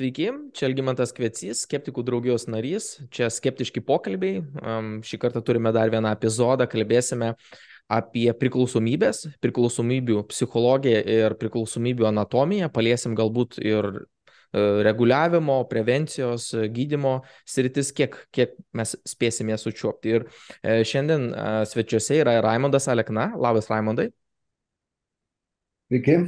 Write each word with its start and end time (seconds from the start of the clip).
Sveiki, 0.00 0.30
čia 0.56 0.64
Elgimantas 0.64 1.10
Kvecys, 1.12 1.66
skeptikų 1.66 2.00
draugijos 2.08 2.46
narys, 2.48 2.86
čia 3.12 3.26
skeptiški 3.28 3.82
pokalbiai. 3.84 4.38
Šį 5.04 5.18
kartą 5.20 5.42
turime 5.44 5.74
dar 5.76 5.92
vieną 5.92 6.14
epizodą, 6.16 6.64
kalbėsime 6.72 7.34
apie 7.92 8.24
priklausomybės, 8.40 9.26
priklausomybių 9.44 10.22
psichologiją 10.32 11.04
ir 11.04 11.36
priklausomybių 11.42 12.08
anatomiją, 12.14 12.70
paliesim 12.72 13.12
galbūt 13.18 13.60
ir 13.60 13.92
e, 14.00 14.02
reguliavimo, 14.88 15.60
prevencijos, 15.68 16.48
gydimo 16.72 17.18
sritis, 17.44 17.92
kiek, 17.92 18.22
kiek 18.32 18.56
mes 18.72 18.96
spėsime 19.04 19.60
sučiuopti. 19.60 20.16
Ir 20.16 20.30
e, 20.64 20.80
šiandien 20.80 21.28
e, 21.28 21.48
svečiuose 21.68 22.22
yra 22.24 22.40
Raimondas 22.40 22.88
Alekna. 22.88 23.34
Labas, 23.36 23.68
Raimondai. 23.68 24.14
Sveiki. 25.92 26.22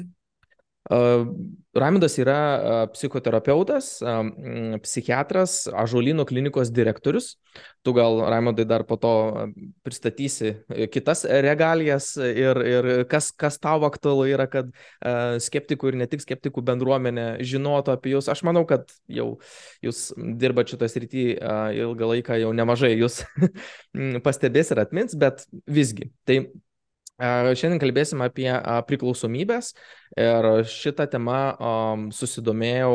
Raimondas 1.72 2.18
yra 2.20 2.86
psichoterapeutas, 2.92 3.86
psichiatras, 4.82 5.54
Ažolino 5.72 6.26
klinikos 6.28 6.68
direktorius. 6.68 7.38
Tu 7.82 7.94
gal, 7.96 8.20
Raimondai, 8.28 8.66
dar 8.68 8.84
po 8.84 8.98
to 9.00 9.12
pristatysi 9.84 10.50
e, 10.52 10.86
kitas 10.92 11.24
regalijas 11.24 12.10
ir, 12.16 12.60
ir 12.68 12.88
kas, 13.08 13.30
kas 13.32 13.56
tau 13.60 13.86
aktualu 13.88 14.26
yra, 14.34 14.46
kad 14.52 14.68
skeptikų 15.42 15.92
ir 15.92 15.98
ne 16.02 16.08
tik 16.12 16.24
skeptikų 16.24 16.64
bendruomenė 16.68 17.26
žinotų 17.40 17.94
apie 17.94 18.12
jūs. 18.14 18.28
Aš 18.32 18.44
manau, 18.48 18.66
kad 18.68 18.92
jau 19.08 19.38
jūs 19.84 20.10
dirbate 20.16 20.74
šitą 20.74 20.90
srity 20.92 21.24
ilgą 21.78 22.10
laiką, 22.14 22.36
jau 22.42 22.52
nemažai 22.56 22.92
jūs 22.98 23.22
pastebės 24.26 24.74
ir 24.74 24.84
atmins, 24.84 25.16
bet 25.16 25.46
visgi. 25.64 26.12
Tai 26.28 26.42
Šiandien 27.22 27.78
kalbėsim 27.78 28.22
apie 28.24 28.48
priklausomybės 28.88 29.72
ir 30.18 30.48
šitą 30.66 31.06
temą 31.12 31.38
susidomėjau 32.14 32.94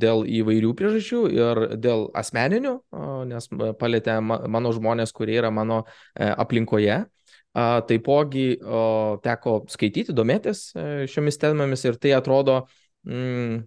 dėl 0.00 0.24
įvairių 0.40 0.70
priežasčių 0.78 1.20
ir 1.36 1.60
dėl 1.82 2.06
asmeninių, 2.16 2.76
nes 3.28 3.50
palėtė 3.80 4.20
mano 4.24 4.72
žmonės, 4.72 5.12
kurie 5.12 5.36
yra 5.42 5.50
mano 5.52 5.82
e, 5.84 6.30
aplinkoje. 6.30 7.02
Taipogi 7.52 8.46
teko 9.26 9.58
skaityti, 9.68 10.14
domėtis 10.16 10.70
e, 10.72 11.04
šiomis 11.12 11.36
temomis 11.36 11.84
ir 11.84 11.98
tai 12.00 12.14
atrodo, 12.16 12.62
mm, 13.04 13.58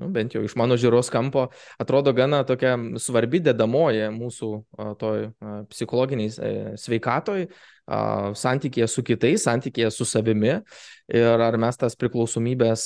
nu, 0.00 0.08
bent 0.14 0.32
jau 0.32 0.40
iš 0.46 0.54
mano 0.56 0.78
žiūros 0.80 1.12
kampo, 1.12 1.50
atrodo 1.82 2.14
gana 2.16 2.40
tokia 2.48 2.78
svarbi 2.96 3.42
dedamoji 3.44 4.08
mūsų 4.16 4.50
toj 5.02 5.28
psichologiniai 5.68 6.32
e, 6.32 6.54
sveikatoj, 6.80 7.44
santykėje 7.86 8.88
su 8.90 9.04
kitais, 9.06 9.46
santykėje 9.46 9.90
su 9.94 10.06
savimi. 10.08 10.60
Ir 11.06 11.38
ar 11.38 11.54
mes 11.54 11.76
tas 11.78 11.94
priklausomybės 11.94 12.82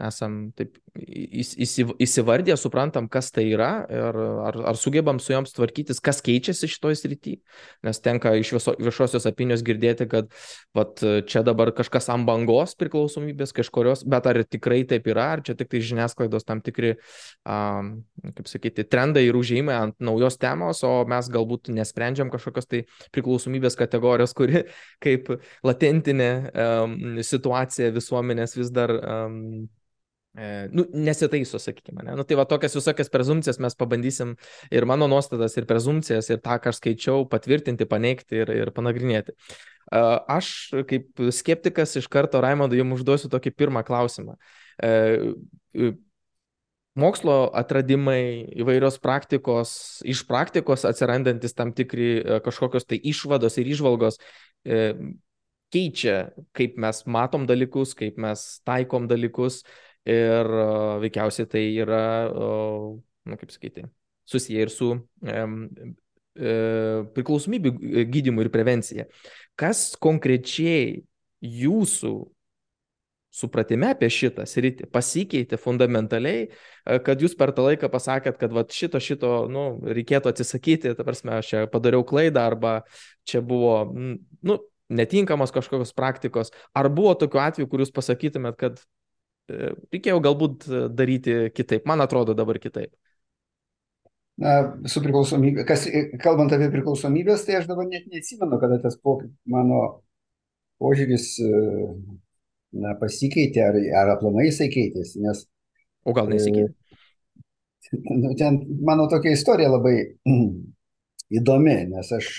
esam 0.00 0.36
taip 0.56 0.78
įsivardę, 0.96 2.54
suprantam, 2.56 3.04
kas 3.12 3.28
tai 3.36 3.50
yra 3.50 3.84
ir 3.92 4.16
ar, 4.16 4.56
ar 4.72 4.78
sugebam 4.80 5.20
su 5.20 5.34
joms 5.34 5.52
tvarkytis, 5.52 6.00
kas 6.00 6.22
keičiasi 6.24 6.70
šitoj 6.72 6.96
srity, 6.96 7.34
nes 7.84 8.00
tenka 8.00 8.32
iš 8.40 8.54
viso, 8.56 8.72
viešosios 8.80 9.28
opinijos 9.28 9.60
girdėti, 9.66 10.06
kad 10.08 10.32
vat, 10.76 11.02
čia 11.28 11.42
dabar 11.44 11.74
kažkas 11.76 12.08
ant 12.14 12.24
bangos 12.24 12.72
priklausomybės 12.80 13.52
kažkurios, 13.56 14.06
bet 14.08 14.30
ar 14.32 14.40
tikrai 14.48 14.80
taip 14.88 15.12
yra, 15.12 15.34
ar 15.36 15.44
čia 15.44 15.52
tik 15.58 15.68
tai 15.74 15.82
žiniasklaidos 15.84 16.48
tam 16.48 16.64
tikri, 16.64 16.94
um, 17.44 17.92
kaip 18.38 18.48
sakyti, 18.48 18.86
trendai 18.88 19.26
ir 19.28 19.36
užėjimai 19.36 19.76
ant 19.82 20.00
naujos 20.00 20.40
temos, 20.40 20.80
o 20.80 21.04
mes 21.12 21.28
galbūt 21.28 21.74
nesprendžiam 21.76 22.32
kažkokios 22.32 22.72
tai 22.72 22.86
priklausomybės 23.12 23.65
kategorijos, 23.74 24.34
kuri 24.36 24.62
kaip 25.04 25.32
latentinė 25.66 26.30
um, 26.46 26.94
situacija 27.26 27.90
visuomenės 27.96 28.54
vis 28.58 28.70
dar 28.74 28.92
um, 28.94 29.40
e, 30.38 30.68
nu, 30.70 30.86
nesitaiso, 30.94 31.58
sakykime. 31.62 32.04
Ne? 32.06 32.14
Nu, 32.20 32.26
tai 32.28 32.38
va 32.38 32.46
tokias 32.46 32.78
visokias 32.78 33.10
prezumcijas 33.10 33.58
mes 33.62 33.78
pabandysim 33.78 34.36
ir 34.70 34.86
mano 34.86 35.10
nuostatas, 35.10 35.58
ir 35.58 35.66
prezumcijas, 35.66 36.30
ir 36.30 36.42
tą, 36.44 36.60
ką 36.62 36.70
aš 36.70 36.82
skaičiau, 36.82 37.26
patvirtinti, 37.32 37.88
paneigti 37.90 38.44
ir, 38.44 38.54
ir 38.62 38.74
panagrinėti. 38.76 39.34
Uh, 39.86 40.16
aš 40.38 40.52
kaip 40.90 41.26
skeptikas 41.34 41.98
iš 41.98 42.06
karto, 42.10 42.40
Raimondui, 42.42 42.80
jums 42.80 43.00
užduosiu 43.00 43.30
tokį 43.30 43.54
pirmą 43.54 43.82
klausimą. 43.86 44.38
Mokslo 46.96 47.50
atradimai, 47.52 48.46
įvairios 48.56 48.96
praktikos, 49.04 50.00
iš 50.08 50.22
praktikos 50.28 50.86
atsirandantis 50.88 51.52
tam 51.52 51.74
tikri 51.76 52.22
kažkokios 52.44 52.88
tai 52.88 52.96
išvados 53.12 53.58
ir 53.60 53.68
išvalgos 53.74 54.16
keičia, 55.74 56.16
kaip 56.56 56.78
mes 56.80 57.02
matom 57.04 57.44
dalykus, 57.48 57.92
kaip 57.98 58.16
mes 58.22 58.46
taikom 58.64 59.10
dalykus 59.10 59.60
ir 60.08 60.48
veikiausiai 61.02 61.50
tai 61.52 61.64
yra, 61.84 62.30
na 63.28 63.36
kaip 63.36 63.52
sakyti, 63.52 63.84
susiję 64.24 64.64
ir 64.64 64.72
su 64.72 64.94
priklausomybių 66.36 67.74
gydymu 68.12 68.44
ir 68.44 68.50
prevencija. 68.54 69.06
Kas 69.58 69.92
konkrečiai 70.00 71.02
jūsų 71.44 72.14
supratime 73.36 73.90
apie 73.92 74.08
šitą 74.12 74.46
sritį 74.48 74.88
pasikeitė 74.92 75.58
fundamentaliai, 75.60 76.46
kad 77.04 77.20
jūs 77.20 77.36
per 77.36 77.52
tą 77.56 77.66
laiką 77.66 77.90
pasakėt, 77.92 78.38
kad 78.40 78.54
vat, 78.56 78.72
šito, 78.72 79.00
šito, 79.02 79.32
nu, 79.52 79.66
reikėtų 79.84 80.32
atsisakyti, 80.32 80.94
ta 80.96 81.04
prasme, 81.04 81.34
aš 81.40 81.52
čia 81.52 81.66
padariau 81.70 82.06
klaidą 82.06 82.46
arba 82.48 82.78
čia 83.28 83.42
buvo, 83.44 83.76
nu, 83.92 84.58
netinkamos 84.88 85.52
kažkokios 85.54 85.92
praktikos. 85.96 86.52
Ar 86.74 86.88
buvo 86.88 87.14
tokiu 87.18 87.42
atveju, 87.42 87.68
kur 87.70 87.82
jūs 87.82 87.92
pasakytumėt, 87.94 88.58
kad 88.60 88.80
e, 89.50 89.74
reikėjo 89.94 90.20
galbūt 90.24 90.68
e, 90.68 90.82
daryti 90.94 91.36
kitaip? 91.56 91.86
Man 91.88 92.04
atrodo 92.04 92.36
dabar 92.38 92.60
kitaip. 92.62 92.94
Na, 94.40 94.58
su 94.88 95.00
priklausomybė, 95.02 95.64
kas, 95.68 95.86
e, 95.88 96.06
kalbant 96.22 96.52
apie 96.54 96.68
priklausomybės, 96.72 97.46
tai 97.48 97.60
aš 97.60 97.70
dabar 97.70 97.88
net 97.88 98.06
neatsimenu, 98.12 98.60
kada 98.62 98.78
tas 98.84 98.98
mano 99.48 99.82
požiūris 100.82 101.32
na, 102.74 102.96
pasikeitė, 103.00 103.62
ar, 103.66 103.78
ar 104.02 104.14
aplamai 104.16 104.48
jisai 104.48 104.70
keitėsi, 104.72 105.20
nes... 105.24 105.44
O 106.06 106.14
gal 106.16 106.32
nesikeitė? 106.32 106.72
Nu, 107.94 108.32
ten 108.34 108.56
mano 108.82 109.04
tokia 109.06 109.30
istorija 109.36 109.68
labai 109.70 109.94
įdomi, 111.38 111.74
nes 111.92 112.08
aš 112.16 112.30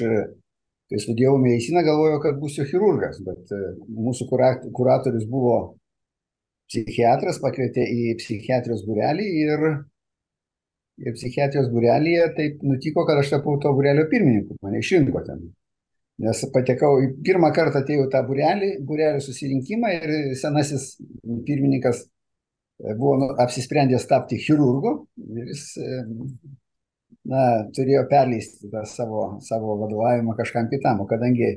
kai 0.87 0.99
studijavau 1.03 1.39
mediciną, 1.41 1.83
galvojau, 1.83 2.21
kad 2.23 2.39
būsiu 2.39 2.66
chirurgas, 2.67 3.19
bet 3.23 3.51
e, 3.51 3.59
mūsų 3.91 4.27
kuratorius 4.31 5.27
buvo 5.27 5.57
psichiatras, 6.71 7.41
pakvietė 7.43 7.83
į 7.91 8.16
psichiatrijos 8.21 8.85
būrelį 8.87 9.27
ir, 9.43 9.66
ir 11.03 11.17
psichiatrijos 11.17 11.69
būrelėje 11.73 12.29
taip 12.39 12.63
nutiko, 12.67 13.03
kad 13.07 13.19
aš 13.19 13.35
tapau 13.35 13.57
to 13.63 13.71
būrelio 13.75 14.07
pirmininku, 14.11 14.59
mane 14.63 14.83
išrinko 14.83 15.23
ten. 15.27 15.43
Nes 16.17 16.39
patekau, 16.53 16.95
pirmą 17.25 17.51
kartą 17.53 17.83
atėjau 17.83 18.07
tą 18.13 18.23
būrelį, 18.25 18.72
būrelio 18.89 19.22
susirinkimą 19.22 19.91
ir 19.99 20.14
senasis 20.40 20.96
pirmininkas 21.46 21.99
e, 22.08 22.96
buvo 22.96 23.17
nu, 23.22 23.28
apsisprendęs 23.43 24.08
tapti 24.09 24.40
chirurgu 24.41 24.96
ir 25.37 25.52
jis 25.52 25.66
e, 25.78 25.99
na, 27.29 27.43
turėjo 27.75 28.08
perleisti 28.09 28.72
tą 28.72 28.81
savo, 28.90 29.28
savo 29.46 29.78
vadovavimą 29.84 30.34
kažkam 30.40 30.72
kitam, 30.72 31.03
o 31.03 31.09
kadangi 31.09 31.52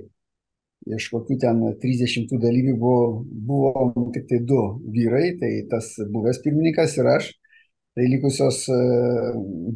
iš 0.89 1.09
kokių 1.12 1.39
ten 1.41 1.65
30 1.81 2.37
dalyvių 2.45 2.77
buvo, 2.81 3.25
buvo 3.49 4.11
tik 4.15 4.29
tai 4.29 4.43
du 4.45 4.61
vyrai, 4.93 5.39
tai 5.41 5.53
tas 5.73 5.93
buvęs 6.12 6.41
pirmininkas 6.45 6.99
ir 7.01 7.11
aš, 7.15 7.33
tai 7.97 8.07
likusios 8.12 8.62
e, 8.69 8.79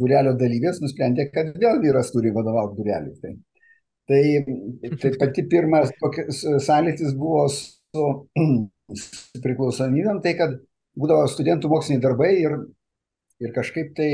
būrelio 0.00 0.36
dalyvės 0.38 0.80
nusprendė, 0.84 1.30
kad 1.32 1.56
vėl 1.60 1.80
vyras 1.82 2.12
turi 2.14 2.32
vadovauti 2.36 2.78
būreliui. 2.78 3.16
Tai, 3.24 3.34
tai, 4.10 4.22
tai 5.00 5.12
pati 5.20 5.46
pirmas 5.50 5.92
sąlytis 6.66 7.16
buvo 7.18 7.48
su, 7.52 8.06
su 9.04 9.42
priklausomybėm, 9.44 10.22
tai 10.24 10.36
kad 10.38 10.56
būdavo 10.98 11.26
studentų 11.30 11.70
moksliniai 11.72 12.04
darbai 12.04 12.32
ir 12.38 12.58
Ir 13.42 13.50
kažkaip 13.54 13.94
tai, 13.98 14.10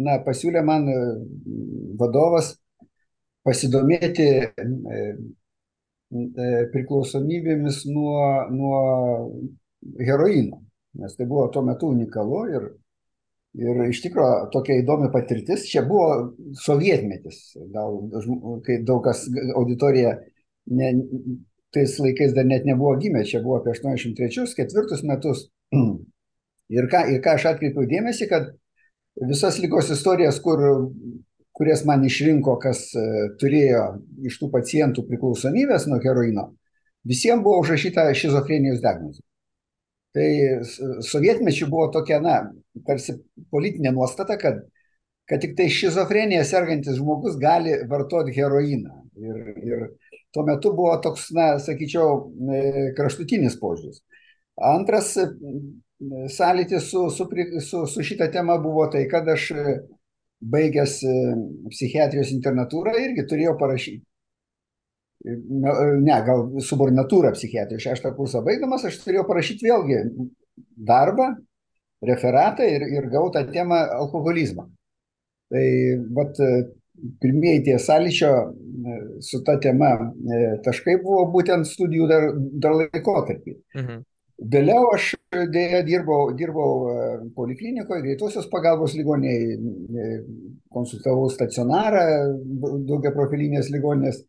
na, 0.00 0.16
pasiūlė 0.24 0.62
man 0.64 0.86
e, 0.88 0.98
vadovas 2.00 2.54
pasidomėti 3.44 4.28
e, 4.40 4.46
e, 4.96 6.46
priklausomybėmis 6.72 7.82
nuo, 7.92 8.16
nuo 8.54 8.78
heroino, 10.00 10.62
nes 11.02 11.18
tai 11.18 11.28
buvo 11.28 11.50
tuo 11.52 11.64
metu 11.66 11.92
unikalu 11.92 12.40
ir, 12.54 12.68
ir 13.58 13.82
iš 13.88 14.00
tikrųjų 14.06 14.50
tokia 14.54 14.78
įdomi 14.80 15.10
patirtis. 15.12 15.66
Čia 15.70 15.84
buvo 15.88 16.32
sovietmetis, 16.58 17.52
gal 17.74 17.98
kai 18.66 18.80
daug 18.86 19.02
kas 19.04 19.26
auditorija 19.58 20.16
ne, 20.72 20.92
tais 21.72 21.98
laikais 21.98 22.34
dar 22.36 22.46
net 22.48 22.64
nebuvo 22.68 22.96
gimę, 23.00 23.24
čia 23.28 23.42
buvo 23.44 23.60
apie 23.60 23.74
83-4 23.76 25.02
metus. 25.08 25.48
Ir 26.72 26.86
ką, 26.88 27.02
ir 27.12 27.18
ką 27.20 27.34
aš 27.36 27.44
atkreipiau 27.50 27.84
dėmesį, 27.84 28.26
kad 28.30 28.46
visas 29.28 29.58
lygos 29.60 29.90
istorijas, 29.92 30.38
kur, 30.40 30.62
kurias 31.52 31.82
man 31.84 32.06
išrinko, 32.08 32.54
kas 32.62 32.86
e, 32.96 33.02
turėjo 33.42 33.82
iš 34.24 34.38
tų 34.40 34.48
pacientų 34.54 35.04
priklausomybės 35.10 35.84
nuo 35.90 35.98
heroino, 36.00 36.46
visiems 37.04 37.44
buvo 37.44 37.60
užrašyta 37.60 38.06
šizofrenijos 38.16 38.80
diagnozė. 38.80 39.20
Tai 40.16 40.30
sovietmečių 41.04 41.68
buvo 41.68 41.90
tokia, 41.92 42.22
na, 42.24 42.38
tarsi 42.86 43.16
politinė 43.52 43.92
nuostata, 43.94 44.38
kad, 44.40 44.62
kad 45.28 45.42
tik 45.44 45.56
tai 45.58 45.68
šizofrenija 45.72 46.44
sergantis 46.48 46.98
žmogus 46.98 47.38
gali 47.40 47.76
vartoti 47.90 48.34
heroiną. 48.36 48.98
Ir, 49.22 49.40
ir 49.62 49.86
tuo 50.32 50.44
metu 50.48 50.72
buvo 50.76 50.94
toks, 51.04 51.28
na, 51.36 51.54
sakyčiau, 51.62 52.30
kraštutinis 52.96 53.58
požiūris. 53.60 54.00
Antras 54.62 55.14
sąlytis 56.32 56.88
su, 56.90 57.10
su, 57.10 57.28
su, 57.60 57.82
su 57.86 58.04
šitą 58.04 58.28
temą 58.32 58.58
buvo 58.62 58.86
tai, 58.92 59.04
kad 59.10 59.28
aš 59.28 59.50
baigęs 60.42 60.96
psichiatrijos 61.70 62.32
internatūrą 62.34 62.96
irgi 62.98 63.26
turėjau 63.30 63.54
parašyti. 63.60 64.02
Ne, 65.22 66.16
gal 66.26 66.48
subordinatūrą 66.66 67.30
psichiatrijos 67.36 67.84
šeštą 67.84 68.10
kursą 68.16 68.42
baigdamas, 68.42 68.88
aš 68.88 68.98
turėjau 69.04 69.22
parašyti 69.28 69.68
vėlgi 69.68 70.00
darbą, 70.88 71.28
referatą 72.02 72.66
ir, 72.66 72.84
ir 72.90 73.08
gavau 73.12 73.30
tą 73.34 73.44
temą 73.52 73.82
alkoholizmą. 73.98 74.68
Tai 75.52 75.66
vat, 76.16 76.38
pirmieji 77.20 77.64
tie 77.66 77.78
sąlyčio 77.78 78.30
su 79.20 79.42
ta 79.44 79.58
tema 79.60 79.92
taškai 80.64 80.96
buvo 81.02 81.26
būtent 81.34 81.68
studijų 81.68 82.08
dar, 82.10 82.30
dar 82.34 82.78
laikotarpį. 82.80 83.58
Mhm. 83.76 84.02
Vėliau 84.52 84.88
aš 84.90 85.12
dėja 85.54 85.84
dirbau, 85.86 86.32
dirbau 86.34 86.70
poliklinikoje, 87.36 88.02
greitosios 88.02 88.48
pagalbos 88.50 88.96
ligonėje, 88.98 89.58
konsultavau 90.72 91.28
stacionarą, 91.30 92.02
daugia 92.88 93.12
profilinės 93.14 93.70
ligonės 93.70 94.24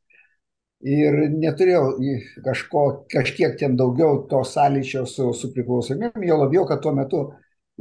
ir 0.84 1.18
neturėjau 1.32 1.96
kažko, 2.46 2.84
kažkiek 3.10 3.56
ten 3.58 3.78
daugiau 3.80 4.28
to 4.30 4.44
sąlyčio 4.46 5.06
su, 5.10 5.32
su 5.34 5.50
priklausomybėm, 5.56 6.28
jo 6.28 6.38
labiau, 6.44 6.68
kad 6.70 6.84
tuo 6.84 6.94
metu 6.94 7.24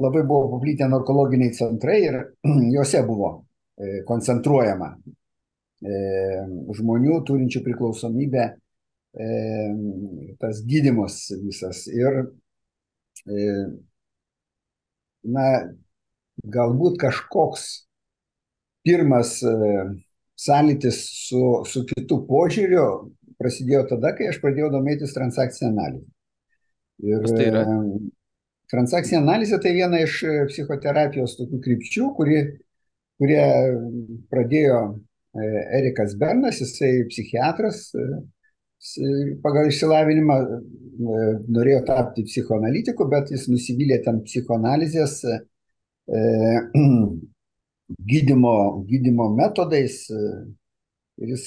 labai 0.02 0.24
buvo 0.26 0.50
paplitę 0.56 0.88
narkologiniai 0.90 1.54
centrai 1.56 1.98
ir 2.04 2.18
juose 2.74 3.02
buvo 3.08 3.32
koncentruojama 4.06 4.92
žmonių 5.82 7.16
turinčių 7.26 7.62
priklausomybę 7.64 8.44
tas 10.40 10.60
gydimas 10.68 11.16
visas. 11.42 11.84
Ir, 11.90 12.20
na, 15.24 15.46
galbūt 16.42 17.00
kažkoks 17.02 17.66
pirmas 18.86 19.36
sąlytis 20.42 21.02
su, 21.28 21.42
su 21.68 21.84
kitu 21.86 22.22
požiūriu 22.30 22.86
prasidėjo 23.38 23.84
tada, 23.94 24.14
kai 24.16 24.30
aš 24.30 24.40
pradėjau 24.42 24.72
domėtis 24.72 25.14
transakcinę 25.14 25.70
analizę. 25.72 26.08
Ir 27.02 27.26
tai 27.26 27.46
yra? 27.50 27.66
Transakcinė 28.72 29.20
analizė 29.20 29.60
tai 29.62 29.74
viena 29.76 30.00
iš 30.02 30.18
psichoterapijos 30.50 31.36
tokių 31.38 31.60
krypčių, 31.64 32.10
kuri, 32.16 32.42
kurie 33.20 33.42
pradėjo 34.32 34.82
Erikas 35.78 36.14
Bernas, 36.20 36.60
jisai 36.60 37.06
psichiatras, 37.08 37.86
pagal 39.44 39.70
išsilavinimą 39.70 40.38
norėjo 41.56 41.82
tapti 41.88 42.24
psichoanalitiku, 42.26 43.06
bet 43.08 43.30
jis 43.32 43.46
nusivylė 43.48 44.00
ten 44.04 44.20
psichoanalizės 44.26 45.20
e, 45.24 45.38
gydimo, 48.12 48.56
gydimo 48.88 49.30
metodais 49.36 50.02
ir 50.12 51.32
jis 51.32 51.46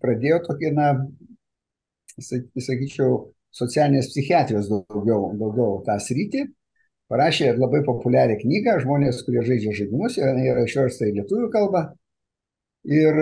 pradėjo 0.00 0.40
tokį, 0.46 0.72
na, 0.76 0.88
sakyčiau, 2.20 3.32
socialinės 3.56 4.10
psichiatrijos 4.12 4.68
daugiau, 4.70 5.32
daugiau 5.38 5.80
tą 5.86 5.98
sritį. 6.00 6.46
Parašė 7.12 7.50
labai 7.58 7.82
populiarią 7.84 8.38
knygą, 8.40 8.78
žmonės, 8.86 9.20
kurie 9.26 9.42
žaidžia 9.44 9.74
žaidimus, 9.76 10.16
yra 10.16 10.62
išversta 10.64 11.10
į 11.10 11.18
lietuvių 11.18 11.50
kalbą 11.52 11.82
ir 12.88 13.18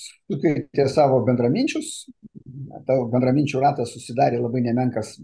sukvietė 0.00 0.88
savo 0.90 1.20
bendraminčius. 1.26 2.06
Tavo 2.88 3.06
bendraminčių 3.12 3.60
ratas 3.62 3.92
susidarė 3.94 4.40
labai 4.40 4.64
nemenkas 4.64 5.14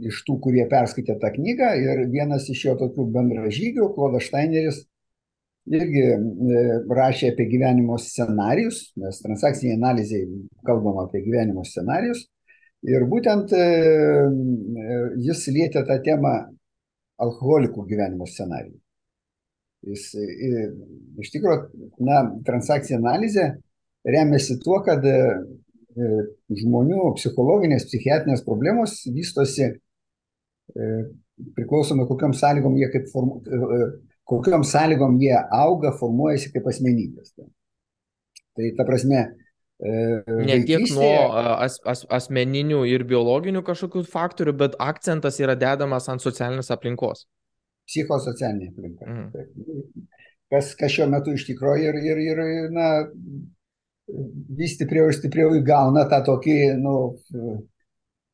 iš 0.00 0.22
tų, 0.24 0.38
kurie 0.46 0.64
perskaitė 0.70 1.18
tą 1.20 1.32
knygą 1.34 1.74
ir 1.82 2.06
vienas 2.12 2.46
iš 2.52 2.64
jo 2.70 2.76
tokių 2.80 3.04
bendražygių, 3.16 3.90
Klodas 3.96 4.30
Steineris, 4.30 4.84
irgi 5.68 6.04
rašė 6.88 7.32
apie 7.34 7.46
gyvenimo 7.50 7.98
scenarius, 8.00 8.90
nes 9.00 9.20
transakciniai 9.24 9.76
analizai 9.76 10.22
kalbama 10.66 11.06
apie 11.06 11.24
gyvenimo 11.26 11.64
scenarius. 11.68 12.24
Ir 12.88 13.04
būtent 13.04 13.52
jis 15.20 15.42
lietė 15.52 15.84
tą 15.84 15.98
temą 16.04 16.34
alkoholikų 17.20 17.84
gyvenimo 17.90 18.24
scenarijų. 18.24 18.78
Jis 19.90 20.06
iš 20.16 21.32
tikrųjų, 21.34 21.90
na, 22.04 22.22
transakcija 22.44 22.98
analizė 23.00 23.50
remiasi 24.08 24.56
tuo, 24.64 24.80
kad 24.84 25.04
žmonių 26.56 27.12
psichologinės, 27.18 27.86
psichiatrinės 27.88 28.44
problemos 28.46 29.02
vystosi 29.12 29.74
priklausomai 31.56 32.06
kokiam 32.08 32.32
sąlygom 32.36 32.76
jie 32.80 32.88
kaip 32.92 33.08
formu, 33.12 33.40
kokiam 34.30 34.64
sąlygom 34.66 35.18
jie 35.22 35.34
auga, 35.36 35.92
formuojasi 35.98 36.52
kaip 36.54 36.68
asmenybės. 36.70 37.34
Tai 38.56 38.72
ta 38.78 38.86
prasme. 38.88 39.28
Ne 39.80 40.58
tiek 40.68 40.82
nuo 40.92 41.12
as, 41.56 41.78
as, 41.88 42.02
asmeninių 42.12 42.82
ir 42.84 43.06
biologinių 43.08 43.62
kažkokių 43.64 44.02
faktorių, 44.12 44.52
bet 44.60 44.74
akcentas 44.76 45.40
yra 45.40 45.54
dedamas 45.56 46.10
ant 46.12 46.20
socialinės 46.20 46.68
aplinkos 46.74 47.24
psichosocialinė 47.90 48.70
aplinka. 48.70 49.06
Mhm. 49.06 50.06
Kas, 50.50 50.72
kas 50.78 50.94
šiuo 50.94 51.06
metu 51.10 51.34
iš 51.36 51.46
tikrųjų 51.46 51.92
ir, 51.92 51.98
ir, 52.10 52.22
ir 52.42 52.72
na, 52.74 52.86
vis 54.58 54.74
stipriau 54.74 55.10
ir 55.10 55.14
stipriau 55.14 55.52
įgauna 55.60 56.08
tą 56.10 56.18
tokį 56.26 56.56
nu, 56.80 56.94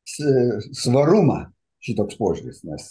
svarumą 0.07 1.43
šitoks 1.85 2.17
požiūris, 2.17 2.63
nes 2.65 2.87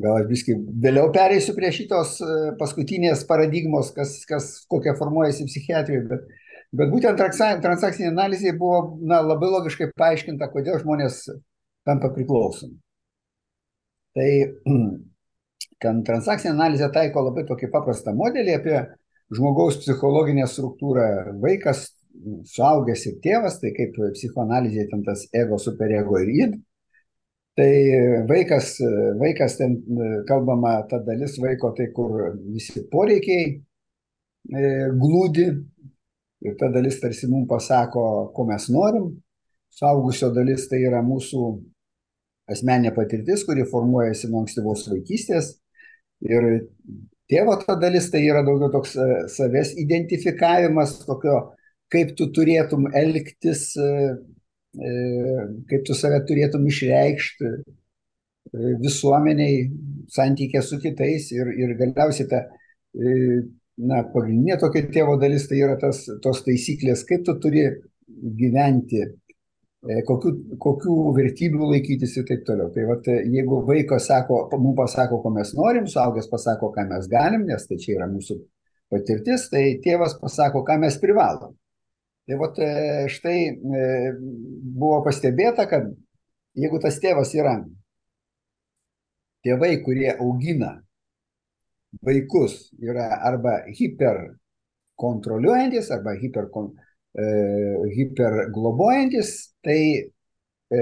gal 0.00 0.18
aš 0.20 0.28
viskai 0.30 0.56
vėliau 0.84 1.10
pereisiu 1.14 1.54
prie 1.56 1.70
šitos 1.74 2.16
paskutinės 2.60 3.24
paradigmos, 3.28 3.92
kas, 3.96 4.20
kas 4.28 4.50
kokia 4.70 4.96
formuojasi 4.98 5.48
psichiatrijoje, 5.48 6.06
bet, 6.10 6.24
bet 6.80 6.92
būtent 6.92 7.20
transakcinė 7.64 8.10
analizė 8.12 8.54
buvo 8.58 8.98
na, 9.00 9.20
labai 9.24 9.52
logiškai 9.52 9.90
paaiškinta, 10.00 10.50
kodėl 10.54 10.80
žmonės 10.82 11.22
tampa 11.88 12.12
priklausomi. 12.14 12.78
Tai 14.16 14.30
kad 15.82 16.02
transakcinė 16.06 16.54
analizė 16.56 16.90
taiko 16.94 17.24
labai 17.28 17.46
tokį 17.48 17.70
paprastą 17.72 18.14
modelį 18.16 18.56
apie 18.56 18.80
žmogaus 19.34 19.78
psichologinę 19.80 20.46
struktūrą. 20.50 21.06
Vaikas, 21.42 21.86
suaugęs 22.50 23.06
ir 23.06 23.20
tėvas, 23.24 23.60
tai 23.62 23.72
kaip 23.76 23.94
psichoanalizė 24.16 24.88
ten 24.90 25.04
tas 25.06 25.26
ego, 25.36 25.60
superego 25.62 26.18
ir 26.20 26.32
id. 26.34 26.58
Tai 27.60 27.72
vaikas, 28.28 28.78
vaikas 29.20 29.58
ten 29.58 29.74
kalbama 30.28 30.78
ta 30.88 31.00
dalis 31.04 31.34
vaiko, 31.42 31.74
tai 31.76 31.90
kur 31.92 32.30
visi 32.54 32.86
poreikiai 32.88 33.48
e, 33.52 34.62
glūdi 35.02 35.44
ir 36.46 36.54
ta 36.56 36.70
dalis 36.72 36.96
tarsi 37.02 37.28
mums 37.28 37.50
pasako, 37.50 38.04
ko 38.32 38.46
mes 38.48 38.70
norim. 38.72 39.10
Suaugusio 39.76 40.30
dalis 40.32 40.64
tai 40.70 40.80
yra 40.88 41.02
mūsų 41.04 41.50
asmeninė 42.50 42.94
patirtis, 42.96 43.44
kuri 43.46 43.68
formuojasi 43.68 44.30
nuo 44.30 44.46
ankstyvos 44.46 44.88
vaikystės 44.90 45.52
Ir 46.20 46.46
tėvo 47.30 47.54
ta 47.62 47.76
dalis 47.80 48.10
tai 48.12 48.22
yra 48.28 48.42
daugiau 48.44 48.70
toks 48.72 48.92
e, 49.00 49.06
savęs 49.32 49.72
identifikavimas, 49.80 50.98
tokio, 51.06 51.38
kaip 51.92 52.12
tu 52.18 52.28
turėtum 52.36 52.90
elgtis, 52.92 53.70
e, 53.80 53.86
e, 53.88 54.39
kaip 54.74 55.84
tu 55.86 55.96
save 55.98 56.20
turėtum 56.28 56.66
išreikšti 56.70 57.52
visuomeniai, 58.82 59.64
santykė 60.10 60.62
su 60.62 60.78
kitais 60.82 61.30
ir, 61.34 61.50
ir 61.58 61.74
galiausiai 61.78 62.28
ta, 62.30 62.44
na, 62.94 64.02
pagrindinė 64.14 64.58
tokia 64.62 64.86
tėvo 64.94 65.16
dalis 65.20 65.46
tai 65.50 65.60
yra 65.62 65.76
tas, 65.78 66.04
tos 66.22 66.42
taisyklės, 66.46 67.04
kaip 67.08 67.26
tu 67.26 67.36
turi 67.42 67.66
gyventi 68.38 69.04
E, 69.80 70.02
kokių, 70.04 70.30
kokių 70.60 70.94
vertybių 71.16 71.68
laikytis 71.70 72.18
ir 72.20 72.26
taip 72.28 72.42
toliau. 72.44 72.68
Tai 72.74 72.82
vat, 72.90 73.06
jeigu 73.08 73.62
vaikas 73.68 74.10
sako, 74.10 74.42
mums 74.58 74.76
pasako, 74.76 75.22
ko 75.22 75.32
mes 75.32 75.54
norim, 75.56 75.86
suaugęs 75.88 76.28
pasako, 76.28 76.68
ką 76.74 76.84
mes 76.90 77.08
galim, 77.08 77.46
nes 77.48 77.64
tai 77.68 77.78
čia 77.80 77.94
yra 77.96 78.08
mūsų 78.10 78.36
patirtis, 78.92 79.46
tai 79.52 79.62
tėvas 79.84 80.18
pasako, 80.20 80.66
ką 80.68 80.76
mes 80.82 81.00
privalom. 81.00 81.56
Tai 82.30 82.38
vat, 82.38 82.54
e, 82.62 83.10
štai 83.10 83.50
e, 83.50 84.14
buvo 84.14 85.02
pastebėta, 85.02 85.66
kad 85.66 85.90
jeigu 86.54 86.78
tas 86.78 86.94
tėvas 87.02 87.34
yra 87.34 87.58
tėvai, 89.42 89.82
kurie 89.82 90.06
augina 90.12 90.78
vaikus, 92.06 92.70
yra 92.78 93.18
arba 93.26 93.66
hiperkontroliuojantis, 93.74 95.90
arba 95.96 96.14
hiperkontroliuojantis, 96.20 96.86
e, 97.18 97.22
hiperglobojantis, 97.96 99.56
tai 99.64 100.12
e, 100.70 100.80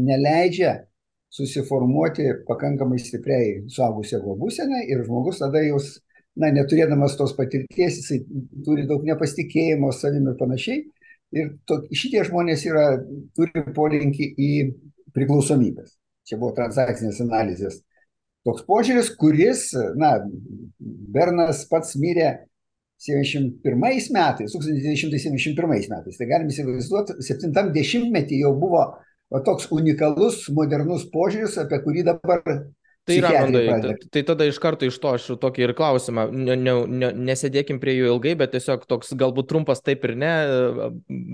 neleidžia 0.00 0.86
susiformuoti 1.30 2.24
pakankamai 2.48 2.98
stipriai 2.98 3.68
suaugusio 3.70 4.18
būsenai 4.40 4.86
ir 4.88 5.04
žmogus 5.04 5.38
tada 5.44 5.60
jūs, 5.62 6.00
na, 6.38 6.52
neturėdamas 6.54 7.16
tos 7.18 7.34
patirties, 7.38 8.00
jisai 8.00 8.20
turi 8.66 8.86
daug 8.88 9.04
nepasitikėjimo 9.06 9.90
savimi 9.96 10.32
ir 10.32 10.38
panašiai. 10.40 10.82
Ir 11.36 11.52
to, 11.68 11.82
šitie 11.94 12.24
žmonės 12.26 12.66
yra, 12.66 12.86
turi 13.38 13.62
polinkį 13.74 14.32
į 14.34 14.50
priklausomybės. 15.14 15.94
Čia 16.26 16.38
buvo 16.38 16.54
transakcinės 16.56 17.20
analizės 17.22 17.80
toks 18.46 18.64
požiūris, 18.68 19.12
kuris, 19.20 19.66
na, 20.00 20.14
Bernas 20.80 21.64
pats 21.70 21.96
mirė 22.00 22.30
71 23.00 23.76
metais, 24.14 24.54
1971 24.54 25.90
metais. 25.90 26.18
Tai 26.18 26.28
galim 26.28 26.50
įsivaizduoti, 26.52 27.18
70-metį 27.26 28.42
jau 28.44 28.52
buvo 28.60 28.84
va, 29.32 29.42
toks 29.46 29.70
unikalus, 29.74 30.44
modernus 30.56 31.06
požiūris, 31.12 31.58
apie 31.62 31.80
kurį 31.84 32.06
dabar 32.10 32.44
Tai, 33.10 33.18
Ramondai, 33.26 33.94
tai, 34.14 34.22
tada 34.28 34.46
iš 34.48 34.60
karto 34.62 34.88
iš 34.88 34.98
to 35.02 35.14
aš 35.16 35.26
tokį 35.42 35.66
ir 35.66 35.74
klausimą, 35.78 36.28
ne, 36.32 36.56
ne, 36.58 36.76
ne, 36.86 37.10
nesėdėkim 37.30 37.80
prie 37.82 37.96
jų 37.98 38.14
ilgai, 38.14 38.36
bet 38.38 38.54
tiesiog 38.54 38.86
toks 38.90 39.12
galbūt 39.18 39.50
trumpas 39.50 39.82
taip 39.84 40.06
ir 40.08 40.14
ne, 40.20 40.32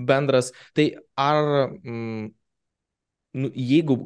bendras. 0.09 0.51
Tai 0.77 0.89
ar 1.21 1.51
mm, 1.83 2.27
nu, 3.37 3.51
jeigu, 3.53 3.97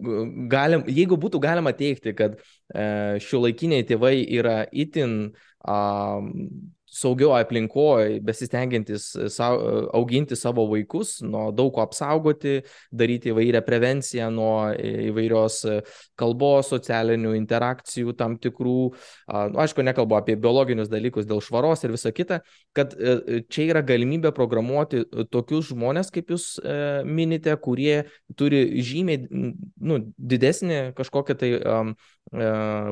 galim, 0.52 0.86
jeigu 0.92 1.18
būtų 1.22 1.42
galima 1.44 1.74
teikti, 1.78 2.14
kad 2.18 2.38
e, 2.38 2.86
šiuolaikiniai 3.24 3.88
tėvai 3.88 4.16
yra 4.40 4.62
itin 4.72 5.18
um, 5.64 6.32
saugiau 6.92 7.32
aplinkoje, 7.38 8.20
besistengiantis 8.26 9.16
e, 9.16 9.30
sa, 9.32 9.52
e, 9.56 9.84
auginti 9.96 10.36
savo 10.36 10.66
vaikus, 10.70 11.20
nuo 11.24 11.48
daug 11.56 11.72
ko 11.76 11.86
apsaugoti, 11.86 12.60
daryti 12.92 13.32
įvairią 13.32 13.62
prevenciją 13.64 14.28
nuo 14.36 14.56
įvairios 14.76 15.62
e, 15.72 15.78
kalbos, 16.20 16.72
socialinių 16.72 17.34
interakcijų 17.40 18.16
tam 18.20 18.36
tikrų, 18.42 18.78
nu, 18.92 19.60
aišku, 19.64 19.84
nekalbu 19.86 20.18
apie 20.20 20.36
biologinius 20.40 20.92
dalykus 20.92 21.28
dėl 21.30 21.42
švaros 21.44 21.86
ir 21.86 21.94
visa 21.96 22.12
kita, 22.16 22.42
kad 22.76 22.94
čia 23.52 23.66
yra 23.70 23.82
galimybė 23.86 24.32
programuoti 24.36 25.04
tokius 25.34 25.72
žmonės, 25.72 26.12
kaip 26.14 26.32
jūs 26.34 26.46
minite, 27.08 27.54
kurie 27.64 28.04
turi 28.38 28.82
žymiai 28.86 29.24
nu, 29.32 30.00
didesnį 30.18 30.82
kažkokią 30.98 31.38
tai 31.42 31.52
um, 31.58 31.94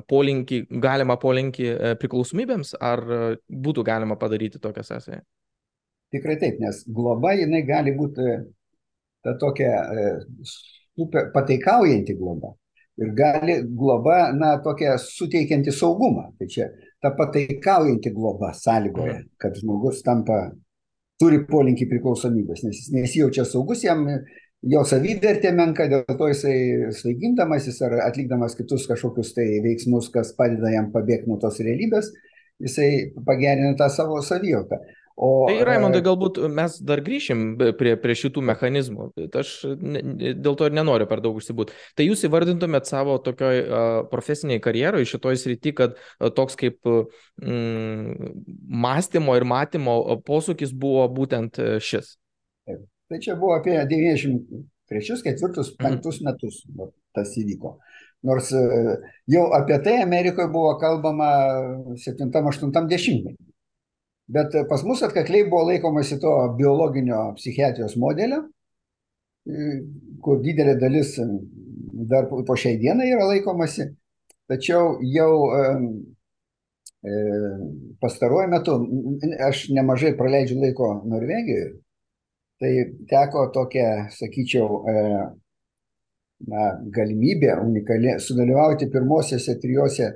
polinkį, 0.10 0.62
galimą 0.84 1.16
polinkį 1.22 1.70
priklausomybėms, 2.02 2.74
ar 2.82 3.04
būtų 3.48 3.86
galima 3.90 4.18
padaryti 4.22 4.62
tokią 4.62 4.86
sąsają? 4.86 5.20
Tikrai 6.14 6.38
taip, 6.42 6.62
nes 6.62 6.84
globa 6.88 7.36
jinai 7.38 7.62
gali 7.68 7.94
būti 7.98 8.26
e, 8.26 8.38
ta 9.26 9.36
tokia 9.42 9.74
e, 9.74 10.08
super, 10.98 11.30
pateikaujanti 11.36 12.16
globa. 12.18 12.56
Ir 13.00 13.14
gali 13.16 13.60
globa, 13.64 14.32
na, 14.36 14.58
tokia 14.64 14.98
suteikianti 15.00 15.72
saugumą. 15.72 16.30
Tai 16.40 16.48
čia 16.52 16.68
ta 17.02 17.14
pateikaujanti 17.16 18.12
globa 18.16 18.52
sąlygoja, 18.58 19.20
mhm. 19.22 19.30
kad 19.40 19.56
žmogus 19.62 20.04
tampa, 20.04 20.50
turi 21.20 21.42
polinkį 21.48 21.88
priklausomybės, 21.92 22.64
nes 22.64 22.78
jis 22.80 22.94
nesijaučia 22.96 23.44
saugus, 23.48 23.84
jam 23.84 24.06
jo 24.72 24.84
savivertė 24.88 25.52
menka, 25.56 25.88
dėl 25.92 26.06
to 26.20 26.30
jisai 26.32 26.56
svaigindamasis 26.96 27.82
ar 27.88 27.98
atlikdamas 28.06 28.56
kitus 28.56 28.88
kažkokius 28.88 29.34
tai 29.36 29.48
veiksmus, 29.66 30.08
kas 30.14 30.32
padeda 30.38 30.72
jam 30.74 30.90
pabėgti 30.94 31.28
nuo 31.28 31.40
tos 31.42 31.60
realybės, 31.64 32.12
jisai 32.64 33.12
pagerina 33.26 33.76
tą 33.80 33.90
savo 33.94 34.22
savijautą. 34.26 34.80
O, 35.20 35.50
tai 35.50 35.66
Raimondai, 35.68 36.00
galbūt 36.00 36.38
mes 36.56 36.78
dar 36.88 37.02
grįšim 37.04 37.42
prie, 37.76 37.98
prie 38.00 38.14
šitų 38.16 38.40
mechanizmų. 38.54 39.10
Aš 39.36 39.50
ne, 39.76 40.32
dėl 40.40 40.56
to 40.56 40.70
ir 40.70 40.78
nenoriu 40.78 41.10
per 41.10 41.20
daug 41.20 41.36
užsibūti. 41.42 41.76
Tai 42.00 42.06
jūs 42.08 42.24
įvardintumėt 42.24 42.88
savo 42.88 43.18
tokioj 43.26 43.60
uh, 43.60 43.88
profesiniai 44.12 44.64
karjeroje 44.64 45.10
šitoj 45.12 45.42
srity, 45.42 45.74
kad 45.76 45.98
uh, 46.00 46.30
toks 46.32 46.56
kaip 46.62 46.88
mm, 46.88 48.32
mąstymo 48.88 49.36
ir 49.36 49.48
matymo 49.52 49.98
posūkis 50.24 50.72
buvo 50.72 51.04
būtent 51.20 51.60
šis. 51.84 52.16
Tai 53.10 53.20
čia 53.20 53.36
buvo 53.36 53.58
apie 53.58 53.76
93, 53.92 55.04
4, 55.04 55.68
5 55.84 56.24
metus 56.30 56.64
tas 57.12 57.36
įvyko. 57.42 57.76
Nors 58.28 58.52
e, 58.52 58.64
jau 59.32 59.46
apie 59.56 59.78
tai 59.84 60.02
Amerikoje 60.04 60.52
buvo 60.52 60.74
kalbama 60.82 61.30
7-8 62.04 62.90
dešimtmetį. 62.92 63.46
Bet 64.30 64.54
pas 64.70 64.84
mus 64.86 65.02
atkakliai 65.06 65.48
buvo 65.50 65.64
laikomasi 65.72 66.20
to 66.22 66.34
biologinio 66.58 67.22
psichiatrijos 67.38 67.96
modelio, 67.98 68.44
e, 69.48 69.70
kur 70.22 70.44
didelė 70.44 70.76
dalis 70.82 71.16
dar 72.12 72.28
po 72.30 72.56
šiai 72.60 72.78
dienai 72.82 73.10
yra 73.14 73.26
laikomasi. 73.32 73.88
Tačiau 74.50 74.98
jau 75.06 75.34
e, 75.56 75.64
pastaruoju 78.04 78.52
metu, 78.52 78.76
aš 79.48 79.70
nemažai 79.72 80.16
praleidžiu 80.20 80.60
laiko 80.60 80.92
Norvegijoje, 81.08 81.70
tai 82.60 82.72
teko 83.08 83.46
tokia, 83.56 84.10
sakyčiau, 84.12 84.82
na, 86.48 86.72
galimybė 86.96 87.58
unikali 87.64 88.16
sudalyvauti 88.24 88.90
pirmosiose 88.94 89.58
trijose 89.60 90.14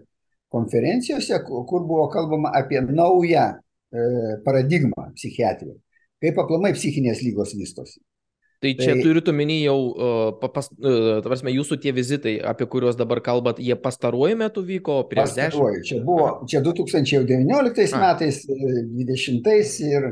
konferencijose, 0.54 1.42
kur 1.48 1.86
buvo 1.88 2.08
kalbama 2.14 2.54
apie 2.56 2.82
naują 2.86 3.46
e, 3.50 4.08
paradigmą 4.46 5.10
psichiatrijoje, 5.18 5.80
kaip 6.22 6.42
aplamai 6.44 6.74
psichinės 6.78 7.24
lygos 7.26 7.56
vystosi. 7.58 8.00
Tai 8.64 8.72
čia 8.80 8.94
tai, 8.94 9.02
turit 9.04 9.28
omeny 9.28 9.58
jau, 9.66 9.76
uh, 9.92 10.30
pas, 10.40 10.70
uh, 10.72 11.18
tavarsime, 11.20 11.52
jūsų 11.52 11.78
tie 11.84 11.92
vizitai, 11.92 12.38
apie 12.40 12.64
kuriuos 12.72 12.96
dabar 12.96 13.20
kalbat, 13.20 13.58
jie 13.60 13.76
pastaruoju 13.76 14.38
metu 14.40 14.64
vyko 14.64 15.02
prieš 15.10 15.34
dešimt? 15.36 15.82
Čia 15.90 15.98
buvo, 16.08 16.30
čia 16.48 16.62
2019 16.64 17.98
A. 17.98 18.00
metais, 18.06 18.40
20 18.48 19.84
ir 19.90 20.08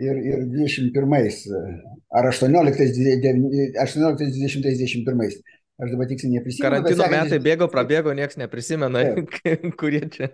ir, 0.00 0.16
ir 0.32 0.46
21 0.52 1.52
ar 2.10 2.30
18, 2.30 3.76
18 3.82 4.32
20, 4.32 4.62
21. 4.64 5.42
Aš 5.76 5.90
dabar 5.92 6.06
tiksliai 6.08 6.38
neprisimenu. 6.38 6.64
Karantino 6.64 7.04
sekantis... 7.04 7.32
metai 7.34 7.38
bėgo, 7.44 7.66
prabėgo, 7.68 8.12
niekas 8.16 8.38
neprisimena, 8.40 9.02
kurie 9.80 10.00
čia. 10.12 10.30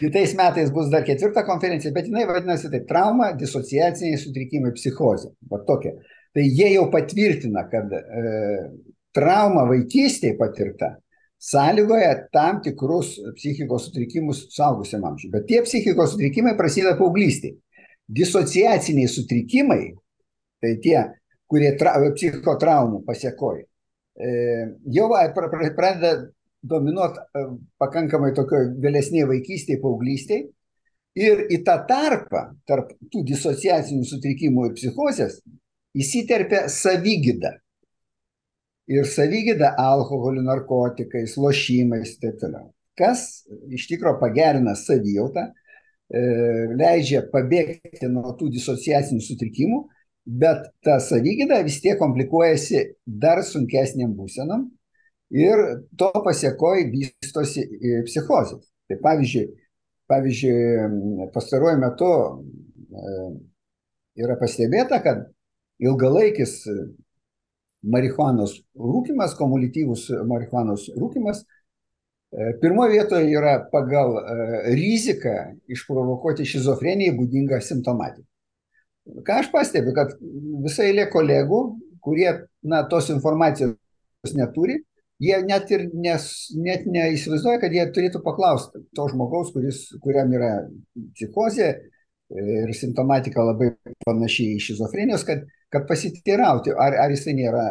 Kitais 0.00 0.34
metais 0.38 0.72
bus 0.74 0.88
dar 0.90 1.04
ketvirta 1.06 1.44
konferencija, 1.46 1.92
bet 1.94 2.08
jinai 2.10 2.24
vadinasi 2.26 2.70
taip- 2.72 2.88
trauma, 2.90 3.30
disociaciniai 3.38 4.18
sutrikimai, 4.18 4.74
psichozė. 4.74 5.30
Va 5.52 5.62
tokia. 5.68 5.94
Tai 6.34 6.42
jie 6.42 6.72
jau 6.72 6.88
patvirtina, 6.90 7.62
kad 7.70 7.94
e, 7.94 8.02
trauma 9.14 9.68
vaikystėje 9.70 10.34
patirta 10.40 10.96
sąlygoja 11.42 12.16
tam 12.34 12.58
tikrus 12.64 13.14
psichikos 13.36 13.86
sutrikimus 13.86 14.48
suaugusiam 14.50 15.06
amžiui. 15.06 15.30
Bet 15.30 15.46
tie 15.46 15.62
psichikos 15.62 16.16
sutrikimai 16.16 16.56
prasideda 16.58 16.96
paauglystėje 16.98 17.60
disociaciniai 18.12 19.08
sutrikimai, 19.08 19.92
tai 20.62 20.76
tie, 20.84 20.98
kurie 21.50 21.72
tra, 21.80 21.94
psichotraumų 22.16 23.02
pasiekoja, 23.06 23.64
e, 24.16 24.32
jau 24.94 25.08
pradeda 25.76 26.12
dominuoti 26.62 27.18
e, 27.18 27.46
pakankamai 27.82 28.32
tokio 28.36 28.62
vėlesnėje 28.82 29.30
vaikystėje, 29.30 29.80
paauglystėje. 29.82 30.50
Ir 31.18 31.42
į 31.52 31.58
tą 31.66 31.74
tarpą, 31.84 32.46
tarp 32.64 32.94
tų 33.12 33.20
disociacinių 33.28 34.06
sutrikimų 34.08 34.70
ir 34.70 34.76
psichozės, 34.78 35.42
įsiterpia 35.92 36.62
savygyda. 36.72 37.58
Ir 38.88 39.04
savygyda 39.08 39.74
alkoholiu, 39.78 40.40
narkotikais, 40.46 41.36
lošimais 41.36 42.14
ir 42.14 42.22
taip 42.22 42.38
toliau. 42.40 42.70
Kas 42.96 43.44
iš 43.72 43.86
tikrųjų 43.90 44.22
pagerina 44.22 44.72
savijautą, 44.76 45.50
leidžia 46.12 47.22
pabėgti 47.32 48.08
nuo 48.12 48.34
tų 48.36 48.50
disociacinių 48.52 49.22
sutrikimų, 49.24 49.80
bet 50.26 50.68
ta 50.84 50.98
savygyda 51.00 51.62
vis 51.66 51.80
tiek 51.82 51.98
komplikuojasi 51.98 52.84
dar 53.06 53.42
sunkesniam 53.46 54.12
būsenam 54.14 54.68
ir 55.32 55.62
to 55.98 56.10
pasiekoj 56.24 56.84
vystosi 56.92 57.64
psichozės. 58.06 58.68
Tai 58.90 58.98
pavyzdžiui, 59.02 59.46
pavyzdžiui 60.10 61.28
pastaruoju 61.32 61.80
metu 61.80 62.10
e, 62.12 63.14
yra 64.20 64.36
pastebėta, 64.36 65.00
kad 65.00 65.24
ilgalaikis 65.80 66.60
marihuanos 67.82 68.58
rūkimas, 68.76 69.32
kumulityvus 69.38 70.10
marihuanos 70.28 70.90
rūkimas 70.98 71.42
E, 71.42 71.61
Pirmoje 72.32 72.94
vietoje 72.94 73.28
yra 73.36 73.58
pagal 73.72 74.14
e, 74.16 74.36
riziką 74.72 75.34
išprovokuoti 75.72 76.46
šizofrenijai 76.48 77.12
būdinga 77.18 77.58
simptomatika. 77.60 78.24
Ką 79.26 79.40
aš 79.42 79.50
pastebiu, 79.52 79.92
kad 79.96 80.14
visai 80.64 80.88
eilė 80.92 81.08
kolegų, 81.12 81.60
kurie 82.02 82.30
na, 82.64 82.84
tos 82.88 83.10
informacijos 83.12 84.32
neturi, 84.38 84.78
jie 85.22 85.38
net 85.44 85.70
ir 85.74 85.88
nes, 85.92 86.28
net 86.56 86.86
neįsivaizduoja, 86.88 87.60
kad 87.62 87.74
jie 87.74 87.84
turėtų 87.94 88.22
paklausti 88.24 88.80
to 88.96 89.06
žmogaus, 89.12 89.52
kuris, 89.52 89.84
kuriam 90.02 90.32
yra 90.32 90.52
psichozė 91.12 91.68
ir 92.32 92.72
simptomatika 92.78 93.44
labai 93.44 93.74
panašiai 94.06 94.56
į 94.56 94.64
šizofrenijos, 94.70 95.26
kad 95.28 95.44
kad 95.72 95.86
pasiteirauti, 95.88 96.72
ar, 96.84 96.94
ar 97.00 97.12
jisai 97.14 97.32
nėra, 97.38 97.62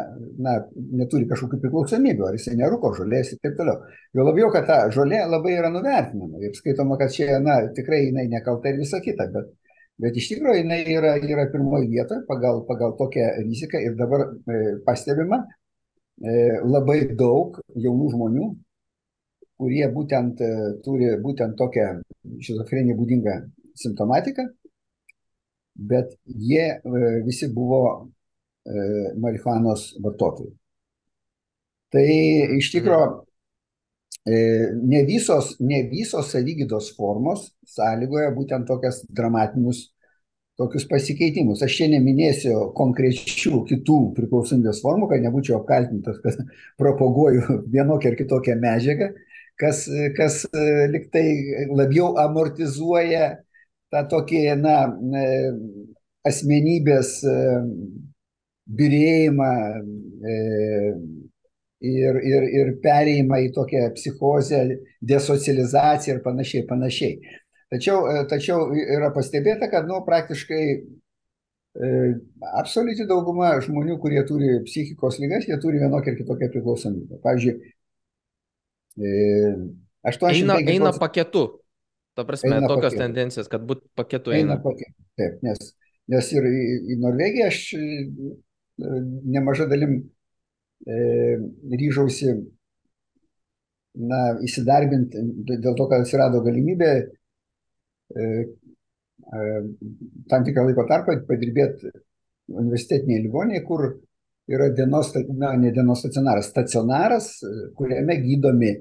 na, 0.42 0.56
neturi 0.98 1.28
kažkokių 1.30 1.60
priklausomybių, 1.62 2.24
ar 2.26 2.34
jisai 2.34 2.56
nerūko 2.58 2.90
žolės 2.96 3.30
ir 3.30 3.38
taip 3.44 3.54
toliau. 3.60 3.78
Jo 4.16 4.26
labiau, 4.26 4.48
kad 4.54 4.66
ta 4.66 4.78
žolė 4.94 5.20
labai 5.30 5.52
yra 5.54 5.70
nuvertinama 5.70 6.42
ir 6.42 6.56
skaitoma, 6.58 6.98
kad 6.98 7.14
čia, 7.14 7.36
na, 7.44 7.60
tikrai 7.76 8.08
jinai 8.08 8.26
nekalta 8.32 8.72
ir 8.72 8.80
visa 8.82 8.98
kita, 9.04 9.28
bet, 9.36 9.52
bet 10.02 10.18
iš 10.18 10.32
tikrųjų 10.32 10.64
jinai 10.64 10.80
yra, 10.96 11.14
yra 11.22 11.46
pirmoji 11.52 11.92
vieta 11.92 12.18
pagal, 12.26 12.64
pagal 12.66 12.96
tokią 12.98 13.28
riziką 13.44 13.84
ir 13.86 13.94
dabar 14.00 14.26
e, 14.26 14.62
pastebima 14.86 15.44
e, 15.46 16.58
labai 16.66 17.04
daug 17.14 17.60
jaunų 17.86 18.10
žmonių, 18.16 18.48
kurie 19.62 19.86
būtent 19.94 20.42
e, 20.42 20.50
turi 20.82 21.14
būtent 21.22 21.54
tokią 21.60 21.92
šizofreniją 22.48 22.98
būdingą 22.98 23.38
simptomatiką 23.78 24.48
bet 25.74 26.16
jie 26.24 26.64
e, 26.68 26.80
visi 27.26 27.48
buvo 27.52 27.82
e, 28.64 29.12
marihuanos 29.20 29.92
vartotojai. 30.02 30.52
Tai 31.92 32.04
iš 32.56 32.70
tikrųjų 32.72 33.08
e, 34.24 34.36
ne 34.80 35.02
visos, 35.08 35.56
ne 35.60 35.82
visos 35.90 36.30
savygydos 36.32 36.92
formos 36.96 37.50
sąlygoja 37.68 38.32
būtent 38.36 38.68
tokias 38.68 39.02
dramatinius 39.08 39.90
tokius 40.60 40.84
pasikeitimus. 40.88 41.62
Aš 41.64 41.78
čia 41.80 41.88
neminėsiu 41.94 42.54
konkrečių 42.76 43.62
kitų 43.68 43.98
priklausomybės 44.16 44.82
formų, 44.84 45.08
kad 45.10 45.24
nebūčiau 45.24 45.58
apkaltintas, 45.58 46.20
kad 46.24 46.40
propaguoju 46.80 47.62
vienokią 47.72 48.12
ar 48.12 48.18
kitokią 48.20 48.58
medžiagą, 48.60 49.08
kas, 49.60 49.86
kas 50.16 50.42
liktai 50.92 51.24
labiau 51.72 52.12
amortizuoja 52.20 53.32
tą 53.92 54.04
tokį, 54.08 54.42
na, 54.60 54.76
e, 55.20 55.26
asmenybės 56.28 57.18
e, 57.28 57.36
birėjimą 58.78 59.50
e, 60.32 60.38
ir, 61.90 62.18
ir, 62.32 62.48
ir 62.60 62.72
perėjimą 62.84 63.42
į 63.48 63.52
tokią 63.58 63.84
psichozę, 63.98 64.62
desocializaciją 65.12 66.16
ir 66.16 66.24
panašiai, 66.24 66.66
panašiai. 66.70 67.38
Tačiau, 67.72 68.04
tačiau 68.28 68.66
yra 68.76 69.08
pastebėta, 69.14 69.68
kad, 69.72 69.86
nu, 69.88 70.02
praktiškai 70.04 70.64
absoliuti 72.60 73.06
dauguma 73.08 73.54
žmonių, 73.64 73.94
kurie 74.02 74.20
turi 74.28 74.58
psichikos 74.66 75.16
lygas, 75.22 75.46
jie 75.48 75.56
turi 75.60 75.80
vienokią 75.80 76.12
ir 76.12 76.18
kitokią 76.18 76.50
priklausomybę. 76.52 77.16
Pavyzdžiui, 77.24 77.54
85 80.04 80.36
eina, 80.36 80.58
eina 80.68 80.92
paketu. 81.00 81.61
Ta 82.16 82.24
prasme, 82.28 82.56
eina 82.58 82.68
tokios 82.68 82.92
paketu. 82.92 83.02
tendencijos, 83.06 83.48
kad 83.48 83.62
būt 83.68 83.86
paketu 83.96 84.34
eina. 84.36 84.56
eina 84.56 84.58
paketu. 84.62 84.96
Taip, 85.16 85.38
nes, 85.46 85.70
nes 86.12 86.32
ir 86.36 86.48
į, 86.48 86.64
į 86.92 86.98
Norvegiją 87.00 87.46
aš 87.48 87.60
e, 87.78 87.84
nemaža 89.32 89.68
dalim 89.70 89.96
e, 90.84 90.98
ryžausi 91.72 92.34
na, 93.96 94.20
įsidarbinti 94.44 95.24
dėl 95.54 95.74
to, 95.76 95.88
kad 95.88 96.04
atsirado 96.04 96.42
galimybė 96.44 96.92
e, 97.00 98.28
e, 99.32 99.42
tam 100.28 100.46
tikrą 100.46 100.68
laiko 100.68 100.86
tarpą 100.88 101.16
padirbėti 101.28 101.92
universitetinėje 102.52 103.24
ligonėje, 103.26 103.64
kur 103.64 103.88
yra 104.52 104.68
dienos, 104.76 105.12
na, 105.32 105.54
ne 105.56 105.72
dienos 105.72 106.02
stacionaras, 106.02 106.52
stacionaras, 106.52 107.28
kuriame 107.78 108.18
gydomi 108.20 108.74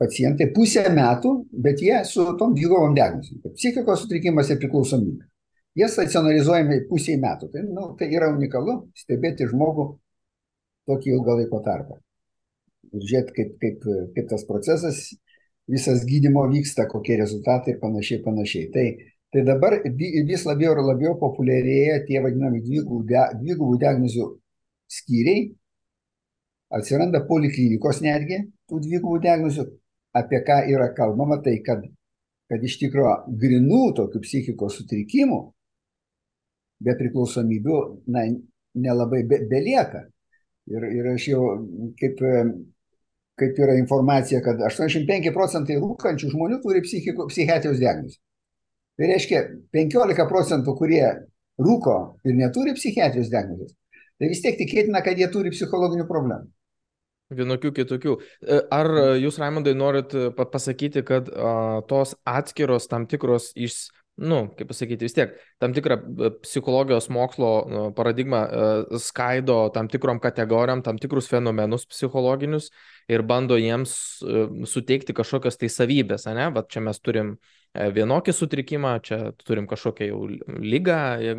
pacientai 0.00 0.50
pusę 0.52 0.84
metų, 0.92 1.32
bet 1.64 1.80
jie 1.82 1.98
su 2.04 2.24
tom 2.40 2.54
dvigubom 2.56 2.94
diagnozėm. 2.96 3.40
Psichikos 3.56 4.04
sutrikimas 4.04 4.50
ir 4.52 4.60
priklausomybė. 4.60 5.24
Jie 5.76 5.88
stacionarizuojami 5.92 6.82
pusiai 6.88 7.18
metų. 7.20 7.50
Tai, 7.52 7.62
nu, 7.68 7.90
tai 7.98 8.08
yra 8.12 8.30
unikalu 8.32 8.78
stebėti 8.96 9.48
žmogų 9.50 9.88
tokį 10.88 11.12
ilgą 11.16 11.36
laiko 11.40 11.60
tarpą. 11.64 11.98
Ir 12.92 13.02
žiūrėti, 13.02 13.34
kaip, 13.36 13.52
kaip, 13.60 13.86
kaip 14.16 14.30
tas 14.30 14.46
procesas, 14.48 15.02
visas 15.68 16.04
gydimo 16.08 16.46
vyksta, 16.52 16.86
kokie 16.88 17.18
rezultatai 17.20 17.74
ir 17.74 17.80
panašiai, 17.82 18.22
panašiai. 18.24 18.70
Tai, 18.72 18.86
tai 19.34 19.44
dabar 19.48 19.80
vis 19.84 20.46
labiau 20.48 20.76
ir 20.76 20.82
labiau 20.86 21.16
populiarėja 21.20 22.02
tie 22.08 22.22
vadinami 22.24 22.62
dvigubų 22.64 23.76
diagnozių 23.82 24.28
skyriai, 24.96 25.48
atsiranda 26.76 27.24
poliklinikos 27.26 28.00
netgi 28.04 28.44
tų 28.70 28.80
dvigubų 28.86 29.18
diagnozių, 29.26 29.66
apie 30.16 30.40
ką 30.46 30.62
yra 30.72 30.90
kalbama, 30.96 31.40
tai 31.44 31.58
kad, 31.66 31.84
kad 32.50 32.64
iš 32.64 32.78
tikrųjų 32.82 33.36
grinų 33.42 33.82
tokių 33.98 34.22
psichikos 34.24 34.78
sutrikimų 34.80 35.40
be 36.86 36.94
priklausomybių 36.98 37.78
na, 38.12 38.26
nelabai 38.76 39.22
be, 39.28 39.42
belieka. 39.50 40.06
Ir, 40.66 40.82
ir 40.98 41.08
aš 41.12 41.28
jau, 41.30 41.42
kaip, 42.00 42.20
kaip 43.38 43.60
yra 43.62 43.76
informacija, 43.78 44.42
kad 44.44 44.60
85 44.66 45.32
procentai 45.34 45.78
rūkančių 45.78 46.32
žmonių 46.32 46.60
turi 46.64 46.82
psichiko, 46.84 47.28
psichiatrijos 47.30 47.78
diagnozę. 47.82 48.18
Tai 48.96 49.08
reiškia, 49.12 49.42
15 49.76 50.26
procentų, 50.28 50.74
kurie 50.78 51.04
rūko 51.60 51.96
ir 52.26 52.36
neturi 52.36 52.74
psichiatrijos 52.76 53.28
diagnozės, 53.32 53.74
tai 54.16 54.30
vis 54.32 54.40
tiek 54.44 54.56
tikėtina, 54.58 55.02
kad 55.04 55.20
jie 55.20 55.28
turi 55.32 55.52
psichologinių 55.52 56.06
problemų. 56.08 56.48
Vienokių 57.34 57.72
kitokių. 57.74 58.16
E, 58.46 58.58
ar 58.70 58.88
jūs, 59.18 59.40
Raimondai, 59.42 59.74
norit 59.74 60.12
e, 60.14 60.28
pasakyti, 60.36 61.02
kad 61.06 61.30
a, 61.34 61.82
tos 61.90 62.14
atskiros 62.22 62.86
tam 62.86 63.08
tikros 63.10 63.48
iš, 63.58 63.88
nu, 64.22 64.44
kaip 64.54 64.70
pasakyti, 64.70 65.08
vis 65.08 65.16
tiek 65.16 65.34
tam 65.62 65.74
tikrą 65.74 65.98
e, 65.98 66.30
psichologijos 66.44 67.10
mokslo 67.10 67.50
paradigmą 67.98 68.44
skaido 69.02 69.58
tam 69.74 69.90
tikrom 69.90 70.22
kategorijom, 70.22 70.84
tam 70.86 71.02
tikrus 71.02 71.26
fenomenus 71.32 71.88
psichologinius 71.90 72.70
ir 73.10 73.26
bando 73.26 73.58
jiems 73.58 73.98
suteikti 74.70 75.16
kažkokias 75.16 75.58
tai 75.58 75.72
savybės, 75.72 76.30
ne? 76.30 76.46
Va 76.54 76.62
čia 76.70 76.84
mes 76.86 77.02
turim 77.02 77.34
E, 77.34 77.55
vienokį 77.96 78.34
sutrikimą, 78.34 78.92
čia 79.04 79.18
turim 79.46 79.66
kažkokią 79.70 80.08
jau 80.08 80.20
lygą, 80.62 80.98
e, 81.20 81.36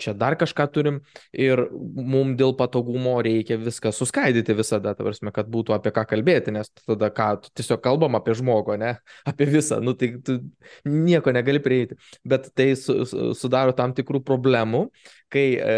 čia 0.00 0.14
dar 0.18 0.36
kažką 0.40 0.66
turim 0.74 1.00
ir 1.32 1.62
mums 1.70 2.38
dėl 2.40 2.54
patogumo 2.58 3.16
reikia 3.24 3.58
viską 3.60 3.92
suskaidyti 3.94 4.56
visada, 4.58 4.94
ta 4.94 5.06
prasme, 5.06 5.32
kad 5.34 5.50
būtų 5.52 5.76
apie 5.76 5.92
ką 5.96 6.06
kalbėti, 6.14 6.54
nes 6.54 6.72
tada 6.82 7.10
ką, 7.14 7.30
tiesiog 7.58 7.82
kalbam 7.84 8.18
apie 8.18 8.36
žmogų, 8.38 8.78
ne, 8.80 8.96
apie 9.30 9.48
visą, 9.50 9.80
nu 9.84 9.96
tai 9.98 10.12
tu 10.24 10.40
nieko 10.88 11.34
negali 11.36 11.62
prieiti, 11.62 11.98
bet 12.24 12.52
tai 12.54 12.72
su, 12.78 13.02
su, 13.08 13.32
sudaro 13.38 13.76
tam 13.76 13.96
tikrų 13.96 14.22
problemų 14.26 14.86
kai 15.30 15.44
e, 15.56 15.74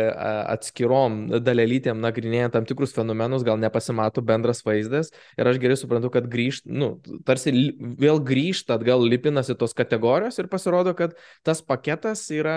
atskirom 0.54 1.26
dalelytėm 1.44 2.00
nagrinėjant 2.02 2.54
tam 2.56 2.66
tikrus 2.68 2.94
fenomenus, 2.96 3.44
gal 3.46 3.61
nepasimato 3.61 4.24
bendras 4.24 4.62
vaizdas 4.66 5.12
ir 5.37 5.48
aš 5.48 5.61
gerai 5.62 5.76
suprantu, 5.78 6.12
kad 6.14 6.28
grįžt, 6.32 6.66
nu, 6.66 6.94
tarsi 7.28 7.52
vėl 8.00 8.22
grįžta 8.24 8.78
atgal 8.78 9.04
lipinasi 9.04 9.56
tos 9.62 9.77
kategorijos 9.79 10.40
ir 10.42 10.51
pasirodo, 10.53 10.96
kad 10.98 11.14
tas 11.46 11.62
paketas 11.62 12.27
yra 12.35 12.57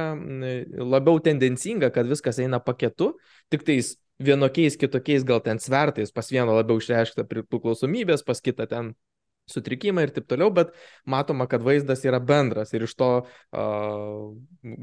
labiau 0.82 1.22
tendencinga, 1.24 1.91
kad 1.94 2.10
viskas 2.10 2.41
eina 2.41 2.60
paketu, 2.63 3.13
tik 3.54 3.63
tais 3.68 3.96
vienokiais 4.22 4.78
kitokiais 4.80 5.26
gal 5.28 5.41
ten 5.46 5.60
svertais, 5.62 6.13
pas 6.15 6.30
vieną 6.32 6.56
labiau 6.56 6.82
išreiškta 6.82 7.28
priklausomybės, 7.30 8.26
pas 8.26 8.41
kitą 8.41 8.68
ten 8.72 8.96
sutrikimai 9.49 10.05
ir 10.08 10.13
taip 10.15 10.27
toliau, 10.29 10.49
bet 10.53 10.71
matoma, 11.10 11.47
kad 11.49 11.63
vaizdas 11.65 12.03
yra 12.08 12.19
bendras 12.23 12.73
ir 12.73 12.86
iš 12.88 12.95
to 12.97 13.10
uh, 13.21 14.34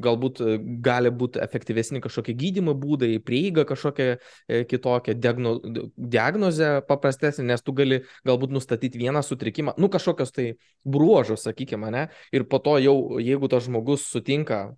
galbūt 0.07 0.43
gali 0.85 1.11
būti 1.11 1.43
efektyvesni 1.43 2.03
kažkokie 2.05 2.35
gydymo 2.39 2.75
būdai, 2.79 3.17
prieiga 3.27 3.67
kažkokia 3.69 4.09
e, 4.15 4.63
kitokia, 4.71 5.17
diagno, 5.19 5.57
diagnozė 5.97 6.73
paprastesnė, 6.89 7.49
nes 7.53 7.65
tu 7.67 7.75
gali 7.77 8.03
galbūt 8.29 8.55
nustatyti 8.55 9.03
vieną 9.03 9.25
sutrikimą, 9.27 9.77
nu 9.83 9.91
kažkokios 9.93 10.35
tai 10.35 10.53
bruožus, 10.87 11.47
sakykime, 11.49 11.91
ne, 11.95 12.07
ir 12.35 12.47
po 12.47 12.63
to 12.63 12.79
jau, 12.83 12.97
jeigu 13.23 13.51
tas 13.51 13.67
žmogus 13.67 14.07
sutinka 14.11 14.69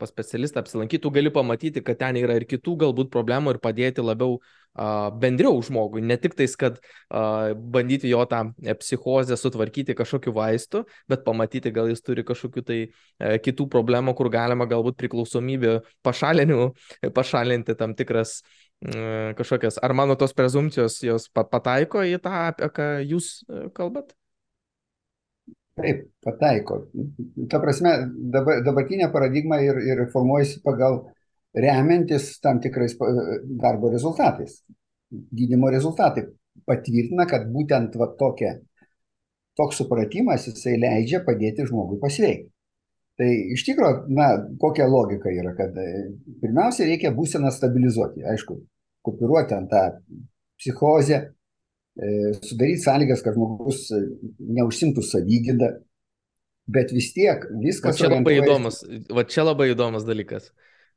pas 0.00 0.10
specialistą 0.10 0.60
apsilankyti, 0.60 1.02
tu 1.04 1.12
gali 1.14 1.30
pamatyti, 1.30 1.82
kad 1.84 2.00
ten 2.00 2.18
yra 2.18 2.34
ir 2.36 2.48
kitų 2.48 2.74
galbūt 2.80 3.12
problemų 3.12 3.54
ir 3.54 3.60
padėti 3.62 4.02
labiau 4.02 4.40
uh, 4.40 4.61
bendriau 4.74 5.60
žmogui, 5.64 6.00
ne 6.04 6.16
tik 6.16 6.34
tais, 6.38 6.54
kad 6.56 6.78
uh, 6.80 7.52
bandyti 7.52 8.08
jo 8.08 8.22
tą 8.28 8.52
e, 8.62 8.74
psichozę 8.78 9.36
sutvarkyti 9.36 9.96
kažkokiu 9.98 10.32
vaistu, 10.36 10.84
bet 11.08 11.24
pamatyti, 11.26 11.72
gal 11.74 11.90
jis 11.92 12.00
turi 12.04 12.24
kažkokių 12.24 12.64
tai 12.64 12.80
uh, 12.88 13.36
kitų 13.42 13.68
problemų, 13.72 14.16
kur 14.16 14.30
galima 14.32 14.66
galbūt 14.70 14.96
priklausomybę 15.00 15.80
pašalinti 16.02 17.76
tam 17.76 17.94
tikras 17.98 18.40
uh, 18.40 19.36
kažkokias, 19.36 19.78
ar 19.82 19.92
mano 19.92 20.16
tos 20.16 20.32
prezumcijos 20.32 21.02
jos 21.04 21.28
pataiko 21.28 22.04
į 22.08 22.18
tą, 22.24 22.48
apie 22.54 22.72
ką 22.72 22.90
jūs 23.04 23.42
kalbat? 23.76 24.16
Taip, 25.72 26.04
pataiko. 26.20 26.82
Ta 27.48 27.58
prasme, 27.62 27.94
dabar, 28.32 28.60
dabartinė 28.64 29.08
paradigma 29.12 29.56
ir, 29.64 29.78
ir 29.80 30.02
formuojasi 30.12 30.60
pagal 30.64 30.98
remiantis 31.54 32.38
tam 32.40 32.60
tikrais 32.60 32.94
darbo 33.60 33.90
rezultatais. 33.92 34.62
Gydimo 35.10 35.70
rezultatai 35.70 36.24
patvirtina, 36.68 37.26
kad 37.28 37.48
būtent 37.52 37.96
va 38.00 38.08
tokia, 38.18 38.56
toks 39.58 39.82
supratimas 39.82 40.46
jisai 40.48 40.78
leidžia 40.80 41.20
padėti 41.26 41.66
žmogui 41.68 42.00
pasveikti. 42.00 42.48
Tai 43.20 43.28
iš 43.52 43.66
tikrųjų, 43.66 44.06
na, 44.16 44.30
kokia 44.60 44.86
logika 44.88 45.30
yra, 45.30 45.52
kad 45.56 45.76
e, 45.76 45.88
pirmiausia 46.40 46.86
reikia 46.88 47.10
būseną 47.12 47.50
stabilizuoti, 47.52 48.24
aišku, 48.32 48.56
kopiruoti 49.04 49.52
ant 49.52 49.68
tą 49.68 49.82
psichozę, 50.56 51.18
e, 51.28 52.32
sudaryti 52.40 52.80
sąlygas, 52.86 53.20
kad 53.22 53.36
žmogus 53.36 53.84
e, 53.92 54.00
neužsimtų 54.56 55.04
savygydą, 55.04 55.68
bet 56.72 56.96
vis 56.96 57.12
tiek 57.12 57.44
viskas... 57.60 58.00
Va 58.00 58.00
čia 58.00 58.12
labai 58.14 58.38
įdomus, 58.40 58.80
va 59.12 59.26
čia 59.28 59.44
labai 59.44 59.68
įdomus 59.74 60.08
dalykas 60.08 60.48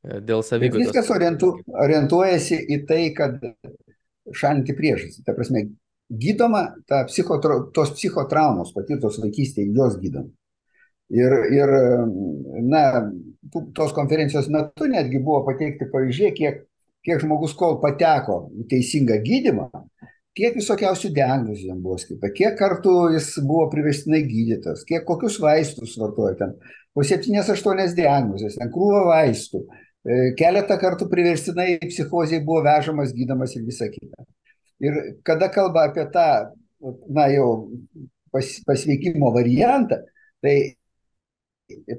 dėl 0.06 0.44
savygydos. 0.46 0.88
Viskas 0.88 1.10
orientu, 1.14 1.52
orientuojasi 1.66 2.60
į 2.74 2.80
tai, 2.88 3.02
kad 3.16 3.42
šalinti 4.34 4.74
priežastį. 4.76 5.24
Ta 5.26 5.34
prasme, 5.36 5.66
gydoma 6.10 6.68
ta 6.88 7.04
psicho, 7.08 7.38
tos 7.74 7.94
psichotraumos 7.96 8.74
patirtos 8.74 9.20
vaikystėje, 9.22 9.74
jos 9.76 9.98
gydoma. 10.02 10.30
Ir, 11.14 11.32
ir 11.54 11.70
na, 12.66 12.82
tos 13.74 13.92
konferencijos 13.94 14.48
metu 14.50 14.88
netgi 14.90 15.20
buvo 15.22 15.44
pateikti 15.46 15.86
pavyzdžiai, 15.92 16.32
kiek, 16.34 16.64
kiek 17.06 17.22
žmogus 17.22 17.54
kol 17.58 17.78
pateko 17.82 18.48
į 18.58 18.66
teisingą 18.72 19.20
gydimą, 19.22 19.68
kiek 20.36 20.58
visokiausių 20.58 21.12
diagnozių 21.14 21.70
jam 21.70 21.78
buvo 21.84 22.00
skirta, 22.02 22.32
kiek 22.34 22.58
kartų 22.58 22.96
jis 23.14 23.30
buvo 23.46 23.68
priverstinai 23.70 24.24
gydytas, 24.26 24.82
kiek 24.88 25.06
kokius 25.06 25.38
vaistus 25.42 25.94
vartojo 26.00 26.34
ten, 26.40 26.56
po 26.90 27.06
7-8 27.06 27.94
diagnozės, 27.94 28.58
ten 28.58 28.74
krūva 28.74 29.04
vaistų, 29.12 29.62
e, 29.62 29.85
keletą 30.38 30.78
kartų 30.80 31.08
priverstinai 31.10 31.76
psichozijai 31.82 32.44
buvo 32.46 32.62
vežamas, 32.66 33.14
gydamas 33.16 33.56
ir 33.56 33.66
visa 33.66 33.88
kita. 33.90 34.26
Ir 34.82 34.98
kada 35.26 35.48
kalba 35.52 35.88
apie 35.88 36.04
tą, 36.12 36.26
na 37.10 37.26
jau 37.32 37.48
pas, 38.32 38.50
pasveikimo 38.68 39.32
variantą, 39.34 40.02
tai 40.44 40.76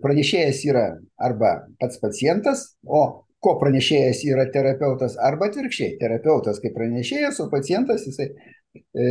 pranešėjas 0.04 0.62
yra 0.70 0.86
arba 1.20 1.58
pats 1.82 2.00
pacientas, 2.00 2.70
o 2.86 3.26
ko 3.44 3.56
pranešėjas 3.62 4.24
yra 4.28 4.48
terapeutas, 4.54 5.18
arba 5.20 5.50
atvirkščiai. 5.52 5.98
Terapeutas 6.02 6.62
kaip 6.64 6.76
pranešėjas, 6.78 7.42
o 7.44 7.50
pacientas 7.52 8.06
jisai 8.08 8.30
e, 8.30 9.10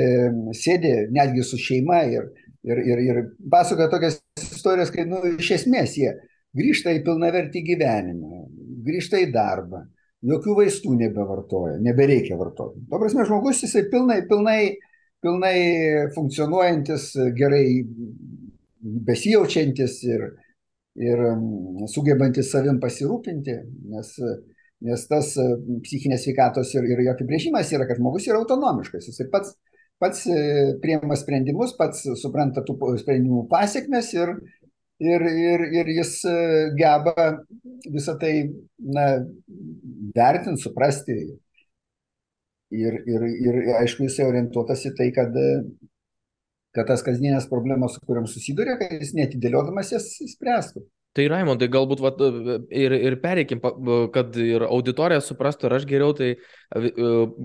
sėdi 0.57 0.95
netgi 1.15 1.45
su 1.47 1.61
šeima 1.61 2.03
ir, 2.11 2.31
ir, 2.67 2.81
ir, 2.81 3.05
ir 3.05 3.21
pasakoja 3.53 3.91
tokias 3.93 4.21
istorijas, 4.41 4.93
kai 4.95 5.07
nu, 5.09 5.21
iš 5.37 5.53
esmės 5.61 5.99
jie 6.01 6.15
grįžta 6.57 6.95
į 6.97 7.03
pilnavertį 7.07 7.63
gyvenimą, 7.67 8.36
grįžta 8.87 9.21
į 9.23 9.31
darbą, 9.35 9.85
jokių 10.27 10.57
vaistų 10.61 10.97
nebevartoja, 11.01 11.77
nebereikia 11.83 12.39
vartoti. 12.39 12.83
Tuo 12.91 13.01
prasme, 13.03 13.27
žmogus 13.29 13.63
jisai 13.65 13.87
pilnai, 13.93 14.21
pilnai, 14.31 14.61
pilnai 15.25 15.57
funkcionuojantis, 16.15 17.13
gerai 17.37 17.67
besijaučiantis 19.07 20.01
ir, 20.07 20.27
ir 21.01 21.23
sugebantis 21.93 22.51
savim 22.53 22.81
pasirūpinti, 22.83 23.57
nes, 23.93 24.13
nes 24.87 25.07
tas 25.11 25.33
e, 25.41 25.47
psichinės 25.85 26.27
sveikatos 26.27 26.75
ir, 26.77 26.87
ir 26.93 27.07
jo 27.07 27.15
apibrėžimas 27.15 27.73
yra, 27.75 27.89
kad 27.89 28.01
žmogus 28.01 28.29
yra 28.29 28.41
autonomiškas, 28.43 29.09
jisai 29.11 29.29
pats, 29.33 29.57
pats 30.03 30.27
e, 30.31 30.39
priema 30.83 31.19
sprendimus, 31.19 31.75
pats 31.79 32.05
supranta 32.21 32.65
tų 32.67 32.79
sprendimų 33.03 33.47
pasiekmes 33.53 34.13
ir, 34.17 34.37
ir, 35.03 35.25
ir, 35.27 35.65
ir 35.81 35.91
jis 35.99 36.13
e, 36.29 36.37
geba 36.79 37.27
visą 37.93 38.17
tai 38.21 38.33
na, 38.79 39.07
vertinti, 40.17 40.63
suprasti. 40.63 41.17
Ir, 42.77 42.97
ir, 43.07 43.25
ir 43.47 43.59
aišku, 43.79 44.09
jisai 44.09 44.27
orientuotas 44.27 44.83
į 44.89 44.97
tai, 44.99 45.13
kad, 45.15 45.37
kad 46.75 46.89
tas 46.89 47.05
kasdienės 47.07 47.47
problemos, 47.51 47.95
su 47.95 48.03
kuriam 48.09 48.27
susiduria, 48.27 48.75
kad 48.81 48.97
jis 48.99 49.15
netidėliodamas 49.15 49.93
jas 49.95 50.09
spręstų. 50.35 50.83
Tai 51.17 51.25
Raimondai, 51.33 51.71
galbūt 51.73 52.03
vat, 52.05 52.19
ir, 52.75 52.93
ir 52.93 53.15
pereikim, 53.23 53.63
kad 54.13 54.35
ir 54.43 54.67
auditorija 54.67 55.23
suprastų, 55.25 55.71
ir 55.71 55.77
aš 55.79 55.87
geriau, 55.89 56.13
tai 56.19 56.35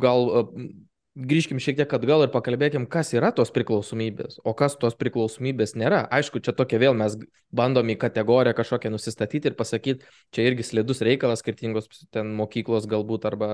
gal 0.02 0.34
grįžkim 1.28 1.60
šiek 1.62 1.78
tiek 1.80 1.94
atgal 1.96 2.26
ir 2.26 2.32
pakalbėkim, 2.34 2.88
kas 2.90 3.12
yra 3.16 3.32
tos 3.36 3.52
priklausomybės, 3.54 4.40
o 4.48 4.54
kas 4.58 4.76
tos 4.82 4.96
priklausomybės 5.00 5.76
nėra. 5.80 6.04
Aišku, 6.14 6.42
čia 6.44 6.54
tokia 6.58 6.80
vėl 6.82 6.98
mes 6.98 7.18
bandom 7.54 7.92
į 7.94 7.98
kategoriją 8.02 8.56
kažkokią 8.58 8.92
nusistatyti 8.94 9.52
ir 9.52 9.58
pasakyti, 9.60 10.08
čia 10.36 10.48
irgi 10.50 10.66
slidus 10.68 11.04
reikalas, 11.06 11.44
skirtingos 11.44 11.90
ten 12.14 12.34
mokyklos 12.38 12.88
galbūt 12.92 13.28
arba 13.30 13.54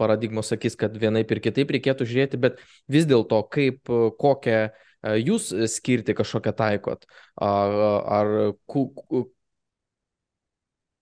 paradigmos 0.00 0.50
sakys, 0.52 0.78
kad 0.80 0.96
vienaip 0.98 1.30
ir 1.34 1.42
kitaip 1.44 1.72
reikėtų 1.76 2.08
žiūrėti, 2.08 2.42
bet 2.42 2.62
vis 2.90 3.08
dėlto 3.08 3.40
kaip 3.52 3.88
kokią 4.20 4.60
jūs 5.22 5.52
skirti 5.70 6.16
kažkokią 6.18 6.56
taikot? 6.58 7.06
Ar 7.38 8.34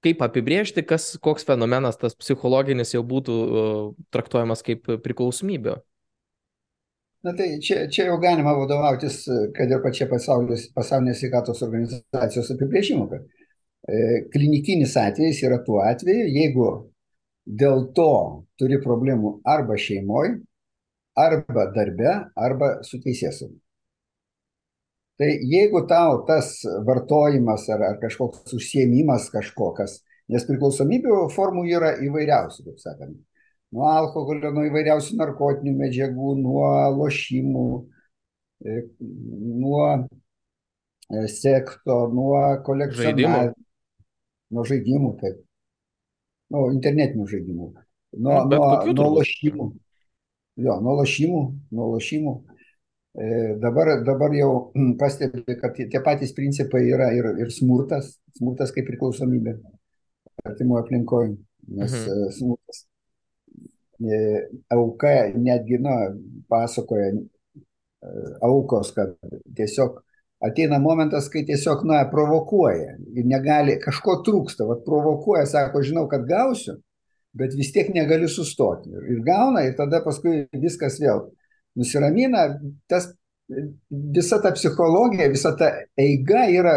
kaip 0.04 0.22
apibriežti, 0.24 0.84
kas, 0.86 1.14
koks 1.22 1.46
fenomenas 1.48 1.98
tas 2.00 2.16
psichologinis 2.18 2.94
jau 2.94 3.02
būtų 3.06 3.36
traktuojamas 4.14 4.64
kaip 4.66 4.88
priklausomybė? 5.04 5.78
Na 7.26 7.32
tai 7.34 7.56
čia, 7.64 7.86
čia 7.90 8.04
jau 8.10 8.18
galima 8.22 8.52
vadovautis, 8.54 9.24
kad 9.56 9.72
ir 9.72 9.80
pačia 9.82 10.06
pasaulinės 10.06 11.18
sveikatos 11.18 11.62
organizacijos 11.66 12.52
apibrėžimu, 12.54 13.08
kad 13.10 13.24
e, 13.26 14.20
klinikinis 14.30 14.94
atvejis 15.00 15.40
yra 15.48 15.58
tuo 15.66 15.80
atveju, 15.82 16.28
jeigu 16.30 16.68
dėl 17.46 17.88
to 17.96 18.12
turi 18.60 18.78
problemų 18.84 19.40
arba 19.48 19.78
šeimoje, 19.80 20.36
arba 21.18 21.66
darbe, 21.74 22.12
arba 22.36 22.76
su 22.86 23.00
teisėsauga. 23.02 23.58
Tai 25.16 25.28
jeigu 25.48 25.80
tau 25.88 26.18
tas 26.28 26.58
vartojimas 26.84 27.64
ar, 27.72 27.86
ar 27.88 27.96
kažkoks 28.02 28.52
užsiemimas 28.58 29.30
kažkokas, 29.32 30.02
nes 30.28 30.44
priklausomybių 30.44 31.22
formų 31.32 31.64
yra 31.70 31.94
įvairiausių, 32.04 32.66
kaip 32.66 32.82
sakant, 32.82 33.16
nuo 33.72 33.86
alkoholio, 33.88 34.50
nuo 34.52 34.66
įvairiausių 34.68 35.16
narkotinių 35.20 35.72
medžiagų, 35.78 36.34
nuo 36.42 36.68
lošimų, 36.98 37.66
e, 38.60 38.76
nuo 39.62 39.86
e, 39.94 41.24
sekto, 41.32 41.98
nuo 42.12 42.42
kolekcionavimo, 42.66 43.54
nuo 44.52 44.66
žaidimų, 44.68 45.14
taip, 45.22 45.40
nuo 46.52 46.68
internetinių 46.74 47.30
žaidimų, 47.32 47.72
nuo, 48.20 48.38
nuo, 48.52 48.68
nuo 48.92 49.10
lošimų. 49.18 49.72
Jo, 50.56 50.78
nuo 50.80 50.94
lošimų, 51.02 51.40
nuo 51.76 51.90
lošimų. 51.94 52.32
E, 53.16 53.54
dabar, 53.62 54.02
dabar 54.04 54.34
jau 54.36 54.50
pastebi, 55.00 55.56
kad 55.60 55.76
tie 55.76 56.00
patys 56.04 56.34
principai 56.36 56.82
yra 56.90 57.08
ir, 57.16 57.30
ir 57.40 57.52
smurtas, 57.54 58.18
smurtas 58.36 58.74
kaip 58.76 58.84
priklausomybė 58.90 59.54
artimoje 60.44 60.84
aplinkoje, 60.84 61.30
nes 61.78 61.94
mhm. 61.96 62.26
E, 62.26 62.34
smurtas 62.36 62.82
e, 64.04 64.18
auka 64.76 65.14
netgi, 65.32 65.80
na, 65.80 65.96
pasakoja 66.50 67.14
aukos, 68.44 68.92
kad 68.94 69.16
tiesiog 69.56 69.96
ateina 70.44 70.78
momentas, 70.78 71.30
kai 71.32 71.42
tiesiog, 71.48 71.86
na, 71.88 72.02
provokuoja 72.10 72.98
ir 73.16 73.26
negali, 73.26 73.78
kažko 73.82 74.20
trūksta, 74.26 74.66
vad 74.68 74.84
provokuoja, 74.84 75.46
sako, 75.48 75.80
žinau, 75.86 76.04
kad 76.12 76.28
gausiu, 76.28 76.76
bet 77.36 77.56
vis 77.56 77.72
tiek 77.72 77.88
negaliu 77.94 78.28
sustoti. 78.28 78.92
Ir 78.92 79.24
gauna, 79.24 79.64
ir 79.64 79.72
tada 79.80 80.02
paskui 80.04 80.44
viskas 80.52 81.00
vėl 81.00 81.24
nusiramina, 81.76 82.48
tas 82.90 83.10
visa 83.90 84.40
ta 84.42 84.52
psichologija, 84.56 85.28
visa 85.30 85.52
ta 85.58 85.70
eiga 86.00 86.46
yra 86.50 86.76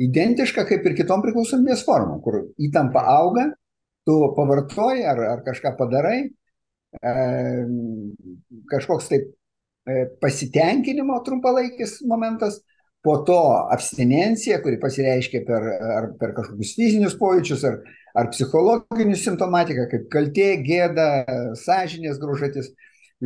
identiška 0.00 0.64
kaip 0.68 0.86
ir 0.88 0.96
kitom 0.98 1.22
priklausomybės 1.22 1.84
formom, 1.86 2.20
kur 2.24 2.40
įtampa 2.62 3.04
auga, 3.14 3.50
tu 4.08 4.16
pavartoji 4.36 5.04
ar, 5.08 5.20
ar 5.36 5.42
kažką 5.46 5.74
padarai, 5.78 6.18
e, 6.98 7.12
kažkoks 8.72 9.10
taip 9.12 9.28
e, 9.30 10.06
pasitenkinimo 10.22 11.20
trumpalaikis 11.26 12.00
momentas, 12.08 12.62
po 13.04 13.18
to 13.20 13.36
abstinencija, 13.68 14.62
kuri 14.64 14.78
pasireiškia 14.80 15.42
per, 15.44 15.66
ar 15.92 16.06
per 16.16 16.30
kažkokius 16.38 16.70
fizinius 16.78 17.16
pojūčius, 17.20 17.64
ar, 17.68 17.74
ar 18.16 18.30
psichologinius 18.32 19.26
simptomatiką, 19.26 19.84
kaip 19.90 20.06
kaltė, 20.12 20.46
gėda, 20.64 21.08
sąžinės 21.60 22.16
grūžatis 22.22 22.70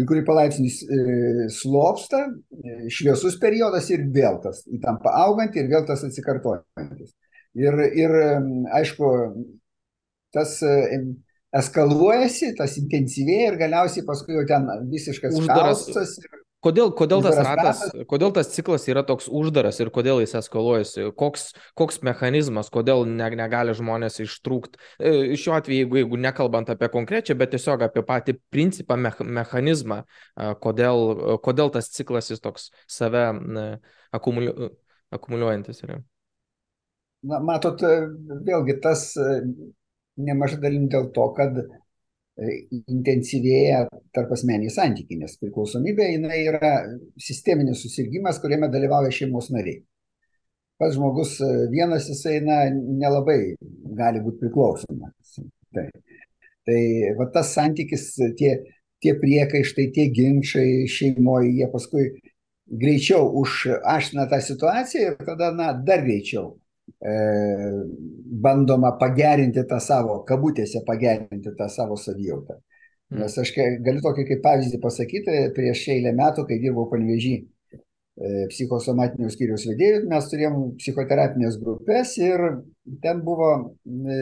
kuri 0.07 0.25
palaipsniui 0.27 0.71
e, 0.71 1.47
slopsta, 1.55 2.25
e, 2.55 2.77
šviesus 2.93 3.39
periodas 3.43 3.89
ir 3.91 4.05
vėl 4.15 4.39
tas 4.45 4.61
įtampa 4.71 5.15
auganti 5.25 5.63
ir 5.63 5.71
vėl 5.73 5.87
tas 5.89 6.05
atsikartojantis. 6.07 7.15
Ir, 7.59 7.81
ir 7.99 8.15
aišku, 8.79 9.09
tas 10.37 10.59
e, 10.63 11.01
eskaluojasi, 11.59 12.53
tas 12.59 12.77
intensyvėja 12.81 13.53
ir 13.53 13.59
galiausiai 13.63 14.07
paskui 14.07 14.37
jau 14.37 14.45
ten 14.49 14.69
visiškas 14.93 15.41
uždaras. 15.41 15.87
Chaosas. 15.89 16.19
Kodėl, 16.59 16.89
kodėl, 16.99 17.21
tas 17.23 17.37
ratas, 17.39 17.81
kodėl 18.11 18.33
tas 18.35 18.49
ciklas 18.51 18.89
yra 18.91 19.05
toks 19.07 19.29
uždaras 19.31 19.77
ir 19.79 19.93
kodėl 19.95 20.19
jis 20.25 20.35
eskaluojasi? 20.41 21.05
Koks, 21.19 21.53
koks 21.79 22.01
mechanizmas, 22.03 22.67
kodėl 22.75 23.05
ne, 23.07 23.29
negali 23.39 23.77
žmonės 23.79 24.19
ištrūkti? 24.25 24.81
E, 24.99 25.13
šiuo 25.39 25.55
atveju, 25.55 25.85
jeigu, 25.85 26.01
jeigu 26.01 26.19
nekalbant 26.19 26.73
apie 26.75 26.91
konkrečią, 26.91 27.37
bet 27.39 27.55
tiesiog 27.55 27.87
apie 27.87 28.03
patį 28.09 28.35
principą, 28.51 28.99
me, 28.99 29.15
mechanizmą, 29.39 30.01
kodėl, 30.65 31.39
kodėl 31.47 31.71
tas 31.79 31.93
ciklas 31.95 32.33
jis 32.33 32.43
toks 32.43 32.73
save 32.91 33.29
akumuliu, 34.19 34.73
akumuliuojantis 35.15 35.85
yra. 35.87 36.03
Na, 37.29 37.39
matot, 37.39 37.87
vėlgi 38.51 38.81
tas 38.83 39.13
nemažai 40.19 40.59
dalim 40.63 40.91
dėl 40.91 41.13
to, 41.15 41.31
kad 41.39 41.63
intensyvėja 42.39 43.85
tarp 44.15 44.33
asmeniai 44.35 44.71
santykiai, 44.71 45.19
nes 45.23 45.37
priklausomybė 45.41 46.09
jinai 46.13 46.41
yra 46.47 46.73
sisteminis 47.21 47.83
susirgymas, 47.83 48.39
kuriame 48.43 48.71
dalyvauja 48.73 49.11
šeimos 49.15 49.51
nariai. 49.55 49.83
Pats 50.79 50.95
žmogus 50.95 51.35
vienas 51.73 52.07
jisai 52.07 52.39
na, 52.47 52.61
nelabai 52.71 53.57
gali 53.99 54.23
būti 54.23 54.45
priklausomas. 54.45 55.41
Tai, 55.75 55.89
tai 56.69 56.81
va 57.19 57.27
tas 57.35 57.51
santykis, 57.57 58.13
tie, 58.39 58.53
tie 59.03 59.17
priekaištai, 59.19 59.89
tie 59.97 60.07
ginčiai 60.15 60.87
šeimoje, 60.91 61.51
jie 61.59 61.69
paskui 61.73 62.07
greičiau 62.69 63.27
užaština 63.41 64.29
tą 64.31 64.41
situaciją 64.45 65.13
ir 65.13 65.27
tada 65.27 65.51
na, 65.57 65.73
dar 65.73 66.05
greičiau 66.07 66.53
e, 66.55 66.59
bandoma 66.99 68.97
pagerinti 68.99 69.63
tą 69.71 69.79
savo, 69.81 70.23
kabutėse 70.27 70.83
pagerinti 70.87 71.53
tą 71.59 71.69
savo 71.71 71.97
savijautą. 71.97 72.59
Mm. 73.09 73.23
Nes 73.23 73.37
aš 73.41 73.53
galiu 73.85 74.03
tokį 74.05 74.25
kaip 74.29 74.43
pavyzdį 74.45 74.81
pasakyti, 74.83 75.37
prieš 75.57 75.87
eilę 75.95 76.13
metų, 76.17 76.45
kai 76.49 76.59
dirbau 76.61 76.89
panvežį 76.91 77.35
e, 77.39 78.49
psichosomatinių 78.51 79.31
skyrius 79.33 79.65
vedėjų, 79.71 80.03
mes 80.11 80.29
turėjom 80.29 80.59
psichoterapinės 80.81 81.57
grupės 81.63 82.17
ir 82.21 82.45
ten 83.05 83.23
buvo, 83.25 83.53
e, 83.87 84.19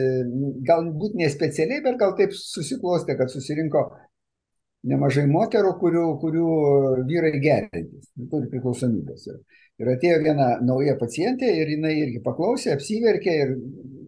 galbūt 0.69 1.17
ne 1.19 1.27
specialiai, 1.33 1.81
bet 1.83 1.99
gal 1.99 2.15
taip 2.19 2.37
susiklostė, 2.37 3.17
kad 3.19 3.33
susirinko 3.33 3.83
nemažai 4.87 5.25
moterų, 5.29 5.73
kurių, 5.81 6.05
kurių 6.21 6.49
vyrai 7.09 7.33
gerintis, 7.43 8.09
turi 8.31 8.49
priklausomybės. 8.51 9.27
Ir, 9.31 9.39
ir 9.83 9.93
atėjo 9.93 10.19
viena 10.25 10.49
nauja 10.63 10.97
pacientė 10.99 11.49
ir 11.61 11.73
jinai 11.75 11.93
irgi 12.01 12.21
paklausė, 12.25 12.73
apsiverkė 12.75 13.39
ir 13.43 13.55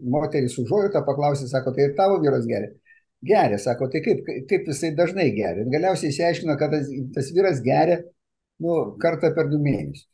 moteris 0.09 0.57
užuojutą 0.61 1.03
paklausė, 1.07 1.49
sako, 1.51 1.73
tai 1.75 1.89
ir 1.89 1.97
tavo 1.97 2.19
vyras 2.23 2.47
geria. 2.49 2.71
Geria, 3.25 3.57
sako, 3.59 3.89
tai 3.91 3.99
kaip, 4.05 4.23
kaip 4.47 4.69
jisai 4.71 4.93
dažnai 4.95 5.27
geria. 5.35 5.65
Ir 5.65 5.73
galiausiai 5.73 6.13
išsiaiškino, 6.13 6.55
kad 6.59 6.71
tas, 6.71 6.87
tas 7.15 7.33
vyras 7.35 7.59
geria 7.65 7.99
nu, 8.63 8.95
kartą 9.01 9.33
per 9.35 9.49
du 9.51 9.59
mėnesius. 9.59 10.07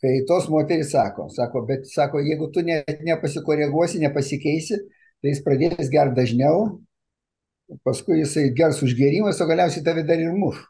Kai 0.00 0.14
tos 0.24 0.46
moteris 0.48 0.94
sako, 0.94 1.26
sako, 1.28 1.60
bet 1.68 1.84
sako, 1.88 2.22
jeigu 2.24 2.48
tu 2.54 2.62
ne, 2.64 2.78
nepasikoreguosi, 3.04 4.00
nepasikeisi, 4.00 4.78
tai 5.20 5.34
jis 5.34 5.42
pradės 5.44 5.90
gerti 5.92 6.16
dažniau, 6.16 6.62
paskui 7.86 8.20
jisai 8.20 8.50
gers 8.56 8.80
užgėrimas, 8.84 9.40
o 9.40 9.48
galiausiai 9.48 9.84
tave 9.86 10.04
dar 10.06 10.20
ir 10.20 10.34
muš. 10.36 10.60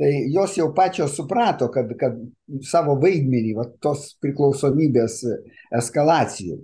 Tai 0.00 0.10
jos 0.32 0.54
jau 0.56 0.70
pačios 0.76 1.14
suprato, 1.16 1.68
kad, 1.72 1.90
kad 2.00 2.16
savo 2.64 2.96
vaidmenį, 3.02 3.54
va, 3.58 3.66
tos 3.84 4.14
priklausomybės 4.24 5.18
eskalacijų. 5.76 6.56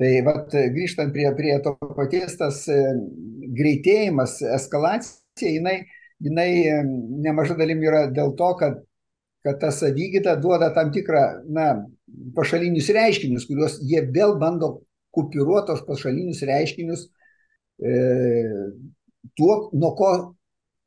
Tai 0.00 0.12
va, 0.24 0.36
grįžtant 0.48 1.12
prie, 1.12 1.26
prie 1.36 1.58
to 1.64 1.74
paties, 1.98 2.38
tas 2.40 2.62
e, 2.72 2.78
greitėjimas, 3.58 4.38
eskalacija, 4.56 5.52
jinai, 5.58 5.82
jinai 6.24 6.48
e, 6.64 6.78
nemaža 7.26 7.58
dalim 7.60 7.84
yra 7.84 8.06
dėl 8.08 8.32
to, 8.40 8.48
kad, 8.62 8.80
kad 9.44 9.60
ta 9.60 9.68
savygyta 9.74 10.38
duoda 10.40 10.72
tam 10.72 10.94
tikrą, 10.96 11.26
na, 11.52 11.74
pašalinius 12.36 12.88
reiškinius, 12.96 13.44
kuriuos 13.50 13.82
jie 13.84 14.00
vėl 14.16 14.38
bando 14.40 14.78
kupiruotos 15.12 15.84
pašalinius 15.84 16.40
reiškinius 16.48 17.10
E, 17.12 17.21
tuo, 19.36 19.70
nuo 19.72 19.92
ko 19.98 20.12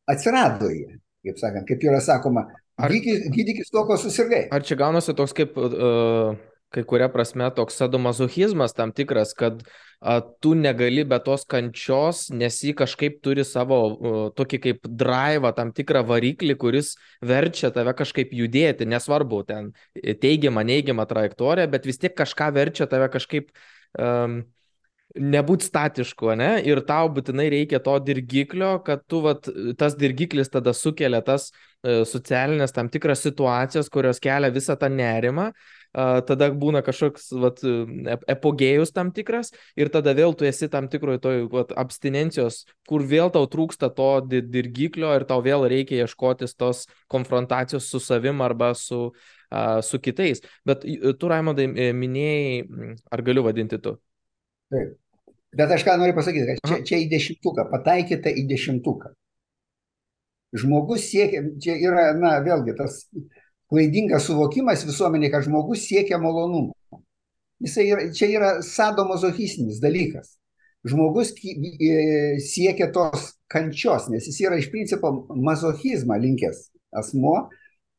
atsirado 0.10 0.70
jie, 0.72 1.00
kaip 1.26 1.40
sakant, 1.42 1.68
kaip 1.68 1.86
yra 1.86 2.02
sakoma, 2.04 2.46
ar, 2.78 2.92
gydykis, 2.92 3.30
gydykis 3.34 3.72
to, 3.74 3.86
ko 3.88 3.98
susirgai. 4.00 4.46
Ar 4.54 4.66
čia 4.66 4.78
gaunasi 4.80 5.16
toks 5.18 5.34
kaip, 5.36 5.58
uh, 5.58 6.36
kai 6.76 6.84
kuria 6.88 7.10
prasme, 7.12 7.48
toks 7.56 7.78
sadomazochizmas 7.80 8.76
tam 8.78 8.94
tikras, 8.96 9.34
kad 9.38 9.64
uh, 9.66 10.20
tu 10.44 10.54
negali 10.60 11.06
be 11.08 11.20
tos 11.26 11.46
kančios, 11.50 12.28
nes 12.36 12.60
jį 12.62 12.76
kažkaip 12.84 13.22
turi 13.26 13.46
savo 13.48 13.80
uh, 13.90 14.18
tokį 14.38 14.62
kaip 14.68 14.90
drive, 15.04 15.54
tam 15.58 15.74
tikrą 15.76 16.06
variklį, 16.08 16.58
kuris 16.62 16.96
verčia 17.26 17.72
tave 17.74 17.96
kažkaip 17.98 18.36
judėti, 18.36 18.90
nesvarbu, 18.90 19.46
ten 19.50 19.72
teigiama, 19.96 20.66
neigiama 20.68 21.08
trajektorija, 21.10 21.72
bet 21.72 21.90
vis 21.90 22.02
tiek 22.02 22.14
kažką 22.18 22.52
verčia 22.56 22.90
tave 22.92 23.10
kažkaip 23.14 23.50
um, 23.98 24.44
nebūti 25.16 25.68
statišku, 25.70 26.34
ne? 26.40 26.50
Ir 26.68 26.82
tau 26.88 27.08
būtinai 27.14 27.48
reikia 27.52 27.80
to 27.84 27.96
dirgiklio, 28.04 28.76
kad 28.86 29.06
tu, 29.08 29.22
vat, 29.24 29.48
tas 29.80 29.96
dirgiklis 30.00 30.52
tada 30.52 30.74
sukelia 30.76 31.22
tas 31.26 31.50
e, 31.52 32.04
socialinės 32.08 32.76
tam 32.76 32.90
tikras 32.92 33.24
situacijas, 33.24 33.90
kurios 33.94 34.20
kelia 34.24 34.52
visą 34.54 34.76
tą 34.80 34.90
nerimą, 34.92 35.52
tada 35.96 36.50
būna 36.52 36.82
kažkoks 36.84 37.30
vat, 37.40 37.62
epogėjus 38.28 38.92
tam 38.92 39.14
tikras 39.16 39.54
ir 39.80 39.88
tada 39.94 40.12
vėl 40.18 40.36
tu 40.36 40.44
esi 40.44 40.68
tam 40.72 40.90
tikroje 40.92 41.22
toj 41.24 41.46
vat, 41.54 41.72
abstinencijos, 41.72 42.66
kur 42.90 43.06
vėl 43.08 43.32
tau 43.32 43.48
trūksta 43.48 43.88
to 43.96 44.10
dirgiklio 44.28 45.14
ir 45.16 45.24
tau 45.30 45.40
vėl 45.46 45.64
reikia 45.72 46.04
ieškotis 46.04 46.58
tos 46.60 46.84
konfrontacijos 47.08 47.88
su 47.88 48.04
savim 48.04 48.44
arba 48.44 48.74
su, 48.76 49.14
su 49.88 50.02
kitais. 50.04 50.44
Bet 50.68 50.84
tu, 50.84 51.32
Raimondai, 51.32 51.70
minėjai, 51.96 53.00
ar 53.08 53.24
galiu 53.24 53.48
vadinti 53.48 53.80
tu? 53.80 53.96
Taip. 54.74 55.05
Bet 55.56 55.72
aš 55.72 55.86
ką 55.88 55.96
noriu 56.00 56.16
pasakyti, 56.18 56.58
kad 56.58 56.72
čia, 56.72 56.82
čia 56.90 57.00
į 57.00 57.10
dešimtuką, 57.14 57.70
pataikyta 57.72 58.32
į 58.32 58.44
dešimtuką. 58.50 59.14
Žmogus 60.56 61.08
siekia, 61.10 61.42
čia 61.64 61.76
yra, 61.80 62.10
na, 62.20 62.38
vėlgi 62.44 62.76
tas 62.78 63.02
klaidingas 63.72 64.28
suvokimas 64.28 64.86
visuomenė, 64.88 65.32
kad 65.34 65.46
žmogus 65.48 65.86
siekia 65.88 66.20
malonumo. 66.22 66.76
Jisai 67.64 67.88
yra, 67.88 68.08
čia 68.16 68.30
yra 68.34 68.50
sadomazochistinis 68.66 69.80
dalykas. 69.84 70.36
Žmogus 70.86 71.32
siekia 72.46 72.92
tos 72.94 73.32
kančios, 73.50 74.10
nes 74.12 74.28
jis 74.28 74.42
yra 74.44 74.60
iš 74.60 74.70
principo 74.74 75.12
mazochizmą 75.34 76.20
linkęs 76.22 76.68
asmo. 77.00 77.48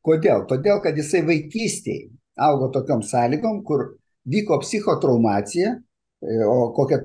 Kodėl? 0.07 0.45
Todėl, 0.47 0.79
kad 0.85 0.95
jisai 0.95 1.25
vaikystėje 1.27 2.13
augo 2.47 2.69
tokiom 2.71 3.03
sąlygom, 3.03 3.65
kur 3.67 3.97
vyko 4.29 4.61
psichotraumacija, 4.63 5.73
e, 6.23 6.37
o 6.47 6.71
kokia 6.77 7.01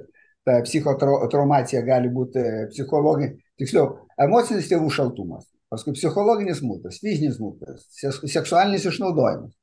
ta 0.47 0.59
psichotraumacija 0.65 1.83
gali 1.85 2.09
būti 2.13 2.43
psichologinė, 2.71 3.35
tiksliau, 3.61 3.87
emocinis 4.21 4.69
tėvų 4.71 4.89
šaltumas, 4.93 5.45
paskui 5.69 5.93
psichologinis 5.97 6.61
smurtas, 6.63 7.01
fizinis 7.03 7.37
smurtas, 7.37 7.87
seksualinis 8.25 8.87
išnaudojimas 8.89 9.53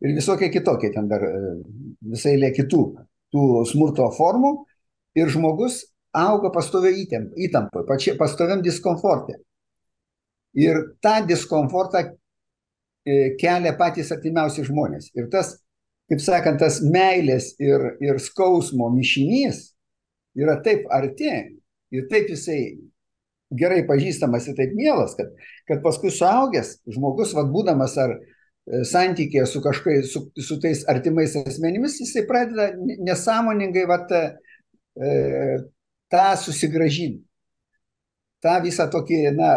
ir 0.00 0.14
visokie 0.16 0.50
kitokie 0.52 0.90
ten 0.92 1.08
dar 1.08 1.24
e, 1.24 1.34
visai 2.12 2.36
lė 2.40 2.52
kitų 2.56 2.82
tų 3.34 3.44
smurto 3.68 4.08
formų 4.16 4.52
ir 5.18 5.30
žmogus 5.32 5.84
auga 6.16 6.50
pastovio 6.52 6.92
įtampoje, 6.96 8.16
pastoviam 8.16 8.62
diskomfortė. 8.64 9.38
Ir 10.56 10.78
tą 11.04 11.18
diskomfortą 11.28 12.02
e, 12.06 13.34
kelia 13.40 13.74
patys 13.76 14.12
artimiausi 14.14 14.64
žmonės. 14.64 15.10
Ir 15.16 15.28
tas, 15.32 15.58
kaip 16.08 16.22
sakant, 16.24 16.60
tas 16.62 16.80
meilės 16.80 17.52
ir, 17.60 17.90
ir 18.00 18.20
skausmo 18.22 18.88
mišinys 18.94 19.75
yra 20.36 20.58
taip 20.64 20.86
arti 20.92 21.32
ir 21.94 22.08
taip 22.10 22.30
jisai 22.32 22.60
gerai 23.56 23.84
pažįstamas 23.86 24.48
ir 24.48 24.56
taip 24.58 24.74
mielas, 24.74 25.14
kad, 25.18 25.30
kad 25.68 25.82
paskui 25.84 26.10
suaugęs 26.10 26.76
žmogus, 26.96 27.34
vad 27.36 27.52
būdamas 27.54 27.94
ar 28.02 28.16
e, 28.16 28.82
santykėje 28.88 29.46
su 29.50 29.62
kažkai, 29.62 30.00
su, 30.08 30.26
su 30.34 30.58
tais 30.62 30.82
artimais 30.90 31.36
asmenimis, 31.38 32.00
jisai 32.02 32.26
pradeda 32.26 32.72
nesąmoningai 33.06 33.86
vat, 33.90 34.12
e, 34.12 35.58
tą 36.10 36.26
susigražinti. 36.42 37.22
Ta 38.42 38.58
visą 38.62 38.86
tokį, 38.92 39.20
na, 39.34 39.52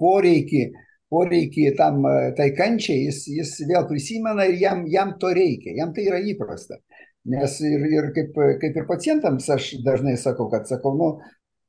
poreikį, 0.00 0.62
poreikį 1.10 1.66
tam, 1.78 2.02
tai 2.36 2.50
kančiai, 2.56 3.06
jis, 3.06 3.22
jis 3.30 3.54
vėl 3.68 3.86
prisimena 3.88 4.46
ir 4.48 4.58
jam, 4.60 4.82
jam 4.90 5.14
to 5.20 5.30
reikia, 5.36 5.76
jam 5.78 5.94
tai 5.96 6.06
yra 6.10 6.20
įprasta. 6.32 6.80
Nes 7.28 7.58
ir, 7.60 7.82
ir 7.92 8.08
kaip, 8.16 8.38
kaip 8.62 8.78
ir 8.80 8.86
pacientams 8.88 9.48
aš 9.52 9.74
dažnai 9.84 10.16
sakau, 10.16 10.48
kad 10.52 10.64
sakau, 10.68 10.94
nu, 10.96 11.10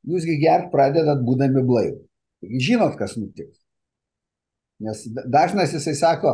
jūsgi 0.08 0.38
gert 0.40 0.70
pradedat 0.72 1.24
būdami 1.26 1.64
blaivų. 1.68 2.00
Žinot, 2.42 2.96
kas 2.98 3.18
nutiks. 3.20 3.60
Nes 4.82 5.04
dažnas 5.30 5.76
jisai 5.76 5.94
sako, 5.98 6.32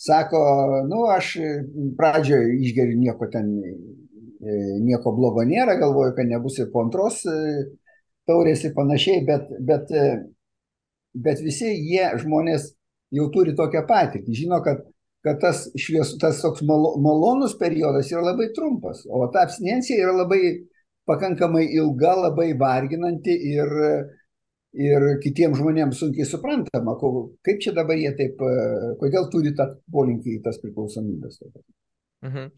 sako, 0.00 0.40
nu, 0.88 1.02
aš 1.12 1.34
pradžioje 1.98 2.54
išgeriu 2.64 2.96
nieko 2.96 3.28
ten, 3.32 3.50
e, 3.60 4.54
nieko 4.80 5.12
blogo 5.16 5.44
nėra, 5.44 5.76
galvoju, 5.80 6.14
kad 6.16 6.30
nebus 6.30 6.56
ir 6.62 6.70
po 6.72 6.86
antros 6.86 7.20
e, 7.28 7.36
taurės 8.30 8.64
ir 8.64 8.72
panašiai, 8.78 9.24
bet, 9.28 9.50
bet, 9.68 9.92
e, 9.92 10.06
bet 11.12 11.42
visi 11.44 11.74
jie 11.74 12.06
žmonės 12.22 12.70
jau 13.12 13.28
turi 13.34 13.52
tokią 13.58 13.84
patirtį. 13.90 14.38
Žino, 14.44 14.62
kad 14.64 14.86
kad 15.24 15.40
tas 15.42 15.66
švies, 15.78 16.14
tas 16.20 16.40
toks 16.42 16.62
malonus 16.64 17.56
periodas 17.60 18.10
yra 18.12 18.30
labai 18.30 18.50
trumpas, 18.56 19.02
o 19.04 19.26
ta 19.32 19.44
abstinencija 19.44 20.00
yra 20.00 20.14
labai 20.22 20.40
pakankamai 21.10 21.66
ilga, 21.76 22.14
labai 22.26 22.52
varginanti 22.58 23.34
ir, 23.52 23.74
ir 24.86 25.08
kitiems 25.24 25.58
žmonėms 25.60 26.00
sunkiai 26.00 26.28
suprantama, 26.28 26.96
kaip 27.46 27.60
čia 27.60 27.74
dabar 27.76 27.98
jie 28.00 28.14
taip, 28.16 28.40
kodėl 29.02 29.28
turi 29.32 29.52
tą 29.58 29.68
polinkį 29.92 30.38
į 30.38 30.42
tas 30.46 30.60
priklausomybės. 30.62 31.40
Mhm. 32.20 32.50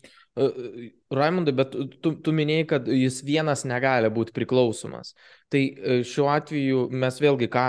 Raimondai, 1.13 1.53
bet 1.55 1.75
tu, 2.03 2.15
tu 2.25 2.33
minėjai, 2.35 2.67
kad 2.71 2.89
jis 2.89 3.21
vienas 3.27 3.63
negali 3.69 4.11
būti 4.11 4.35
priklausomas. 4.35 5.13
Tai 5.53 5.61
šiuo 6.09 6.31
atveju 6.33 6.87
mes 7.03 7.19
vėlgi, 7.23 7.51
ką 7.53 7.67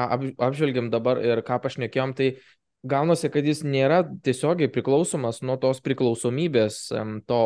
apžvelgiam 0.47 0.89
dabar 0.93 1.21
ir 1.21 1.43
ką 1.45 1.59
pašnekėjom, 1.65 2.15
tai 2.17 2.29
gaunasi, 2.83 3.29
kad 3.31 3.45
jis 3.47 3.61
nėra 3.63 4.01
tiesiogiai 4.25 4.69
priklausomas 4.71 5.39
nuo 5.45 5.55
tos 5.61 5.79
priklausomybės, 5.83 6.79
to 7.29 7.39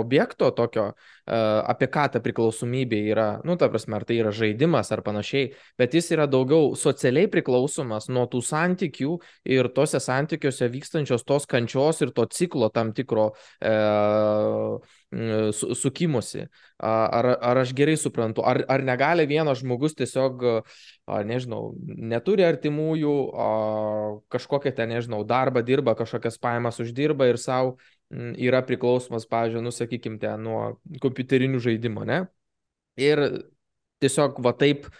objekto 0.00 0.50
tokio, 0.56 0.88
e, 0.90 1.38
apie 1.72 1.88
ką 1.92 2.06
ta 2.14 2.22
priklausomybė 2.24 3.00
yra, 3.12 3.28
nu, 3.46 3.56
ta 3.60 3.70
prasme, 3.70 3.96
ar 3.98 4.06
tai 4.08 4.18
yra 4.18 4.32
žaidimas 4.34 4.90
ar 4.94 5.04
panašiai, 5.06 5.52
bet 5.78 5.94
jis 5.94 6.10
yra 6.16 6.26
daugiau 6.30 6.74
socialiai 6.78 7.30
priklausomas 7.30 8.10
nuo 8.10 8.26
tų 8.30 8.42
santykių 8.42 9.16
ir 9.54 9.70
tose 9.76 10.02
santykiuose 10.02 10.70
vykstančios 10.74 11.26
tos 11.26 11.46
kančios 11.46 12.02
ir 12.02 12.14
to 12.16 12.26
ciklo 12.26 12.70
tam 12.74 12.92
tikro 12.96 13.30
e, 13.62 13.74
sukimusi. 15.52 16.46
Ar, 16.76 17.28
ar 17.40 17.60
aš 17.62 17.72
gerai 17.76 17.96
suprantu, 17.96 18.44
ar, 18.44 18.60
ar 18.68 18.84
negali 18.84 19.26
vienas 19.26 19.62
žmogus 19.62 19.96
tiesiog, 19.96 20.44
nežinau, 21.28 21.74
neturi 21.86 22.44
artimųjų, 22.46 23.16
kažkokią 24.32 24.74
ten, 24.76 24.92
nežinau, 24.92 25.22
darbą 25.24 25.64
dirba, 25.66 25.96
kažkokias 25.98 26.38
pajamas 26.42 26.80
uždirba 26.84 27.30
ir 27.30 27.40
savo 27.40 27.76
yra 28.12 28.62
priklausomas, 28.62 29.26
pavyzdžiui, 29.30 29.64
nusakykim, 29.66 30.18
ten 30.22 30.44
nuo 30.46 30.76
kompiuterinių 31.02 31.62
žaidimų, 31.64 32.06
ne? 32.06 32.24
Ir 33.00 33.22
tiesiog 34.02 34.42
va 34.44 34.52
taip 34.56 34.90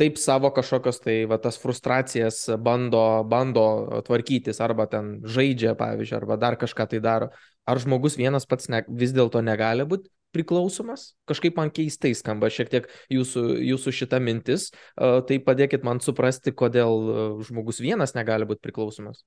taip 0.00 0.16
savo 0.16 0.48
kažkokios 0.56 1.02
tai 1.04 1.16
va 1.28 1.36
tas 1.42 1.58
frustracijas 1.60 2.46
bando, 2.64 3.20
bando 3.28 4.00
tvarkytis 4.06 4.60
arba 4.64 4.86
ten 4.88 5.18
žaidžia, 5.28 5.74
pavyzdžiui, 5.76 6.16
arba 6.16 6.38
dar 6.40 6.56
kažką 6.60 6.86
tai 6.88 7.00
daro. 7.04 7.28
Ar 7.68 7.80
žmogus 7.82 8.16
vienas 8.18 8.48
pats 8.48 8.70
ne, 8.72 8.82
vis 8.88 9.12
dėlto 9.16 9.42
negali 9.44 9.84
būti 9.88 10.08
priklausomas? 10.34 11.12
Kažkaip 11.28 11.58
man 11.58 11.72
keistai 11.74 12.14
skamba 12.16 12.50
šiek 12.52 12.70
tiek 12.72 12.88
jūsų, 13.12 13.44
jūsų 13.66 13.94
šita 14.00 14.20
mintis, 14.22 14.70
tai 14.96 15.38
padėkit 15.44 15.84
man 15.86 16.00
suprasti, 16.04 16.54
kodėl 16.56 17.42
žmogus 17.46 17.82
vienas 17.82 18.16
negali 18.16 18.48
būti 18.48 18.64
priklausomas. 18.64 19.24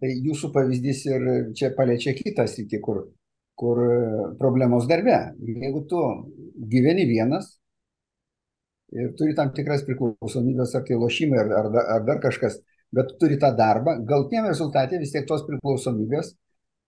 Tai 0.00 0.10
jūsų 0.12 0.52
pavyzdys 0.52 1.04
ir 1.08 1.28
čia 1.56 1.72
paliečia 1.76 2.12
kitą 2.16 2.44
sritį, 2.48 2.80
kur, 2.84 3.06
kur 3.56 3.80
problemos 4.40 4.88
darbe. 4.88 5.16
Jeigu 5.40 5.86
tu 5.88 6.02
gyveni 6.68 7.06
vienas, 7.08 7.54
ir 8.94 9.12
turi 9.18 9.34
tam 9.36 9.52
tikras 9.56 9.84
priklausomybės, 9.86 10.74
ar 10.76 10.84
tai 10.86 10.98
lošimai, 11.00 11.40
ar, 11.42 11.52
ar, 11.60 11.70
ar 11.96 12.04
dar 12.06 12.20
kažkas, 12.22 12.60
bet 12.94 13.16
turi 13.20 13.38
tą 13.40 13.50
darbą, 13.56 13.96
galtiniam 14.06 14.48
rezultatė 14.50 15.00
vis 15.02 15.14
tiek 15.14 15.26
tos 15.28 15.44
priklausomybės 15.48 16.34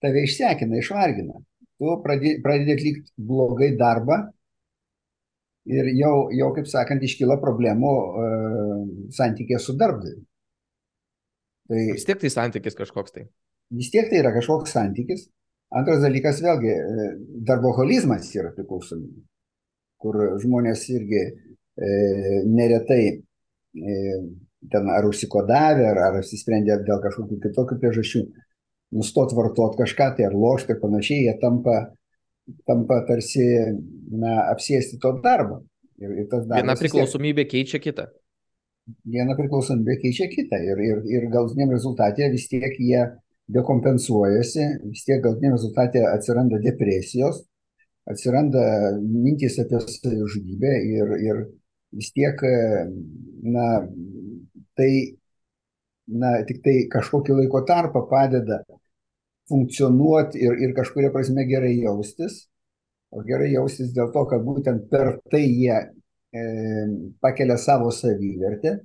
tave 0.02 0.24
išsekina, 0.26 0.78
išvargina. 0.80 1.38
Tu 1.78 1.94
pradedi, 2.02 2.74
atlikti 2.74 3.12
blogai 3.30 3.70
darbą 3.78 4.18
ir 5.68 5.90
jau, 5.98 6.28
jau 6.34 6.48
kaip 6.56 6.70
sakant, 6.70 7.04
iškyla 7.04 7.38
problemų 7.42 7.92
e, 7.94 8.28
santykė 9.14 9.60
su 9.62 9.76
darbdaviu. 9.78 10.24
Tai, 11.68 11.82
vis 11.92 12.06
tiek 12.08 12.20
tai 12.20 12.32
santykis 12.32 12.78
kažkoks 12.78 13.14
tai. 13.14 13.26
Vis 13.76 13.90
tiek 13.92 14.08
tai 14.08 14.22
yra 14.22 14.32
kažkoks 14.34 14.72
santykis. 14.74 15.28
Antras 15.76 16.00
dalykas, 16.00 16.40
vėlgi, 16.40 16.72
e, 16.72 17.10
darboholizmas 17.46 18.30
yra 18.34 18.54
priklausomybė, 18.56 19.20
kur 20.00 20.22
žmonės 20.40 20.86
irgi 20.94 21.26
E, 21.78 22.42
neretai 22.44 23.22
e, 23.72 23.94
ten 24.70 24.88
ar 24.90 25.04
užsikodavę, 25.06 25.84
ar, 25.92 26.00
ar 26.08 26.16
apsisprendę 26.18 26.74
dėl 26.82 26.98
kažkokių 27.04 27.38
kitokių 27.44 27.76
priežasčių 27.78 28.22
nustot 28.94 29.34
vartot 29.36 29.76
kažką 29.78 30.12
tai 30.16 30.28
ar 30.28 30.36
lošti 30.36 30.74
ir 30.74 30.80
panašiai, 30.82 31.26
jie 31.26 31.34
tampa, 31.42 31.76
tampa 32.68 33.02
tarsi 33.08 33.44
na, 34.10 34.48
apsėsti 34.52 35.00
to 35.02 35.12
darbo. 35.24 35.62
Ir, 35.98 36.14
ir. 36.22 36.28
Viena 36.30 36.76
priklausomybė 36.78 37.44
tiek, 37.44 37.52
keičia 37.56 37.82
kitą. 37.82 38.06
Viena 39.04 39.34
priklausomybė 39.38 39.98
keičia 40.04 40.28
kitą. 40.32 40.60
Ir, 40.62 40.82
ir, 40.84 41.02
ir 41.10 41.28
galutiniam 41.32 41.74
rezultatė 41.74 42.30
vis 42.32 42.46
tiek 42.50 42.76
jie 42.78 43.02
dekompensuojasi, 43.52 44.66
vis 44.92 45.04
tiek 45.06 45.22
galutiniam 45.24 45.56
rezultatė 45.56 46.04
atsiranda 46.08 46.60
depresijos, 46.62 47.42
atsiranda 48.08 48.62
mintys 49.00 49.58
apie 49.62 49.80
savižudybę 49.84 50.74
ir, 50.88 51.14
ir 51.24 51.40
vis 51.96 52.12
tiek, 52.12 52.40
na, 53.48 53.68
tai, 54.78 54.90
na, 56.08 56.38
tik 56.48 56.62
tai 56.64 56.76
kažkokį 56.92 57.38
laiko 57.42 57.62
tarpą 57.68 58.04
padeda 58.10 58.62
funkcionuoti 59.48 60.40
ir, 60.44 60.58
ir 60.64 60.74
kažkuria 60.76 61.12
prasme 61.12 61.46
gerai 61.48 61.74
jaustis, 61.78 62.46
o 63.12 63.22
gerai 63.24 63.52
jaustis 63.54 63.94
dėl 63.96 64.12
to, 64.12 64.26
kad 64.28 64.44
būtent 64.44 64.88
per 64.92 65.16
tai 65.32 65.44
jie 65.46 65.78
e, 65.78 66.44
pakelia 67.24 67.56
savo 67.60 67.92
savivertę, 67.94 68.78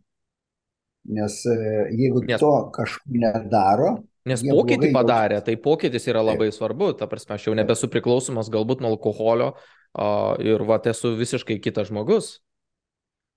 nes 1.12 1.40
e, 1.52 1.60
jeigu 2.00 2.24
nes, 2.24 2.40
to 2.40 2.56
kažkur 2.76 3.22
nedaro, 3.26 3.98
Nes 4.24 4.40
pokytį 4.40 4.94
padarė, 4.96 5.42
tai 5.44 5.58
pokytis 5.60 6.06
yra 6.08 6.22
labai 6.24 6.48
Taip. 6.48 6.56
svarbu, 6.56 6.94
ta 6.96 7.10
prasme, 7.12 7.36
aš 7.36 7.50
jau 7.50 7.56
nebesu 7.60 7.90
priklausomas 7.92 8.48
galbūt 8.52 8.80
nuo 8.80 8.94
alkoholio 8.94 9.50
o, 9.52 10.06
ir 10.40 10.64
va, 10.64 10.78
esu 10.88 11.12
visiškai 11.20 11.58
kitas 11.60 11.90
žmogus. 11.90 12.38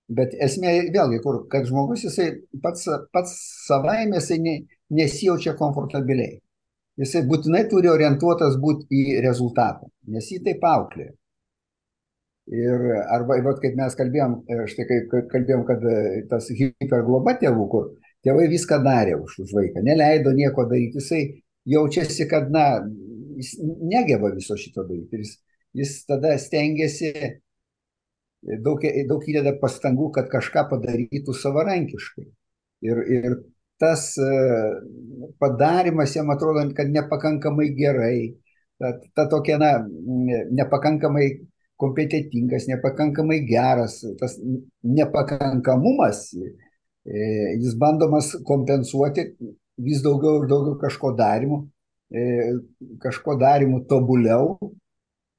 Bet 0.07 0.33
esmė 0.39 0.73
vėlgi, 0.95 1.19
kur, 1.23 1.41
kad 1.51 1.67
žmogus 1.67 2.05
jisai 2.05 2.29
pats, 2.63 2.87
pats 3.11 3.33
savaime 3.67 4.21
jisai 4.21 4.37
ne, 4.39 4.53
nesijaučia 4.95 5.55
komfortabiliai. 5.59 6.37
Jisai 6.97 7.25
būtinai 7.29 7.65
turi 7.69 7.91
orientuotas 7.91 8.55
būti 8.61 8.87
į 8.89 9.17
rezultatą, 9.21 9.89
nes 10.09 10.29
jį 10.31 10.39
taip 10.45 10.63
auklė. 10.65 11.11
Ir 12.47 12.85
arba, 13.11 13.35
vat, 13.43 13.59
kaip 13.59 13.75
mes 13.75 13.97
kalbėjom, 13.99 14.37
e, 14.47 14.61
štai 14.71 14.85
kaip 14.87 15.17
kalbėjom, 15.33 15.65
kad 15.67 15.83
e, 15.83 15.97
tas 16.31 16.47
hipergloba 16.55 17.35
tėvų, 17.41 17.65
kur 17.73 17.89
tėvai 18.23 18.47
viską 18.49 18.79
darė 18.85 19.17
už, 19.19 19.41
už 19.43 19.51
vaiką, 19.57 19.83
neleido 19.83 20.31
nieko 20.31 20.63
daryti, 20.69 21.01
jisai 21.01 21.21
jaučiasi, 21.67 22.29
kad, 22.31 22.47
na, 22.55 22.79
jis 23.37 23.57
negeba 23.61 24.31
viso 24.33 24.55
šito 24.57 24.87
daryti. 24.87 25.21
Jis, 25.21 25.35
jis 25.77 25.93
tada 26.07 26.37
stengiasi 26.41 27.11
daug, 28.63 28.83
daug 29.09 29.27
įdeda 29.27 29.53
pastangų, 29.61 30.11
kad 30.15 30.29
kažką 30.31 30.67
padarytų 30.71 31.35
savarankiškai. 31.35 32.25
Ir, 32.87 33.01
ir 33.09 33.37
tas 33.81 34.09
e, 34.17 34.31
padarimas 35.41 36.15
jam 36.15 36.29
atrodo, 36.33 36.63
kad 36.77 36.89
nepakankamai 36.93 37.69
gerai, 37.77 38.17
ta, 38.79 38.93
ta 39.15 39.27
tokia, 39.29 39.57
na, 39.61 39.71
nepakankamai 40.53 41.29
kompetitingas, 41.77 42.67
nepakankamai 42.71 43.41
geras, 43.45 43.99
tas 44.19 44.37
nepakankamumas, 44.83 46.31
e, 47.05 47.21
jis 47.61 47.77
bandomas 47.77 48.33
kompensuoti 48.45 49.29
vis 49.77 50.01
daugiau 50.05 50.41
ir 50.41 50.49
daugiau 50.49 50.77
kažko 50.81 51.13
darimų, 51.17 51.61
e, 52.09 52.23
kažko 53.03 53.37
darimų 53.41 53.83
tobuliau, 53.89 54.55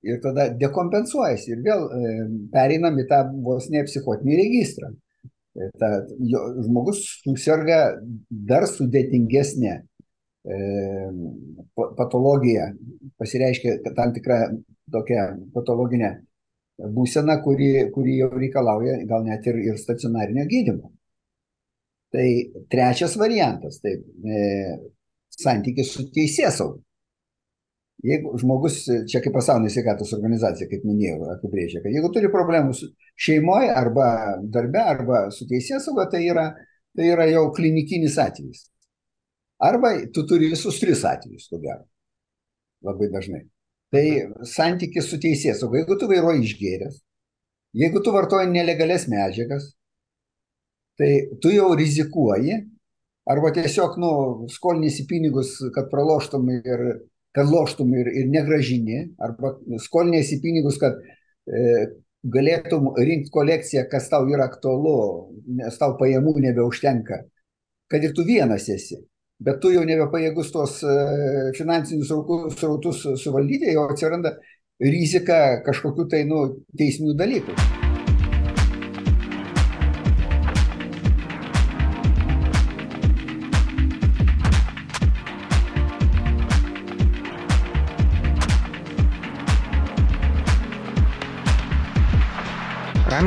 ir 0.07 0.21
tada 0.23 0.49
dekompensuojasi 0.61 1.53
ir 1.55 1.63
vėl 1.65 1.85
e, 1.85 2.15
pereinam 2.53 2.99
į 3.01 3.07
tą 3.11 3.23
vos 3.45 3.69
ne 3.73 3.83
psichotinį 3.87 4.39
registrą. 4.39 4.93
E, 5.59 5.71
ta, 5.81 5.91
jo, 6.21 6.45
žmogus 6.67 7.03
susirga 7.25 7.81
dar 8.31 8.69
sudėtingesnė 8.71 9.75
e, 9.75 10.61
patologija, 11.99 12.71
pasireiškia 13.19 13.79
tam 13.97 14.15
tikra 14.15 14.45
tokia 14.93 15.33
patologinė 15.55 16.15
būsena, 16.79 17.41
kuri, 17.43 17.89
kuri 17.95 18.21
jau 18.21 18.31
reikalauja 18.35 19.01
gal 19.09 19.25
net 19.27 19.47
ir, 19.51 19.59
ir 19.73 19.81
stacionarinio 19.81 20.47
gydimo. 20.51 20.93
Tai 22.15 22.29
trečias 22.73 23.19
variantas, 23.21 23.83
tai 23.83 23.99
e, 23.99 24.79
santykis 25.35 25.91
su 25.93 26.07
teisėsauga. 26.15 26.81
Jeigu 28.05 28.37
žmogus, 28.39 28.85
čia 29.11 29.19
kaip 29.25 29.35
pasaulinė 29.35 29.73
sveikatos 29.75 30.13
organizacija, 30.15 30.69
kaip 30.71 30.85
minėjau, 30.87 31.33
apibrėžia, 31.35 31.81
kad 31.83 31.91
jeigu 31.91 32.13
turi 32.15 32.31
problemų 32.31 32.77
šeimoje 33.19 33.73
arba 33.75 34.09
darbe 34.55 34.85
arba 34.85 35.23
su 35.35 35.49
teisėsauga, 35.51 36.07
tai 36.13 36.21
yra, 36.29 36.53
tai 36.95 37.09
yra 37.11 37.27
jau 37.27 37.49
klinikinis 37.57 38.21
atvejis. 38.23 38.69
Arba 39.59 39.97
tu 40.15 40.23
turi 40.31 40.53
visus 40.53 40.79
tris 40.79 41.03
atvejus, 41.03 41.49
ko 41.51 41.59
gero. 41.65 41.83
Labai 42.87 43.11
dažnai. 43.11 43.43
Tai 43.91 44.05
santykis 44.47 45.11
su 45.11 45.19
teisėsauga, 45.19 45.81
jeigu 45.81 45.99
tu 45.99 46.07
vairuoji 46.07 46.47
išgėręs, 46.47 47.03
jeigu 47.83 48.03
tu 48.05 48.15
vartoji 48.15 48.53
nelegales 48.53 49.09
medžiagas, 49.11 49.73
tai 51.01 51.13
tu 51.43 51.51
jau 51.51 51.73
rizikuoji, 51.75 52.61
arba 53.29 53.51
tiesiog, 53.59 53.99
nu, 53.99 54.11
skoliniesi 54.55 55.09
pinigus, 55.11 55.57
kad 55.75 55.91
praloštum 55.91 56.47
ir 56.55 56.85
kad 57.37 57.49
loštum 57.51 57.93
ir, 57.95 58.11
ir 58.23 58.29
negražini, 58.33 59.03
arba 59.23 59.55
skoliniesi 59.85 60.41
pinigus, 60.43 60.79
kad 60.81 60.99
e, 60.99 61.89
galėtum 62.25 62.93
rinkti 62.99 63.33
kolekciją, 63.35 63.85
kas 63.91 64.09
tau 64.13 64.27
yra 64.31 64.49
aktualu, 64.49 64.97
nes 65.61 65.79
tau 65.79 65.97
pajamų 66.01 66.39
nebeužtenka, 66.49 67.23
kad 67.89 68.05
ir 68.05 68.17
tu 68.17 68.27
vienas 68.27 68.69
esi. 68.69 69.03
bet 69.39 69.61
tu 69.63 69.71
jau 69.71 69.85
nebepajėgus 69.87 70.51
tuos 70.51 70.81
e, 70.83 70.95
finansinius 71.55 72.11
srautus 72.59 73.05
suvaldyti, 73.23 73.71
jau 73.77 73.87
atsiranda 73.87 74.35
rizika 74.83 75.61
kažkokiu 75.67 76.09
tai 76.11 76.25
nu, 76.27 76.47
teisinių 76.79 77.15
dalykų. 77.19 77.78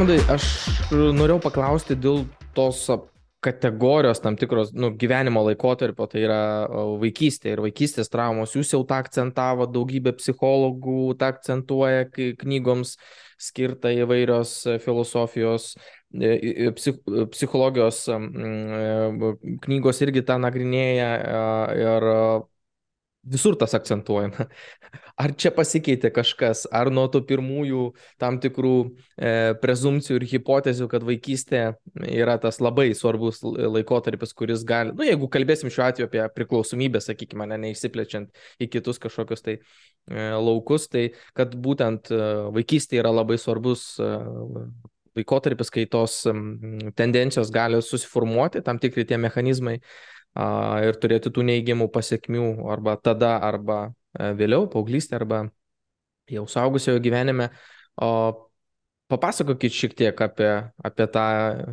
Raimondai, 0.01 0.23
aš 0.33 0.45
norėjau 1.13 1.35
paklausti 1.43 1.93
dėl 1.93 2.23
tos 2.57 2.87
kategorijos 3.45 4.17
tam 4.23 4.33
tikros 4.33 4.71
nu, 4.73 4.89
gyvenimo 4.97 5.43
laikotarpio, 5.45 6.07
tai 6.09 6.23
yra 6.25 6.39
vaikystė 6.97 7.51
ir 7.53 7.61
vaikystės 7.61 8.09
traumos. 8.09 8.55
Jūs 8.57 8.73
jau 8.73 8.79
tą 8.89 8.97
akcentavo, 9.03 9.67
daugybė 9.69 10.15
psichologų 10.17 11.13
tą 11.21 11.29
akcentuoja, 11.35 12.07
knygoms 12.41 12.95
skirta 13.37 13.93
įvairios 13.93 14.55
filosofijos, 14.81 15.75
e, 16.17 16.71
psich, 16.79 16.97
psichologijos 17.35 18.01
e, 18.09 18.17
knygos 19.67 20.01
irgi 20.01 20.25
tą 20.25 20.41
nagrinėja 20.41 21.11
ir 21.77 22.11
visur 23.23 23.55
tas 23.59 23.73
akcentuojama. 23.77 24.47
Ar 25.21 25.33
čia 25.37 25.51
pasikeitė 25.53 26.09
kažkas, 26.13 26.63
ar 26.73 26.89
nuo 26.93 27.05
tų 27.11 27.21
pirmųjų 27.29 27.83
tam 28.21 28.39
tikrų 28.41 28.75
e, 28.81 29.33
prezumcijų 29.61 30.17
ir 30.17 30.25
hipotezių, 30.31 30.87
kad 30.91 31.05
vaikystė 31.05 31.63
yra 32.07 32.37
tas 32.41 32.57
labai 32.63 32.89
svarbus 32.97 33.41
laikotarpis, 33.45 34.33
kuris 34.37 34.65
gali, 34.67 34.93
na, 34.95 35.01
nu, 35.01 35.07
jeigu 35.07 35.29
kalbėsim 35.31 35.69
šiuo 35.73 35.85
atveju 35.87 36.09
apie 36.09 36.23
priklausomybę, 36.37 37.01
sakykime, 37.03 37.45
ne, 37.51 37.59
neišsiplečiant 37.67 38.31
į 38.61 38.69
kitus 38.73 39.01
kažkokius 39.03 39.45
tai 39.45 39.59
e, 39.59 40.31
laukus, 40.41 40.89
tai 40.89 41.11
kad 41.37 41.53
būtent 41.53 42.09
e, 42.13 42.23
vaikystė 42.57 43.03
yra 43.03 43.13
labai 43.13 43.37
svarbus 43.41 43.93
e, 44.01 44.09
laikotarpis, 45.19 45.69
kai 45.69 45.85
tos 45.91 46.23
tendencijos 46.97 47.51
gali 47.53 47.81
susiformuoti, 47.83 48.63
tam 48.65 48.79
tikri 48.81 49.03
tie 49.05 49.19
mechanizmai 49.19 49.81
ir 50.35 50.97
turėti 51.01 51.31
tų 51.33 51.43
neįgimų 51.47 51.89
pasiekmių 51.91 52.45
arba 52.71 52.95
tada, 52.95 53.35
arba 53.43 53.91
e, 54.15 54.31
vėliau, 54.39 54.67
paauglystė, 54.71 55.17
arba 55.19 55.43
jau 56.31 56.45
saugusiojo 56.47 57.01
gyvenime. 57.03 57.49
O 58.01 58.47
papasakokit 59.11 59.75
šiek 59.75 59.95
tiek 59.97 60.21
apie, 60.23 60.51
apie 60.79 61.07
tą 61.11 61.25
e, 61.51 61.65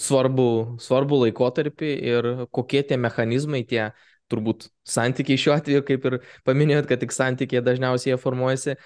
svarbų, 0.00 0.48
svarbų 0.80 1.26
laikotarpį 1.26 1.92
ir 2.14 2.30
kokie 2.50 2.82
tie 2.88 2.96
mechanizmai, 2.96 3.64
tie 3.68 3.90
turbūt 4.32 4.70
santykiai 4.88 5.36
šiuo 5.36 5.58
atveju, 5.58 5.84
kaip 5.84 6.06
ir 6.08 6.16
paminėjot, 6.48 6.88
kad 6.88 7.02
tik 7.02 7.12
santykiai 7.12 7.60
dažniausiai 7.60 8.14
jie 8.14 8.20
formuojasi, 8.22 8.78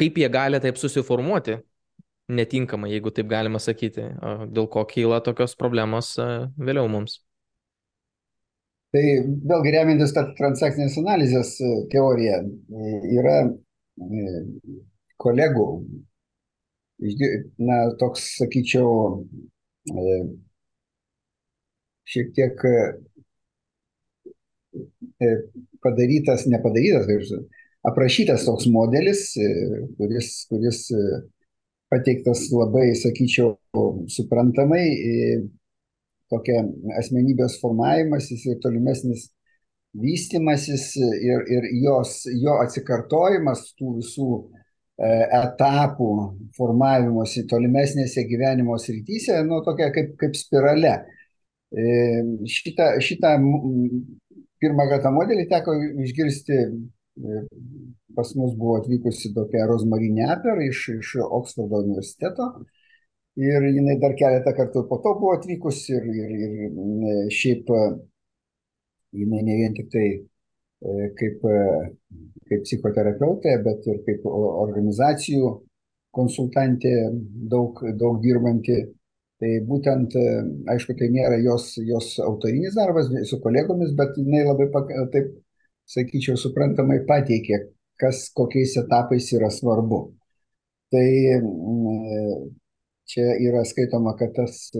kaip 0.00 0.18
jie 0.18 0.28
gali 0.34 0.58
taip 0.58 0.80
susiformuoti 0.80 1.60
netinkamai, 2.28 2.90
jeigu 2.94 3.12
taip 3.14 3.28
galima 3.28 3.60
sakyti, 3.60 4.06
dėl 4.54 4.68
ko 4.72 4.86
kyla 4.88 5.20
tokios 5.24 5.56
problemos 5.60 6.14
vėliau 6.56 6.88
mums. 6.88 7.20
Tai 8.94 9.02
vėlgi 9.50 9.70
remintis 9.74 10.12
tą 10.14 10.22
transakcinės 10.38 10.94
analizės 11.00 11.56
e, 11.58 11.70
teoriją, 11.90 12.36
e, 12.46 12.90
yra 13.16 13.38
e, 13.42 14.34
kolegų, 15.18 15.64
na, 17.66 17.78
toks, 17.98 18.28
sakyčiau, 18.38 18.92
šiek 22.06 22.30
tiek 22.36 22.62
padarytas, 25.82 26.46
nepadarytas, 26.54 27.34
aprašytas 27.90 28.46
toks 28.46 28.70
modelis, 28.70 29.26
kuris, 29.98 30.30
kuris 30.52 30.84
pateiktas 31.94 32.48
labai, 32.50 32.90
sakyčiau, 32.98 33.54
suprantamai, 34.10 34.84
tokia 36.32 36.64
asmenybės 36.98 37.60
formavimasis 37.62 38.44
ir 38.50 38.60
tolimesnis 38.62 39.28
vystimasis 39.94 40.88
ir, 40.98 41.44
ir 41.50 41.68
jos, 41.84 42.24
jo 42.42 42.58
atsikartojimas 42.64 43.68
tų 43.78 43.98
visų 44.00 44.28
e, 44.34 45.10
etapų 45.38 46.10
formavimosi 46.56 47.44
tolimesnėse 47.50 48.26
gyvenimo 48.30 48.78
srityse, 48.80 49.38
nu, 49.46 49.60
tokia 49.66 49.92
kaip, 49.94 50.14
kaip 50.20 50.34
spirale. 50.38 50.96
E, 51.74 51.86
šitą, 52.50 52.94
šitą 53.02 53.36
pirmą 54.62 54.88
kartą 54.90 55.14
modelį 55.14 55.46
teko 55.50 55.76
išgirsti 56.06 56.60
pas 58.16 58.30
mus 58.38 58.54
buvo 58.58 58.78
atvykusi 58.80 59.32
tokia 59.34 59.66
Rozmarinė 59.70 60.28
Aper 60.36 60.62
iš, 60.66 60.88
iš 60.98 61.14
Oksfordo 61.24 61.82
universiteto. 61.84 62.48
Ir 63.40 63.66
jinai 63.66 63.96
dar 64.02 64.14
keletą 64.18 64.52
kartų 64.54 64.84
po 64.90 65.00
to 65.02 65.14
buvo 65.18 65.34
atvykusi 65.34 65.96
ir, 65.96 66.04
ir, 66.22 66.34
ir 66.46 67.30
šiaip 67.34 67.70
jinai 69.14 69.42
ne 69.42 69.56
vien 69.58 69.74
tik 69.74 69.90
tai 69.90 70.06
e, 70.14 71.08
kaip, 71.18 71.42
kaip 72.50 72.66
psichoterapeutė, 72.66 73.56
bet 73.66 73.88
ir 73.90 74.02
kaip 74.06 74.26
organizacijų 74.30 75.54
konsultantė 76.14 76.94
daug, 77.54 77.82
daug 77.98 78.20
dirbanti. 78.22 78.84
Tai 79.42 79.50
būtent, 79.66 80.14
aišku, 80.70 80.94
tai 80.96 81.08
nėra 81.10 81.40
jos, 81.42 81.72
jos 81.82 82.12
autorinis 82.22 82.76
darbas 82.78 83.10
su 83.28 83.40
kolegomis, 83.42 83.90
bet 83.98 84.14
jinai 84.16 84.44
labai 84.46 84.68
taip 85.12 85.32
sakyčiau, 85.90 86.38
suprantamai 86.40 87.00
pateikė, 87.08 87.58
kas 88.00 88.28
kokiais 88.34 88.76
etapais 88.80 89.30
yra 89.36 89.50
svarbu. 89.50 90.00
Tai 90.92 91.08
čia 93.10 93.34
yra 93.42 93.64
skaitoma, 93.66 94.14
kad 94.18 94.32
tas 94.36 94.70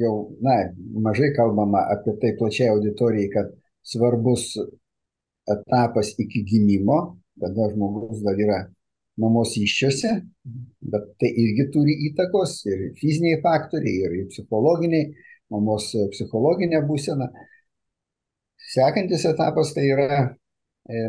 jau, 0.00 0.14
na, 0.44 0.56
mažai 1.04 1.32
kalbama 1.36 1.84
apie 1.94 2.16
tai 2.22 2.32
plačiai 2.38 2.70
auditorijai, 2.72 3.30
kad 3.34 3.52
svarbus 3.86 4.54
etapas 5.50 6.14
iki 6.18 6.42
gimimo, 6.48 7.18
kada 7.40 7.68
žmogus 7.72 8.22
dar 8.24 8.40
yra 8.40 8.62
mamos 9.20 9.54
iščiose, 9.56 10.12
bet 10.92 11.12
tai 11.20 11.30
irgi 11.42 11.68
turi 11.72 11.94
įtakos 12.10 12.58
ir 12.68 12.88
fiziniai 13.00 13.40
faktoriai, 13.44 14.16
ir 14.22 14.26
psichologiniai, 14.32 15.12
mamos 15.52 15.92
psichologinė 16.12 16.82
būsena. 16.88 17.30
Sekantis 18.72 19.24
etapas 19.28 19.70
tai 19.76 19.86
yra 19.92 20.08
E, 20.18 20.45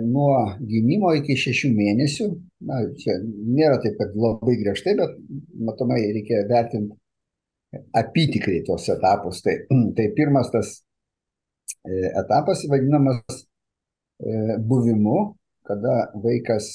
nuo 0.05 0.57
gimimo 0.57 1.11
iki 1.17 1.35
šešių 1.37 1.71
mėnesių. 1.75 2.27
Na, 2.67 2.81
čia 2.97 3.17
nėra 3.21 3.77
taip, 3.83 3.97
kad 3.99 4.15
labai 4.17 4.57
griežtai, 4.61 4.95
bet 4.97 5.17
matomai 5.69 6.01
reikia 6.15 6.43
vertinti 6.49 6.97
apitikriai 7.97 8.63
tos 8.65 8.87
etapus. 8.93 9.43
Tai, 9.45 9.57
tai 9.97 10.09
pirmas 10.17 10.51
tas 10.53 10.73
e, 11.85 12.09
etapas 12.23 12.65
vadinamas 12.71 13.41
e, 14.21 14.57
buvimu, 14.69 15.19
kada 15.67 16.07
vaikas 16.23 16.71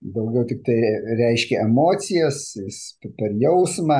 daugiau 0.00 0.46
tik 0.48 0.62
tai 0.66 0.78
reiškia 1.18 1.64
emocijas, 1.66 2.54
jis 2.56 2.78
per 3.18 3.34
jausmą, 3.40 3.98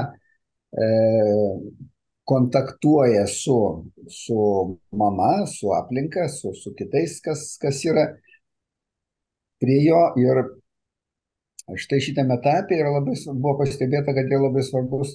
kontaktuoja 2.26 3.26
su, 3.26 3.84
su 4.10 4.38
mama, 4.90 5.46
su 5.46 5.68
aplinka, 5.80 6.28
su, 6.28 6.52
su 6.54 6.74
kitais, 6.78 7.20
kas, 7.22 7.58
kas 7.62 7.84
yra 7.86 8.06
prie 9.62 9.84
jo. 9.84 10.00
Ir 10.18 10.40
štai 11.78 12.00
šitame 12.02 12.34
etape 12.40 12.80
labai, 12.82 13.14
buvo 13.30 13.60
pastebėta, 13.60 14.14
kad 14.16 14.26
yra 14.26 14.42
labai 14.48 14.64
svarbus 14.66 15.14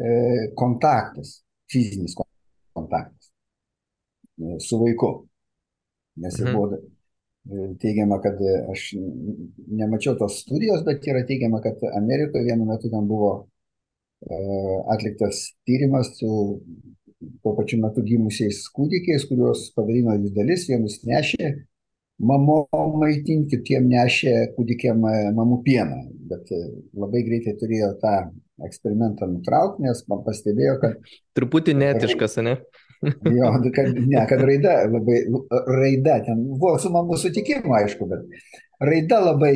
e, 0.00 0.08
kontaktas, 0.56 1.42
fizinis 1.68 2.16
kontaktas 2.16 3.28
e, 4.40 4.56
su 4.64 4.80
vaiku. 4.80 5.12
Nes 6.24 6.40
mhm. 6.40 6.56
buvo 6.56 6.72
e, 6.72 7.68
teigiama, 7.84 8.16
kad 8.24 8.40
aš 8.72 8.94
nemačiau 8.96 10.16
tos 10.16 10.40
studijos, 10.40 10.88
bet 10.88 11.04
yra 11.04 11.20
teigiama, 11.28 11.60
kad 11.64 11.84
Amerikoje 12.00 12.48
vienu 12.48 12.64
metu 12.72 12.88
ten 12.88 13.04
buvo 13.12 13.32
E, 13.44 13.57
atliktas 14.92 15.44
tyrimas 15.66 16.10
su 16.18 16.30
tuo 17.42 17.54
pačiu 17.56 17.80
metu 17.82 18.02
gimusiais 18.06 18.64
kūdikiais, 18.74 19.26
kuriuos 19.30 19.68
padarino 19.76 20.14
vis 20.22 20.34
dalis, 20.36 20.66
vienus 20.70 21.00
nešė 21.06 21.52
mamom 22.18 22.98
maitinti, 22.98 23.58
kitiem 23.58 23.88
nešė 23.92 24.34
kūdikiam 24.56 25.04
e, 25.06 25.14
mamų 25.36 25.60
pieną. 25.66 26.02
Bet 26.30 26.50
e, 26.54 26.60
labai 26.98 27.22
greitai 27.26 27.54
turėjo 27.60 27.92
tą 28.02 28.14
eksperimentą 28.66 29.28
nutraukti, 29.30 29.84
nes 29.86 30.02
man 30.10 30.24
pastebėjo, 30.26 30.78
kad... 30.82 31.10
Truputį 31.38 31.76
netiškas, 31.78 32.38
ne? 32.42 32.56
jo, 33.38 33.50
kad, 33.74 33.92
ne, 33.94 34.22
kad 34.26 34.42
raida 34.42 34.80
labai, 34.90 35.20
raida 35.70 36.18
ten 36.26 36.42
buvo 36.50 36.74
su 36.82 36.90
mamų 36.90 37.20
sutikimu, 37.22 37.70
aišku, 37.78 38.08
bet 38.10 38.26
raida 38.82 39.20
labai 39.22 39.54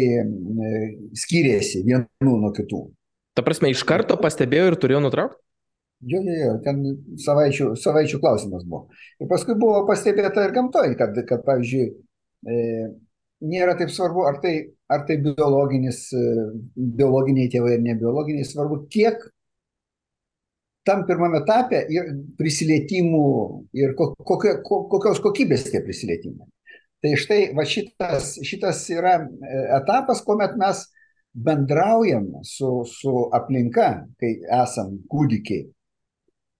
skiriasi 1.18 1.82
vienų 1.88 2.36
nuo 2.44 2.52
kitų. 2.54 2.84
Ta 3.36 3.44
prasme, 3.44 3.70
iš 3.72 3.82
karto 3.88 4.18
pastebėjo 4.20 4.72
ir 4.72 4.78
turėjo 4.80 5.00
nutraukti? 5.04 5.40
Jo, 6.02 6.18
jo, 6.26 6.34
jo, 6.34 6.54
ten 6.64 6.80
savaičių, 7.22 7.72
savaičių 7.78 8.18
klausimas 8.22 8.64
buvo. 8.66 8.88
Ir 9.22 9.28
paskui 9.30 9.54
buvo 9.58 9.84
pastebėta 9.86 10.48
ir 10.48 10.54
gamtoje, 10.56 10.96
kad, 10.98 11.18
kad 11.28 11.44
pavyzdžiui, 11.46 11.84
e, 12.42 12.56
nėra 13.52 13.76
taip 13.78 13.92
svarbu, 13.94 14.24
ar 14.26 14.40
tai, 14.42 14.56
ar 14.90 15.04
tai 15.06 15.20
biologinis, 15.22 16.08
e, 16.10 16.48
biologiniai 16.98 17.52
tėvai 17.52 17.76
ar 17.76 17.84
nebiologiniai, 17.86 18.48
svarbu, 18.48 18.80
kiek 18.90 19.22
tam 20.86 21.04
pirmame 21.06 21.38
etape 21.44 21.84
ir 21.94 22.10
prisilietimų 22.38 23.26
ir 23.78 23.94
kokio, 23.94 24.56
kokios 24.66 25.22
kokybės 25.22 25.68
tie 25.70 25.84
prisilietimai. 25.84 26.48
Tai 27.02 27.12
štai 27.18 27.40
va 27.54 27.62
šitas, 27.66 28.36
šitas 28.46 28.82
yra 28.94 29.20
e, 29.22 29.62
etapas, 29.78 30.22
kuomet 30.26 30.58
mes 30.58 30.82
bendraujam 31.32 32.28
su, 32.44 32.82
su 32.88 33.12
aplinka, 33.32 33.88
kai 34.20 34.34
esam 34.62 34.98
kūdikiai 35.10 35.68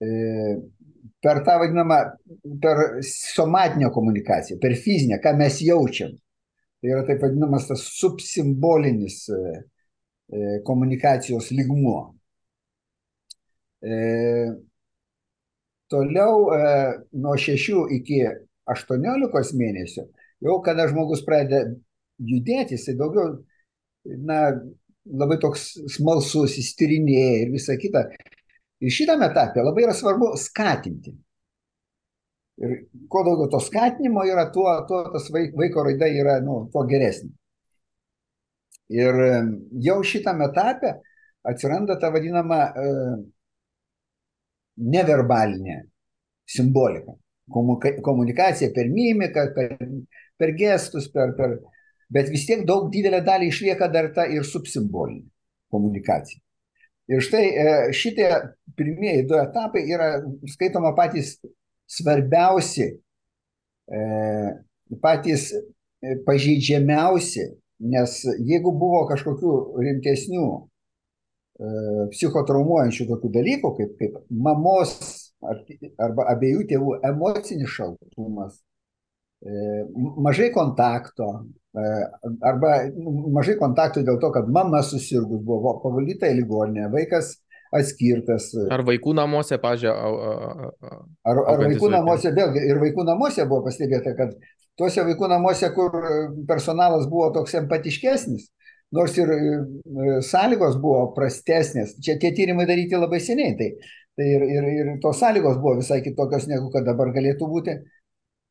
E, 0.02 0.60
per 1.22 1.42
tą 1.46 1.58
vadinamą, 1.60 1.98
per 2.62 2.78
somatinę 3.06 3.90
komunikaciją, 3.94 4.58
per 4.58 4.74
fizinę, 4.76 5.20
ką 5.22 5.36
mes 5.38 5.60
jaučiam. 5.62 6.16
Tai 6.82 6.90
yra 6.90 7.04
taip 7.06 7.22
vadinamas 7.22 7.68
tas 7.68 7.84
subsimbolinis 8.00 9.18
e, 9.30 9.42
e, 10.34 10.40
komunikacijos 10.66 11.52
lygmuo. 11.54 12.00
Toliau 15.90 16.34
nuo 17.22 17.32
6 17.46 17.80
iki 17.98 18.20
18 18.70 19.56
mėnesių, 19.58 20.04
jau 20.46 20.58
kada 20.62 20.86
žmogus 20.90 21.24
pradeda 21.26 21.64
judėti, 22.22 22.78
jisai 22.78 22.94
daugiau, 22.98 23.40
na, 24.04 24.38
labai 25.06 25.38
toks 25.42 25.72
smalsus, 25.96 26.56
įstyrinėja 26.60 27.42
ir 27.44 27.52
visa 27.54 27.76
kita. 27.80 28.06
Ir 28.82 28.94
šitame 28.94 29.28
etape 29.30 29.62
labai 29.62 29.86
yra 29.86 29.94
svarbu 29.94 30.32
skatinti. 30.40 31.14
Ir 32.62 32.74
kuo 33.10 33.22
daugiau 33.26 33.50
to 33.50 33.60
skatinimo 33.62 34.24
yra, 34.28 34.48
tuo, 34.54 34.68
tuo 34.88 35.04
tas 35.14 35.28
vaiko 35.32 35.86
raida 35.86 36.08
yra, 36.10 36.38
nu, 36.44 36.66
tuo 36.72 36.84
geresnė. 36.90 37.30
Ir 38.92 39.18
jau 39.82 40.00
šitame 40.04 40.50
etape 40.50 40.96
atsiranda 41.48 41.96
ta 41.98 42.10
vadinama 42.12 42.58
e, 42.76 42.88
neverbalinė 44.92 45.78
simbolika. 46.46 47.16
Komunikacija 47.52 48.70
per 48.74 48.88
mimiką, 48.92 49.48
per, 49.56 49.74
per 50.38 50.52
gestus, 50.58 51.08
per, 51.12 51.34
per, 51.36 51.56
bet 52.12 52.30
vis 52.32 52.46
tiek 52.48 52.64
daug 52.68 52.90
didelė 52.92 53.22
dalį 53.24 53.50
išlieka 53.52 53.88
dar 53.92 54.10
ta 54.16 54.26
ir 54.28 54.44
subsimbolinė 54.46 55.28
komunikacija. 55.72 56.40
Ir 57.10 57.22
štai 57.24 57.44
e, 57.48 57.70
šitie 57.96 58.28
pirmieji 58.78 59.26
du 59.28 59.38
etapai 59.40 59.82
yra 59.90 60.10
skaitoma 60.52 60.92
patys 60.96 61.34
svarbiausi, 61.90 62.88
e, 63.90 64.02
patys 65.02 65.48
e, 65.52 66.14
pažeidžiamiausi, 66.26 67.48
nes 67.92 68.18
jeigu 68.38 68.74
buvo 68.78 69.06
kažkokių 69.10 69.56
rimtesnių 69.82 70.50
psichotraumuojančių 72.10 73.04
tokių 73.06 73.28
dalykų, 73.34 73.70
kaip, 73.76 73.90
kaip 73.98 74.14
mamos 74.46 74.94
ar, 75.46 75.60
arba 76.00 76.24
abiejų 76.32 76.64
tėvų 76.70 76.94
emocinis 77.06 77.70
šaltumas, 77.74 78.56
mažai 80.22 80.52
kontakto, 80.54 81.32
E, 81.72 81.84
arba 82.44 82.72
nu, 82.92 83.30
mažai 83.32 83.54
kontaktų 83.56 84.02
dėl 84.04 84.18
to, 84.20 84.28
kad 84.34 84.48
mama 84.52 84.82
susirgus 84.84 85.40
buvo 85.46 85.78
pavalyta 85.80 86.28
į 86.28 86.42
ligoninę, 86.42 86.90
vaikas 86.92 87.38
atskirtas. 87.72 88.50
Ar 88.68 88.82
vaikų 88.84 89.14
namuose, 89.16 89.56
pažiūrėjau. 89.60 90.10
Ar, 91.24 91.40
ar 91.54 91.62
vaikų 91.62 91.88
namuose, 91.94 92.34
vėlgi, 92.36 92.66
ir 92.68 92.80
vaikų 92.82 93.06
namuose 93.08 93.46
buvo 93.48 93.62
pastebėta, 93.70 94.12
kad 94.18 94.34
tuose 94.76 95.06
vaikų 95.08 95.30
namuose, 95.32 95.72
kur 95.72 95.96
personalas 96.50 97.08
buvo 97.08 97.30
toks 97.38 97.56
empatiškesnis, 97.62 98.50
nors 98.92 99.16
ir 99.16 99.32
e, 99.32 99.40
sąlygos 100.28 100.76
buvo 100.82 101.06
prastesnės, 101.16 101.96
čia 102.04 102.18
tie 102.20 102.34
tyrimai 102.36 102.68
daryti 102.68 103.00
labai 103.00 103.22
seniai, 103.24 103.56
tai, 103.56 103.72
tai 104.20 104.28
ir, 104.28 104.44
ir, 104.58 104.70
ir 104.76 104.92
tos 105.00 105.24
sąlygos 105.24 105.56
buvo 105.56 105.78
visai 105.80 106.02
kitokios, 106.04 106.50
negu 106.52 106.68
kad 106.74 106.84
dabar 106.84 107.16
galėtų 107.16 107.48
būti. 107.48 107.80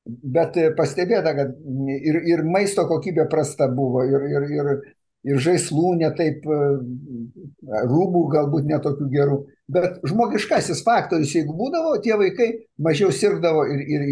Bet 0.06 0.58
e, 0.58 0.72
pastebėta, 0.74 1.34
kad 1.38 1.54
ir, 1.93 2.18
ir 2.26 2.41
maisto 2.47 2.88
kokybė 2.89 3.28
prasta 3.30 3.68
buvo, 3.70 4.02
ir, 4.10 4.24
ir, 4.34 4.47
ir, 4.49 4.70
ir 5.30 5.41
žaislų 5.45 5.93
netaip, 5.99 6.41
e, 6.41 6.70
rūbų 7.91 8.24
galbūt 8.34 8.70
netokių 8.72 9.10
gerų. 9.14 9.38
Bet 9.72 9.99
žmogiškasis 10.10 10.82
faktorius, 10.88 11.36
jeigu 11.38 11.54
būdavo, 11.58 11.93
tie 12.02 12.18
vaikai 12.18 12.49
mažiau 12.82 13.14
sirgdavo 13.14 13.68
ir, 13.70 13.84
ir 13.86 14.08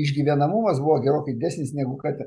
išgyvenamumas 0.00 0.80
buvo 0.80 0.96
gerokai 1.04 1.36
didesnis 1.36 1.74
negu 1.76 1.98
kad, 2.00 2.24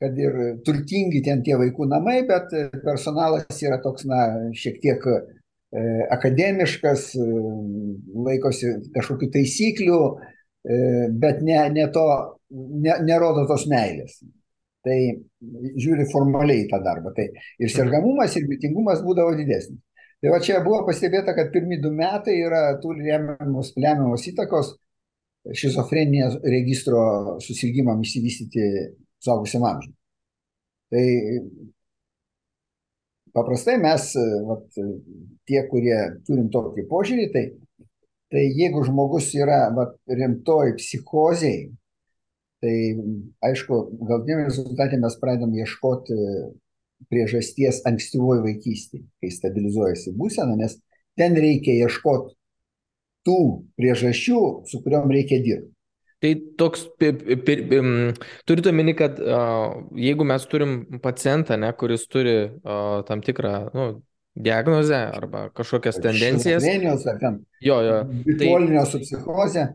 kad 0.00 0.22
ir 0.22 0.38
turtingi 0.64 1.24
ten 1.26 1.42
tie 1.42 1.58
vaikų 1.58 1.90
namai, 1.90 2.20
bet 2.30 2.54
personalas 2.86 3.58
yra 3.58 3.82
toks, 3.82 4.06
na, 4.06 4.22
šiek 4.54 4.78
tiek 4.86 5.10
e, 5.10 5.18
akademiškas, 6.14 7.10
laikosi 8.30 8.72
kažkokių 8.94 9.32
taisyklių, 9.34 10.00
bet 11.20 11.44
ne, 11.46 11.58
ne 11.74 11.84
to 11.94 12.06
ne, 12.50 12.96
nerodo 13.06 13.46
tos 13.48 13.66
meilės. 13.70 14.20
Tai 14.86 14.96
žiūri 15.82 16.06
formaliai 16.12 16.68
tą 16.70 16.78
darbą. 16.84 17.10
Tai 17.16 17.26
ir 17.58 17.72
sergamumas, 17.72 18.36
ir 18.38 18.46
mirtingumas 18.46 19.02
būdavo 19.02 19.34
didesnis. 19.38 19.80
Tai 20.22 20.32
va 20.32 20.40
čia 20.40 20.62
buvo 20.64 20.80
pastebėta, 20.86 21.34
kad 21.36 21.50
pirmi 21.52 21.80
du 21.82 21.90
metai 21.92 22.38
yra 22.40 22.62
turi 22.80 23.04
lemiamos, 23.04 23.74
lemiamos 23.76 24.24
įtakos 24.30 24.72
šizofrenijos 25.54 26.38
registro 26.42 27.00
susirgymam 27.44 28.00
išsivystyti 28.02 28.64
suaugusiam 29.22 29.66
amžiui. 29.68 29.92
Tai 30.90 31.04
paprastai 33.36 33.76
mes, 33.82 34.08
vat, 34.48 34.66
tie, 35.46 35.60
kurie 35.70 35.98
turim 36.26 36.48
tokį 36.52 36.86
požiūrį, 36.90 37.26
tai, 37.34 37.44
tai 38.32 38.46
jeigu 38.48 38.84
žmogus 38.86 39.32
yra 39.36 39.66
vat, 39.76 39.98
rimtoj 40.08 40.76
psichozijai, 40.80 41.68
Tai 42.64 42.76
aišku, 43.44 43.78
galtiniam 44.08 44.46
rezultatė 44.46 44.96
mes 45.02 45.16
pradedam 45.20 45.52
ieškoti 45.54 46.16
priežasties 47.12 47.82
ankstyvoji 47.88 48.44
vaikystė, 48.46 49.02
kai 49.20 49.30
stabilizuojasi 49.34 50.14
būsena, 50.16 50.56
nes 50.56 50.78
ten 51.20 51.36
reikia 51.36 51.74
ieškoti 51.84 52.32
tų 53.28 53.40
priežasčių, 53.76 54.40
su 54.70 54.80
kuriuom 54.84 55.12
reikia 55.12 55.42
dirbti. 55.44 55.72
Tai 56.24 56.32
toks, 56.56 56.86
turite 58.48 58.72
omeny, 58.72 58.94
kad 58.96 59.18
jeigu 60.00 60.24
mes 60.24 60.46
turim 60.48 60.78
pacientą, 61.04 61.58
ne, 61.60 61.68
kuris 61.76 62.06
turi 62.08 62.36
tam 62.64 63.20
tikrą 63.26 63.56
nu, 63.76 63.88
diagnozę 64.32 65.02
arba 65.12 65.50
kažkokias 65.52 66.00
tendencijas. 66.00 66.64
Jo, 67.60 67.82
jo. 67.84 67.98
Bipolinio 68.24 68.80
tai, 68.80 68.90
su 68.90 69.02
psichoze 69.04 69.66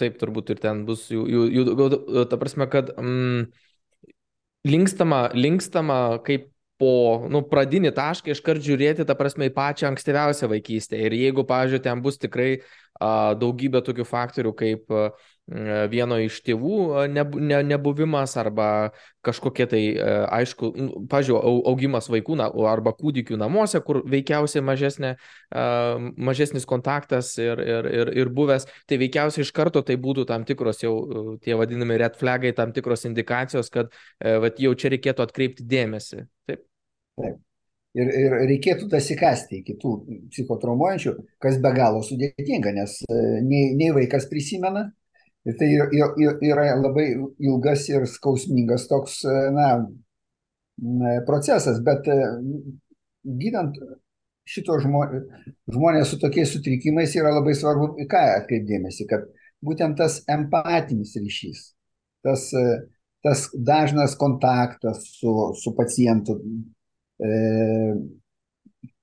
taip 0.00 0.16
turbūt 0.20 0.54
ir 0.54 0.62
ten 0.62 0.84
bus 0.88 1.06
jų, 1.12 1.26
jų, 1.30 1.42
jų 1.56 2.24
ta 2.30 2.38
prasme, 2.40 2.66
kad 2.72 2.92
mm, 2.96 3.50
linkstama, 4.70 5.26
linkstama 5.36 6.00
kaip 6.26 6.50
po 6.80 7.26
nu, 7.28 7.42
pradinį 7.44 7.92
tašką 7.96 8.32
iškart 8.32 8.64
žiūrėti, 8.64 9.04
ta 9.04 9.16
prasme, 9.18 9.50
į 9.50 9.54
pačią 9.56 9.90
ankstyviausią 9.90 10.48
vaikystę. 10.48 10.96
Ir 10.96 11.16
jeigu, 11.18 11.44
pavyzdžiui, 11.48 11.82
ten 11.84 12.00
bus 12.04 12.16
tikrai 12.20 12.62
daugybė 13.00 13.80
tokių 13.84 14.04
faktorių, 14.04 14.52
kaip 14.56 14.92
vieno 15.90 16.18
iš 16.22 16.36
tėvų 16.46 17.08
nebuvimas 17.10 18.36
arba 18.38 18.66
kažkokie 19.26 19.66
tai, 19.66 19.80
aišku, 20.38 20.70
nu, 20.76 21.02
pažiūrėjau, 21.10 21.54
augimas 21.72 22.06
vaikų 22.12 22.38
arba 22.70 22.92
kūdikių 22.94 23.40
namuose, 23.40 23.80
kur 23.82 24.02
veikiausiai 24.06 24.62
mažesnė, 24.62 25.16
mažesnis 26.30 26.68
kontaktas 26.70 27.32
ir, 27.42 27.58
ir, 27.58 27.90
ir, 27.90 28.14
ir 28.22 28.32
buvęs, 28.36 28.68
tai 28.86 29.00
veikiausiai 29.02 29.42
iš 29.46 29.52
karto 29.56 29.82
tai 29.82 29.98
būtų 29.98 30.28
tam 30.30 30.46
tikros 30.46 30.84
jau 30.84 30.94
tie 31.42 31.58
vadinami 31.58 31.98
red 32.04 32.18
flagai, 32.20 32.54
tam 32.54 32.76
tikros 32.76 33.08
indikacijos, 33.10 33.72
kad 33.74 33.90
vat, 34.20 34.62
jau 34.62 34.74
čia 34.78 34.94
reikėtų 34.94 35.26
atkreipti 35.26 35.66
dėmesį. 35.66 36.26
Taip. 36.46 36.66
Taip. 37.18 37.49
Ir, 37.98 38.06
ir 38.06 38.34
reikėtų 38.46 38.86
dasikasti 38.86 39.64
iki 39.64 39.74
tų 39.80 39.96
psichotraumuojančių, 40.30 41.14
kas 41.42 41.56
be 41.58 41.72
galo 41.74 42.04
sudėtinga, 42.06 42.70
nes 42.76 43.00
nei, 43.42 43.72
nei 43.74 43.88
vaikas 43.96 44.28
prisimena, 44.30 44.84
Ir 45.48 45.54
tai 45.56 45.70
yra 45.72 46.66
labai 46.76 47.06
ilgas 47.40 47.86
ir 47.88 48.02
skausmingas 48.04 48.84
toks, 48.90 49.22
na, 49.56 49.70
procesas, 51.26 51.80
bet 51.84 52.08
e, 52.08 52.16
gydant 53.40 53.76
šito 54.48 54.78
žmonės, 54.82 55.26
žmonės 55.70 56.10
su 56.10 56.18
tokiais 56.20 56.52
sutrikimais 56.54 57.14
yra 57.16 57.34
labai 57.36 57.54
svarbu, 57.54 57.92
ką 58.10 58.22
atkreipdėmėsi, 58.40 59.06
kad 59.10 59.28
būtent 59.64 59.98
tas 60.00 60.20
empatinis 60.30 61.14
ryšys, 61.20 61.66
tas, 62.24 62.48
e, 62.56 62.80
tas 63.24 63.48
dažnas 63.54 64.16
kontaktas 64.20 65.04
su, 65.18 65.34
su 65.60 65.74
pacientu 65.76 66.38
e, 66.40 66.62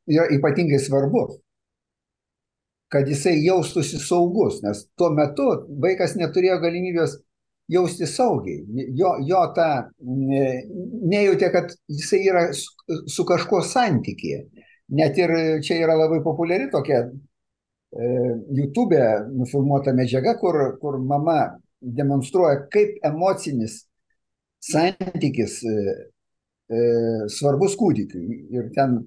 yra 0.08 0.26
ypatingai 0.38 0.80
svarbus. 0.80 1.38
kad 2.88 3.08
jisai 3.08 3.42
jaustųsi 3.44 4.00
saugus, 4.00 4.62
nes 4.64 4.86
tuo 4.96 5.10
metu 5.12 5.48
vaikas 5.84 6.14
neturėjo 6.16 6.56
galimybės 6.64 7.18
jausti 7.68 8.08
saugiai. 8.08 8.64
Jo, 8.96 9.18
jo 9.28 9.42
ta 9.56 9.68
nejautė, 10.00 11.50
kad 11.52 11.74
jisai 11.92 12.22
yra 12.30 12.46
su, 12.56 12.72
su 13.12 13.26
kažkuo 13.28 13.60
santykėje. 13.60 14.46
Net 14.96 15.20
ir 15.20 15.34
čia 15.68 15.82
yra 15.84 15.98
labai 16.00 16.22
populiari 16.24 16.70
tokia 16.72 17.02
e, 17.04 18.12
YouTube 18.56 19.02
nufilmuota 19.36 19.92
medžiaga, 19.92 20.38
kur, 20.40 20.78
kur 20.80 20.96
mama 21.04 21.58
demonstruoja, 21.82 22.64
kaip 22.72 23.02
emocinis 23.06 23.82
santykis 24.64 25.60
e, 25.68 25.76
svarbus 27.32 27.78
kūdikiui. 27.80 28.40
Ir 28.56 28.72
ten 28.76 28.98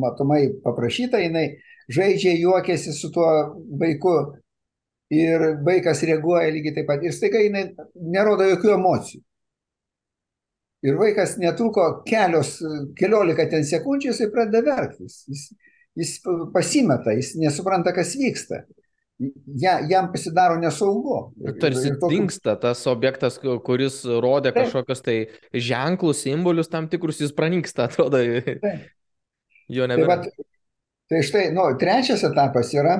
matomai 0.00 0.46
paprašyta, 0.64 1.20
jinai 1.20 1.46
žaidžia, 1.92 2.36
juokiasi 2.40 2.94
su 2.96 3.10
tuo 3.12 3.28
vaiku 3.80 4.14
ir 5.12 5.44
vaikas 5.66 6.04
reaguoja 6.06 6.52
lygiai 6.54 6.78
taip 6.78 6.88
pat. 6.88 7.04
Ir 7.04 7.12
staiga 7.14 7.42
jinai 7.42 7.66
nerodo 7.94 8.46
jokių 8.48 8.74
emocijų. 8.78 9.22
Ir 10.80 10.96
vaikas 10.96 11.34
netruko 11.36 11.86
kelios, 12.08 12.54
keliolika 12.96 13.44
ten 13.50 13.66
sekundžių, 13.68 14.14
jisai 14.14 14.30
pradeda 14.32 14.62
verktis. 14.64 15.18
Jis, 15.28 15.42
jis 15.98 16.14
pasimeta, 16.54 17.12
jis 17.12 17.34
nesupranta, 17.36 17.92
kas 17.92 18.14
vyksta. 18.16 18.62
Ja, 19.60 19.74
jam 19.84 20.08
pasidaro 20.12 20.56
nesaugu. 20.56 21.16
Tarsi 21.60 21.92
tokiu... 21.92 22.08
dinksta 22.14 22.54
tas 22.60 22.86
objektas, 22.88 23.36
kuris 23.66 24.00
rodė 24.08 24.54
Taip. 24.54 24.62
kažkokius 24.64 25.04
tai 25.04 25.16
ženklus, 25.52 26.22
simbolius 26.24 26.72
tam 26.72 26.88
tikrus, 26.88 27.20
jis 27.20 27.34
pranyksta, 27.36 27.84
atrodo. 27.90 28.22
Taip. 28.64 28.88
Jo 29.70 29.86
nebėra. 29.90 30.22
Tai, 30.24 30.32
va, 30.32 30.46
tai 31.12 31.22
štai, 31.26 31.44
nu, 31.54 31.68
trečias 31.80 32.24
etapas 32.26 32.72
yra 32.74 32.96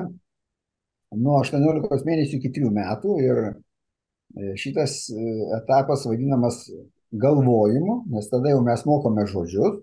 nuo 1.17 1.41
18 1.41 2.05
mėnesių 2.07 2.37
iki 2.37 2.53
3 2.61 2.71
metų 2.77 3.17
ir 3.25 3.41
e, 3.49 4.53
šitas 4.61 5.03
e, 5.11 5.25
etapas 5.57 6.05
vadinamas 6.07 6.63
galvojimu, 7.11 8.03
nes 8.13 8.29
tada 8.31 8.53
jau 8.53 8.61
mes 8.63 8.85
mokome 8.87 9.25
žodžius, 9.27 9.81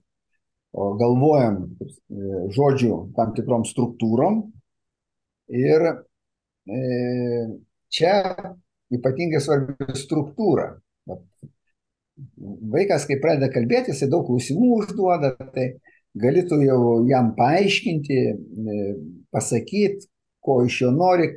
o 0.72 0.92
galvojam 1.00 1.64
e, 1.66 1.88
žodžių 2.54 2.94
tam 3.18 3.34
tikrom 3.36 3.66
struktūrom 3.68 4.46
ir 5.52 5.90
čia 7.92 8.14
ypatingai 8.94 9.40
svarbi 9.42 9.96
struktūra. 9.96 10.74
Vaikas, 12.72 13.06
kai 13.06 13.18
pradeda 13.22 13.50
kalbėti, 13.52 13.92
jisai 13.94 14.08
daug 14.10 14.26
klausimų 14.26 14.70
užduoda, 14.80 15.34
tai 15.54 15.68
galėtų 16.18 16.60
jau 16.64 16.80
jam 17.06 17.30
paaiškinti, 17.38 18.18
pasakyti, 19.34 20.08
ko 20.42 20.62
iš 20.66 20.80
jo 20.82 20.90
nori, 20.94 21.28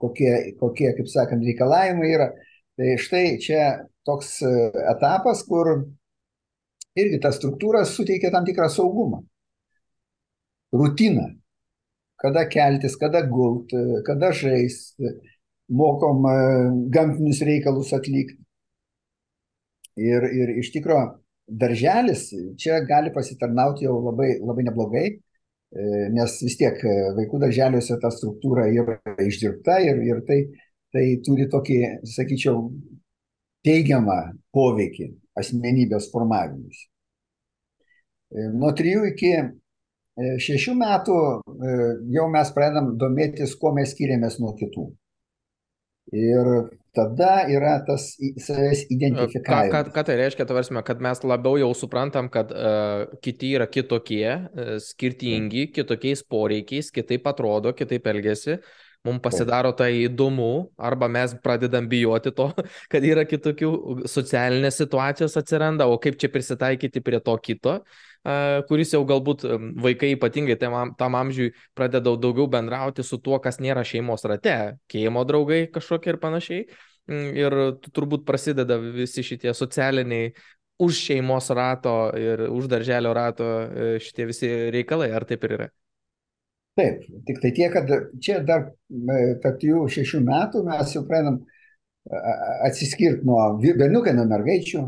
kokie, 0.00 0.54
kokie 0.60 0.92
kaip 0.96 1.10
sakant, 1.10 1.44
reikalavimai 1.44 2.12
yra. 2.14 2.30
Tai 2.78 2.94
štai 2.96 3.36
čia 3.42 3.64
toks 4.08 4.38
e, 4.46 4.52
etapas, 4.94 5.42
kur 5.44 5.74
irgi 6.96 7.20
ta 7.20 7.32
struktūra 7.34 7.82
suteikia 7.88 8.30
tam 8.32 8.46
tikrą 8.48 8.70
saugumą. 8.72 9.20
Rutiną. 10.72 11.28
Kada 12.22 12.44
keltis, 12.50 12.94
kada 13.00 13.24
gult, 13.26 13.72
kada 14.06 14.30
žaist, 14.36 14.94
mokom 15.72 16.22
e, 16.30 16.36
gamtinius 16.94 17.42
reikalus 17.46 17.90
atlikti. 17.96 18.38
Ir, 19.98 20.24
ir 20.24 20.54
iš 20.62 20.70
tikrųjų 20.72 21.02
darželis 21.62 22.28
čia 22.60 22.78
gali 22.88 23.10
pasitarnauti 23.12 23.84
jau 23.84 23.98
labai, 24.06 24.36
labai 24.40 24.64
neblogai, 24.68 25.06
E, 25.72 26.08
nes 26.12 26.34
vis 26.44 26.58
tiek 26.60 26.76
e, 26.84 26.94
vaikų 27.16 27.38
darželiuose 27.46 27.96
ta 28.00 28.10
struktūra 28.12 28.66
yra 28.68 28.98
išdirbta 29.24 29.78
ir, 29.80 30.02
ir 30.04 30.18
tai, 30.28 30.42
tai 30.92 31.04
turi 31.24 31.46
tokį, 31.48 31.78
sakyčiau, 32.12 32.66
teigiamą 33.64 34.18
poveikį 34.52 35.08
asmenybės 35.40 36.10
formavimus. 36.12 36.82
Nuo 38.52 38.72
3 38.76 39.08
iki 39.12 39.32
6 40.20 40.74
metų 40.76 41.18
jau 42.12 42.26
mes 42.32 42.50
pradedam 42.52 42.92
domėtis, 43.00 43.54
kuo 43.56 43.72
mes 43.76 43.94
skiriamės 43.94 44.36
nuo 44.42 44.52
kitų. 44.58 44.90
Ir 46.12 46.48
tada 46.92 47.46
yra 47.48 47.78
tas 47.86 48.10
savęs 48.20 48.84
identifikavimas. 48.92 49.72
Ką, 49.72 49.82
ką, 49.86 49.94
ką 49.94 50.04
tai 50.04 50.16
reiškia, 50.20 50.46
tavarsime, 50.48 50.82
kad 50.84 51.00
mes 51.00 51.22
labiau 51.24 51.56
jau 51.62 51.70
suprantam, 51.78 52.28
kad 52.32 52.52
uh, 52.52 53.06
kiti 53.24 53.54
yra 53.56 53.68
kitokie, 53.70 54.26
uh, 54.26 54.74
skirtingi, 54.82 55.70
kitokiais 55.72 56.24
poreikiais, 56.28 56.92
kitaip 56.92 57.30
atrodo, 57.32 57.72
kitaip 57.78 58.10
elgesi. 58.12 58.58
Mums 59.02 59.22
pasidaro 59.24 59.72
tai 59.74 60.04
įdomu, 60.04 60.68
arba 60.78 61.08
mes 61.10 61.32
pradedam 61.42 61.88
bijoti 61.90 62.30
to, 62.36 62.52
kad 62.92 63.02
yra 63.02 63.24
kitokių 63.26 64.04
socialinės 64.10 64.82
situacijos 64.82 65.38
atsiranda, 65.40 65.88
o 65.88 65.96
kaip 66.02 66.20
čia 66.20 66.30
prisitaikyti 66.34 67.02
prie 67.02 67.22
to 67.24 67.38
kito. 67.42 67.80
Uh, 67.80 68.11
kuris 68.68 68.92
jau 68.94 69.02
galbūt 69.08 69.44
vaikai 69.82 70.12
ypatingai 70.14 70.54
tam, 70.60 70.94
tam 70.98 71.16
amžiui 71.18 71.50
pradeda 71.74 72.14
daugiau 72.14 72.46
bendrauti 72.50 73.02
su 73.02 73.18
tuo, 73.18 73.40
kas 73.42 73.58
nėra 73.58 73.82
šeimos 73.86 74.22
rate, 74.30 74.56
kėjimo 74.92 75.24
draugai 75.26 75.64
kažkokie 75.74 76.14
ir 76.14 76.20
panašiai. 76.22 76.66
Mm, 77.10 77.30
ir 77.34 77.54
turbūt 77.90 78.22
prasideda 78.26 78.76
visi 78.78 79.24
šitie 79.26 79.50
socialiniai 79.58 80.30
už 80.82 80.98
šeimos 81.08 81.50
rato 81.50 82.12
ir 82.18 82.44
už 82.46 82.68
darželio 82.70 83.12
rato 83.14 83.46
e, 83.62 83.88
šitie 84.02 84.26
visi 84.30 84.50
reikalai, 84.74 85.10
ar 85.14 85.26
taip 85.26 85.42
ir 85.46 85.56
yra? 85.58 85.68
Taip, 86.78 87.02
tik 87.26 87.42
tai 87.42 87.50
tiek, 87.52 87.74
kad 87.74 87.90
čia 88.22 88.38
dar 88.46 88.70
tarp 89.42 89.66
jų 89.66 89.82
šešių 89.92 90.22
metų 90.24 90.62
mes 90.70 90.94
jau 90.94 91.02
pradedam 91.08 91.42
atsiskirti 92.66 93.26
nuo 93.28 93.42
berniukai, 93.60 94.14
nuo 94.16 94.24
mergaičių, 94.30 94.86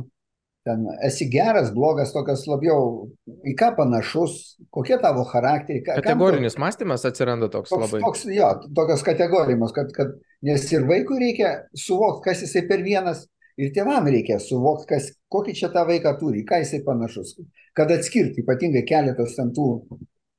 ten 0.65 0.87
esi 1.05 1.29
geras, 1.29 1.69
blogas, 1.75 2.13
tokias 2.15 2.47
labiau 2.49 3.11
į 3.45 3.53
ką 3.59 3.75
panašus, 3.77 4.57
kokie 4.73 4.97
tavo 5.03 5.27
charakteriai. 5.29 5.85
Kategorinis 5.85 6.57
tu, 6.57 6.63
mąstymas 6.65 7.05
atsiranda 7.09 7.51
toks, 7.53 7.73
toks 7.73 7.85
labai. 7.85 8.01
Toks, 8.07 8.25
jo, 8.33 8.49
tokios 8.77 9.05
kategorijos, 9.05 9.75
kad, 9.77 9.93
kad 9.97 10.15
nes 10.45 10.65
ir 10.73 10.87
vaikui 10.89 11.21
reikia 11.21 11.53
suvokti, 11.77 12.25
kas 12.31 12.45
jisai 12.47 12.65
per 12.71 12.85
vienas, 12.87 13.27
ir 13.61 13.75
tėvam 13.77 14.09
reikia 14.11 14.41
suvokti, 14.43 14.89
kas, 14.95 15.11
kokį 15.33 15.55
čia 15.61 15.71
tą 15.75 15.85
vaiką 15.89 16.17
turi, 16.21 16.47
ką 16.49 16.63
jisai 16.65 16.81
panašus. 16.87 17.37
Kad 17.77 17.93
atskirti, 17.95 18.43
ypatingai 18.45 18.85
keletas 18.89 19.37
ten 19.37 19.53
tų 19.55 19.69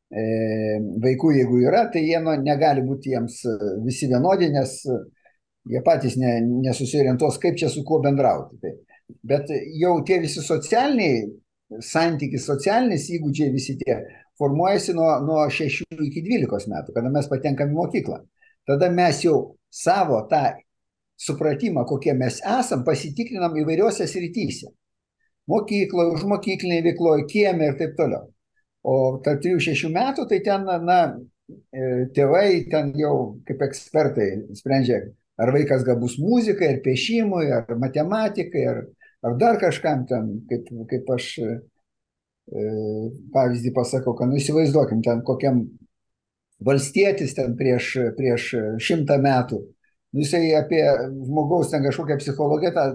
e, 0.10 0.26
vaikų, 1.06 1.36
jeigu 1.38 1.62
yra, 1.68 1.86
tai 1.94 2.06
jie 2.08 2.18
nu, 2.24 2.34
negali 2.42 2.84
būti 2.86 3.14
jiems 3.14 3.44
e, 3.46 3.56
visi 3.86 4.10
vienodi, 4.12 4.50
nes 4.56 4.80
jie 5.70 5.82
patys 5.86 6.18
ne, 6.22 6.38
nesusiorientuos, 6.66 7.40
kaip 7.42 7.58
čia 7.60 7.70
su 7.70 7.86
kuo 7.88 8.02
bendrauti. 8.04 8.60
Tai 8.62 8.74
Bet 9.26 9.50
jau 9.80 9.98
tie 10.06 10.20
visi 10.24 10.42
socialiniai 10.42 11.26
santykiai, 11.84 12.42
socialinis 12.42 13.10
įgūdžiai 13.16 13.54
visi 13.54 13.76
tie 13.80 13.98
formuojasi 14.40 14.94
nuo, 14.98 15.10
nuo 15.26 15.44
6 15.50 15.86
iki 16.08 16.24
12 16.26 16.70
metų, 16.72 16.94
kada 16.96 17.12
mes 17.14 17.30
patenkam 17.32 17.72
į 17.72 17.78
mokyklą. 17.78 18.22
Tada 18.68 18.90
mes 18.92 19.22
jau 19.24 19.58
savo 19.70 20.22
tą 20.30 20.56
supratimą, 21.22 21.86
kokie 21.88 22.14
mes 22.18 22.42
esam, 22.42 22.84
pasitikrinam 22.88 23.56
įvairiuose 23.62 24.08
srityse. 24.10 24.72
Mokykloje, 25.50 26.16
už 26.18 26.26
mokyklinėje 26.28 26.88
veikloje, 26.90 27.28
kieme 27.30 27.70
ir 27.70 27.78
taip 27.80 27.94
toliau. 28.00 28.26
O 28.86 29.18
tarp 29.26 29.44
3-6 29.46 29.92
metų 29.94 30.26
tai 30.30 30.42
ten, 30.46 30.66
na, 30.86 31.00
e, 31.48 32.08
tėvai 32.14 32.66
ten 32.72 32.92
jau 32.98 33.38
kaip 33.46 33.62
ekspertai 33.68 34.30
sprendžia, 34.58 35.04
ar 35.42 35.52
vaikas 35.54 35.86
gabus 35.86 36.18
muzikai, 36.22 36.74
ar 36.74 36.82
piešimui, 36.86 37.46
ar 37.54 37.78
matematikai, 37.82 38.66
ar, 38.72 38.82
ar 39.26 39.38
dar 39.42 39.60
kažkam 39.62 40.06
ten, 40.10 40.30
kaip, 40.50 40.70
kaip 40.92 41.10
aš 41.16 41.30
e, 41.42 41.56
pavyzdį 43.34 43.74
pasakau, 43.76 44.16
kad 44.18 44.30
nu 44.30 44.40
įsivaizduokim 44.40 45.02
ten 45.06 45.24
kokiam 45.26 45.66
valstietis 46.66 47.36
ten 47.36 47.56
prieš, 47.60 47.96
prieš 48.18 48.52
šimtą 48.82 49.18
metų, 49.22 49.62
nu, 50.16 50.24
jisai 50.24 50.54
apie 50.58 50.84
žmogaus 51.26 51.72
ten 51.74 51.84
kažkokią 51.84 52.20
psichologiją 52.22 52.72
tą 52.76 52.86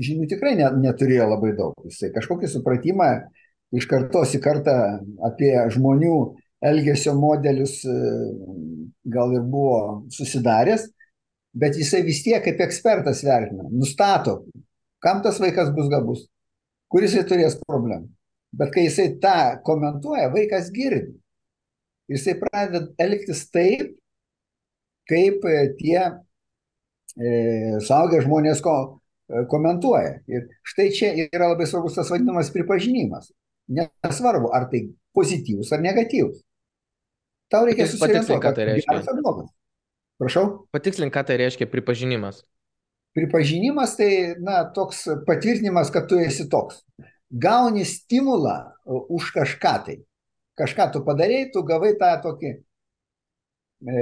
žinių 0.00 0.28
tikrai 0.30 0.54
ne, 0.58 0.68
neturėjo 0.82 1.28
labai 1.30 1.54
daug. 1.58 1.74
Jisai 1.88 2.12
kažkokį 2.14 2.50
supratimą 2.50 3.10
iš 3.76 3.86
kartos 3.90 4.34
į 4.36 4.42
kartą 4.42 4.76
apie 5.26 5.54
žmonių 5.74 6.16
elgesio 6.70 7.14
modelius 7.16 7.80
e, 7.88 7.98
gal 9.08 9.32
ir 9.36 9.44
buvo 9.48 10.02
susidaręs, 10.12 10.88
bet 11.56 11.78
jisai 11.78 12.02
vis 12.06 12.20
tiek 12.24 12.42
kaip 12.44 12.60
ekspertas 12.66 13.22
vertina, 13.26 13.64
nustato, 13.72 14.42
kam 15.02 15.22
tas 15.24 15.40
vaikas 15.42 15.72
bus 15.74 15.88
gabus, 15.92 16.26
kuris 16.92 17.14
jisai 17.14 17.28
turės 17.28 17.58
problemų. 17.64 18.10
Bet 18.56 18.72
kai 18.74 18.88
jisai 18.88 19.12
tą 19.22 19.60
komentuoja, 19.66 20.30
vaikas 20.32 20.72
girdi. 20.74 21.14
Jisai 22.10 22.34
pradeda 22.40 22.88
elgtis 22.98 23.44
taip, 23.54 23.92
kaip 25.10 25.44
e, 25.46 25.58
tie 25.78 25.98
e, 26.02 27.30
suaugę 27.86 28.18
žmonės 28.24 28.62
ko, 28.64 28.74
e, 29.30 29.44
komentuoja. 29.50 30.16
Ir 30.30 30.48
štai 30.66 30.88
čia 30.96 31.12
yra 31.28 31.52
labai 31.52 31.68
svarbus 31.70 31.98
tas 31.98 32.10
vadinamas 32.10 32.50
pripažinimas. 32.54 33.30
Nesvarbu, 33.70 34.50
ar 34.50 34.66
tai 34.72 34.88
pozityvus 35.14 35.70
ar 35.70 35.82
negatyvus. 35.84 36.42
tau 37.50 37.66
reikia 37.66 37.86
susiorientuoti, 37.86 38.42
ką 38.42 38.54
tai 38.54 38.66
reiškia. 38.68 38.98
Prašau. 40.20 40.44
Patikslink, 40.74 41.14
ką 41.14 41.22
tai 41.26 41.38
reiškia 41.40 41.70
pripažinimas. 41.70 42.42
Pripažinimas 43.16 43.96
tai, 43.98 44.36
na, 44.38 44.62
toks 44.74 45.02
patvirtinimas, 45.26 45.90
kad 45.90 46.06
tu 46.10 46.18
esi 46.22 46.46
toks. 46.50 46.84
Gauni 47.30 47.84
stimulą 47.86 48.56
uh, 48.84 49.06
už 49.10 49.32
kažką 49.34 49.74
tai. 49.86 50.00
Kažką 50.58 50.90
tu 50.94 51.04
padarėjai, 51.06 51.50
tu 51.54 51.62
gavai 51.66 51.94
tą 51.98 52.10
tokį. 52.24 52.52
E, 53.80 54.00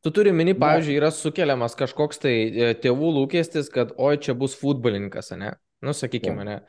Tu 0.00 0.10
turi 0.14 0.32
mini, 0.32 0.54
pavyzdžiui, 0.56 0.96
yra 0.96 1.10
sukeliamas 1.12 1.76
kažkoks 1.76 2.22
tai 2.22 2.34
e, 2.48 2.68
tėvų 2.80 3.12
lūkestis, 3.18 3.68
kad 3.72 3.92
oi, 4.00 4.16
čia 4.22 4.32
bus 4.38 4.56
futbolininkas, 4.56 5.34
ne? 5.36 5.52
Nu, 5.84 5.92
sakykime, 5.92 6.46
ne. 6.48 6.60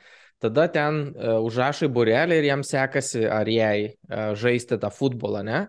Tada 0.43 0.67
ten 0.69 0.99
uh, 1.15 1.39
užrašai 1.41 1.87
burelį 1.89 2.35
ir 2.37 2.45
jam 2.45 2.61
sekasi 2.67 3.23
ar 3.25 3.47
jai 3.49 3.87
uh, 3.87 4.35
žaisti 4.37 4.77
tą 4.77 4.91
futbolą, 4.93 5.41
ne? 5.47 5.61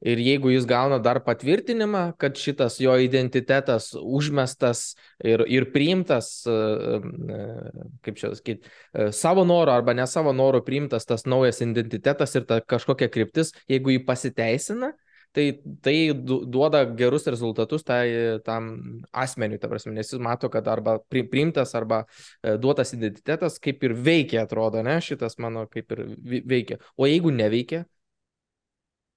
Ir 0.00 0.20
jeigu 0.24 0.48
jis 0.54 0.64
gauna 0.64 0.96
dar 1.02 1.20
patvirtinimą, 1.24 2.14
kad 2.20 2.38
šitas 2.40 2.78
jo 2.80 2.94
identitetas 2.96 3.90
užmestas 4.00 4.94
ir, 5.20 5.44
ir 5.44 5.66
priimtas, 5.74 6.30
uh, 6.48 7.04
uh, 7.04 7.84
kaip 8.04 8.16
čia 8.16 8.32
sakyti, 8.36 8.64
uh, 8.94 9.10
savo 9.12 9.44
noro 9.44 9.74
arba 9.74 9.92
ne 9.92 10.06
savo 10.08 10.32
noro 10.32 10.62
priimtas 10.64 11.04
tas 11.04 11.26
naujas 11.28 11.60
identitetas 11.60 12.32
ir 12.34 12.48
ta 12.48 12.62
kažkokia 12.64 13.10
kryptis, 13.12 13.52
jeigu 13.68 13.92
jį 13.92 14.04
pasiteisina, 14.08 14.94
tai 15.32 15.60
tai 15.82 16.12
du- 16.14 16.44
duoda 16.46 16.84
gerus 16.96 17.26
rezultatus 17.26 17.84
tai 17.84 18.40
tam 18.44 19.02
asmeniui, 19.12 19.60
ta 19.60 19.68
prasme, 19.68 19.92
nes 19.94 20.10
jis 20.10 20.20
mato, 20.20 20.48
kad 20.48 20.66
arba 20.68 20.98
pri- 21.10 21.28
priimtas, 21.28 21.74
arba 21.74 22.04
e, 22.42 22.56
duotas 22.58 22.92
identitetas 22.96 23.58
kaip 23.62 23.84
ir 23.84 23.94
veikia, 23.94 24.42
atrodo, 24.42 24.82
ne, 24.82 24.98
šitas 25.00 25.38
mano 25.38 25.66
kaip 25.70 25.92
ir 25.92 26.04
veikia. 26.46 26.80
O 26.96 27.06
jeigu 27.06 27.30
neveikia, 27.30 27.84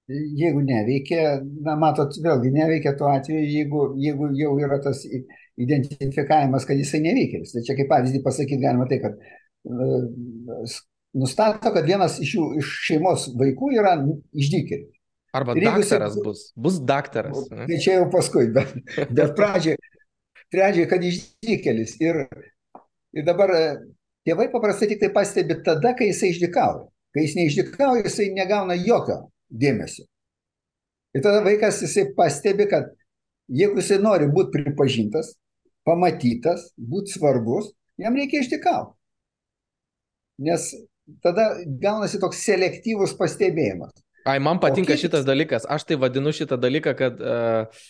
jeigu 0.08 0.60
neveikia, 0.64 1.38
na, 1.64 1.76
matot, 1.80 2.16
vėlgi 2.24 2.52
neveikia 2.52 2.92
tuo 2.98 3.08
atveju, 3.12 3.44
jeigu, 3.48 3.84
jeigu 4.00 4.28
jau 4.36 4.52
yra 4.60 4.78
tas 4.84 5.00
identifikavimas, 5.60 6.66
kad 6.68 6.80
jisai 6.80 7.00
neveikia. 7.04 7.40
Tai 7.52 7.62
čia 7.64 7.76
kaip 7.78 7.88
pavyzdį 7.92 8.20
pasakyti 8.24 8.60
galima 8.62 8.88
tai, 8.90 9.00
kad 9.00 9.16
e, 9.16 10.76
nustato, 11.16 11.72
kad 11.72 11.88
vienas 11.88 12.18
iš 12.22 12.36
jų 12.36 12.50
iš 12.60 12.74
šeimos 12.90 13.30
vaikų 13.40 13.72
yra 13.78 13.96
išdykėlis. 14.36 14.92
arba 15.34 15.56
jeigu 15.56 15.80
jisai- 15.82 15.98
daktaras 15.98 16.20
bus, 16.22 16.46
bus 16.56 16.78
daktaras. 16.80 17.44
ne? 17.50 17.66
Tai 17.70 17.80
čia 17.80 17.98
jau 18.00 18.08
paskui, 18.12 18.48
bet, 18.54 18.74
bet 19.10 19.34
pradžiai, 19.38 19.78
pradžiai, 20.52 20.88
kad 20.90 21.02
išdykėlis. 21.02 21.96
Ir, 22.04 22.26
ir 23.16 23.24
dabar 23.26 23.50
e, 23.56 23.62
tėvai 24.28 24.50
paprastai 24.52 24.92
tik 24.92 25.00
tai 25.00 25.14
pastebi 25.16 25.62
tada, 25.64 25.96
kai 25.96 26.12
jisai 26.12 26.34
išdykauja. 26.34 26.90
Kai 27.14 27.22
jis 27.28 27.36
neišdykauja, 27.38 28.02
jisai 28.08 28.32
negauna 28.34 28.74
jokio 28.74 29.20
dėmesio. 29.54 30.04
Ir 31.14 31.22
tada 31.22 31.44
vaikas 31.44 31.78
jisai 31.84 32.08
pastebi, 32.16 32.66
kad 32.70 32.90
jeigu 33.48 33.78
jisai 33.78 34.00
nori 34.02 34.26
būti 34.30 34.56
pripažintas, 34.56 35.34
pamatytas, 35.86 36.72
būti 36.78 37.14
svarbus, 37.14 37.70
jam 38.00 38.16
reikia 38.18 38.42
išdykauti. 38.42 38.94
Nes 40.44 40.72
tada 41.22 41.50
gaunasi 41.80 42.18
toks 42.22 42.40
selektyvus 42.42 43.14
pastebėjimas. 43.18 43.92
Ai, 44.24 44.38
man 44.40 44.58
patinka 44.58 44.94
kitas- 44.94 45.04
šitas 45.04 45.26
dalykas. 45.28 45.66
Aš 45.68 45.84
tai 45.84 45.98
vadinu 46.00 46.32
šitą 46.32 46.56
dalyką, 46.56 46.94
kad 46.96 47.20
uh, 47.20 47.84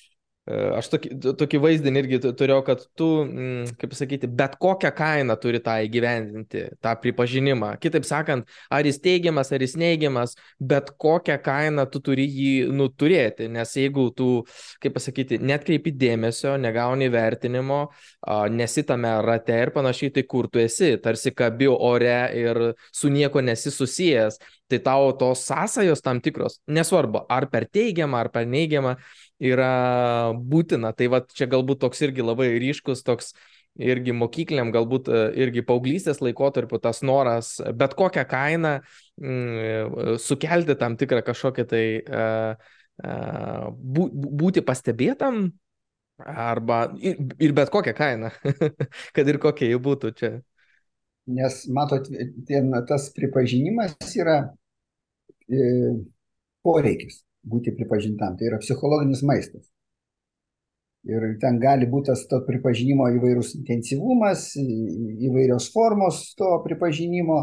aš 0.47 0.91
tokį, 0.93 1.11
tokį 1.41 1.59
vaizdinį 1.63 2.01
irgi 2.03 2.19
tu- 2.21 2.33
turėjau, 2.37 2.65
kad 2.67 2.83
tu, 2.97 3.25
mm, 3.25 3.77
kaip 3.81 3.95
sakyti, 3.97 4.29
bet 4.29 4.59
kokią 4.61 4.91
kainą 4.93 5.37
turi 5.41 5.61
tą 5.61 5.79
įgyvendinti, 5.87 6.67
tą 6.85 6.93
pripažinimą. 7.01 7.79
Kitaip 7.81 8.05
sakant, 8.05 8.47
ar 8.71 8.85
jis 8.85 8.99
teigiamas, 9.01 9.53
ar 9.53 9.61
jis 9.61 9.77
neigiamas, 9.77 10.37
bet 10.61 10.91
kokią 10.99 11.39
kainą 11.43 11.91
tu 11.91 12.01
turi 12.01 12.29
jį 12.29 12.69
nuturėti. 12.69 13.49
Nes 13.49 13.73
jeigu 13.73 14.11
tu, 14.15 14.45
kaip 14.81 14.93
pasakyti, 14.93 15.41
netkreipi 15.41 15.93
dėmesio, 15.97 16.59
negauni 16.61 17.09
vertinimo, 17.09 17.89
uh, 18.29 18.47
nesitame 18.49 19.23
rate 19.25 19.57
ir 19.63 19.71
panašiai, 19.71 20.13
tai 20.13 20.23
kur 20.23 20.49
tu 20.49 20.59
esi, 20.59 20.97
tarsi 20.99 21.33
kabi 21.33 21.67
ore 21.67 22.31
ir 22.37 22.75
su 22.93 23.09
nieko 23.09 23.41
nesi 23.41 23.71
susijęs 23.71 24.39
tai 24.69 24.79
tau 24.79 25.13
tos 25.13 25.45
sąsajos 25.47 26.01
tam 26.03 26.21
tikros, 26.21 26.61
nesvarbu, 26.67 27.25
ar 27.29 27.47
per 27.53 27.67
teigiamą, 27.69 28.19
ar 28.25 28.31
per 28.33 28.47
neigiamą, 28.49 28.97
yra 29.43 30.35
būtina. 30.37 30.93
Tai 30.97 31.11
va 31.13 31.21
čia 31.27 31.49
galbūt 31.51 31.83
toks 31.83 32.03
irgi 32.07 32.25
labai 32.25 32.53
ryškus, 32.63 33.03
toks 33.07 33.33
irgi 33.75 34.15
mokykliniam, 34.15 34.71
galbūt 34.75 35.11
e, 35.11 35.25
irgi 35.43 35.65
paauglystės 35.67 36.21
laikotarpiu 36.23 36.79
tas 36.83 37.03
noras 37.03 37.57
bet 37.75 37.97
kokią 37.99 38.23
kainą 38.31 38.77
mm, 39.19 40.15
sukelti 40.23 40.77
tam 40.79 40.95
tikrą 41.01 41.25
kažkokią 41.27 41.65
tai 41.67 41.85
uh, 41.99 42.55
uh, 43.03 43.69
bū, 43.75 44.09
būti 44.15 44.65
pastebėtam. 44.67 45.49
Arba 46.15 46.93
ir, 47.03 47.17
ir 47.43 47.51
bet 47.59 47.73
kokią 47.75 47.91
kainą, 47.99 48.29
kad 49.17 49.27
ir 49.27 49.41
kokia 49.43 49.67
jį 49.73 49.81
būtų 49.83 50.13
čia. 50.15 50.29
Nes, 51.35 51.65
matot, 51.75 52.07
ten 52.47 52.69
tas 52.87 53.09
pripažinimas 53.17 53.97
yra 54.15 54.37
e, 55.49 55.65
poreikis 56.63 57.24
būti 57.49 57.75
pripažintam. 57.77 58.37
Tai 58.39 58.51
yra 58.51 58.61
psichologinis 58.63 59.23
maistas. 59.27 59.69
Ir 61.05 61.25
ten 61.41 61.59
gali 61.61 61.85
būti 61.91 62.09
tas 62.09 62.23
to 62.31 62.39
pripažinimo 62.47 63.11
įvairūs 63.19 63.51
intensyvumas, 63.59 64.47
įvairios 64.57 65.67
formos 65.75 66.31
to 66.39 66.49
pripažinimo, 66.65 67.41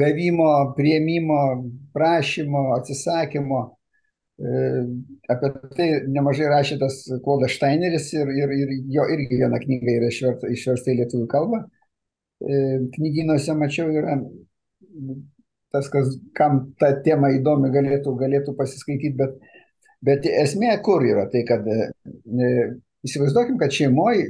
gavimo, 0.00 0.48
prieimimo, 0.74 1.38
prašymo, 1.94 2.64
atsisakymo. 2.80 3.60
E, 4.38 4.50
Apie 5.30 5.52
tai 5.76 5.88
nemažai 6.10 6.50
rašė 6.50 6.80
tas 6.82 6.98
Klodas 7.22 7.54
Steineris 7.54 8.10
ir, 8.16 8.34
ir, 8.34 8.56
ir 8.64 8.74
jo 8.98 9.06
irgi 9.14 9.40
viena 9.44 9.62
knyga 9.62 9.94
yra 9.94 10.10
išversta 10.10 10.90
į 10.90 10.98
lietuvių 11.04 11.30
kalbą. 11.30 11.62
E, 12.42 12.60
Knyginuose 12.98 13.54
mačiau 13.62 13.94
yra 13.94 14.18
tas, 15.74 15.88
kas, 15.92 16.16
kam 16.36 16.60
ta 16.80 16.92
tema 17.04 17.30
įdomi, 17.36 17.70
galėtų, 17.74 18.14
galėtų 18.18 18.54
pasiskaityti, 18.58 19.14
bet, 19.18 19.36
bet 20.04 20.28
esmė 20.28 20.74
kur 20.84 21.04
yra, 21.06 21.26
tai 21.32 21.44
kad 21.48 21.66
e, 21.68 21.88
įsivaizduokim, 23.06 23.58
kad 23.60 23.74
šeimoje, 23.74 24.28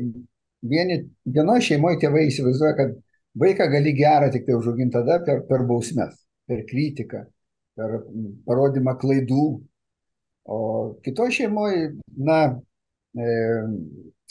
vienoje 0.62 1.66
šeimoje 1.70 2.00
tėvai 2.02 2.26
įsivaizduoja, 2.28 2.74
kad 2.78 2.96
vaiką 3.38 3.68
gali 3.70 3.94
gerą 3.96 4.30
tik 4.34 4.46
tai 4.46 4.56
užauginti 4.58 4.96
tada 4.96 5.20
per, 5.26 5.44
per 5.48 5.64
bausmes, 5.68 6.16
per 6.48 6.64
kritiką, 6.68 7.22
per 7.78 8.00
parodymą 8.48 8.96
klaidų, 8.98 9.46
o 10.48 10.58
kitoje 11.04 11.42
šeimoje, 11.42 11.92
na, 12.24 12.40
e, 13.14 13.28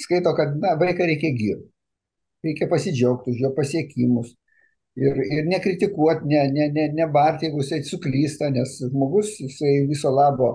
skaito, 0.04 0.34
kad 0.38 0.58
na, 0.60 0.76
vaiką 0.80 1.08
reikia 1.08 1.32
girti, 1.38 1.72
reikia 2.46 2.68
pasidžiaugti 2.72 3.34
už 3.34 3.46
jo 3.46 3.54
pasiekimus, 3.56 4.34
ir, 4.98 5.20
ir 5.38 5.50
nekritikuoti, 5.50 6.28
ne, 6.32 6.46
ne, 6.54 6.70
ne, 6.74 6.88
nebarti, 6.98 7.48
jeigu 7.48 7.62
jisai 7.64 7.84
suklysta, 7.86 8.50
nes 8.54 8.78
žmogus, 8.90 9.36
jisai 9.44 9.80
viso 9.90 10.12
labo 10.14 10.52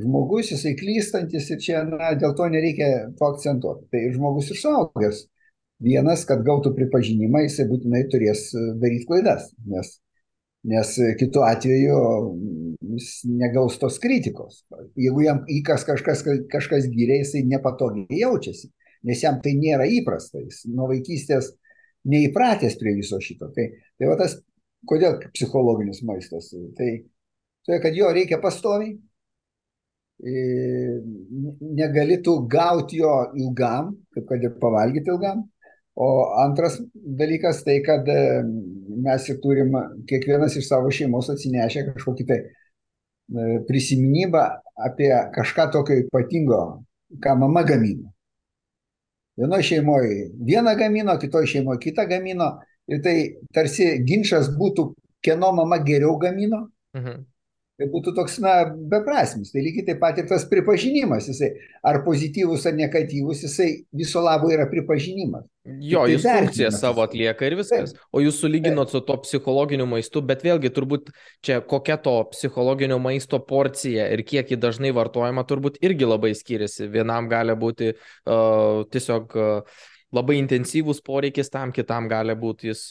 žmogus, 0.00 0.52
jisai 0.54 0.74
klystantis 0.78 1.48
ir 1.52 1.60
čia, 1.62 1.82
na, 1.88 2.12
dėl 2.18 2.34
to 2.36 2.48
nereikia 2.52 3.10
to 3.18 3.30
akcentuoti. 3.32 3.88
Tai 3.92 4.04
žmogus 4.14 4.52
ir 4.52 4.60
suaugęs. 4.60 5.24
Vienas, 5.80 6.26
kad 6.28 6.44
gautų 6.44 6.74
pripažinimą, 6.76 7.44
jisai 7.46 7.64
būtinai 7.70 8.04
turės 8.12 8.50
e, 8.52 8.66
daryti 8.82 9.06
klaidas, 9.08 9.46
nes, 9.64 9.94
nes 10.68 10.90
kitu 11.16 11.40
atveju 11.46 12.00
jis 12.90 13.08
negaus 13.24 13.78
tos 13.80 13.96
kritikos. 14.02 14.60
Jeigu 15.00 15.24
jam 15.24 15.40
įkas 15.48 15.86
kažkas, 15.88 16.24
kažkas 16.52 16.90
gyrė, 16.92 17.22
jisai 17.22 17.46
nepatogiai 17.48 18.20
jaučiasi, 18.20 18.68
nes 19.08 19.24
jam 19.24 19.40
tai 19.40 19.54
nėra 19.56 19.88
įprasta. 19.88 20.42
Jis 20.44 20.66
nuo 20.68 20.90
vaikystės 20.92 21.54
neįpratęs 22.08 22.78
prie 22.80 22.94
viso 22.96 23.20
šito. 23.22 23.50
Tai, 23.54 23.66
tai 23.98 24.08
va 24.08 24.16
tas, 24.20 24.38
kodėl 24.88 25.18
psichologinis 25.34 26.02
maistas? 26.08 26.50
Tai, 26.76 26.90
tai 27.68 27.80
kad 27.82 27.96
jo 27.96 28.10
reikia 28.14 28.40
pastoviai, 28.42 28.94
e, 30.24 30.34
negali 31.76 32.20
tu 32.24 32.38
gauti 32.48 33.00
jo 33.02 33.14
ilgam, 33.36 33.94
kaip 34.14 34.28
kad 34.30 34.46
ir 34.46 34.56
pavalgyti 34.62 35.12
ilgam. 35.12 35.44
O 36.00 36.08
antras 36.40 36.78
dalykas 36.94 37.64
tai, 37.66 37.80
kad 37.84 38.08
e, 38.08 38.20
mes 39.04 39.28
ir 39.28 39.40
turim 39.42 39.74
kiekvienas 40.08 40.56
iš 40.56 40.70
savo 40.70 40.92
šeimos 40.94 41.28
atsinešę 41.34 41.90
kažkokį 41.90 42.26
tai 42.30 42.38
e, 42.40 43.58
prisiminimą 43.68 44.46
apie 44.80 45.10
kažką 45.34 45.68
tokio 45.74 45.98
ypatingo, 46.06 46.62
ką 47.20 47.36
mama 47.42 47.66
gamino. 47.68 48.09
Vienoje 49.40 49.64
šeimoje 49.70 50.30
vieną 50.44 50.74
gamino, 50.76 51.16
kitoje 51.18 51.48
šeimoje 51.54 51.80
kitą 51.80 52.04
gamino. 52.08 52.50
Ir 52.90 53.00
tai 53.04 53.14
tarsi 53.54 53.86
ginčas 54.04 54.50
būtų, 54.58 54.90
kieno 55.24 55.52
mama 55.56 55.78
geriau 55.84 56.18
gamino. 56.20 56.66
Mhm. 56.96 57.24
Tai 57.80 57.88
būtų 57.88 58.12
toks, 58.16 58.36
na, 58.44 58.54
beprasmis. 58.92 59.54
Tai 59.54 59.62
lygiai 59.64 59.86
taip 59.88 60.00
pat 60.02 60.18
ir 60.20 60.26
tas 60.28 60.44
pripažinimas, 60.50 61.30
jisai 61.30 61.54
ar 61.86 62.02
pozityvus, 62.04 62.66
ar 62.68 62.76
negatyvus, 62.76 63.40
jisai 63.46 63.70
viso 63.96 64.20
labo 64.20 64.50
yra 64.52 64.66
pripažinimas. 64.68 65.46
Jo, 65.80 66.02
tai 66.04 66.14
jis 66.14 66.24
funkciją 66.24 66.70
savo 66.76 67.04
atlieka 67.04 67.48
ir 67.48 67.56
viskas. 67.58 67.94
Taip. 67.94 68.02
O 68.12 68.20
jūs 68.20 68.40
sulyginot 68.42 68.92
su 68.92 69.00
to 69.06 69.16
psichologiniu 69.24 69.86
maistu, 69.88 70.22
bet 70.24 70.44
vėlgi 70.44 70.72
turbūt 70.76 71.08
čia 71.46 71.60
kokia 71.64 71.96
to 72.04 72.16
psichologinio 72.34 72.98
maisto 73.00 73.40
porcija 73.44 74.10
ir 74.12 74.24
kiek 74.28 74.52
jį 74.52 74.60
dažnai 74.60 74.92
vartojama, 74.96 75.46
turbūt 75.48 75.80
irgi 75.84 76.08
labai 76.08 76.34
skiriasi. 76.36 76.88
Vienam 76.92 77.28
gali 77.32 77.56
būti 77.56 77.94
uh, 77.94 78.84
tiesiog 78.92 79.36
uh, 79.40 79.80
labai 80.16 80.40
intensyvus 80.40 81.00
poreikis 81.06 81.52
tam, 81.52 81.72
kitam 81.76 82.08
gali 82.10 82.34
būti 82.36 82.70
jis 82.70 82.84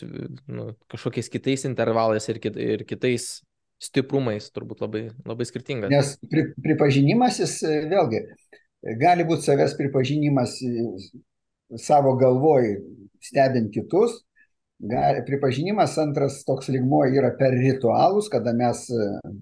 nu, 0.47 0.71
kažkokiais 0.91 1.29
kitais 1.31 1.65
intervalais 1.67 2.29
ir, 2.31 2.39
kit, 2.41 2.57
ir 2.57 2.85
kitais 2.87 3.39
stiprumais 3.79 4.49
turbūt 4.53 4.83
labai, 4.83 5.03
labai 5.27 5.47
skirtingas. 5.47 5.91
Nes 5.91 6.15
pri, 6.29 6.49
pripažinimas 6.63 7.39
jis 7.41 7.59
vėlgi 7.89 8.23
gali 8.99 9.25
būti 9.27 9.47
savęs 9.47 9.75
pripažinimas 9.79 10.57
savo 11.79 12.15
galvoj 12.19 12.75
stebint 13.23 13.71
kitus. 13.73 14.21
Gali, 14.79 15.25
pripažinimas 15.27 15.97
antras 15.99 16.39
toks 16.47 16.69
ligmuo 16.71 17.03
yra 17.11 17.33
per 17.39 17.51
ritualus, 17.55 18.29
kada 18.31 18.53
mes 18.55 18.85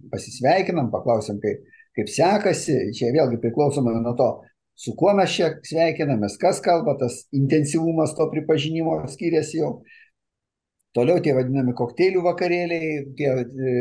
pasisveikinam, 0.10 0.90
paklausim, 0.94 1.38
kaip, 1.44 1.62
kaip 1.98 2.10
sekasi. 2.10 2.80
Čia 2.98 3.12
vėlgi 3.14 3.38
priklausomai 3.44 3.94
nuo 4.02 4.16
to, 4.18 4.32
su 4.78 4.96
kuo 4.98 5.14
mes 5.18 5.36
čia 5.36 5.52
sveikinamės, 5.66 6.40
kas 6.42 6.62
kalba, 6.66 6.98
tas 6.98 7.24
intensyvumas 7.38 8.16
to 8.18 8.26
pripažinimo 8.34 9.04
skiriasi 9.14 9.62
jau. 9.62 9.72
Toliau 10.98 11.22
tie 11.22 11.34
vadinami 11.38 11.76
kokteilių 11.78 12.24
vakarėliai, 12.26 12.93
tie 13.18 13.28
e, 13.30 13.74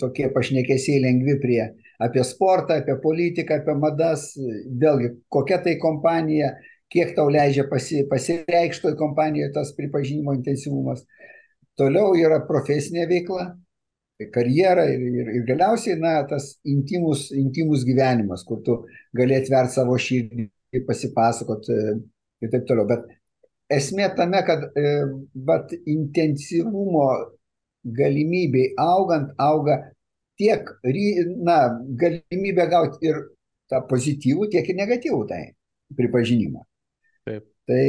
tokie 0.00 0.30
pašnekėsiai 0.34 1.02
lengvi 1.04 1.36
prie 1.42 1.60
apie 2.02 2.24
sportą, 2.26 2.80
apie 2.80 2.96
politiką, 3.02 3.60
apie 3.60 3.76
madas, 3.78 4.32
vėlgi 4.80 5.12
kokia 5.32 5.60
tai 5.62 5.76
kompanija, 5.82 6.56
kiek 6.92 7.14
tau 7.16 7.30
leidžia 7.32 7.66
pasi, 7.70 8.02
pasireikšti 8.10 8.88
toj 8.88 8.96
kompanijoje 8.98 9.52
tas 9.54 9.70
pripažinimo 9.78 10.34
intensyvumas. 10.36 11.04
Toliau 11.78 12.16
yra 12.18 12.40
profesinė 12.48 13.06
veikla, 13.10 13.46
karjera 14.34 14.86
ir, 14.90 15.06
ir, 15.06 15.32
ir 15.38 15.46
galiausiai, 15.48 15.98
na, 16.00 16.18
tas 16.28 16.54
intimus, 16.66 17.28
intimus 17.36 17.84
gyvenimas, 17.86 18.44
kur 18.48 18.62
tu 18.66 18.80
gali 19.16 19.36
atverti 19.36 19.76
savo 19.76 19.96
širdį, 20.00 20.48
pasipasakot 20.88 21.68
e, 21.72 21.80
ir 22.42 22.52
taip 22.52 22.66
toliau. 22.68 22.88
Bet 22.88 23.06
esmė 23.72 24.10
tame, 24.16 24.42
kad 24.46 24.64
e, 24.78 24.92
vat, 25.46 25.72
intensyvumo 25.86 27.06
galimybei 27.96 28.72
augant, 28.82 29.32
auga 29.38 29.78
tiek, 30.38 30.68
na, 31.46 31.58
galimybė 32.00 32.68
gauti 32.70 33.10
ir 33.10 33.20
tą 33.70 33.82
pozityvų, 33.90 34.48
tiek 34.52 34.68
ir 34.70 34.78
negatyvų 34.78 35.20
tai 35.30 35.42
pripažinimą. 35.96 36.64
Taip. 37.26 37.46
Tai 37.66 37.82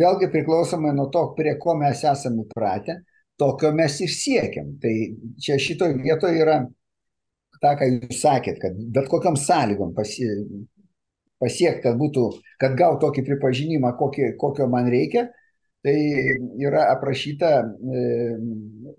vėlgi 0.00 0.30
priklausomai 0.32 0.94
nuo 0.96 1.10
to, 1.12 1.26
prie 1.36 1.52
ko 1.60 1.74
mes 1.76 2.00
esame 2.08 2.46
įpratę, 2.46 3.02
tokio 3.40 3.72
mes 3.76 3.98
ir 4.00 4.12
siekiam. 4.12 4.74
Tai 4.80 4.92
čia 5.40 5.58
šitoje 5.60 5.98
vietoje 6.00 6.40
yra 6.40 6.62
tą, 7.60 7.74
ką 7.76 7.88
jūs 7.90 8.22
sakėt, 8.22 8.60
kad 8.62 8.78
bet 8.94 9.10
kokiam 9.12 9.36
sąlygom 9.36 9.92
pasi, 9.96 10.28
pasiekti, 11.40 11.84
kad 11.86 11.98
būtų, 12.00 12.24
kad 12.60 12.76
gautų 12.78 13.06
tokį 13.06 13.26
pripažinimą, 13.28 13.94
kokį, 13.98 14.32
kokio 14.40 14.68
man 14.70 14.90
reikia, 14.92 15.28
tai 15.84 15.96
yra 16.60 16.90
aprašyta 16.92 17.52
e, 17.64 18.06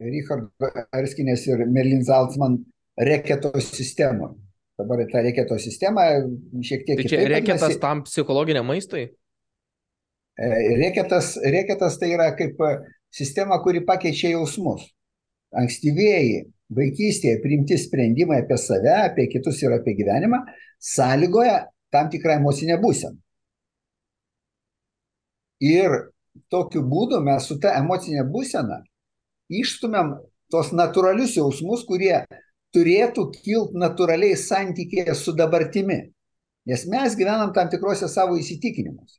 Richardo 0.02 0.72
Erskinės 0.98 1.46
ir 1.50 1.66
Merlin 1.70 2.02
Zaltzman 2.06 2.58
reketo 2.98 3.54
sistemoje. 3.62 4.40
Dabar 4.82 5.04
tą 5.12 5.22
reketo 5.22 5.60
sistemą 5.62 6.04
šiek 6.66 6.88
tiek. 6.88 7.02
Tai 7.04 7.10
čia 7.12 7.26
reketas 7.30 7.76
tam 7.82 8.02
psichologiniam 8.08 8.66
maistui? 8.66 9.12
E, 10.42 10.48
reketas, 10.80 11.36
reketas 11.44 12.00
tai 12.02 12.16
yra 12.16 12.32
kaip 12.38 12.58
sistema, 13.14 13.60
kuri 13.62 13.84
pakeičia 13.86 14.34
jausmus. 14.34 14.88
Ankstyvieji 15.62 16.48
vaikystėje 16.74 17.42
priimti 17.44 17.78
sprendimai 17.78 18.42
apie 18.42 18.58
save, 18.58 18.96
apie 19.12 19.28
kitus 19.30 19.60
ir 19.62 19.76
apie 19.76 19.94
gyvenimą 20.00 20.40
sąlygoja 20.82 21.60
tam 21.94 22.10
tikrą 22.12 22.40
emocinę 22.40 22.78
būseną. 22.82 23.18
Ir 25.62 25.98
tokiu 26.50 26.82
būdu 26.88 27.20
mes 27.24 27.46
su 27.48 27.60
ta 27.62 27.76
emocinė 27.78 28.24
būsena 28.26 28.82
išstumėm 29.52 30.16
tos 30.52 30.72
natūralius 30.76 31.36
jausmus, 31.38 31.86
kurie 31.88 32.24
turėtų 32.76 33.28
kilti 33.36 33.80
natūraliai 33.80 34.38
santykėje 34.40 35.16
su 35.20 35.36
dabartimi. 35.36 36.02
Nes 36.70 36.86
mes 36.90 37.18
gyvenam 37.18 37.52
tam 37.56 37.72
tikrose 37.72 38.08
savo 38.12 38.38
įsitikinimus. 38.40 39.18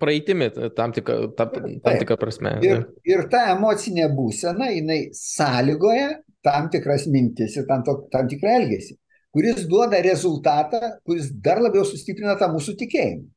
Praeitimi 0.00 0.50
tam 0.76 0.92
tikrą 0.92 1.30
tam, 1.36 1.52
tam 1.84 2.00
tikrą 2.02 2.16
prasme. 2.20 2.58
Ir, 2.64 2.82
ir 3.08 3.24
ta 3.32 3.46
emocinė 3.54 4.10
būsena, 4.12 4.68
jinai 4.74 5.06
sąlygoja 5.16 6.18
tam 6.44 6.68
tikras 6.72 7.06
mintis 7.08 7.56
ir 7.56 7.66
tam, 7.68 7.84
to, 7.84 7.96
tam 8.12 8.28
tikrą 8.28 8.58
elgesį, 8.62 8.96
kuris 9.34 9.66
duoda 9.70 10.00
rezultatą, 10.02 10.80
kuris 11.06 11.30
dar 11.44 11.60
labiau 11.62 11.84
sustiprina 11.86 12.36
tą 12.40 12.50
mūsų 12.54 12.76
tikėjimą. 12.80 13.28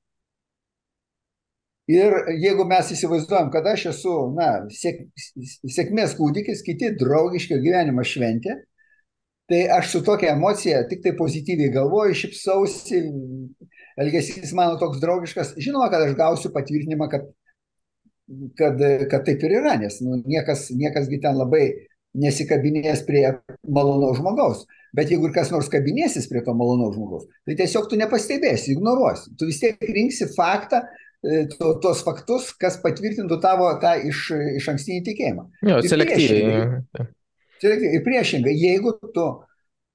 Ir 1.91 2.13
jeigu 2.39 2.63
mes 2.63 2.93
įsivaizduojam, 2.95 3.49
kad 3.51 3.65
aš 3.67 3.89
esu, 3.91 4.11
na, 4.37 4.51
sėk, 4.71 5.01
sėkmės 5.67 6.13
kūdikis, 6.15 6.61
kiti 6.63 6.93
draugiško 6.95 7.57
gyvenimo 7.59 8.05
šventė, 8.07 8.55
tai 9.51 9.65
aš 9.77 9.89
su 9.91 10.01
tokia 10.07 10.31
emocija 10.37 10.85
tik 10.87 11.03
tai 11.03 11.11
pozityviai 11.19 11.73
galvoju, 11.75 12.15
šipsausi, 12.21 13.01
elgesys 13.99 14.53
mano 14.55 14.79
toks 14.79 15.01
draugiškas, 15.03 15.57
žinoma, 15.59 15.89
kad 15.91 16.05
aš 16.05 16.15
gausiu 16.15 16.53
patvirtinimą, 16.55 17.09
kad, 17.11 17.27
kad, 18.59 18.79
kad 19.11 19.27
taip 19.27 19.43
ir 19.43 19.57
yra, 19.59 19.75
nes 19.83 19.99
nu, 20.05 20.21
niekas, 20.23 20.69
niekasgi 20.71 21.19
ten 21.25 21.35
labai 21.35 21.65
nesikabinės 22.13 23.03
prie 23.07 23.25
malonaus 23.63 24.19
žmogaus. 24.19 24.65
Bet 24.93 25.09
jeigu 25.09 25.29
ir 25.29 25.33
kas 25.33 25.49
nors 25.49 25.69
kabinėsis 25.73 26.27
prie 26.29 26.43
to 26.45 26.53
malonaus 26.57 26.93
žmogaus, 26.97 27.25
tai 27.47 27.55
tiesiog 27.57 27.87
tu 27.89 27.97
nepastebėsi, 27.97 28.75
ignoruosi. 28.75 29.33
Tu 29.39 29.49
vis 29.49 29.61
tiek 29.61 29.87
rinksi 29.97 30.27
faktą, 30.35 30.83
e, 31.25 31.45
to, 31.55 31.71
tos 31.81 32.03
faktus, 32.05 32.51
kas 32.61 32.77
patvirtintų 32.83 33.39
tavo 33.41 33.71
tą 33.81 33.95
iš, 34.11 34.27
iš 34.59 34.69
ankstinį 34.75 35.01
tikėjimą. 35.09 35.47
Jo, 35.71 35.79
selektyviai. 35.89 37.07
Ir 37.63 38.03
priešingai, 38.05 38.53
jeigu 38.59 38.93
tu 39.15 39.25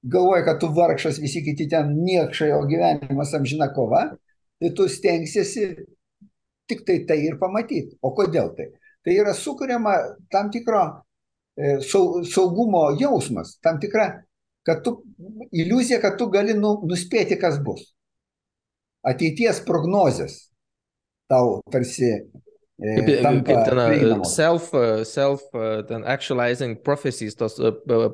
galvoji, 0.08 0.44
kad 0.46 0.58
tu 0.62 0.70
vargšas, 0.74 1.20
visi 1.22 1.44
kiti 1.44 1.68
ten 1.70 1.92
niekšai, 2.00 2.50
o 2.56 2.62
gyvenimas 2.66 3.34
amžina 3.36 3.68
kova, 3.74 4.06
tai 4.58 4.72
tu 4.74 4.88
stengsiesi 4.90 5.68
tik 6.68 6.84
tai 6.86 7.02
tai 7.06 7.20
ir 7.26 7.38
pamatyti. 7.40 7.96
O 8.02 8.12
kodėl 8.16 8.50
tai? 8.56 8.72
Tai 9.04 9.14
yra 9.14 9.34
sukuriama 9.36 9.94
tam 10.32 10.50
tikro 10.52 10.82
saugumo 11.82 12.84
jausmas, 13.00 13.56
tam 13.64 13.80
tikra, 13.82 14.08
kad 14.66 14.82
tu, 14.84 14.98
iliuzija, 15.52 16.00
kad 16.02 16.18
tu 16.20 16.28
gali 16.32 16.54
nu, 16.54 16.76
nuspėti, 16.88 17.38
kas 17.40 17.58
bus. 17.64 17.88
Ateities 19.06 19.62
prognozės 19.66 20.48
tau 21.30 21.58
tarsi 21.72 22.12
Kaip, 22.78 23.08
kaip 23.42 23.64
ten 23.66 24.20
self, 24.22 24.68
self 25.10 25.40
ten 25.88 26.04
actualizing 26.06 26.76
prophecies, 26.86 27.34
tos 27.34 27.56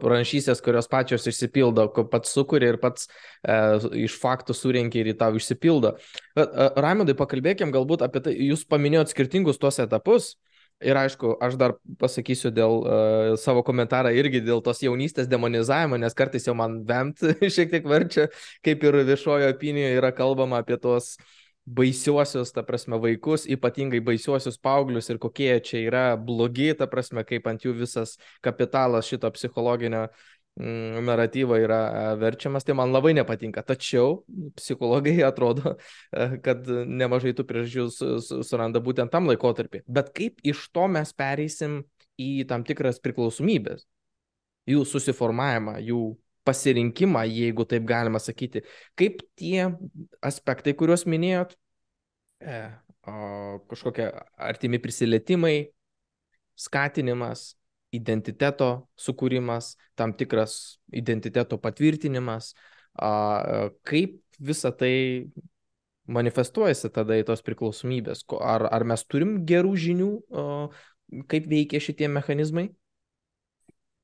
pranašysės, 0.01 0.63
kurios 0.65 0.89
pačios 0.89 1.27
išsipildo, 1.29 1.91
pats 2.09 2.33
sukūrė 2.33 2.71
ir 2.73 2.79
pats 2.81 3.11
uh, 3.11 3.85
iš 3.93 4.17
faktų 4.23 4.57
surinkia 4.57 5.03
ir 5.03 5.11
į 5.13 5.17
tau 5.21 5.37
išsipildo. 5.37 5.93
Bet, 6.33 6.57
Raimondai, 6.81 7.13
pakalbėkim 7.19 7.75
galbūt 7.77 8.07
apie 8.09 8.25
tai, 8.25 8.33
jūs 8.41 8.65
paminėjot 8.65 9.13
skirtingus 9.13 9.61
tuos 9.61 9.83
etapus. 9.85 10.33
Ir 10.83 10.99
aišku, 10.99 11.37
aš 11.41 11.55
dar 11.57 11.77
pasakysiu 12.01 12.51
dėl 12.53 12.81
uh, 12.83 13.37
savo 13.41 13.63
komentarą 13.65 14.11
irgi 14.17 14.43
dėl 14.45 14.61
tos 14.65 14.83
jaunystės 14.83 15.31
demonizavimo, 15.31 15.97
nes 16.01 16.17
kartais 16.19 16.45
jau 16.49 16.57
man 16.59 16.81
vemt 16.89 17.23
šiek 17.55 17.71
tiek 17.73 17.87
verčia, 17.89 18.27
kaip 18.67 18.83
ir 18.85 19.01
viešojo 19.07 19.53
opinijoje 19.55 20.01
yra 20.01 20.11
kalbama 20.17 20.61
apie 20.61 20.77
uh, 20.77 21.15
baisiuosius, 21.65 22.53
ta 22.53 22.63
prasme, 22.63 22.99
vaikus, 23.01 23.47
ypatingai 23.49 24.03
baisiuosius 24.05 24.59
paauglius 24.61 25.09
ir 25.09 25.19
kokie 25.19 25.57
čia 25.65 25.81
yra 25.89 26.05
blogi, 26.21 26.75
ta 26.77 26.87
prasme, 26.91 27.25
kaip 27.25 27.49
ant 27.49 27.65
jų 27.65 27.73
visas 27.79 28.19
kapitalas 28.45 29.09
šito 29.09 29.31
psichologinio 29.33 30.03
mm, 30.05 30.13
naratyvo 30.57 31.57
yra 31.59 31.79
e, 31.91 32.17
verčiamas, 32.17 32.65
tai 32.65 32.77
man 32.79 32.93
labai 32.95 33.15
nepatinka. 33.15 33.63
Tačiau 33.67 34.23
psichologai 34.55 35.17
atrodo, 35.31 35.75
e, 36.13 36.39
kad 36.45 36.69
nemažai 36.69 37.35
tų 37.35 37.47
priežasčių 37.49 38.43
suranda 38.47 38.83
būtent 38.85 39.11
tam 39.11 39.27
laikotarpį. 39.31 39.83
Bet 39.87 40.13
kaip 40.15 40.39
iš 40.47 40.69
to 40.75 40.87
mes 40.87 41.13
pereisim 41.13 41.83
į 42.21 42.47
tam 42.47 42.63
tikras 42.67 43.03
priklausomybės, 43.03 43.83
jų 44.71 44.85
susiformavimą, 44.87 45.81
jų 45.83 46.15
pasirinkimą, 46.47 47.25
jeigu 47.27 47.67
taip 47.67 47.87
galima 47.89 48.21
sakyti. 48.21 48.63
Kaip 49.01 49.25
tie 49.41 49.73
aspektai, 50.23 50.77
kuriuos 50.77 51.07
minėjot, 51.09 51.57
e, 52.45 52.63
o, 53.09 53.59
kažkokie 53.73 54.11
artimi 54.39 54.79
prisilietimai, 54.79 55.57
skatinimas 56.55 57.55
identiteto 57.95 58.71
sukūrimas, 58.99 59.75
tam 59.99 60.15
tikras 60.19 60.79
identiteto 60.93 61.59
patvirtinimas, 61.63 62.53
kaip 62.95 64.21
visa 64.39 64.73
tai 64.75 64.95
manifestuojasi 66.11 66.91
tada 66.95 67.17
į 67.21 67.27
tos 67.31 67.43
priklausomybės? 67.47 68.25
Ar, 68.41 68.67
ar 68.69 68.85
mes 68.87 69.07
turim 69.09 69.39
gerų 69.49 69.75
žinių, 69.87 70.11
kaip 71.31 71.49
veikia 71.51 71.81
šitie 71.83 72.11
mechanizmai? 72.13 72.69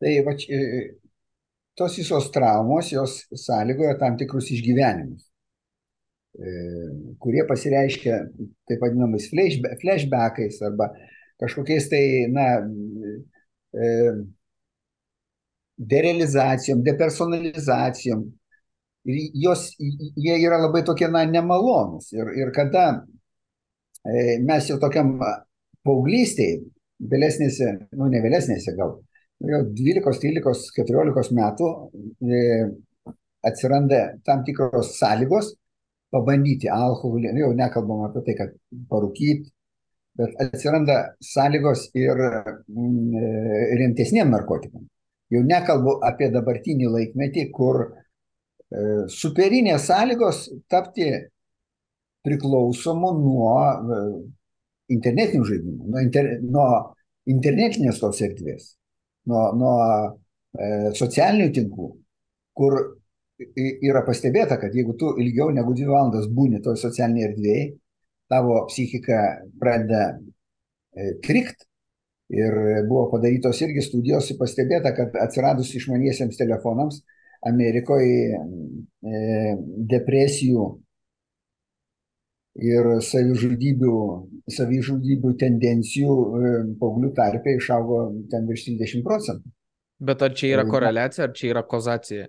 Tai 0.00 0.14
va, 0.24 0.32
tos 1.80 1.96
visos 1.96 2.30
traumos, 2.32 2.92
jos 2.92 3.24
sąlygoja 3.46 3.98
tam 4.00 4.16
tikrus 4.20 4.50
išgyvenimus, 4.54 5.26
e, 6.36 6.54
kurie 7.22 7.44
pasireiškia 7.48 8.18
taip 8.68 8.82
vadinamais 8.84 9.28
flashbackais 9.30 10.60
arba 10.68 10.90
kažkokiais 11.40 11.88
tai, 11.92 12.04
na, 12.32 12.46
e, 12.60 13.14
derealizacijom, 15.92 16.82
depersonalizacijom, 16.84 18.24
ir 19.08 19.20
jos, 19.44 19.70
jie 19.78 20.36
yra 20.42 20.58
labai 20.60 20.82
tokie, 20.86 21.08
na, 21.08 21.24
nemalonus. 21.28 22.10
Ir, 22.16 22.32
ir 22.36 22.52
kada 22.56 22.90
mes 24.44 24.68
jau 24.68 24.78
tokiam 24.80 25.16
paauglystėje, 25.86 26.60
vėlesnėse, 27.10 27.70
nu 27.96 28.10
ne 28.12 28.20
vėlesnėse 28.20 28.74
gal, 28.76 28.98
jau 29.40 29.62
12, 29.76 30.20
13, 30.20 30.66
14 30.76 31.32
metų 31.36 31.70
e, 32.20 32.42
atsiranda 33.46 34.02
tam 34.26 34.44
tikros 34.44 34.94
sąlygos 34.98 35.54
pabandyti 36.12 36.68
alkoholį, 36.72 37.32
jau 37.40 37.52
nekalbam 37.56 38.04
apie 38.08 38.24
tai, 38.26 38.36
kad 38.36 38.54
parūkyti, 38.90 39.48
bet 40.20 40.38
atsiranda 40.44 41.00
sąlygos 41.24 41.88
ir 41.98 42.20
mm, 42.20 43.16
e, 43.16 43.32
rimtesniem 43.80 44.30
narkotikam. 44.36 44.86
Jau 45.30 45.42
nekalbu 45.46 45.98
apie 46.06 46.30
dabartinį 46.34 46.88
laikmetį, 46.90 47.48
kur 47.54 47.84
E, 48.70 48.82
superinės 49.10 49.88
sąlygos 49.90 50.44
tapti 50.70 51.08
priklausomu 52.26 53.10
nuo 53.18 53.54
e, 53.66 53.98
internetinių 54.94 55.48
žaidimų, 55.48 55.88
nuo, 55.90 56.02
inter, 56.04 56.28
nuo 56.44 56.66
internetinės 57.30 57.98
tos 58.02 58.20
erdvės, 58.22 58.68
nuo, 59.30 59.42
nuo 59.58 59.74
e, 60.54 60.92
socialinių 60.98 61.50
tinklų, 61.56 61.90
kur 62.60 62.78
yra 63.58 64.04
pastebėta, 64.06 64.60
kad 64.60 64.74
jeigu 64.76 64.94
tu 65.00 65.16
ilgiau 65.18 65.50
negu 65.54 65.74
dvi 65.74 65.88
valandas 65.90 66.28
būni 66.30 66.60
toj 66.62 66.78
socialinėje 66.78 67.30
erdvėje, 67.30 67.66
tavo 68.30 68.64
psichika 68.70 69.20
pradeda 69.60 70.04
e, 70.14 71.14
krikt. 71.24 71.66
Ir 72.30 72.54
buvo 72.86 73.08
padarytos 73.10 73.58
irgi 73.64 73.82
studijos, 73.82 74.28
pastebėta, 74.38 74.92
kad 74.94 75.16
atsiradus 75.18 75.72
išmaniesiems 75.74 76.38
telefonams, 76.38 77.00
Amerikoje 77.50 78.36
e, 78.36 79.22
depresijų 79.90 80.66
ir 82.60 82.88
savižudybių, 83.06 83.94
savižudybių 84.52 85.32
tendencijų 85.40 86.14
e, 86.14 86.52
paauglių 86.80 87.10
tarpe 87.16 87.56
išaugo 87.56 88.02
ten 88.30 88.46
virš 88.50 88.68
30 88.68 89.06
procentų. 89.06 89.50
Bet 90.00 90.22
ar 90.24 90.36
čia 90.36 90.54
yra 90.54 90.64
koreliacija, 90.68 91.26
ar 91.26 91.34
čia 91.36 91.50
yra 91.52 91.62
kozacija? 91.68 92.28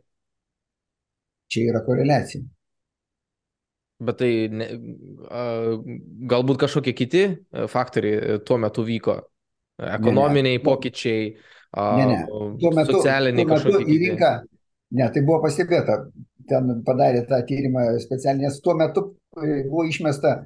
Čia 1.52 1.68
yra 1.72 1.84
koreliacija. 1.86 2.44
Bet 4.02 4.18
tai 4.18 4.32
ne, 4.50 4.68
galbūt 6.32 6.64
kažkokie 6.64 6.96
kiti 6.98 7.26
faktoriai 7.70 8.40
tuo 8.48 8.58
metu 8.62 8.86
vyko. 8.88 9.20
Ekonominiai 9.82 10.56
ne, 10.56 10.60
ne. 10.60 10.64
pokyčiai, 10.66 11.28
ne, 11.78 12.08
ne. 12.10 12.18
Tuo 12.62 12.72
metu, 12.74 12.98
socialiniai 12.98 13.46
tuo 13.46 13.54
metu 13.54 13.70
kažkokie. 13.70 13.94
Į 13.94 14.00
rinką, 14.06 14.32
Ne, 14.92 15.08
tai 15.08 15.22
buvo 15.24 15.40
pastebėta, 15.46 15.98
ten 16.52 16.72
padarė 16.84 17.24
tą 17.30 17.40
tyrimą 17.48 17.86
specialiai, 18.04 18.50
nes 18.50 18.58
tuo 18.64 18.74
metu 18.76 19.06
e, 19.40 19.62
buvo 19.70 19.86
išmesta 19.88 20.42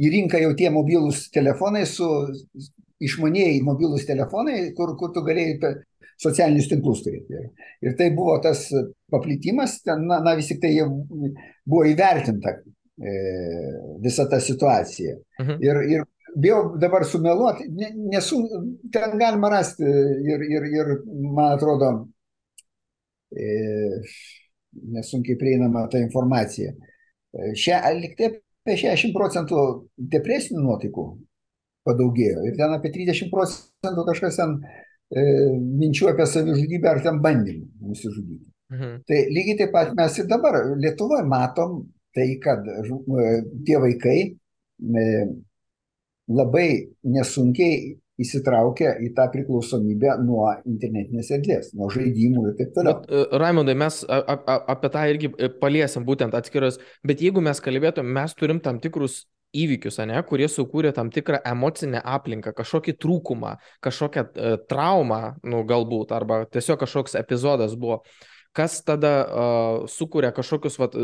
į 0.00 0.12
rinką 0.14 0.40
jau 0.40 0.52
tie 0.56 0.70
mobilūs 0.72 1.26
telefonai 1.34 1.82
su 1.88 2.08
išmanėjai 3.04 3.58
mobilūs 3.66 4.06
telefonai, 4.08 4.70
kur, 4.78 4.94
kur 4.96 5.12
tu 5.12 5.24
galėjai 5.26 5.74
socialinius 6.22 6.70
tinklus 6.70 7.02
turėti. 7.04 7.36
Ir, 7.36 7.50
ir 7.84 7.96
tai 7.98 8.08
buvo 8.16 8.38
tas 8.40 8.64
paplitimas, 9.12 9.80
ten, 9.84 10.06
na, 10.08 10.22
na 10.24 10.36
vis 10.38 10.48
tik 10.48 10.62
tai 10.62 10.72
buvo 10.86 11.84
įvertinta 11.90 12.56
e, 12.98 13.12
visa 14.02 14.28
ta 14.28 14.40
situacija. 14.40 15.16
Mhm. 15.40 15.60
Ir, 15.64 15.82
ir 15.96 16.08
bijau 16.42 16.76
dabar 16.80 17.04
sumeluoti, 17.04 17.68
nesu, 18.12 18.40
ten 18.92 19.18
galima 19.20 19.50
rasti 19.52 19.84
ir, 19.84 20.44
ir, 20.48 20.68
ir 20.80 20.92
man 21.34 21.56
atrodo, 21.58 21.92
E, 23.32 24.00
nesunkiai 24.72 25.38
prieinama 25.38 25.86
ta 25.88 25.98
informacija. 26.00 26.72
E, 26.72 27.52
šia, 27.56 27.80
liktai 27.96 28.28
apie 28.32 28.76
60 28.78 29.16
procentų 29.16 29.62
depresinių 30.12 30.62
nuotaikų 30.66 31.06
padaugėjo 31.88 32.44
ir 32.46 32.56
ten 32.58 32.76
apie 32.76 32.92
30 32.94 33.32
procentų 33.32 34.04
kažkas 34.10 34.38
ten 34.38 34.58
e, 34.62 35.24
minčių 35.80 36.12
apie 36.12 36.28
savižudybę 36.28 36.92
ar 36.92 37.02
ten 37.04 37.20
bandymų 37.24 37.88
nusižudyti. 37.88 38.46
Mhm. 38.72 38.94
Tai 39.08 39.18
lygiai 39.32 39.58
taip 39.60 39.74
pat 39.74 39.96
mes 39.96 40.20
ir 40.20 40.28
dabar 40.30 40.60
Lietuvoje 40.80 41.24
matom 41.28 41.82
tai, 42.14 42.28
kad 42.42 42.68
e, 42.68 43.32
tie 43.66 43.80
vaikai 43.82 44.18
e, 44.28 45.08
labai 46.32 46.68
nesunkiai 47.08 47.98
įsitraukia 48.22 48.94
į 49.02 49.10
tą 49.16 49.26
priklausomybę 49.32 50.14
nuo 50.22 50.46
internetinės 50.68 51.30
erdvės, 51.34 51.70
nuo 51.78 51.88
žaidimų 51.92 52.46
ir 52.50 52.56
taip 52.60 52.72
toliau. 52.76 53.00
Bet, 53.00 53.10
e, 53.10 53.40
Raimondai, 53.42 53.76
mes 53.78 54.02
apie 54.08 54.90
tą 54.92 55.04
irgi 55.10 55.32
e, 55.32 55.50
paliesim 55.62 56.06
būtent 56.08 56.36
atskiras, 56.38 56.78
bet 57.06 57.24
jeigu 57.24 57.42
mes 57.44 57.62
kalbėtum, 57.64 58.08
mes 58.18 58.36
turim 58.38 58.60
tam 58.64 58.80
tikrus 58.82 59.24
įvykius, 59.52 59.98
ne, 60.08 60.16
kurie 60.24 60.46
sukūrė 60.48 60.94
tam 60.96 61.10
tikrą 61.12 61.42
emocinę 61.48 62.00
aplinką, 62.08 62.54
kažkokį 62.56 62.94
trūkumą, 62.96 63.50
kažkokią 63.84 64.22
uh, 64.24 64.54
traumą, 64.64 65.18
nu, 65.44 65.60
galbūt, 65.68 66.14
arba 66.16 66.38
tiesiog 66.48 66.78
kažkoks 66.80 67.18
epizodas 67.20 67.74
buvo. 67.76 67.98
Uh, 68.00 68.31
kas 68.56 68.78
tada 68.84 69.12
uh, 69.24 69.84
sukuria 69.88 70.32
kažkokius, 70.34 70.78
vat, 70.80 70.96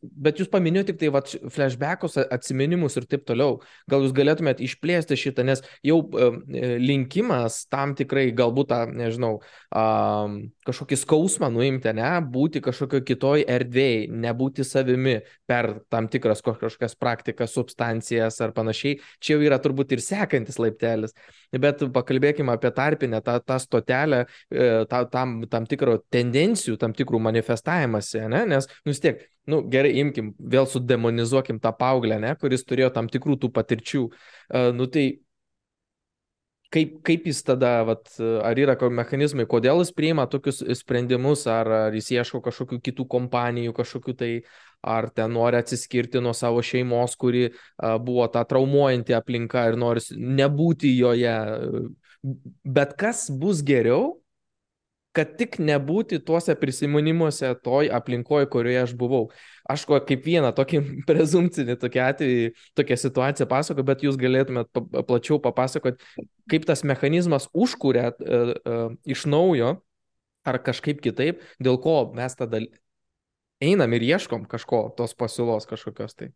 bet 0.00 0.40
jūs 0.40 0.50
paminėjote 0.52 0.92
tik 0.92 1.00
tai 1.02 1.10
vat, 1.14 1.32
flashbackus, 1.52 2.16
atsiminimus 2.24 2.96
ir 2.96 3.08
taip 3.10 3.26
toliau. 3.28 3.60
Gal 3.90 4.06
jūs 4.06 4.14
galėtumėte 4.16 4.64
išplėsti 4.66 5.18
šitą, 5.20 5.44
nes 5.46 5.64
jau 5.86 6.00
uh, 6.06 6.38
linkimas 6.80 7.64
tam 7.72 7.94
tikrai 7.98 8.30
galbūt 8.36 8.72
tą, 8.72 8.80
nežinau, 8.96 9.34
uh, 9.76 10.38
kažkokį 10.66 10.98
skausmą 11.00 11.48
nuimti, 11.52 11.92
ne, 11.96 12.08
būti 12.32 12.62
kažkokio 12.64 13.02
kitoj 13.06 13.44
erdvėjai, 13.56 14.06
nebūti 14.24 14.66
savimi 14.66 15.16
per 15.48 15.70
tam 15.92 16.08
tikras 16.12 16.42
kažkokias 16.44 16.96
praktikas, 16.98 17.54
substancijas 17.56 18.40
ar 18.44 18.54
panašiai. 18.56 18.98
Čia 19.22 19.36
jau 19.36 19.46
yra 19.46 19.60
turbūt 19.62 19.94
ir 19.96 20.02
sekantis 20.04 20.60
laiptelis. 20.62 21.14
Bet 21.56 21.84
pakalbėkime 21.94 22.54
apie 22.54 22.72
tarpinę, 22.74 23.22
tą, 23.24 23.38
tą 23.46 23.58
stotelę, 23.62 24.24
e, 24.50 24.68
tą, 24.90 25.04
tam, 25.12 25.38
tam 25.50 25.68
tikro 25.70 25.98
tendencijų, 26.12 26.76
tam 26.80 26.94
tikrų 26.96 27.22
manifestajimąsi, 27.28 28.26
ne? 28.32 28.44
nes 28.50 28.68
nu, 28.84 28.92
vis 28.92 29.02
tiek, 29.04 29.22
nu, 29.50 29.62
gerai, 29.70 29.94
imkim, 30.02 30.32
vėl 30.38 30.66
sudemonizuokim 30.70 31.60
tą 31.62 31.72
paauglę, 31.78 32.18
ne? 32.22 32.34
kuris 32.40 32.66
turėjo 32.66 32.90
tam 32.96 33.10
tikrų 33.12 33.38
tų 33.44 33.52
patirčių. 33.54 34.02
Uh, 34.06 34.72
nu, 34.76 34.90
tai 34.90 35.06
kaip, 36.74 36.98
kaip 37.06 37.26
jis 37.30 37.42
tada, 37.46 37.72
vat, 37.86 38.10
ar 38.18 38.58
yra 38.58 38.76
mechanizmai, 38.90 39.46
kodėl 39.48 39.82
jis 39.82 39.92
priima 39.96 40.26
tokius 40.30 40.62
sprendimus, 40.80 41.46
ar, 41.50 41.70
ar 41.88 41.96
jis 41.96 42.10
ieško 42.18 42.42
kažkokių 42.44 42.80
kitų 42.88 43.06
kompanijų, 43.16 43.74
kažkokių 43.76 44.16
tai, 44.18 44.30
ar 44.86 45.08
ten 45.14 45.32
nori 45.34 45.58
atsiskirti 45.60 46.22
nuo 46.22 46.34
savo 46.36 46.62
šeimos, 46.62 47.16
kuri 47.18 47.48
a, 47.50 47.96
buvo 47.98 48.26
ta 48.32 48.44
traumuojanti 48.48 49.16
aplinka 49.16 49.66
ir 49.70 49.78
nori 49.80 50.02
nebūti 50.16 50.92
joje. 50.96 51.36
Bet 52.66 52.96
kas 52.98 53.26
bus 53.30 53.62
geriau, 53.66 54.16
kad 55.16 55.32
tik 55.38 55.56
nebūti 55.62 56.18
tuose 56.24 56.54
prisiminimuose 56.60 57.54
toj 57.64 57.88
aplinkoje, 57.96 58.48
kurioje 58.52 58.82
aš 58.82 58.94
buvau. 59.00 59.22
Aš 59.66 59.86
kaip 59.88 60.26
vieną 60.26 60.52
tokį 60.56 60.82
prezumcinį 61.08 61.78
tokį 61.82 62.02
atvejį, 62.04 62.50
tokią 62.78 63.00
situaciją 63.00 63.48
pasakoju, 63.50 63.88
bet 63.88 64.04
jūs 64.06 64.20
galėtumėt 64.20 64.70
plačiau 65.08 65.40
papasakoti, 65.42 66.04
kaip 66.50 66.68
tas 66.68 66.84
mechanizmas 66.84 67.48
užkūrė 67.56 68.08
uh, 68.12 68.54
uh, 68.56 68.88
iš 69.08 69.26
naujo 69.30 69.78
ar 70.46 70.60
kažkaip 70.62 71.00
kitaip, 71.02 71.40
dėl 71.62 71.80
ko 71.82 71.98
mes 72.14 72.36
tada 72.38 72.60
einam 73.62 73.94
ir 73.96 74.04
ieškom 74.06 74.44
kažko, 74.50 74.90
tos 74.98 75.16
pasiūlos 75.18 75.66
kažkokios 75.68 76.14
tai. 76.18 76.30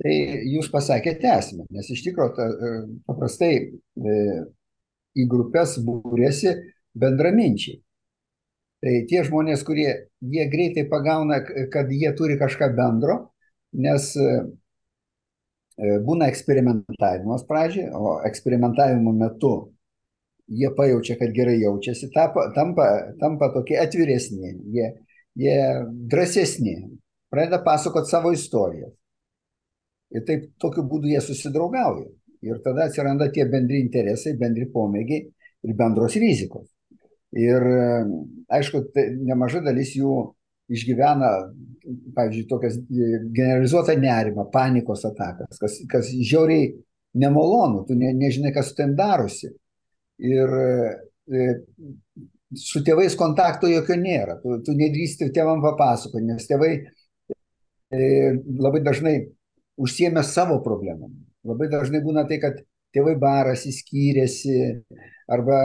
Tai 0.00 0.12
jūs 0.48 0.70
pasakėte 0.72 1.28
esmę, 1.28 1.66
nes 1.74 1.90
iš 1.92 2.04
tikrųjų 2.06 2.44
e, 2.44 2.68
paprastai 3.08 3.50
į 4.00 5.26
grupės 5.28 5.74
būrėsi 5.84 6.54
bendraminčiai. 6.94 7.80
Tai 8.80 8.94
tie 9.10 9.24
žmonės, 9.26 9.62
kurie 9.66 9.88
jie 10.24 10.46
greitai 10.48 10.86
pagauna, 10.88 11.42
kad 11.72 11.90
jie 11.92 12.12
turi 12.16 12.38
kažką 12.40 12.70
bendro, 12.76 13.16
nes 13.76 14.06
e, 14.16 14.30
būna 16.06 16.30
eksperimentavimas 16.32 17.44
pradžiai, 17.48 17.90
o 17.92 18.16
eksperimentavimo 18.24 19.12
metu 19.12 19.52
jie 20.50 20.70
pajaučia, 20.76 21.18
kad 21.20 21.34
gerai 21.36 21.58
jaučiasi, 21.60 22.08
tampa, 22.14 22.48
tampa, 22.56 22.88
tampa 23.20 23.50
tokie 23.54 23.76
atviresni, 23.78 24.54
jie, 24.74 24.88
jie 25.38 25.58
drąsesni, 26.10 26.74
pradeda 27.30 27.60
pasakoti 27.64 28.10
savo 28.10 28.32
istoriją. 28.32 28.90
Ir 30.10 30.24
taip 30.26 30.48
tokiu 30.58 30.82
būdu 30.90 31.12
jie 31.12 31.20
susidraugauja. 31.22 32.08
Ir 32.42 32.58
tada 32.64 32.88
atsiranda 32.88 33.28
tie 33.30 33.44
bendri 33.46 33.84
interesai, 33.84 34.32
bendri 34.40 34.66
pomėgiai 34.72 35.26
ir 35.68 35.74
bendros 35.76 36.16
rizikos. 36.18 36.66
Ir 37.38 37.62
aišku, 38.50 38.82
tai 38.94 39.06
nemaža 39.14 39.62
dalis 39.62 39.92
jų 39.94 40.14
išgyvena, 40.70 41.30
pavyzdžiui, 42.14 42.46
tokias 42.50 42.76
generalizuotą 42.88 43.96
nerimą, 43.98 44.46
panikos 44.52 45.04
atakas, 45.08 45.58
kas, 45.58 45.78
kas 45.90 46.10
žiauriai 46.14 46.72
nemalonu, 47.18 47.84
tu 47.88 47.96
ne, 47.98 48.12
nežinai, 48.14 48.52
kas 48.54 48.72
ten 48.78 48.94
darosi. 48.98 49.50
Ir 50.20 50.54
e, 50.60 51.46
su 52.54 52.82
tėvais 52.86 53.16
kontakto 53.18 53.70
jokio 53.70 53.96
nėra, 53.98 54.36
tu, 54.42 54.58
tu 54.66 54.74
nedrįsti 54.76 55.30
tėvam 55.34 55.62
papasakoti, 55.64 56.26
nes 56.28 56.46
tėvai 56.50 56.72
e, 56.76 58.00
labai 58.60 58.82
dažnai 58.86 59.14
užsiemė 59.80 60.24
savo 60.26 60.60
problemom. 60.64 61.14
Labai 61.46 61.70
dažnai 61.72 62.02
būna 62.04 62.26
tai, 62.28 62.40
kad 62.42 62.60
tėvai 62.94 63.14
barasi, 63.18 63.72
skyrėsi, 63.72 64.58
arba 65.30 65.58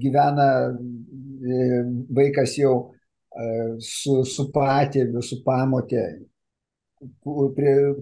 gyvena 0.00 0.48
e, 0.70 1.68
vaikas 2.16 2.56
jau 2.58 2.74
su, 3.78 4.24
su 4.26 4.48
patėviu, 4.52 5.22
su 5.22 5.40
pamotė, 5.44 6.02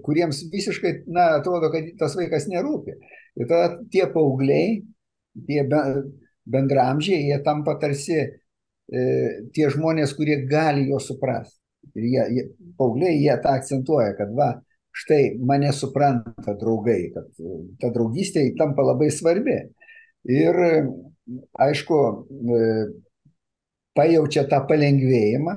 kuriems 0.03 0.43
visiškai, 0.51 1.05
na, 1.15 1.35
atrodo, 1.39 1.71
kad 1.71 1.87
tas 2.01 2.17
vaikas 2.19 2.49
nerūpi. 2.51 2.97
Ir 3.39 3.47
tada 3.51 3.79
tie 3.93 4.07
paaugliai, 4.11 4.81
tie 5.47 5.63
bendramžiai, 6.49 7.29
jie 7.29 7.39
tampa 7.47 7.77
tarsi 7.79 8.19
e, 8.19 8.31
tie 9.55 9.69
žmonės, 9.71 10.17
kurie 10.19 10.41
gali 10.51 10.89
jo 10.91 10.99
suprasti. 11.03 11.61
Ir 11.95 12.09
jie, 12.09 12.25
jie, 12.35 12.47
paaugliai, 12.79 13.21
jie 13.21 13.37
tą 13.43 13.55
akcentuoja, 13.55 14.17
kad 14.19 14.33
va, 14.35 14.51
štai 14.99 15.37
mane 15.47 15.71
supranta 15.77 16.57
draugai, 16.59 17.13
kad 17.15 17.29
ta 17.79 17.93
draugystė 17.95 18.49
tampa 18.59 18.83
labai 18.87 19.13
svarbi. 19.15 19.61
Ir 20.27 20.57
aišku, 21.61 21.99
e, 22.57 22.61
pajaučia 23.99 24.45
tą 24.51 24.63
palengvėjimą, 24.69 25.57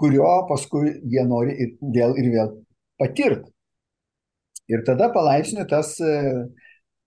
kurio 0.00 0.32
paskui 0.48 0.96
jie 1.12 1.24
nori 1.28 1.56
ir 1.64 1.74
vėl 1.94 2.16
ir 2.18 2.30
vėl 2.34 2.52
patirti. 2.98 3.50
Ir 4.72 4.84
tada 4.86 5.10
palaipsniui 5.12 5.66
tas 5.70 5.94
e, 6.00 6.12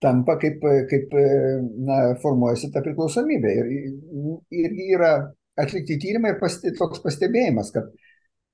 tampa 0.04 0.36
kaip, 0.40 0.64
kaip 0.90 1.16
e, 1.16 1.26
na, 1.88 2.00
formuojasi 2.22 2.70
ta 2.72 2.82
priklausomybė. 2.84 3.54
Ir, 3.56 3.72
ir 4.64 4.76
yra 4.96 5.12
atlikti 5.58 5.98
tyrimai 6.02 6.34
ir 6.34 6.40
pasti, 6.40 6.74
toks 6.76 7.00
pastebėjimas, 7.04 7.72
kad, 7.74 7.88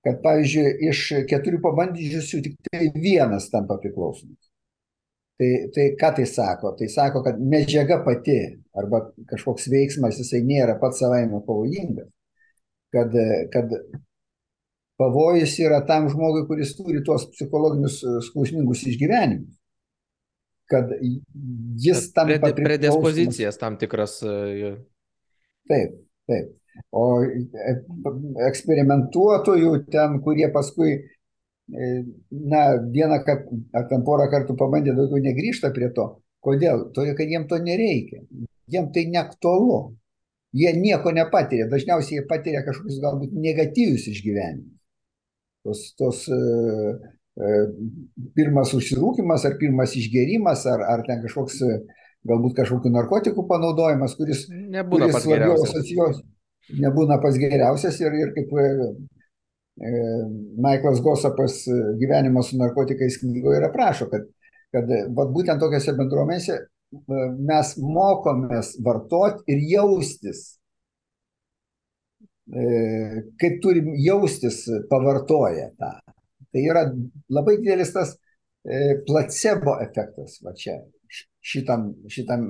kad 0.06 0.22
pavyzdžiui, 0.24 0.68
iš 0.90 1.04
keturių 1.30 1.60
pabandžiusių 1.66 2.42
tik 2.46 2.70
tai 2.70 2.88
vienas 2.94 3.50
tampa 3.52 3.80
priklausomas. 3.82 4.51
Tai, 5.40 5.50
tai 5.74 5.86
ką 5.98 6.10
tai 6.16 6.26
sako? 6.28 6.74
Tai 6.78 6.88
sako, 6.92 7.22
kad 7.24 7.40
medžiaga 7.40 8.02
pati 8.04 8.38
arba 8.76 9.06
kažkoks 9.30 9.68
veiksmas 9.72 10.20
jisai 10.20 10.42
nėra 10.46 10.76
pats 10.80 11.00
savaime 11.02 11.40
pavojingas. 11.46 12.10
Kad, 12.92 13.14
kad 13.52 13.72
pavojus 15.00 15.56
yra 15.64 15.80
tam 15.88 16.10
žmogui, 16.12 16.44
kuris 16.50 16.74
turi 16.76 17.00
tuos 17.06 17.24
psichologinius 17.32 18.02
e, 18.04 18.18
skausmingus 18.28 18.84
išgyvenimus. 18.92 19.56
Kad 20.72 20.92
jis 21.80 22.04
tam 22.16 22.28
Predi, 22.28 22.52
predispozicijas 22.60 23.58
tam 23.60 23.80
tikras. 23.80 24.18
E, 24.22 24.74
taip, 25.72 25.96
taip. 26.28 26.52
O 26.92 27.06
e, 27.24 27.74
eksperimentuotojų 28.50 29.74
ten, 29.92 30.20
kurie 30.24 30.52
paskui 30.52 30.98
E, 31.00 31.21
na, 31.70 32.62
vieną 32.92 33.20
ar 33.72 33.88
ten 33.90 34.04
porą 34.06 34.28
kartų 34.32 34.56
pabandė, 34.58 34.94
daugiau 34.96 35.22
negrįžta 35.22 35.72
prie 35.74 35.92
to. 35.94 36.08
Kodėl? 36.42 36.88
Todėl, 36.94 37.14
kad 37.18 37.30
jiem 37.30 37.46
to 37.48 37.58
nereikia. 37.62 38.22
Jiem 38.72 38.90
tai 38.94 39.06
neaktualu. 39.12 39.96
Jie 40.52 40.72
nieko 40.76 41.12
nepatiria. 41.14 41.68
Dažniausiai 41.70 42.18
jie 42.18 42.26
patiria 42.28 42.64
kažkokius 42.66 42.98
galbūt 43.00 43.32
negatyvius 43.38 44.08
išgyvenimus. 44.10 44.68
Tos, 45.62 45.82
tos 45.96 46.24
uh, 46.34 46.98
pirmas 48.36 48.74
užsirūkimas 48.76 49.46
ar 49.48 49.56
pirmas 49.60 49.94
išgerimas 49.96 50.66
ar, 50.68 50.82
ar 50.84 51.04
ten 51.06 51.22
kažkoks 51.22 51.62
galbūt 52.28 52.58
kažkokių 52.58 52.92
narkotikų 52.92 53.46
panaudojimas, 53.48 54.14
kuris, 54.18 54.44
nebūna 54.50 55.08
kuris 55.08 55.26
labiau 55.30 55.56
asocijuos, 55.56 56.20
nebūna 56.82 57.18
pats 57.22 57.38
geriausias 57.40 57.98
ir, 58.02 58.14
ir 58.18 58.34
kaip 58.36 58.52
E, 58.52 58.68
Michaelas 59.76 61.00
Gosapas 61.00 61.66
e, 61.66 61.72
gyvenimo 61.98 62.42
su 62.42 62.58
narkotikais 62.58 63.18
knygoje 63.20 63.58
ir 63.58 63.64
aprašo, 63.66 64.08
kad, 64.10 64.26
kad 64.72 64.90
vat, 65.16 65.30
būtent 65.32 65.62
tokiuose 65.62 65.94
bendruomenėse 65.96 66.58
e, 66.58 66.66
mes 67.48 67.72
mokomės 67.80 68.74
vartoti 68.84 69.54
ir 69.54 69.64
jaustis, 69.72 70.42
kaip 73.40 73.60
turim 73.62 73.86
jaustis 74.02 74.58
pavartoję 74.90 75.70
tą. 75.78 75.92
Tai 76.52 76.64
yra 76.68 76.82
labai 77.32 77.54
didelis 77.62 77.94
tas 77.94 78.10
placebo 79.06 79.78
efektas 79.80 80.34
va 80.44 80.52
čia 80.58 80.74
šitam, 81.40 81.86
šitam 82.12 82.44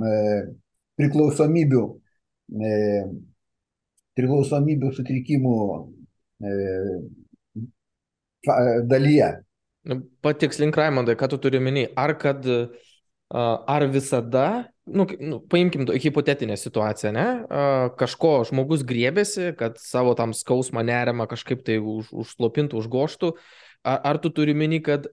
priklausomybių, 0.98 1.84
priklausomybių 4.16 4.90
sutrikimų 4.96 5.60
dalyje. 8.88 9.30
Nu, 9.82 9.98
patikslink, 10.22 10.76
Raimondai, 10.78 11.16
ką 11.18 11.28
tu 11.32 11.38
turi 11.42 11.58
minį. 11.62 11.88
Ar 11.98 12.14
kad, 12.18 12.46
ar 13.32 13.86
visada, 13.90 14.46
nu, 14.86 15.06
nu, 15.18 15.40
paimkim 15.50 15.88
hipotetinę 15.90 16.56
situaciją, 16.60 17.12
ne? 17.16 17.26
Kažko 17.98 18.34
žmogus 18.50 18.84
griebėsi, 18.86 19.50
kad 19.58 19.80
savo 19.82 20.14
tam 20.18 20.34
skausmą 20.36 20.84
nerimą 20.86 21.26
kažkaip 21.30 21.64
tai 21.66 21.80
už, 21.82 22.12
užslopintų, 22.24 22.78
užgoštų. 22.82 23.34
Ar, 23.82 23.98
ar 24.12 24.22
tu 24.22 24.30
turi 24.30 24.54
minį, 24.54 24.82
kad 24.86 25.10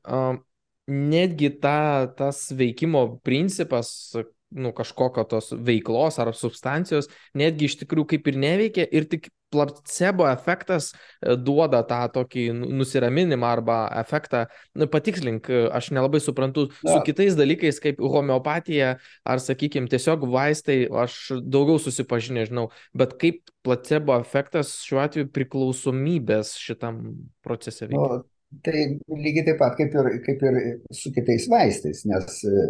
netgi 0.89 1.49
ta, 1.61 2.09
tas 2.17 2.49
veikimo 2.53 3.21
principas, 3.25 4.13
nu, 4.49 4.71
kažkokio 4.73 5.25
tos 5.29 5.51
veiklos 5.53 6.17
ar 6.21 6.31
substancijos 6.33 7.09
netgi 7.37 7.67
iš 7.69 7.75
tikrųjų 7.83 8.15
kaip 8.15 8.29
ir 8.31 8.39
neveikia 8.41 8.87
ir 8.89 9.05
tik 9.09 9.29
placebo 9.51 10.27
efektas 10.29 10.91
e, 10.93 11.35
duoda 11.35 11.81
tą 11.87 12.01
tokį 12.13 12.45
nu, 12.55 12.69
nusiraminimą 12.81 13.49
arba 13.49 13.77
efektą. 13.99 14.45
Nu, 14.77 14.87
patikslink, 14.91 15.49
e, 15.49 15.65
aš 15.75 15.91
nelabai 15.95 16.21
suprantu 16.23 16.67
Na. 16.83 16.95
su 16.95 17.03
kitais 17.07 17.37
dalykais 17.39 17.81
kaip 17.83 18.01
homeopatija 18.01 18.95
ar, 19.25 19.43
sakykime, 19.43 19.89
tiesiog 19.91 20.25
vaistai, 20.29 20.81
aš 21.05 21.19
daugiau 21.41 21.79
susipažinę 21.81 22.47
žinau, 22.49 22.69
bet 22.97 23.15
kaip 23.21 23.41
placebo 23.65 24.17
efektas 24.19 24.77
šiuo 24.85 25.01
atveju 25.03 25.31
priklausomybės 25.35 26.55
šitam 26.59 27.01
procese 27.45 27.89
veikia. 27.89 28.19
O, 28.21 28.59
tai 28.65 28.85
lygiai 29.09 29.49
taip 29.51 29.59
pat 29.61 29.75
kaip 29.79 29.97
ir, 29.97 30.11
kaip 30.25 30.45
ir 30.49 30.61
su 30.95 31.11
kitais 31.15 31.49
vaistais, 31.51 32.05
nes 32.09 32.39
e, 32.47 32.69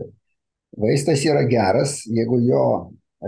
vaistas 0.79 1.23
yra 1.27 1.43
geras, 1.49 1.99
jeigu 2.07 2.41
jo 2.47 2.63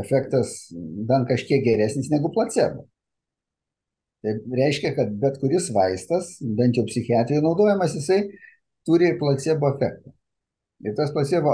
efektas 0.02 0.72
bent 1.08 1.28
kažkiek 1.30 1.64
geresnis 1.66 2.10
negu 2.12 2.32
placebo. 2.34 2.88
Tai 4.22 4.34
reiškia, 4.54 4.94
kad 4.98 5.14
bet 5.22 5.40
kuris 5.42 5.72
vaistas, 5.74 6.36
bent 6.58 6.78
jau 6.78 6.86
psichiatrijoje 6.86 7.42
naudojamas, 7.46 7.96
jisai 7.98 8.20
turi 8.86 9.16
placebo 9.18 9.72
efektą. 9.74 10.14
Ir 10.86 10.94
tas 10.98 11.14
placebo 11.14 11.54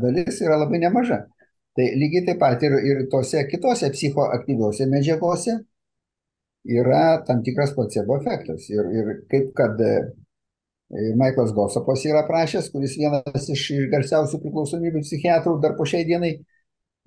dalis 0.00 0.40
yra 0.44 0.56
labai 0.60 0.80
nemaža. 0.84 1.22
Tai 1.76 1.86
lygiai 2.00 2.24
taip 2.26 2.40
pat 2.40 2.64
ir, 2.66 2.74
ir 2.90 3.02
tose 3.12 3.44
kitose 3.48 3.90
psichoaktyviuose 3.94 4.88
medžiagose 4.90 5.58
yra 6.68 7.02
tam 7.28 7.44
tikras 7.44 7.74
placebo 7.76 8.16
efektas. 8.18 8.66
Ir, 8.72 8.88
ir 8.98 9.12
kaip 9.30 9.52
kad 9.56 9.78
Michaelas 10.90 11.52
Gosapas 11.52 12.04
yra 12.08 12.24
prašęs, 12.28 12.70
kuris 12.72 12.96
vienas 12.96 13.48
iš 13.52 13.64
garsiausių 13.92 14.40
priklausomybių 14.42 15.04
psichiatrų 15.04 15.58
dar 15.60 15.76
po 15.76 15.84
šiai 15.88 16.06
dienai 16.08 16.38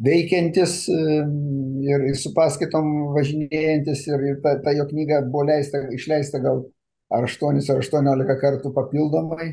veikiantis 0.06 0.86
ir 0.90 2.06
su 2.19 2.32
paskaitom 2.36 2.88
važinėjantis 3.15 4.06
ir, 4.10 4.23
ir 4.32 4.40
ta, 4.44 4.56
ta 4.64 4.73
jo 4.78 4.88
knyga 4.90 5.22
buvo 5.28 5.48
leista, 5.49 5.84
išleista 5.94 6.41
gal 6.44 6.64
ar 7.11 7.28
8 7.28 7.61
ar 7.73 7.84
18 7.84 8.40
kartų 8.41 8.73
papildomai. 8.76 9.52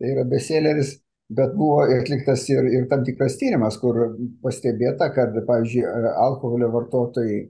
Tai 0.00 0.10
yra 0.14 0.24
beseleris, 0.24 0.94
bet 1.28 1.52
buvo 1.56 1.82
atliktas 1.84 2.46
ir, 2.48 2.66
ir 2.72 2.86
tam 2.90 3.04
tikras 3.04 3.36
tyrimas, 3.40 3.76
kur 3.80 3.98
pastebėta, 4.42 5.10
kad, 5.14 5.36
pavyzdžiui, 5.46 5.84
alkoholio 6.24 6.70
vartotojai 6.72 7.42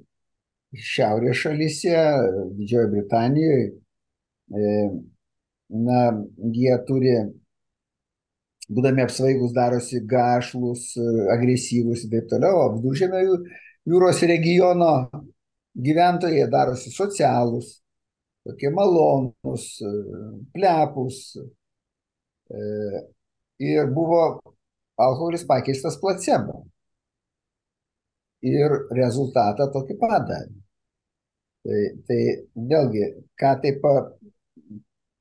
šiaurės 0.75 1.39
šalyse, 1.45 1.95
Didžiojo 2.59 2.91
Britanijoje, 2.97 3.71
na, 5.71 6.01
jie 6.59 6.77
turi 6.89 7.15
būdami 8.71 9.05
apsvaigus, 9.05 9.53
darosi 9.57 10.01
gašlus, 10.07 10.93
agresyvus 11.35 12.05
ir 12.07 12.15
taip 12.15 12.31
toliau. 12.31 12.63
O 12.63 12.73
viduržėmio 12.77 13.23
jūros 13.91 14.23
regiono 14.31 14.93
gyventojai 15.81 16.47
darosi 16.51 16.93
socialūs, 16.95 17.73
tokie 18.47 18.71
malonūs, 18.75 19.67
plepus. 20.55 21.23
Ir 23.61 23.91
buvo 23.95 24.23
alkoholis 25.01 25.45
pakeistas 25.49 25.99
placebo. 26.01 26.65
Ir 28.47 28.73
rezultatą 28.97 29.69
tokį 29.75 29.99
padarė. 30.01 30.57
Tai, 31.61 31.81
tai 32.09 32.21
vėlgi, 32.57 33.07
ką 33.37 33.51
tai 33.61 33.75
pa, 33.83 33.91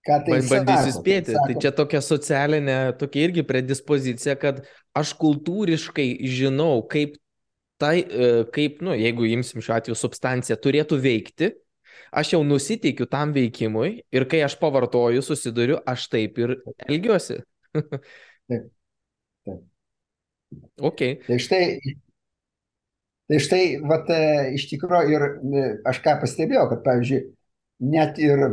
ką 0.10 0.19
tai 0.26 0.41
bandysiu 0.49 0.94
spėti. 0.98 1.38
Tai, 1.38 1.56
čia 1.61 1.72
tokia 1.76 2.02
socialinė, 2.03 2.77
tokia 2.99 3.27
irgi 3.27 3.45
predispozicija, 3.48 4.36
kad 4.41 4.64
aš 4.98 5.14
kultūriškai 5.22 6.10
žinau, 6.27 6.81
kaip 6.90 7.18
tai, 7.80 8.02
e, 8.03 8.30
kaip, 8.56 8.81
nu, 8.86 8.95
jeigu 8.98 9.27
imsim 9.30 9.64
šiuo 9.64 9.77
atveju 9.77 9.98
substanciją, 9.98 10.57
turėtų 10.60 10.99
veikti, 11.03 11.53
aš 12.11 12.34
jau 12.34 12.41
nusiteikiu 12.44 13.07
tam 13.10 13.31
veikimui 13.36 14.02
ir 14.11 14.26
kai 14.30 14.41
aš 14.45 14.57
pavartoju, 14.60 15.23
susiduriu, 15.26 15.80
aš 15.88 16.10
taip 16.11 16.41
ir 16.41 16.57
elgiuosi. 16.90 17.40
taip. 18.49 18.69
taip. 19.45 19.65
Okay. 20.81 21.19
Tai 21.27 21.38
štai, 21.38 21.64
tai 23.30 23.40
štai, 23.45 23.64
vat, 23.86 24.10
e, 24.10 24.22
iš 24.57 24.65
tikrųjų 24.72 25.14
ir 25.14 25.26
e, 25.30 25.65
aš 25.90 26.02
ką 26.06 26.18
pastebėjau, 26.23 26.65
kad, 26.72 26.81
pavyzdžiui, 26.88 27.22
net 27.94 28.18
ir 28.19 28.45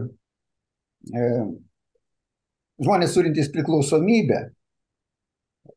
žmonės 2.83 3.15
turintys 3.15 3.51
priklausomybę 3.55 4.41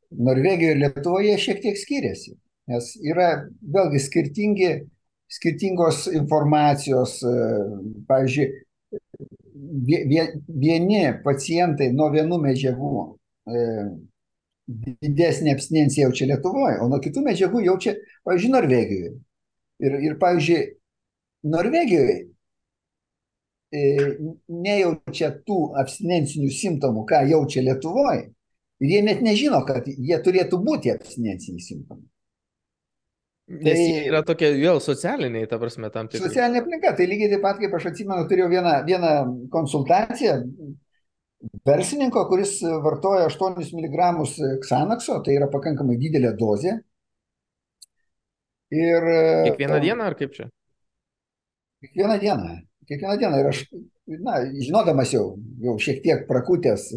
Norvegijoje 0.09 0.75
ir 0.75 0.81
Lietuvoje 0.81 1.35
šiek 1.37 1.61
tiek 1.61 1.77
skiriasi, 1.77 2.33
nes 2.69 2.89
yra 3.05 3.29
vėlgi 3.61 4.01
skirtingi, 4.01 4.71
skirtingos 5.29 6.07
informacijos, 6.09 7.19
e, 7.21 7.33
pavyzdžiui, 8.09 8.47
vieni 10.49 11.01
pacientai 11.21 11.91
nuo 11.93 12.09
vienų 12.13 12.39
medžiagų 12.41 12.93
e, 13.05 13.67
didesnė 15.05 15.53
abstinencija 15.53 16.07
jaučia 16.07 16.31
Lietuvoje, 16.31 16.79
o 16.81 16.89
nuo 16.89 16.99
kitų 17.03 17.23
medžiagų 17.29 17.61
jaučia, 17.67 17.95
pavyzdžiui, 18.25 18.53
Norvegijoje. 18.55 19.13
Ir, 19.85 19.95
ir 20.09 20.17
pavyzdžiui, 20.21 20.63
Norvegijoje 21.53 22.17
E, 22.17 22.38
nejaučia 23.69 25.31
tų 25.45 25.59
abstinencinių 25.77 26.49
simptomų, 26.53 27.05
ką 27.09 27.23
jaučia 27.29 27.61
Lietuvoje, 27.65 28.29
ir 28.81 28.93
jie 28.95 29.01
net 29.05 29.21
nežino, 29.25 29.61
kad 29.67 29.87
jie 29.87 30.17
turėtų 30.25 30.61
būti 30.65 30.93
abstinenciniai 30.95 31.61
simptomai. 31.61 32.07
Nes 33.49 33.79
tai 33.79 34.01
yra 34.05 34.21
tokie 34.21 34.51
vėl 34.53 34.77
socialiniai, 34.77 35.47
ta 35.49 35.57
prasme, 35.57 35.89
tam 35.89 36.09
tikrai. 36.09 36.27
Socialinė 36.27 36.61
aplinka, 36.61 36.91
tai 36.97 37.07
lygiai 37.09 37.31
taip 37.31 37.41
pat, 37.41 37.57
kaip 37.57 37.73
aš 37.79 37.87
atsimenu, 37.89 38.27
turėjau 38.29 38.49
vieną, 38.51 38.73
vieną 38.85 39.13
konsultaciją 39.53 40.35
verslininko, 41.65 42.27
kuris 42.29 42.59
vartoja 42.83 43.25
8 43.25 43.57
mg 43.73 44.11
Xanaxo, 44.67 45.17
tai 45.25 45.39
yra 45.39 45.49
pakankamai 45.49 45.97
didelė 45.97 46.35
dozė. 46.37 46.77
Ir, 48.69 49.09
Kiekvieną 49.49 49.81
dieną 49.81 50.11
ar 50.11 50.17
kaip 50.19 50.35
čia? 50.35 50.45
Kiekvieną 51.81 52.19
dieną 52.21 52.57
kiekvieną 52.89 53.17
dieną 53.21 53.39
ir 53.41 53.49
aš, 53.51 53.63
na, 54.19 54.39
žinodamas 54.57 55.13
jau, 55.13 55.25
jau 55.63 55.77
šiek 55.81 56.01
tiek 56.05 56.25
prakutęs 56.29 56.89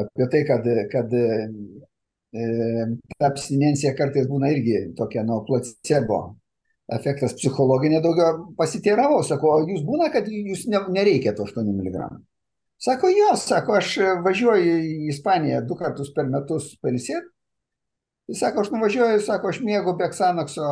apie 0.00 0.28
tai, 0.30 0.42
kad, 0.48 0.66
kad 0.90 1.12
e, 1.14 1.26
ta 3.18 3.28
abstinencija 3.30 3.94
kartais 3.98 4.26
būna 4.30 4.50
irgi 4.54 4.80
tokia, 4.98 5.22
nu, 5.26 5.40
placebo 5.46 6.22
efektas 6.92 7.36
psichologinė 7.38 8.00
daugiau 8.04 8.48
pasiteiravau, 8.58 9.22
sako, 9.24 9.52
o 9.56 9.68
jūs 9.68 9.84
būna, 9.86 10.10
kad 10.12 10.28
jūs 10.28 10.66
ne, 10.68 10.82
nereikia 10.92 11.32
to 11.36 11.46
8 11.48 11.70
mg. 11.70 12.08
Sako, 12.84 13.08
jo, 13.14 13.30
sako, 13.40 13.78
aš 13.78 13.94
važiuoju 14.24 14.74
į 14.82 14.96
Ispaniją 15.14 15.62
du 15.64 15.78
kartus 15.78 16.10
per 16.12 16.26
metus 16.28 16.74
pailsėti. 16.82 17.30
Jis 18.28 18.40
sako, 18.40 18.64
aš 18.64 18.72
nuvažiuoju, 18.72 19.22
sako, 19.24 19.52
aš 19.52 19.60
mėgau 19.64 19.94
Beksanakso, 20.00 20.68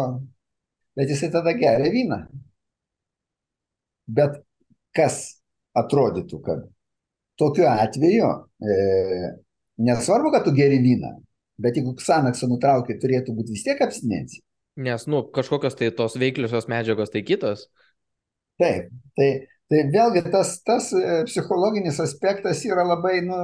bet 0.96 1.12
jisai 1.12 1.30
tada 1.32 1.52
geria 1.56 1.92
vyną. 1.92 2.22
Bet 4.06 4.40
kas 4.96 5.20
atrodytų, 5.78 6.40
kad 6.44 6.64
tokiu 7.40 7.66
atveju 7.70 8.30
e, 8.60 8.78
nesvarbu, 9.82 10.32
kad 10.34 10.46
tu 10.46 10.54
geri 10.56 10.80
vyną, 10.82 11.14
bet 11.62 11.78
jeigu 11.78 11.94
Xanaxą 12.00 12.48
nutraukia, 12.50 12.98
turėtų 13.00 13.34
būti 13.36 13.56
vis 13.56 13.64
tiek 13.66 13.80
abstinencija. 13.84 14.44
Nes, 14.82 15.04
nu, 15.10 15.22
kažkokios 15.34 15.76
tai 15.76 15.90
tos 15.96 16.16
veikliosios 16.20 16.68
medžiagos 16.70 17.12
tai 17.12 17.24
kitos. 17.28 17.66
Taip, 18.60 18.88
tai, 19.18 19.28
tai 19.72 19.84
vėlgi 19.92 20.24
tas, 20.32 20.56
tas 20.64 20.90
e, 20.96 21.22
psichologinis 21.28 22.00
aspektas 22.04 22.64
yra 22.68 22.84
labai, 22.88 23.18
nu, 23.26 23.40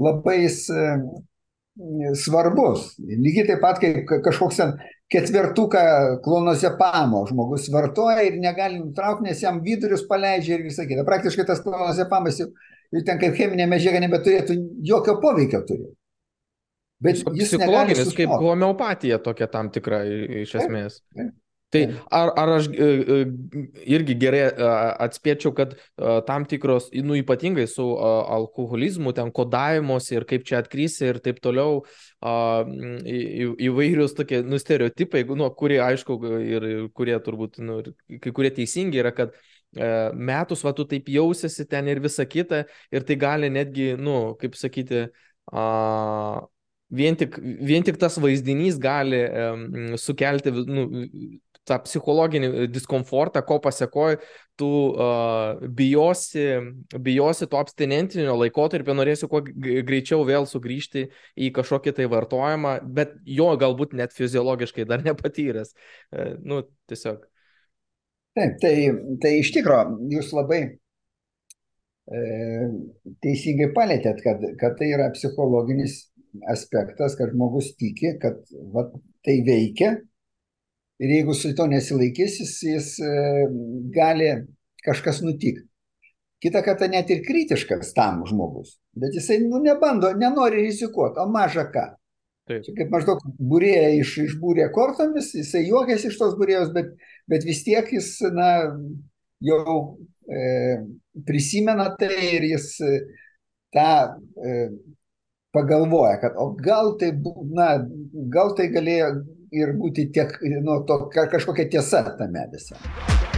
labai 0.00 0.42
e, 0.48 0.86
svarbus. 2.18 2.94
Lygiai 3.00 3.48
taip 3.52 3.62
pat, 3.64 3.80
kaip 3.82 4.08
kažkoks 4.26 4.60
ten 4.60 4.74
ketvertuką 5.10 5.84
klonozepamo 6.24 7.24
žmogus 7.30 7.68
vartoja 7.72 8.22
ir 8.26 8.36
negali 8.42 8.78
nutraukti, 8.78 9.26
nes 9.26 9.42
jam 9.42 9.58
vidurius 9.64 10.04
paleidžia 10.08 10.56
ir 10.58 10.66
visą 10.68 10.86
kitą. 10.86 11.04
Praktiškai 11.08 11.46
tas 11.48 11.62
klonozepamas 11.64 12.38
jau, 12.42 12.50
jau 12.94 13.02
ten 13.06 13.18
kaip 13.22 13.34
cheminė 13.38 13.66
medžiaga 13.70 14.02
nebeturėtų 14.06 14.56
jokio 14.86 15.16
poveikio 15.22 15.64
turėti. 15.66 15.96
Bet 17.00 17.16
jis 17.16 17.54
psichologinis, 17.54 18.12
kaip 18.12 18.32
homeopatija 18.42 19.18
tokia 19.24 19.48
tam 19.50 19.70
tikra 19.72 20.02
iš 20.44 20.58
esmės. 20.60 21.00
Taip, 21.00 21.30
taip. 21.30 21.38
Tai 21.70 21.82
ar, 22.10 22.32
ar 22.34 22.50
aš 22.56 22.66
e, 22.74 22.86
e, 23.14 23.18
irgi 23.94 24.16
gerai 24.18 24.40
e, 24.48 24.70
atspėčiau, 25.06 25.52
kad 25.54 25.76
tam 26.26 26.46
tikros, 26.50 26.88
nu 27.06 27.14
ypatingai 27.20 27.68
su 27.70 27.84
alkoholizmu, 28.00 29.12
ten 29.14 29.30
kodavimus 29.34 30.10
ir 30.10 30.26
kaip 30.30 30.46
čia 30.48 30.58
atkrysi 30.64 31.06
ir 31.12 31.20
taip 31.22 31.38
toliau, 31.44 31.84
į, 32.20 33.52
įvairius 33.70 34.16
tokie 34.18 34.42
nu, 34.46 34.58
stereotipai, 34.58 35.22
nu, 35.30 35.46
kurie 35.54 35.78
aišku 35.84 36.18
ir 36.42 36.68
kurie 36.96 37.18
turbūt, 37.22 37.60
nu, 37.62 37.80
kai 38.18 38.34
kurie 38.34 38.50
teisingi 38.56 39.02
yra, 39.04 39.14
kad 39.14 39.36
metus 40.18 40.64
va 40.66 40.74
tu 40.74 40.82
taip 40.90 41.06
jausiasi 41.06 41.68
ten 41.70 41.86
ir 41.86 42.02
visa 42.02 42.26
kita 42.26 42.64
ir 42.90 43.06
tai 43.06 43.16
gali 43.20 43.50
netgi, 43.54 43.92
nu, 43.94 44.32
kaip 44.40 44.58
sakyti, 44.58 45.06
a, 45.54 45.68
vien 46.90 47.14
tik, 47.14 47.38
vien 47.38 47.86
tik 47.86 48.00
tas 48.02 48.18
vaizdinys 48.18 48.80
gali 48.82 49.22
um, 49.22 49.94
sukelti 50.00 50.50
nu, 50.66 50.88
tą 51.70 51.78
psichologinį 51.84 52.50
e, 52.50 52.68
diskomfortą, 52.72 53.42
ko 53.46 53.60
pasiekoji, 53.62 54.18
tu 54.60 54.68
uh, 54.90 55.56
bijosi, 55.72 56.44
bijosi 57.00 57.46
to 57.48 57.56
abstinentinio 57.56 58.34
laikotarpio, 58.36 58.92
norėsi 58.98 59.28
kuo 59.30 59.40
greičiau 59.40 60.26
vėl 60.28 60.44
sugrįžti 60.50 61.06
į 61.40 61.48
kažkokį 61.56 61.94
tai 61.96 62.08
vartojimą, 62.12 62.74
bet 62.84 63.14
jo 63.24 63.48
galbūt 63.60 63.96
net 63.96 64.12
fiziologiškai 64.16 64.84
dar 64.90 65.00
nepatyręs. 65.08 65.72
Uh, 66.12 66.34
nu, 66.44 66.60
tiesiog. 66.90 67.24
Taip, 68.36 68.60
tai, 68.62 68.74
tai 69.22 69.32
iš 69.40 69.50
tikrųjų 69.56 70.10
jūs 70.12 70.28
labai 70.36 70.60
e, 72.14 72.20
teisingai 73.24 73.72
palėtėt, 73.74 74.20
kad, 74.22 74.44
kad 74.60 74.76
tai 74.78 74.92
yra 74.94 75.08
psichologinis 75.16 75.96
aspektas, 76.52 77.16
kad 77.18 77.32
žmogus 77.34 77.72
tiki, 77.80 78.14
kad 78.22 78.38
va, 78.74 78.86
tai 79.26 79.40
veikia 79.46 79.96
Ir 81.00 81.14
jeigu 81.14 81.34
su 81.34 81.54
to 81.56 81.64
nesilaikys, 81.70 82.40
jis, 82.42 82.54
jis 82.66 82.88
e, 83.00 83.12
gali 83.94 84.30
kažkas 84.84 85.22
nutikti. 85.24 85.64
Kita 86.40 86.62
kartą 86.64 86.88
net 86.88 87.10
ir 87.12 87.20
kritiškas 87.24 87.92
tam 87.96 88.22
žmogus, 88.28 88.78
bet 88.96 89.16
jisai 89.16 89.42
nu, 89.44 89.60
nebando, 89.60 90.12
nenori 90.16 90.62
rizikuoti, 90.64 91.20
o 91.20 91.26
maža 91.28 91.66
ką. 91.72 91.86
Taip. 92.48 92.62
Čia 92.64 92.74
kaip 92.78 92.92
maždaug 92.92 93.20
būrėja 93.50 93.90
iš, 94.00 94.14
išbūrė 94.24 94.70
kortomis, 94.74 95.34
jisai 95.36 95.66
juokėsi 95.66 96.08
iš 96.08 96.16
tos 96.20 96.36
būrėjos, 96.40 96.72
bet, 96.76 96.94
bet 97.30 97.44
vis 97.48 97.60
tiek 97.66 97.92
jis 97.92 98.14
na, 98.32 98.48
jau 99.44 99.76
e, 100.24 100.80
prisimena 101.26 101.90
tai 102.00 102.16
ir 102.36 102.48
jis 102.54 102.70
e, 102.84 102.94
tą 103.74 103.90
e, 104.40 104.56
pagalvoja, 105.54 106.16
kad 106.22 106.40
o 106.40 106.50
gal 106.56 106.94
tai, 107.00 107.12
na, 107.52 107.68
gal 108.32 108.54
tai 108.58 108.70
galėjo 108.72 109.12
ir 109.52 109.74
būti 109.78 110.10
tiek, 110.14 110.36
nu, 110.62 110.80
to, 110.86 111.02
kažkokia 111.10 111.68
tiesa 111.70 112.04
tame 112.18 112.46
visame. 112.52 113.28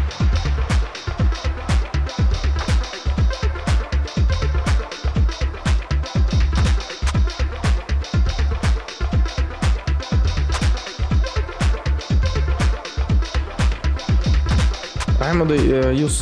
Raimondai, 15.22 15.56
jūs 15.96 16.16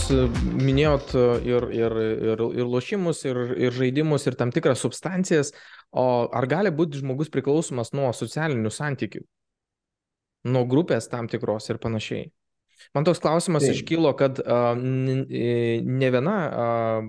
minėjot 0.61 1.15
ir, 1.49 1.65
ir, 1.73 1.95
ir, 2.31 2.43
ir 2.61 2.69
lošimus, 2.69 3.25
ir, 3.25 3.41
ir 3.57 3.75
žaidimus, 3.75 4.27
ir 4.29 4.37
tam 4.39 4.53
tikras 4.55 4.85
substancijas, 4.85 5.51
o 5.91 6.05
ar 6.29 6.47
gali 6.47 6.71
būti 6.71 7.01
žmogus 7.01 7.33
priklausomas 7.33 7.91
nuo 7.97 8.13
socialinių 8.15 8.71
santykių, 8.71 9.25
nuo 10.49 10.65
grupės 10.69 11.09
tam 11.13 11.29
tikros 11.31 11.69
ir 11.73 11.81
panašiai? 11.83 12.31
Man 12.97 13.05
toks 13.05 13.21
klausimas 13.21 13.67
Taip. 13.67 13.77
iškilo, 13.77 14.13
kad 14.17 14.41
uh, 14.41 14.73
ne 14.79 16.11
viena 16.15 16.37
uh, 16.49 17.09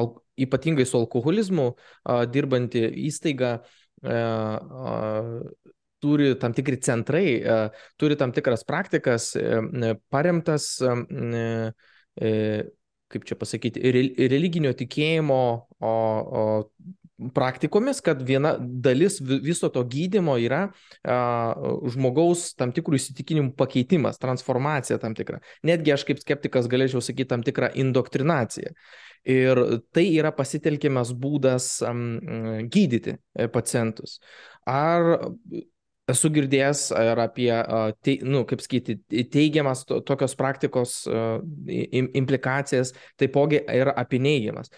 al, 0.00 0.10
ypatingai 0.40 0.86
su 0.88 0.98
alkoholizmu 1.02 1.66
uh, 1.68 2.22
dirbanti 2.30 2.82
įstaiga 3.04 3.58
uh, 3.60 4.08
uh, 4.08 5.74
turi 6.04 6.32
tam 6.40 6.56
tikri 6.56 6.80
centrai, 6.84 7.26
uh, 7.40 7.84
turi 8.00 8.16
tam 8.20 8.32
tikras 8.36 8.64
praktikas 8.68 9.34
uh, 9.36 9.92
paremtas, 10.12 10.72
uh, 10.84 11.84
kaip 13.14 13.24
čia 13.28 13.36
pasakyti, 13.38 13.82
religinio 14.30 14.72
tikėjimo 14.74 15.40
o, 15.78 15.90
o, 15.90 16.44
praktikomis, 17.34 18.00
kad 18.04 18.22
viena 18.26 18.54
dalis 18.58 19.20
viso 19.22 19.68
to 19.72 19.84
gydimo 19.86 20.36
yra 20.42 20.64
a, 20.66 21.18
žmogaus 21.94 22.50
tam 22.58 22.72
tikrų 22.74 22.98
įsitikinimų 22.98 23.54
pakeitimas, 23.58 24.18
transformacija 24.22 24.98
tam 25.02 25.14
tikra. 25.16 25.40
Netgi 25.66 25.94
aš 25.94 26.06
kaip 26.08 26.22
skeptikas 26.22 26.70
galėčiau 26.70 27.02
sakyti 27.04 27.30
tam 27.30 27.44
tikrą 27.46 27.70
indoktrinaciją. 27.84 28.74
Ir 29.24 29.60
tai 29.94 30.08
yra 30.12 30.34
pasitelkiamas 30.36 31.14
būdas 31.16 31.78
um, 31.88 32.18
gydyti 32.68 33.14
e, 33.16 33.46
pacientus. 33.48 34.18
Ar 34.68 35.22
esu 36.12 36.28
girdėjęs 36.34 36.82
ir 37.00 37.20
apie, 37.22 37.48
te, 38.04 38.18
nu, 38.28 38.42
kaip 38.48 38.60
sakyti, 38.60 38.98
teigiamas 39.32 39.86
to, 39.88 40.02
tokios 40.04 40.34
praktikos 40.36 40.98
implikacijas, 42.20 42.92
taipogi 43.20 43.62
ir 43.64 43.88
apie 43.94 44.20
neigiamas 44.20 44.68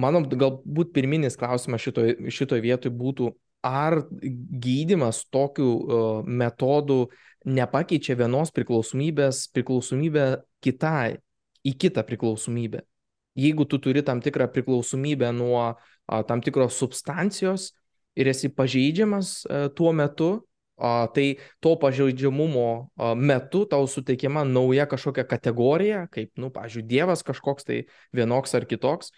mano 0.00 0.22
galbūt 0.28 0.92
pirminis 0.96 1.38
klausimas 1.40 1.84
šitoj, 1.84 2.16
šitoj 2.32 2.62
vietoj 2.64 2.92
būtų, 2.96 3.30
ar 3.66 3.98
gydimas 4.12 5.24
tokiu 5.32 5.70
uh, 5.72 6.26
metodu 6.26 7.06
nepakeičia 7.46 8.16
vienos 8.18 8.52
priklausomybės 8.54 9.46
priklausomybę 9.54 10.26
kitai, 10.62 11.16
į 11.66 11.72
kitą 11.82 12.04
priklausomybę. 12.06 12.82
Jeigu 13.36 13.66
tu 13.68 13.78
turi 13.82 14.02
tam 14.02 14.22
tikrą 14.24 14.48
priklausomybę 14.48 15.32
nuo 15.36 15.60
a, 15.66 16.22
tam 16.24 16.40
tikros 16.40 16.78
substancijos 16.78 17.72
ir 18.16 18.30
esi 18.32 18.48
pažeidžiamas 18.48 19.32
a, 19.44 19.66
tuo 19.76 19.92
metu, 19.92 20.30
a, 20.78 21.06
tai 21.12 21.36
to 21.60 21.74
pažeidžiamumo 21.82 22.68
a, 22.72 23.12
metu 23.14 23.66
tau 23.68 23.84
suteikiama 23.90 24.46
nauja 24.48 24.86
kažkokia 24.88 25.26
kategorija, 25.28 26.06
kaip, 26.12 26.32
nu, 26.40 26.50
pažiūrėjau, 26.54 26.88
Dievas 26.88 27.26
kažkoks 27.26 27.68
tai 27.68 27.82
vienoks 28.16 28.56
ar 28.56 28.64
kitoks, 28.68 29.12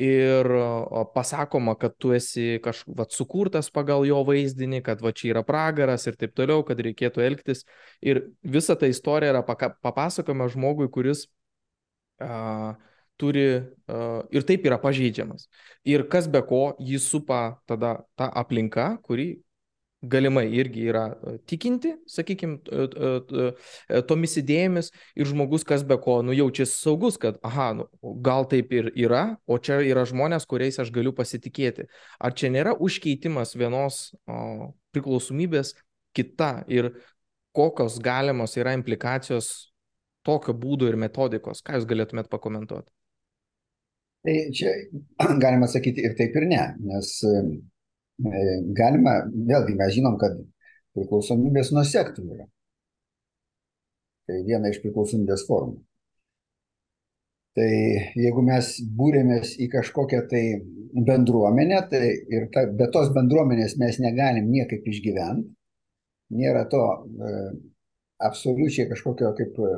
ir 0.00 0.48
pasakoma, 1.14 1.74
kad 1.78 1.96
tu 2.00 2.14
esi 2.16 2.60
kažkaip 2.64 3.12
sukurtas 3.12 3.68
pagal 3.72 4.06
jo 4.08 4.22
vaizdinį, 4.24 4.80
kad 4.86 5.02
va 5.04 5.12
čia 5.12 5.34
yra 5.34 5.42
pragaras 5.44 6.06
ir 6.08 6.16
taip 6.20 6.32
toliau, 6.38 6.64
kad 6.64 6.80
reikėtų 6.80 7.24
elgtis. 7.26 7.66
Ir 8.00 8.22
visa 8.40 8.76
ta 8.80 8.88
istorija 8.88 9.34
yra 9.34 9.42
papasakoma 9.44 10.48
žmogui, 10.52 10.88
kuris 10.92 11.26
a, 12.20 12.78
turi 13.20 13.44
a, 13.60 14.00
ir 14.32 14.48
taip 14.48 14.64
yra 14.70 14.80
pažeidžiamas. 14.80 15.50
Ir 15.84 16.06
kas 16.08 16.30
be 16.32 16.40
ko 16.48 16.70
jį 16.80 17.00
supa 17.04 17.60
tada 17.68 17.98
ta 18.16 18.30
aplinka, 18.40 18.94
kuri 19.04 19.34
galimai 20.02 20.46
irgi 20.56 20.86
yra 20.88 21.04
e, 21.12 21.36
tikinti, 21.48 21.92
sakykime, 22.08 22.58
tomis 24.08 24.36
idėjomis 24.40 24.90
ir 25.18 25.28
žmogus, 25.28 25.64
kas 25.66 25.84
be 25.86 25.98
ko, 26.00 26.20
nu 26.24 26.34
jaučiasi 26.36 26.76
saugus, 26.76 27.18
kad, 27.20 27.40
aha, 27.46 27.70
nu, 27.80 27.86
gal 28.24 28.48
taip 28.50 28.72
ir 28.76 28.90
yra, 28.96 29.24
o 29.46 29.58
čia 29.60 29.80
yra 29.84 30.06
žmonės, 30.08 30.48
kuriais 30.48 30.80
aš 30.80 30.92
galiu 30.94 31.12
pasitikėti. 31.16 31.88
Ar 32.20 32.36
čia 32.36 32.52
nėra 32.52 32.76
užkeitimas 32.80 33.56
vienos 33.58 34.10
o, 34.24 34.70
priklausomybės 34.96 35.74
kita 36.16 36.64
ir 36.72 36.94
kokios 37.56 37.98
galimos 38.02 38.56
yra 38.58 38.72
implikacijos 38.78 39.70
tokio 40.26 40.54
būdo 40.56 40.88
ir 40.88 40.96
metodikos? 41.00 41.60
Ką 41.66 41.76
jūs 41.76 41.88
galėtumėt 41.90 42.32
pakomentuoti? 42.32 42.88
Tai 44.24 44.38
čia 44.56 44.72
galima 45.44 45.68
sakyti 45.68 46.04
ir 46.04 46.16
taip 46.16 46.34
ir 46.36 46.48
ne, 46.48 46.64
nes 46.88 47.12
E, 47.24 47.69
galima, 48.76 49.20
vėlgi 49.30 49.76
mes 49.78 49.94
žinom, 49.96 50.16
kad 50.20 50.36
priklausomybės 50.96 51.72
nuo 51.74 51.84
sektų 51.86 52.26
yra. 52.34 52.48
Tai 54.28 54.42
viena 54.46 54.70
iš 54.70 54.80
priklausomybės 54.82 55.46
formų. 55.48 55.80
Tai 57.58 57.70
jeigu 58.14 58.42
mes 58.46 58.68
būrėmės 58.96 59.56
į 59.58 59.66
kažkokią 59.72 60.20
tai 60.30 60.42
bendruomenę, 61.06 61.80
tai 61.90 62.04
ir 62.30 62.46
ta, 62.54 62.66
be 62.70 62.86
tos 62.94 63.10
bendruomenės 63.14 63.74
mes 63.80 63.98
negalim 64.02 64.46
niekaip 64.52 64.86
išgyventi, 64.86 65.50
nėra 66.38 66.62
to 66.70 66.84
e, 66.94 67.32
absoliučiai 68.22 68.86
kažkokio 68.92 69.32
kaip 69.38 69.58
e, 69.66 69.72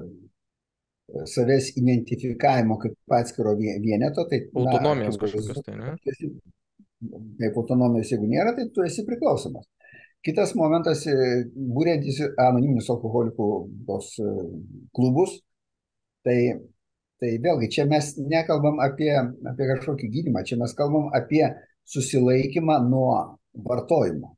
savęs 1.33 1.73
identifikavimo 1.81 2.77
kaip 2.83 3.17
atskiro 3.17 3.57
vieneto. 3.57 4.27
Tai, 4.29 4.43
Autonomijos 4.53 5.21
kažkokios 5.21 5.65
tai, 5.65 5.79
ne? 5.81 5.97
Kaip 7.41 7.57
autonomijos, 7.59 8.11
jeigu 8.13 8.29
nėra, 8.31 8.55
tai 8.57 8.69
tu 8.75 8.85
esi 8.87 9.05
priklausomas. 9.07 9.67
Kitas 10.23 10.53
momentas, 10.55 11.03
e, 11.11 11.15
būrėtis 11.53 12.21
anoniminius 12.39 12.91
alkoholikų 12.95 13.49
tos 13.89 14.13
e, 14.23 14.35
klubus, 14.95 15.41
tai, 16.27 16.37
tai 17.23 17.33
vėlgi 17.43 17.71
čia 17.77 17.89
mes 17.91 18.13
nekalbam 18.21 18.79
apie, 18.85 19.11
apie 19.51 19.69
kažkokį 19.73 20.13
gydimą, 20.15 20.45
čia 20.47 20.61
mes 20.61 20.77
kalbam 20.79 21.11
apie 21.19 21.43
susilaikymą 21.91 22.79
nuo 22.87 23.17
vartojimo 23.67 24.37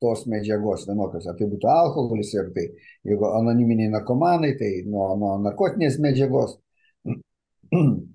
tos 0.00 0.26
medžiagos 0.28 0.84
vienokios, 0.86 1.26
ar 1.26 1.38
tai 1.38 1.48
būtų 1.48 1.68
alkoholis, 1.72 2.30
ir 2.36 2.50
tai 2.54 2.66
jeigu 3.08 3.30
anoniminiai 3.32 3.90
narkomanai, 3.94 4.52
tai 4.60 4.70
nuo, 4.86 5.08
nuo 5.18 5.36
narkotinės 5.48 5.98
medžiagos. 6.02 6.58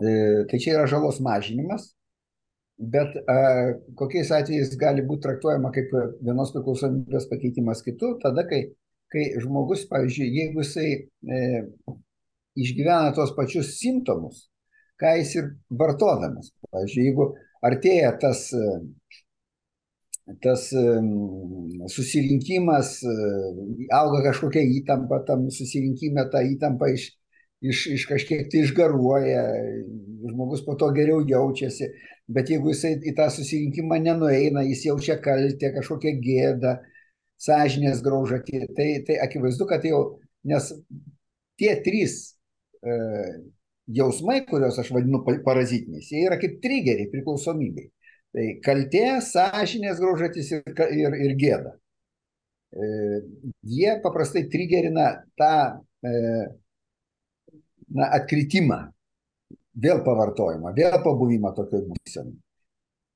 E, 0.00 0.12
tai 0.48 0.56
čia 0.56 0.70
yra 0.78 0.86
žalos 0.88 1.18
mažinimas, 1.20 1.90
bet 2.80 3.16
a, 3.28 3.38
kokiais 3.98 4.30
atvejais 4.32 4.72
gali 4.80 5.04
būti 5.06 5.26
traktuojama 5.26 5.72
kaip 5.74 5.92
vienos 6.24 6.52
priklausomybės 6.54 7.28
pakeitimas 7.30 7.84
kitų, 7.86 8.14
tada, 8.22 8.46
kai, 8.48 8.62
kai 9.12 9.26
žmogus, 9.42 9.84
pavyzdžiui, 9.90 10.30
jeigu 10.38 10.64
jisai 10.64 10.88
e, 10.96 11.42
išgyvena 12.60 13.12
tos 13.16 13.34
pačius 13.36 13.76
simptomus, 13.78 14.46
ką 15.00 15.14
jis 15.20 15.36
ir 15.36 15.52
vartodamas. 15.82 16.52
Pavyzdžiui, 16.70 17.06
jeigu 17.10 17.28
artėja 17.66 18.14
tas, 18.20 18.46
tas 20.44 20.66
susirinkimas, 21.94 22.96
auga 24.00 24.24
kažkokia 24.30 24.64
įtampa 24.80 25.22
tam 25.28 25.48
susirinkime, 25.52 26.24
ta 26.32 26.44
įtampa 26.46 26.90
iš, 26.94 27.10
iš, 27.60 27.84
iš 27.96 28.06
kažkiek 28.08 28.48
tai 28.52 28.64
išgaruoja, 28.64 29.42
žmogus 30.30 30.64
po 30.64 30.76
to 30.80 30.90
geriau 30.96 31.20
jaučiasi, 31.26 31.90
bet 32.30 32.50
jeigu 32.52 32.72
jisai 32.72 32.94
į 33.04 33.14
tą 33.18 33.28
susirinkimą 33.32 34.00
nenueina, 34.04 34.64
jis 34.66 34.86
jaučia 34.88 35.18
kaltę, 35.22 35.72
kažkokią 35.76 36.16
gėdą, 36.24 36.76
sąžinės 37.40 38.02
graužatį, 38.04 38.66
tai, 38.76 38.90
tai 39.06 39.16
akivaizdu, 39.24 39.66
kad 39.68 39.84
jau, 39.88 40.02
nes 40.48 40.72
tie 41.60 41.72
trys 41.84 42.18
e, 42.84 42.96
jausmai, 43.96 44.40
kuriuos 44.48 44.78
aš 44.80 44.92
vadinu 44.94 45.22
parazitiniais, 45.24 46.10
jie 46.12 46.26
yra 46.28 46.38
kaip 46.40 46.60
trigeriai 46.64 47.08
priklausomybei. 47.12 47.90
Tai 48.30 48.46
kaltė, 48.62 49.06
sąžinės 49.26 49.98
graužatis 49.98 50.52
ir, 50.54 50.62
ir, 50.94 51.16
ir 51.26 51.32
gėda. 51.40 51.72
E, 52.70 52.90
jie 53.66 53.96
paprastai 54.04 54.44
trigerina 54.52 55.08
tą 55.40 55.54
e, 56.06 56.12
na, 57.94 58.10
atkritimą, 58.20 58.80
vėl 59.80 60.04
pavartojimą, 60.06 60.72
vėl 60.76 60.96
pabuvimą 61.04 61.52
tokioje 61.56 61.88
būsenoje. 61.90 62.38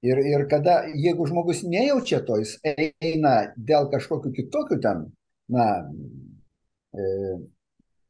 Ir, 0.04 0.20
ir 0.28 0.44
kada, 0.50 0.82
jeigu 1.00 1.24
žmogus 1.30 1.62
nejaučia 1.64 2.20
to, 2.28 2.36
jis 2.42 2.58
eina 2.68 3.54
dėl 3.56 3.88
kažkokių 3.92 4.34
kitokių 4.36 4.76
ten, 4.84 5.06
na, 5.48 5.64
e, 6.92 7.06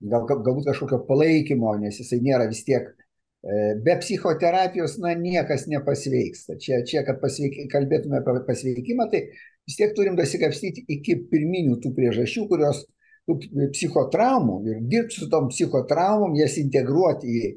gal, 0.03 0.27
galbūt 0.27 0.66
kažkokio 0.73 1.05
palaikymo, 1.07 1.77
nes 1.78 2.01
jisai 2.03 2.19
nėra 2.24 2.49
vis 2.51 2.65
tiek, 2.66 2.89
e, 2.91 3.61
be 3.86 3.95
psichoterapijos, 4.03 4.97
na, 5.05 5.15
niekas 5.15 5.69
nepasveiksta. 5.70 6.59
Čia, 6.59 6.82
čia 6.89 7.05
kad 7.07 7.23
pasveik, 7.23 7.61
kalbėtume 7.70 8.19
apie 8.19 8.43
pasveikimą, 8.49 9.07
tai 9.15 9.28
vis 9.69 9.78
tiek 9.78 9.95
turim 9.95 10.19
dasikapstyti 10.19 10.82
iki 10.97 11.20
pirminių 11.31 11.78
tų 11.85 11.95
priežasčių, 11.95 12.49
kurios 12.51 12.82
tų 13.28 13.38
psichotraumų 13.72 14.59
ir 14.68 14.80
dirbti 14.90 15.22
su 15.22 15.28
tom 15.32 15.48
psichotraumom, 15.52 16.36
jas 16.38 16.59
integruoti 16.60 17.30
į, 17.30 17.51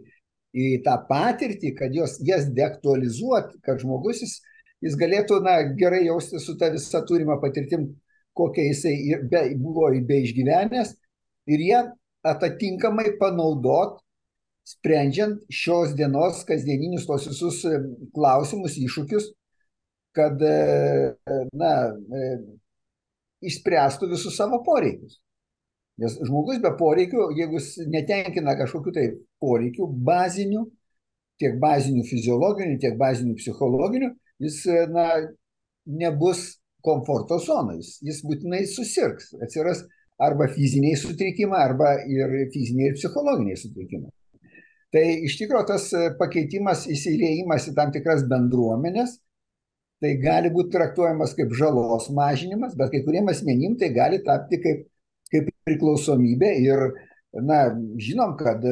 į 0.58 0.68
tą 0.86 0.96
patirtį, 1.10 1.74
kad 1.78 1.96
jos, 1.96 2.18
jas 2.28 2.48
deaktualizuoti, 2.56 3.60
kad 3.66 3.84
žmogus 3.84 4.24
jis, 4.24 4.38
jis 4.86 4.98
galėtų 5.00 5.42
na, 5.46 5.60
gerai 5.80 6.06
jausti 6.06 6.40
su 6.44 6.56
ta 6.60 6.72
visa 6.74 7.04
turima 7.08 7.40
patirtim, 7.42 7.90
kokia 8.38 8.70
jisai 8.70 8.96
be, 9.30 9.44
buvo 9.60 9.90
be 10.08 10.22
išgyvenęs 10.24 10.94
ir 11.50 11.64
jie 11.64 11.80
atitinkamai 12.28 13.16
panaudot, 13.20 14.00
sprendžiant 14.68 15.46
šios 15.54 15.94
dienos 15.96 16.42
kasdieninius 16.48 17.06
tos 17.08 17.28
visus 17.30 17.62
klausimus, 18.16 18.76
iššūkius, 18.82 19.30
kad, 20.18 20.42
na, 21.56 21.72
išspręstų 23.48 24.10
visus 24.12 24.36
savo 24.36 24.60
poreikius. 24.66 25.22
Nes 25.98 26.18
žmogus 26.28 26.60
be 26.62 26.70
poreikių, 26.78 27.32
jeigu 27.38 27.58
jis 27.58 27.72
netenkina 27.90 28.54
kažkokiu 28.60 28.94
tai 28.94 29.08
poreikių 29.42 29.88
bazinių, 30.06 30.64
tiek 31.42 31.58
bazinių 31.62 32.04
fiziologinių, 32.06 32.78
tiek 32.82 32.98
bazinių 33.00 33.38
psichologinių, 33.40 34.12
jis, 34.46 34.62
na, 34.94 35.08
nebus 35.88 36.60
komforto 36.86 37.40
zonais, 37.42 37.98
jis 38.06 38.22
būtinai 38.26 38.64
susirgs, 38.70 39.32
atsiras 39.42 39.84
arba 40.22 40.48
fiziniai 40.52 40.98
sutrikimai, 41.00 41.60
arba 41.64 41.96
ir 42.10 42.36
fiziniai 42.54 42.92
ir 42.92 42.98
psichologiniai 42.98 43.58
sutrikimai. 43.60 44.12
Tai 44.94 45.04
iš 45.28 45.36
tikrųjų 45.42 45.68
tas 45.68 45.88
pakeitimas, 46.20 46.86
įsiliejimas 46.90 47.68
į 47.70 47.74
tam 47.78 47.90
tikras 47.96 48.24
bendruomenės, 48.30 49.18
tai 50.02 50.14
gali 50.22 50.52
būti 50.54 50.76
traktuojamas 50.78 51.34
kaip 51.38 51.52
žalos 51.58 52.08
mažinimas, 52.14 52.78
bet 52.78 52.94
kai 52.94 53.02
kuriem 53.06 53.34
asmenim 53.34 53.76
tai 53.82 53.90
gali 53.96 54.22
tapti 54.26 54.62
kaip 54.64 54.86
priklausomybė 55.68 56.54
ir, 56.64 56.86
na, 57.44 57.60
žinom, 58.02 58.38
kad 58.40 58.64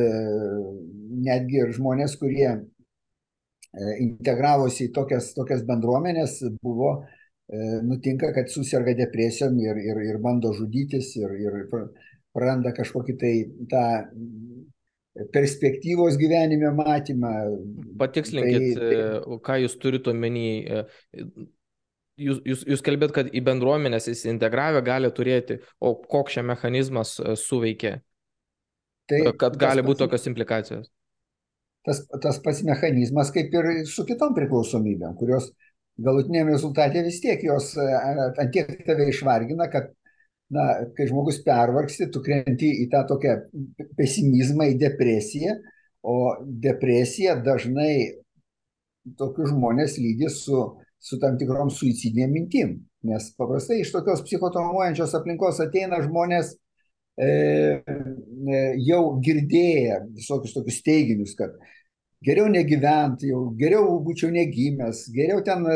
netgi 1.26 1.62
ir 1.62 1.76
žmonės, 1.76 2.16
kurie 2.22 2.50
integravosi 4.00 4.88
į 4.88 4.94
tokias, 4.96 5.34
tokias 5.36 5.66
bendruomenės, 5.68 6.40
buvo 6.64 6.96
nutinka, 7.86 8.32
kad 8.34 8.50
susirga 8.50 8.96
depresijom 8.98 9.60
ir, 9.62 9.78
ir, 9.84 10.00
ir 10.08 10.22
bando 10.24 10.54
žudytis 10.56 11.12
ir, 11.20 11.36
ir 11.44 11.60
praranda 12.36 12.72
kažkokį 12.76 13.18
tai 13.20 13.34
tą 13.72 13.84
perspektyvos 15.32 16.18
gyvenime 16.20 16.72
matymą. 16.76 17.34
Patikslinkit, 18.00 18.80
tai, 18.80 19.38
ką 19.46 19.60
jūs 19.64 19.78
turite 19.80 20.12
omeny. 20.12 20.66
Jūs, 22.16 22.38
jūs, 22.48 22.62
jūs 22.72 22.84
kalbėt, 22.86 23.12
kad 23.16 23.28
į 23.36 23.42
bendruomenės 23.44 24.08
įsiintegravę 24.08 24.80
gali 24.88 25.10
turėti, 25.12 25.58
o 25.84 25.98
koks 26.00 26.38
čia 26.38 26.46
mechanizmas 26.48 27.18
suveikia, 27.42 27.98
tai, 29.12 29.20
kad 29.40 29.58
gali 29.60 29.84
būti 29.84 30.06
tokios 30.06 30.30
implikacijos? 30.32 30.88
Tas, 31.86 32.00
tas 32.24 32.40
pats 32.42 32.64
mechanizmas 32.66 33.30
kaip 33.36 33.52
ir 33.54 33.68
su 33.92 34.08
kitom 34.08 34.34
priklausomybėm, 34.38 35.12
kurios 35.20 35.52
galutiniam 36.02 36.48
rezultate 36.50 37.04
vis 37.06 37.20
tiek 37.24 37.44
jos 37.46 37.74
ant 37.78 38.50
tiek 38.54 38.72
tave 38.88 39.10
išvargina, 39.12 39.68
kad, 39.72 39.92
na, 40.56 40.66
kai 40.96 41.10
žmogus 41.12 41.42
pervargsti, 41.46 42.10
tu 42.16 42.24
krenti 42.26 42.72
į 42.86 42.88
tą 42.96 43.04
tokią 43.12 43.36
pesimizmą, 44.00 44.72
į 44.72 44.80
depresiją, 44.82 45.60
o 46.06 46.18
depresija 46.64 47.36
dažnai 47.44 48.24
tokius 49.20 49.52
žmonės 49.52 50.00
lydi 50.02 50.32
su, 50.34 50.64
su 51.06 51.20
tam 51.22 51.38
tikrom 51.38 51.70
suicidinėm 51.74 52.34
mintim. 52.34 52.76
Nes 53.06 53.30
paprastai 53.38 53.82
iš 53.84 53.92
tokios 53.94 54.24
psichotraumuojančios 54.26 55.14
aplinkos 55.18 55.62
ateina 55.62 56.02
žmonės 56.02 56.56
e, 57.22 57.28
e, 57.28 58.62
jau 58.88 59.02
girdėję 59.26 60.02
visokius 60.16 60.56
tokius 60.58 60.82
teiginius, 60.86 61.36
kad 61.38 61.54
geriau 62.26 62.50
negyventi, 62.50 63.30
jau 63.30 63.48
geriau 63.60 64.00
būčiau 64.06 64.32
negimęs, 64.34 65.06
geriau 65.14 65.44
ten 65.46 65.68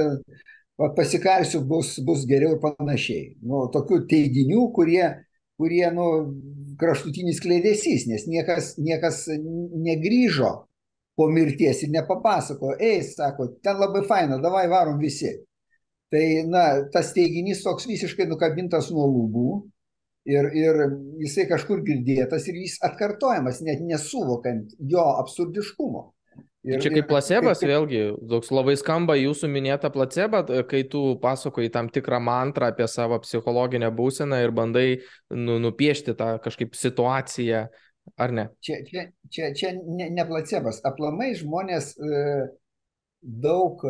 pasikarsiu, 0.95 1.61
bus, 1.67 1.97
bus 2.05 2.23
geriau 2.27 2.55
ir 2.55 2.61
panašiai. 2.63 3.35
Nu, 3.43 3.67
tokių 3.73 4.05
teiginių, 4.09 4.63
kurie, 4.73 5.03
kurie 5.59 5.83
nu, 5.93 6.07
kraštutinis 6.79 7.41
kleidesys, 7.43 8.07
nes 8.09 8.25
niekas, 8.31 8.77
niekas 8.79 9.25
negryžo 9.29 10.68
po 11.19 11.27
mirties 11.27 11.83
ir 11.83 11.91
nepapasako, 11.91 12.77
ei, 12.79 13.01
sako, 13.03 13.49
ten 13.63 13.79
labai 13.81 14.05
faina, 14.07 14.37
davai 14.39 14.69
varom 14.71 14.99
visi. 15.01 15.33
Tai, 16.09 16.23
na, 16.49 16.63
tas 16.93 17.11
teiginys 17.13 17.59
toks 17.65 17.85
visiškai 17.89 18.25
nukabintas 18.29 18.87
nuo 18.93 19.03
lūbų 19.11 19.49
ir, 20.31 20.47
ir 20.55 20.79
jisai 21.21 21.45
kažkur 21.49 21.83
girdėtas 21.85 22.47
ir 22.49 22.61
jis 22.63 22.79
atkartojamas, 22.87 23.59
net 23.65 23.83
nesuvokant 23.83 24.73
jo 24.79 25.03
absurdiškumo. 25.19 26.07
Ir, 26.67 26.81
čia 26.83 26.91
kaip 26.91 27.07
placebas, 27.07 27.61
kaip, 27.61 27.69
vėlgi, 27.71 27.99
toks 28.31 28.49
labai 28.51 28.73
skamba 28.79 29.15
jūsų 29.15 29.47
minėta 29.51 29.91
placeba, 29.93 30.41
kai 30.67 30.81
tu 30.91 31.03
pasakoji 31.21 31.71
tam 31.71 31.87
tikrą 31.91 32.19
mantrą 32.19 32.71
apie 32.73 32.87
savo 32.91 33.19
psichologinę 33.23 33.87
būseną 33.95 34.41
ir 34.43 34.51
bandai 34.55 34.87
nu, 35.31 35.55
nupiešti 35.63 36.17
tą 36.19 36.33
kažkaip 36.43 36.75
situaciją, 36.75 37.67
ar 38.17 38.33
ne? 38.35 38.47
Čia, 38.65 38.79
čia, 38.87 39.05
čia, 39.29 39.51
čia 39.57 39.73
ne, 39.77 40.09
ne 40.13 40.25
placebas, 40.27 40.81
aplamai 40.87 41.33
žmonės 41.37 41.91
e, 41.97 42.23
daug 43.19 43.83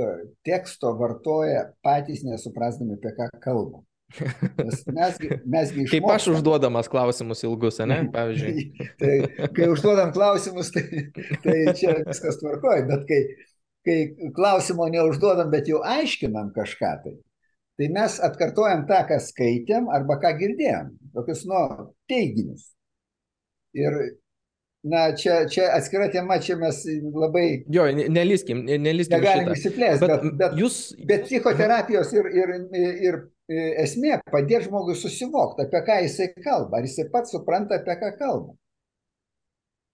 teksto 0.48 0.96
vartoja 0.98 1.70
patys 1.86 2.26
nesuprasdami, 2.28 2.98
apie 2.98 3.14
ką 3.18 3.30
kalba. 3.44 3.84
Mes, 4.58 4.82
mesgi, 4.90 5.30
mesgi 5.46 5.86
Kaip 5.92 6.08
aš 6.10 6.32
užduodamas 6.34 6.90
klausimus 6.90 7.44
ilgus, 7.46 7.78
ne, 7.86 8.00
pavyzdžiui. 8.14 8.64
tai, 9.02 9.14
kai 9.54 9.70
užduodam 9.70 10.14
klausimus, 10.16 10.72
tai, 10.74 11.06
tai 11.44 11.58
čia 11.78 12.00
viskas 12.08 12.40
tvarkoja, 12.42 12.88
bet 12.90 13.06
kai, 13.10 13.20
kai 13.86 14.32
klausimo 14.36 14.90
neužduodam, 14.90 15.52
bet 15.54 15.70
jau 15.70 15.84
aiškinam 15.86 16.50
kažką, 16.56 16.94
tai, 17.06 17.16
tai 17.78 17.92
mes 17.94 18.18
atkartojam 18.26 18.88
tą, 18.90 19.04
ką 19.12 19.22
skaitėm 19.30 19.94
arba 19.94 20.18
ką 20.24 20.34
girdėjom, 20.42 20.92
tokius, 21.14 21.46
nu, 21.50 21.64
teiginius. 22.10 22.72
Ir 23.78 23.96
Na, 24.84 25.12
čia, 25.16 25.42
čia 25.52 25.66
atskira 25.76 26.08
tema, 26.08 26.38
čia 26.40 26.56
mes 26.56 26.78
labai... 27.12 27.66
Jo, 27.68 27.90
nelyskim, 27.92 28.62
nelyskim. 28.64 29.20
Negalim 29.20 29.52
išsiplėsti, 29.52 30.08
bet, 30.08 30.22
bet, 30.24 30.38
bet, 30.40 30.54
jūs... 30.56 30.78
bet 31.10 31.26
psichoterapijos 31.28 32.14
ir, 32.16 32.30
ir, 32.32 32.54
ir 33.04 33.18
esmė 33.84 34.22
padėti 34.32 34.70
žmogui 34.70 34.96
susivokti, 34.96 35.66
apie 35.66 35.82
ką 35.84 35.98
jisai 36.06 36.30
kalba, 36.38 36.80
ar 36.80 36.88
jisai 36.88 37.10
pats 37.12 37.36
supranta, 37.36 37.82
apie 37.82 37.98
ką 38.00 38.14
kalba. 38.22 38.56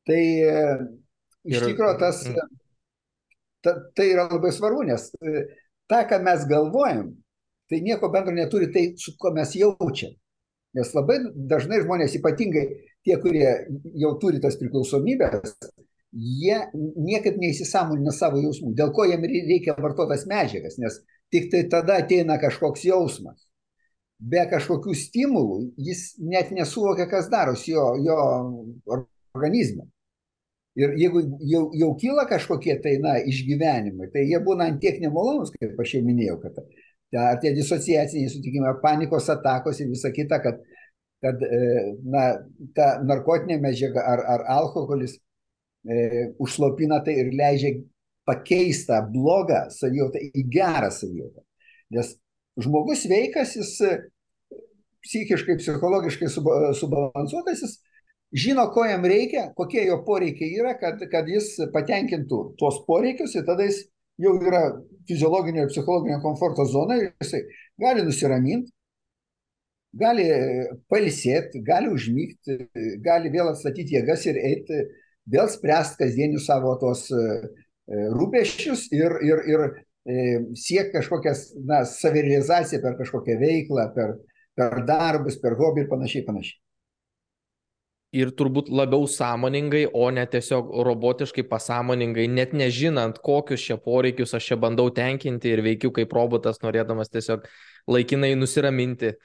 Tai 0.05 0.21
iš 0.21 1.57
ir... 1.57 1.65
tikrųjų 1.71 1.97
tas, 2.03 2.21
ta, 3.65 3.73
tai 3.97 4.11
yra 4.11 4.27
labai 4.29 4.53
svarbu, 4.53 4.85
nes 4.91 5.07
tą, 5.17 6.03
ką 6.11 6.21
mes 6.29 6.45
galvojam, 6.51 7.09
tai 7.73 7.81
nieko 7.81 8.13
bendro 8.13 8.37
neturi 8.37 8.69
tai, 8.69 8.91
su 9.01 9.17
ko 9.17 9.33
mes 9.33 9.57
jaučiam. 9.57 10.13
Nes 10.75 10.91
labai 10.95 11.21
dažnai 11.35 11.81
žmonės, 11.83 12.17
ypatingai 12.19 12.65
tie, 13.05 13.15
kurie 13.23 13.47
jau 13.95 14.13
turi 14.19 14.41
tas 14.43 14.57
priklausomybės, 14.59 15.55
jie 16.15 16.59
niekaip 16.75 17.39
neįsisamonina 17.39 18.13
savo 18.15 18.39
jausmų, 18.43 18.73
dėl 18.75 18.91
ko 18.95 19.05
jiem 19.07 19.23
reikia 19.27 19.75
vartotas 19.79 20.25
medžiagas, 20.29 20.77
nes 20.79 20.99
tik 21.33 21.49
tai 21.51 21.65
tada 21.71 21.99
ateina 22.03 22.39
kažkoks 22.41 22.85
jausmas. 22.87 23.47
Be 24.15 24.45
kažkokių 24.47 24.93
stimulų 24.95 25.57
jis 25.85 26.13
net 26.23 26.53
nesuvokia, 26.55 27.09
kas 27.11 27.27
darosi 27.31 27.73
jo, 27.73 27.89
jo 27.99 28.19
organizme. 29.35 29.89
Ir 30.75 30.95
jeigu 30.99 31.21
jau, 31.47 31.69
jau 31.75 31.89
kyla 31.99 32.25
kažkokie 32.27 32.77
tai, 32.83 32.97
na, 33.03 33.15
išgyvenimai, 33.23 34.09
tai 34.11 34.25
jie 34.27 34.39
būna 34.43 34.67
antiek 34.71 34.99
nemalonus, 35.03 35.53
kaip 35.55 35.79
aš 35.79 35.97
jau 35.97 36.01
minėjau, 36.03 36.35
kad 36.43 36.59
ar 37.13 37.39
tie 37.41 37.53
disociaciniai 37.55 38.31
sutikimai, 38.31 38.73
panikos 38.81 39.29
atakos 39.29 39.79
ir 39.79 39.91
visa 39.91 40.11
kita, 40.13 40.39
kad, 40.43 40.61
kad 41.23 41.43
na, 42.03 42.25
ta 42.75 42.95
narkotinė 43.03 43.59
medžiaga 43.61 44.03
ar, 44.13 44.23
ar 44.35 44.45
alkoholis 44.57 45.17
e, 45.17 46.31
užslopina 46.41 47.01
tai 47.05 47.19
ir 47.21 47.31
leidžia 47.35 47.75
pakeisti 48.25 48.99
blogą 49.13 49.67
savijautą 49.73 50.21
į 50.33 50.45
gerą 50.51 50.89
savijautą. 50.91 51.45
Nes 51.93 52.15
žmogus 52.61 53.05
veikas, 53.09 53.53
jis 53.59 53.75
psichiškai, 55.05 55.59
psichologiškai 55.61 56.29
subalansuotas, 56.79 57.61
jis 57.61 57.75
žino, 58.35 58.65
ko 58.73 58.85
jam 58.89 59.05
reikia, 59.05 59.49
kokie 59.57 59.85
jo 59.85 59.99
poreikiai 60.07 60.57
yra, 60.59 60.73
kad, 60.79 61.01
kad 61.11 61.29
jis 61.29 61.53
patenkintų 61.73 62.41
tuos 62.59 62.81
poreikius 62.87 63.35
ir 63.37 63.45
tada 63.47 63.67
jis 63.67 63.83
jau 64.21 64.33
yra 64.41 64.63
fiziologinio 65.07 65.65
ir 65.65 65.71
psichologinio 65.71 66.21
komforto 66.23 66.65
zona 66.65 66.97
ir 66.99 67.11
jisai 67.21 67.41
gali 67.81 68.05
nusiraminti, 68.05 68.71
gali 69.95 70.25
pailsėti, 70.91 71.61
gali 71.63 71.91
užmygti, 71.93 72.57
gali 73.03 73.31
vėl 73.31 73.51
atstatyti 73.51 73.97
jėgas 73.97 74.25
ir 74.27 74.39
eiti, 74.39 74.81
vėl 75.31 75.49
spręsti 75.51 76.01
kasdienius 76.03 76.47
savo 76.49 76.75
tos 76.81 77.07
e, 77.11 77.25
rūpeščius 78.15 78.89
ir, 78.95 79.17
ir, 79.25 79.43
ir 79.51 79.65
e, 79.69 80.17
siekti 80.59 80.97
kažkokias, 80.97 81.47
na, 81.69 81.83
savirealizaciją 81.89 82.83
per 82.83 82.99
kažkokią 82.99 83.39
veiklą, 83.41 83.87
per, 83.95 84.17
per 84.57 84.83
darbus, 84.87 85.39
per 85.41 85.57
hobį 85.59 85.85
ir 85.85 85.91
panašiai, 85.91 86.27
panašiai 86.27 86.64
ir 88.15 88.31
turbūt 88.37 88.69
labiau 88.73 89.07
sąmoningai, 89.11 89.85
o 89.93 90.09
ne 90.13 90.25
tiesiog 90.31 90.71
robotiškai 90.87 91.45
pasąmoningai, 91.51 92.27
net 92.31 92.53
nežinant, 92.57 93.19
kokius 93.23 93.63
čia 93.67 93.77
poreikius 93.81 94.35
aš 94.37 94.51
čia 94.51 94.59
bandau 94.61 94.91
tenkinti 94.93 95.51
ir 95.51 95.63
veikiu 95.65 95.91
kaip 95.95 96.13
robotas, 96.15 96.61
norėdamas 96.63 97.11
tiesiog 97.13 97.47
laikinai 97.91 98.35
nusiraminti. 98.39 99.15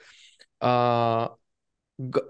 Uh, 0.61 1.31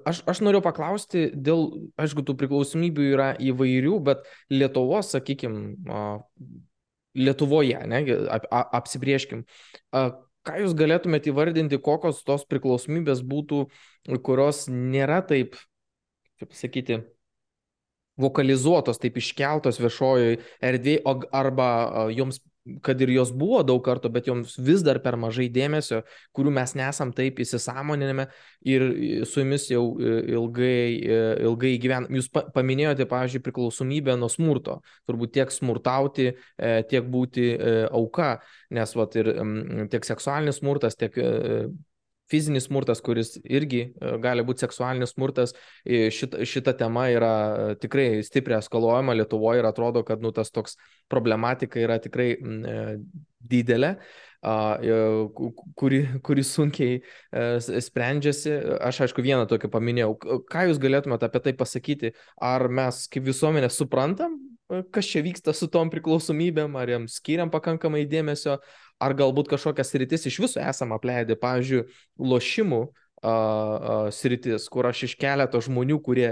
Aš, 0.03 0.25
aš 0.27 0.41
noriu 0.43 0.59
paklausti, 0.65 1.29
dėl, 1.31 1.69
aišku, 2.01 2.25
tų 2.27 2.35
priklausomybių 2.41 3.05
yra 3.13 3.29
įvairių, 3.39 4.01
bet 4.03 4.25
Lietuvos, 4.51 5.13
sakykime, 5.15 5.77
Lietuvoje, 7.15 7.79
ne, 7.91 8.01
ap, 8.35 8.49
apsibrieškim, 8.81 9.45
ką 9.95 10.57
jūs 10.65 10.75
galėtumėte 10.79 11.31
įvardinti, 11.31 11.79
kokios 11.83 12.25
tos 12.27 12.43
priklausomybės 12.51 13.23
būtų, 13.31 13.63
kurios 14.27 14.65
nėra 14.71 15.21
taip, 15.27 15.55
kaip 16.41 16.55
sakyti, 16.57 17.01
vokalizuotos, 18.21 19.01
taip 19.01 19.17
iškeltos 19.21 19.81
viešojoje 19.81 20.41
erdvėje, 20.67 21.03
arba 21.33 21.69
joms 22.13 22.41
kad 22.85 23.01
ir 23.01 23.11
jos 23.15 23.31
buvo 23.35 23.63
daug 23.67 23.81
kartų, 23.85 24.11
bet 24.13 24.29
joms 24.29 24.55
vis 24.61 24.83
dar 24.85 25.01
per 25.03 25.17
mažai 25.21 25.49
dėmesio, 25.53 26.03
kurių 26.37 26.53
mes 26.55 26.75
nesam 26.79 27.13
taip 27.17 27.41
įsisamoninime 27.41 28.27
ir 28.69 28.85
su 29.29 29.41
jumis 29.43 29.67
jau 29.71 29.85
e, 29.97 30.13
ilgai, 30.35 30.85
e, 31.01 31.21
ilgai 31.49 31.73
gyvenam. 31.83 32.11
Jūs 32.21 32.29
paminėjote, 32.31 33.09
pavyzdžiui, 33.11 33.43
priklausomybę 33.47 34.17
nuo 34.21 34.29
smurto. 34.33 34.81
Turbūt 35.09 35.35
tiek 35.39 35.55
smurtauti, 35.55 36.31
e, 36.31 36.73
tiek 36.91 37.09
būti 37.11 37.49
auka, 37.91 38.35
nes 38.77 38.97
vat, 38.97 39.17
ir 39.17 39.33
tiek 39.93 40.07
seksualinis 40.07 40.61
smurtas, 40.61 40.99
tiek 41.01 41.17
fizinis 42.31 42.69
smurtas, 42.69 43.03
kuris 43.05 43.35
irgi 43.43 43.83
e, 43.91 44.15
gali 44.23 44.45
būti 44.47 44.65
seksualinis 44.65 45.15
smurtas, 45.15 45.55
šita, 45.85 46.45
šita 46.47 46.77
tema 46.79 47.09
yra 47.13 47.35
e, 47.35 47.77
tikrai 47.83 48.09
stipriai 48.27 48.63
eskaluojama 48.63 49.17
Lietuvoje 49.19 49.63
ir 49.63 49.71
atrodo, 49.71 50.05
kad 50.07 50.23
nu, 50.23 50.33
tas 50.37 50.53
toks 50.55 50.79
problematika 51.11 51.81
yra 51.83 52.01
tikrai 52.03 52.33
e, 52.37 52.83
didelė 53.41 53.97
kuri, 55.77 55.99
kuri 56.25 56.45
sunkiai 56.45 57.01
sprendžiasi. 57.85 58.55
Aš 58.81 59.03
aišku 59.05 59.25
vieną 59.25 59.45
tokį 59.51 59.69
paminėjau. 59.73 60.15
Ką 60.49 60.65
jūs 60.71 60.81
galėtumėte 60.81 61.29
apie 61.29 61.43
tai 61.45 61.53
pasakyti? 61.59 62.15
Ar 62.41 62.65
mes 62.73 63.03
kaip 63.13 63.27
visuomenė 63.29 63.69
suprantam, 63.73 64.39
kas 64.91 65.09
čia 65.11 65.23
vyksta 65.25 65.55
su 65.57 65.69
tom 65.71 65.91
priklausomybėm, 65.91 66.77
ar 66.79 66.95
jiems 66.95 67.19
skiriam 67.19 67.51
pakankamai 67.53 68.05
dėmesio, 68.09 68.59
ar 69.03 69.17
galbūt 69.19 69.51
kažkokias 69.51 69.91
sritis 69.93 70.29
iš 70.31 70.39
viso 70.45 70.63
esam 70.63 70.95
apleidę, 70.97 71.37
pavyzdžiui, 71.41 71.87
lošimų 72.21 72.81
a, 72.87 73.33
a, 73.33 73.99
sritis, 74.15 74.69
kur 74.71 74.89
aš 74.91 75.09
iš 75.09 75.19
keleto 75.21 75.63
žmonių, 75.65 75.99
kurie 76.05 76.31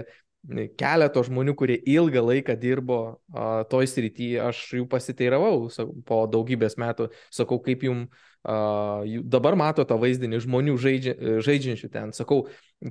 keleto 0.78 1.24
žmonių, 1.26 1.52
kurie 1.58 1.76
ilgą 1.90 2.22
laiką 2.22 2.54
dirbo 2.60 3.00
a, 3.34 3.64
toj 3.68 3.90
srityje, 3.90 4.38
aš 4.46 4.62
jų 4.78 4.86
pasiteiravau 4.90 5.66
po 6.06 6.22
daugybės 6.30 6.78
metų, 6.78 7.10
sakau, 7.34 7.58
kaip 7.64 7.82
jum 7.88 8.06
a, 8.46 9.02
dabar 9.26 9.58
mato 9.58 9.82
tą 9.88 9.98
vaizdinį 9.98 10.44
žmonių 10.46 10.78
žaidžia, 10.78 11.16
žaidžiančių 11.42 11.90
ten, 11.90 12.14
sakau, 12.16 12.44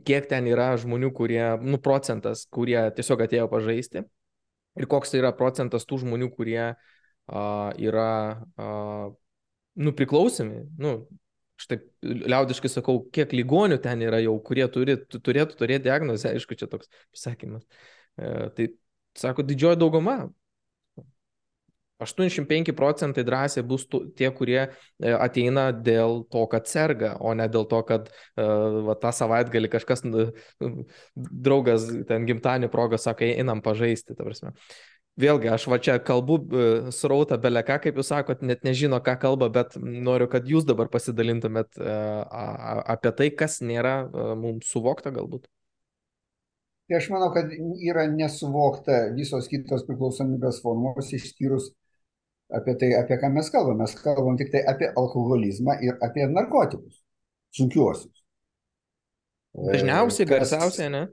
kiek 0.04 0.28
ten 0.28 0.52
yra 0.52 0.74
žmonių, 0.82 1.14
kurie, 1.16 1.42
nu, 1.64 1.80
procentas, 1.80 2.44
kurie 2.52 2.82
tiesiog 3.00 3.24
atėjo 3.30 3.48
pažaisti 3.54 4.04
ir 4.78 4.90
koks 4.90 5.14
tai 5.14 5.22
yra 5.22 5.34
procentas 5.36 5.88
tų 5.88 6.02
žmonių, 6.04 6.30
kurie 6.36 6.62
a, 6.64 6.76
yra 7.82 8.10
a, 8.58 8.68
nu, 9.78 9.94
priklausomi, 9.98 10.64
nu, 10.82 10.94
aš 11.58 11.70
taip 11.72 11.86
liaudiškai 12.06 12.72
sakau, 12.72 13.00
kiek 13.14 13.34
ligonių 13.34 13.80
ten 13.84 14.02
yra 14.06 14.22
jau, 14.24 14.36
kurie 14.46 14.66
turi, 14.72 14.98
turėtų 15.14 15.58
turėti 15.60 15.88
diagnozę, 15.90 16.34
aišku, 16.34 16.58
čia 16.60 16.70
toks 16.72 16.92
pasakymas. 17.16 17.66
E, 18.18 18.50
tai 18.58 18.70
sako, 19.18 19.46
didžioji 19.48 19.82
dauguma. 19.82 20.20
85 22.04 22.74
procentai 22.78 23.24
drąsiai 23.26 23.64
bus 23.66 23.88
tu, 23.90 24.04
tie, 24.18 24.30
kurie 24.32 24.60
e, 24.68 25.14
ateina 25.14 25.70
dėl 25.72 26.22
to, 26.32 26.44
kad 26.52 26.70
serga, 26.70 27.16
o 27.20 27.34
ne 27.38 27.48
dėl 27.50 27.66
to, 27.70 27.82
kad 27.88 28.12
uh, 28.12 28.84
va, 28.86 28.98
tą 29.02 29.14
savaitgalį 29.16 29.72
kažkas, 29.74 30.06
draugas 31.16 31.90
ten 32.10 32.28
gimtadienį 32.30 32.70
progą 32.74 33.02
sako, 33.02 33.26
einam 33.34 33.64
pažaisti. 33.66 34.14
Ta 34.14 34.28
prasme. 34.28 34.54
uh, 34.54 34.98
vėlgi, 35.22 35.50
aš 35.52 35.66
va 35.72 35.80
čia 35.82 35.98
kalbu 36.04 36.38
e, 36.38 36.70
srautą 36.96 37.38
beleką, 37.42 37.80
kaip 37.84 38.00
jūs 38.00 38.12
sakot, 38.14 38.44
net 38.46 38.64
nežino, 38.68 39.00
ką 39.04 39.18
kalba, 39.22 39.50
bet 39.54 39.76
noriu, 39.82 40.30
kad 40.32 40.48
jūs 40.50 40.68
dabar 40.68 40.92
pasidalintumėt 40.94 41.80
e, 41.82 41.98
apie 42.94 43.14
tai, 43.20 43.30
kas 43.42 43.60
nėra 43.66 43.98
e, 44.06 44.28
mums 44.40 44.70
suvokta 44.72 45.14
galbūt. 45.16 45.50
Tai 46.88 47.00
aš 47.02 47.10
manau, 47.12 47.34
kad 47.36 47.52
yra 47.84 48.06
nesuvokta 48.08 49.10
visos 49.18 49.50
kitos 49.52 49.84
priklausomybės 49.90 50.62
formos 50.64 51.12
išskyrus 51.18 51.74
apie 52.50 52.76
tai, 52.80 52.94
apie 52.96 53.18
ką 53.22 53.32
mes 53.34 53.50
kalbame. 53.52 53.84
Mes 53.84 53.96
kalbam 54.02 54.38
tik 54.40 54.52
tai 54.54 54.64
apie 54.68 54.90
alkoholizmą 54.96 55.78
ir 55.84 55.98
apie 56.04 56.28
narkotikus, 56.32 57.02
sunkiuosius. 57.56 58.24
Dažniausiai, 59.58 60.28
garsiausiai, 60.30 60.90
ne? 60.94 61.04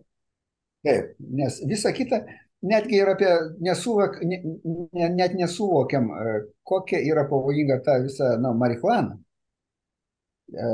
Taip, 0.85 1.15
nes 1.32 1.62
visa 1.69 1.94
kita, 1.97 2.20
netgi 2.69 2.98
ir 3.01 3.09
apie 3.15 3.31
nesuvok, 3.65 4.19
ne, 4.28 4.40
ne, 4.93 5.09
net 5.16 5.36
nesuvokiam, 5.39 6.11
e, 6.12 6.35
kokia 6.66 7.01
yra 7.09 7.24
pavojinga 7.31 7.81
ta 7.85 7.98
visa 8.05 8.35
na, 8.40 8.52
marihuana. 8.52 9.16
E, 10.52 10.69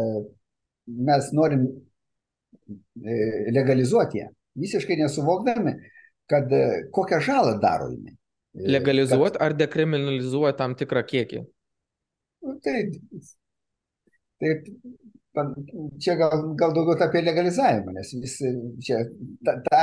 mes 1.11 1.31
norim 1.37 1.69
e, 1.71 3.15
legalizuoti 3.55 4.25
ją, 4.25 4.31
visiškai 4.59 4.99
nesuvokdami, 5.05 5.77
kad 6.31 6.51
kokią 6.95 7.23
žalą 7.27 7.55
daro 7.63 7.91
jinai. 7.91 8.20
Legalizuoti 8.55 9.39
kad... 9.39 9.45
ar 9.47 9.57
dekriminalizuoti 9.59 10.59
tam 10.59 10.75
tikrą 10.79 11.03
kiekį? 11.07 11.43
Nu, 12.41 12.57
tai, 12.65 12.79
tai 14.41 14.55
čia 16.03 16.17
gal, 16.19 16.51
gal 16.59 16.75
daugiau 16.75 16.97
apie 17.07 17.23
legalizavimą, 17.23 17.95
nes 17.95 18.11
vis 18.19 18.37
čia 18.87 19.05
ta, 19.47 19.55
ta, 19.69 19.83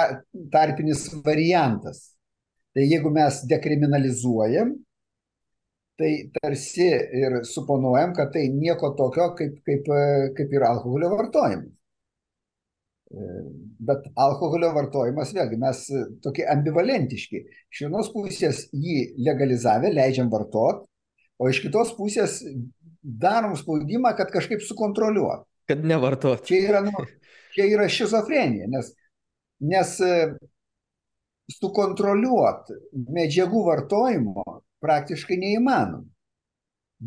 tarpinis 0.52 1.08
variantas. 1.26 2.04
Tai 2.76 2.84
jeigu 2.84 3.10
mes 3.14 3.40
dekriminalizuojam, 3.50 4.76
tai 5.98 6.12
tarsi 6.36 6.92
ir 7.22 7.40
suponuojam, 7.48 8.14
kad 8.18 8.34
tai 8.36 8.50
nieko 8.54 8.92
tokio 9.00 9.32
kaip, 9.40 9.56
kaip, 9.66 9.88
kaip 10.38 10.54
ir 10.54 10.68
alkoholio 10.68 11.10
vartojimas. 11.16 11.77
Bet 13.08 14.10
alkoholio 14.20 14.74
vartojimas, 14.76 15.32
vėlgi, 15.36 15.60
mes 15.62 15.84
tokie 16.24 16.44
ambivalentiški. 16.52 17.40
Iš 17.72 17.86
vienos 17.86 18.10
pusės 18.12 18.66
jį 18.76 19.14
legalizavę, 19.24 19.94
leidžiam 19.94 20.32
vartoti, 20.34 20.84
o 21.40 21.48
iš 21.48 21.62
kitos 21.64 21.94
pusės 21.96 22.42
darom 23.02 23.56
spaudimą, 23.56 24.12
kad 24.18 24.32
kažkaip 24.34 24.64
sukontroliuot. 24.66 25.46
Kad 25.68 25.86
nevartot. 25.88 26.44
Čia 26.48 26.60
yra, 26.66 26.84
nu, 26.84 27.06
čia 27.56 27.68
yra 27.72 27.88
šizofrenija, 27.92 28.68
nes, 28.72 28.92
nes 29.64 29.94
e, 30.04 30.14
sukontroliuot 31.56 32.72
medžiagų 33.16 33.64
vartojimo 33.70 34.44
praktiškai 34.84 35.40
neįmanoma. 35.42 36.06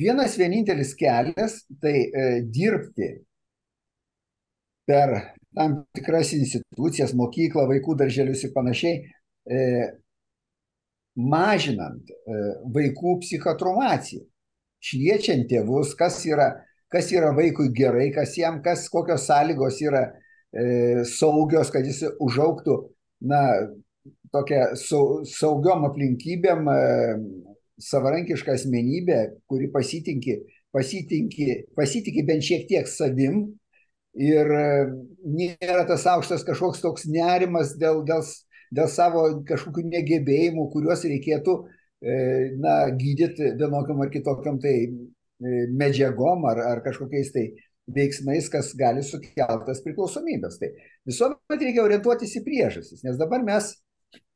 Vienas 0.00 0.36
vienintelis 0.38 0.94
kelias 0.94 1.64
tai 1.82 1.94
e, 2.06 2.26
dirbti 2.46 3.10
per 4.86 5.16
tam 5.56 5.80
tikras 5.96 6.32
institucijas, 6.36 7.14
mokyklą, 7.18 7.66
vaikų 7.70 7.96
darželius 7.98 8.44
ir 8.46 8.52
panašiai, 8.54 9.00
e, 9.50 9.60
mažinant 11.18 12.10
e, 12.10 12.40
vaikų 12.74 13.18
psichotraumaciją. 13.24 14.24
Šviečiant 14.80 15.48
tėvus, 15.50 15.92
kas 15.98 16.22
yra, 16.28 16.52
kas 16.92 17.10
yra 17.12 17.34
vaikui 17.36 17.68
gerai, 17.76 18.08
kas 18.14 18.36
jam, 18.38 18.62
kas, 18.64 18.86
kokios 18.92 19.26
sąlygos 19.28 19.80
yra 19.84 20.06
e, 20.08 21.04
saugios, 21.08 21.72
kad 21.74 21.84
jis 21.86 22.06
užauktų, 22.22 22.78
na, 23.28 23.42
tokia 24.32 24.70
sau, 24.78 25.20
saugiom 25.28 25.84
aplinkybėm 25.90 26.70
savarankišką 27.80 28.54
asmenybę, 28.54 29.18
kuri 29.50 29.68
pasitinki, 29.72 30.38
pasitinki, 30.72 31.48
pasitinki 31.76 32.24
bent 32.28 32.46
šiek 32.46 32.66
tiek 32.70 32.88
savim 32.88 33.48
ir 34.14 34.54
e, 34.54 34.68
nėra 35.24 35.84
tas 35.88 36.06
aukštas 36.10 36.46
kažkoks 36.46 36.82
toks 36.82 37.06
nerimas 37.06 37.76
dėl, 37.78 38.02
dėl, 38.08 38.24
dėl 38.74 38.88
savo 38.90 39.26
kažkokių 39.46 39.86
negebėjimų, 39.90 40.70
kuriuos 40.72 41.04
reikėtų 41.06 41.60
E, 42.00 42.12
na, 42.56 42.88
gydyti 42.96 43.50
vienokiam 43.60 43.98
ar 44.00 44.08
kitokiam 44.08 44.56
tai 44.60 44.76
e, 44.88 45.56
medžiagom 45.68 46.46
ar, 46.48 46.62
ar 46.64 46.78
kažkokiais 46.80 47.28
tai 47.34 47.50
veiksmais, 47.92 48.48
kas 48.48 48.70
gali 48.78 49.02
sukeltas 49.04 49.82
priklausomybės. 49.84 50.56
Tai 50.62 50.70
visuomet 51.08 51.64
reikia 51.66 51.84
orientuotis 51.84 52.32
į 52.40 52.44
priežastis, 52.46 53.02
nes 53.04 53.18
dabar 53.20 53.44
mes, 53.44 53.68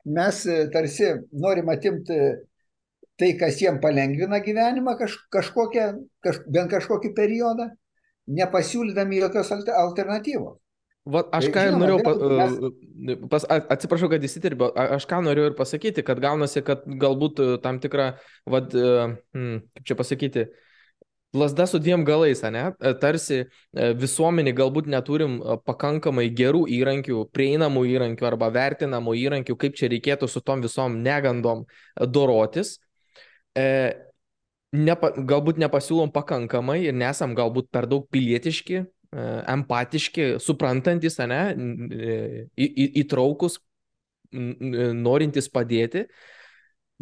mes 0.05 0.43
tarsi 0.75 1.15
norim 1.33 1.73
atimti 1.73 2.19
tai, 3.17 3.31
kas 3.41 3.63
jiem 3.63 3.81
palengvina 3.81 4.43
gyvenimą 4.45 4.99
kaž, 5.01 5.17
kažkokią, 5.33 5.89
kaž, 6.27 6.43
bent 6.53 6.73
kažkokį 6.75 7.15
periodą, 7.17 7.71
nepasiūlydami 8.31 9.23
jokios 9.23 9.53
alternatyvos. 9.55 10.61
Va, 11.05 11.21
aš 11.37 11.51
tai, 11.51 11.53
ką 11.53 11.63
ir 11.69 11.75
norėjau, 11.77 11.97
pa, 12.01 12.13
mes... 12.41 13.25
pas, 13.29 13.45
atsiprašau, 13.77 14.09
kad 14.09 14.23
įsiterbiau, 14.25 14.71
aš 14.97 15.05
ką 15.09 15.19
norėjau 15.27 15.51
ir 15.51 15.57
pasakyti, 15.59 16.05
kad 16.07 16.21
gaunasi, 16.25 16.63
kad 16.65 16.87
galbūt 16.89 17.43
tam 17.65 17.77
tikrą, 17.83 18.15
vad, 18.49 18.73
hmm, 18.73 19.59
kaip 19.77 19.91
čia 19.91 19.97
pasakyti, 19.99 20.47
lasda 21.37 21.67
su 21.69 21.81
dviem 21.83 22.07
galais, 22.09 22.41
ne? 22.49 22.65
Tarsi 23.03 23.43
visuomenį 23.75 24.55
galbūt 24.57 24.89
neturim 24.89 25.37
pakankamai 25.67 26.31
gerų 26.33 26.65
įrankių, 26.73 27.27
prieinamų 27.37 27.85
įrankių 27.93 28.31
arba 28.31 28.49
vertinamų 28.55 29.19
įrankių, 29.27 29.59
kaip 29.61 29.77
čia 29.77 29.93
reikėtų 29.93 30.31
su 30.31 30.41
tom 30.41 30.65
visom 30.65 31.03
negandom 31.05 31.67
dorotis. 32.01 32.79
Nepa, 34.75 35.13
galbūt 35.15 35.61
nepasiūlom 35.63 36.11
pakankamai 36.15 36.81
ir 36.89 36.97
nesam 36.97 37.35
galbūt 37.39 37.69
per 37.75 37.87
daug 37.91 38.09
pilietiški, 38.11 38.81
empatiški, 39.15 40.35
suprantantis, 40.43 41.21
ne, 41.31 41.43
į, 41.55 42.67
į, 42.67 42.87
įtraukus, 43.05 43.61
norintys 44.35 45.51
padėti. 45.53 46.09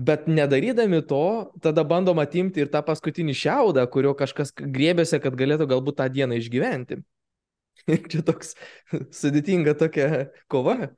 Bet 0.03 0.27
nedarydami 0.27 1.03
to, 1.09 1.53
tada 1.63 1.85
bandom 1.85 2.21
atimti 2.23 2.63
ir 2.65 2.71
tą 2.73 2.81
paskutinį 2.85 3.35
šiaudą, 3.37 3.85
kurio 3.93 4.15
kažkas 4.17 4.55
griebėsi, 4.57 5.21
kad 5.21 5.37
galėtų 5.37 5.69
galbūt 5.69 5.99
tą 6.01 6.09
dieną 6.13 6.39
išgyventi. 6.41 7.03
Čia 8.13 8.23
toks 8.25 8.55
sudėtinga 9.21 9.77
tokia 9.79 10.27
kova. 10.53 10.93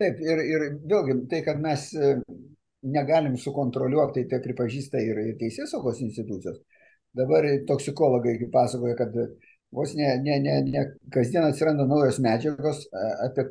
Taip, 0.00 0.18
ir, 0.24 0.40
ir 0.42 0.66
vėlgi 0.88 1.18
tai, 1.30 1.42
kad 1.46 1.60
mes 1.62 1.86
e, 1.94 2.16
negalim 2.84 3.36
sukontroliuoti, 3.40 4.24
tai 4.24 4.30
tai 4.30 4.44
pripažįsta 4.44 5.00
ir, 5.02 5.20
teisės 5.40 5.72
saugos 5.72 6.00
institucijos. 6.04 6.60
Dabar 7.14 7.46
toksikologai 7.68 8.36
pasakoja, 8.52 8.96
kad 8.98 9.14
vos 9.74 9.94
ne, 9.98 10.16
ne, 10.22 10.38
ne, 10.42 10.56
ne 10.68 10.84
kasdien 11.14 11.46
atsiranda 11.46 11.86
naujos 11.88 12.18
medžiagos, 12.22 12.84
apie 13.26 13.48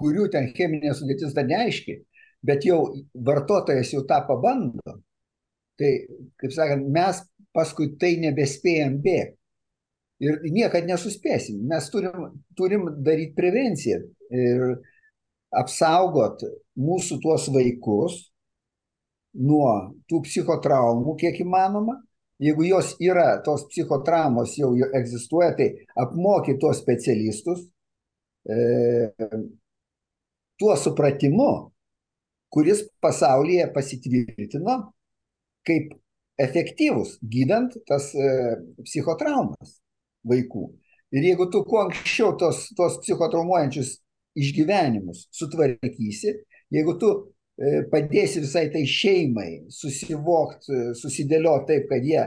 kurių 0.00 0.28
ten 0.32 0.50
cheminė 0.56 0.94
sudėtis 0.96 1.34
dar 1.36 1.48
neaiški, 1.48 1.98
bet 2.46 2.64
jau 2.66 2.80
vartotojas 3.14 3.92
jau 3.94 4.04
tą 4.08 4.20
pabando, 4.28 4.96
tai, 5.80 5.92
kaip 6.40 6.54
sakant, 6.54 6.88
mes 6.92 7.20
paskui 7.56 7.92
tai 8.00 8.14
nebespėjam 8.22 8.98
bėgti. 9.02 9.36
Ir 10.20 10.42
niekad 10.52 10.84
nesuspėsim. 10.84 11.62
Mes 11.64 11.86
turim, 11.88 12.26
turim 12.56 12.82
daryti 13.00 13.32
prevenciją 13.38 14.02
ir 14.36 14.74
apsaugot 15.56 16.44
mūsų 16.76 17.16
tuos 17.24 17.46
vaikus 17.54 18.18
nuo 19.34 19.72
tų 20.10 20.22
psichotraumų, 20.26 21.16
kiek 21.20 21.42
įmanoma. 21.44 22.00
Jeigu 22.40 22.64
jos 22.64 22.94
yra, 23.04 23.34
tos 23.44 23.66
psichotraumos 23.68 24.54
jau 24.56 24.70
egzistuoja, 24.96 25.52
tai 25.58 25.66
apmokyti 26.00 26.56
tuos 26.62 26.78
specialistus, 26.80 27.66
e, 28.48 29.10
tuo 30.60 30.76
supratimu, 30.76 31.50
kuris 32.48 32.86
pasaulyje 33.04 33.68
pasitvirtino 33.74 34.78
kaip 35.68 35.92
efektyvus 36.40 37.18
gydant 37.20 37.76
tas 37.88 38.10
e, 38.16 38.30
psichotraumas 38.86 39.76
vaikų. 40.26 40.70
Ir 41.12 41.26
jeigu 41.26 41.48
tu 41.52 41.62
kuo 41.66 41.82
anksčiau 41.84 42.36
tos, 42.40 42.68
tos 42.78 43.00
psichotraumuojančius 43.02 43.98
išgyvenimus 44.38 45.26
sutvarkysi, 45.34 46.36
jeigu 46.72 46.96
tu 47.00 47.10
padėsi 47.92 48.40
visai 48.44 48.68
tai 48.72 48.84
šeimai 48.88 49.50
susivokti, 49.74 50.72
e, 50.72 50.92
susidėlioti 50.96 51.68
taip, 51.68 51.88
kad 51.90 52.06
jie 52.06 52.22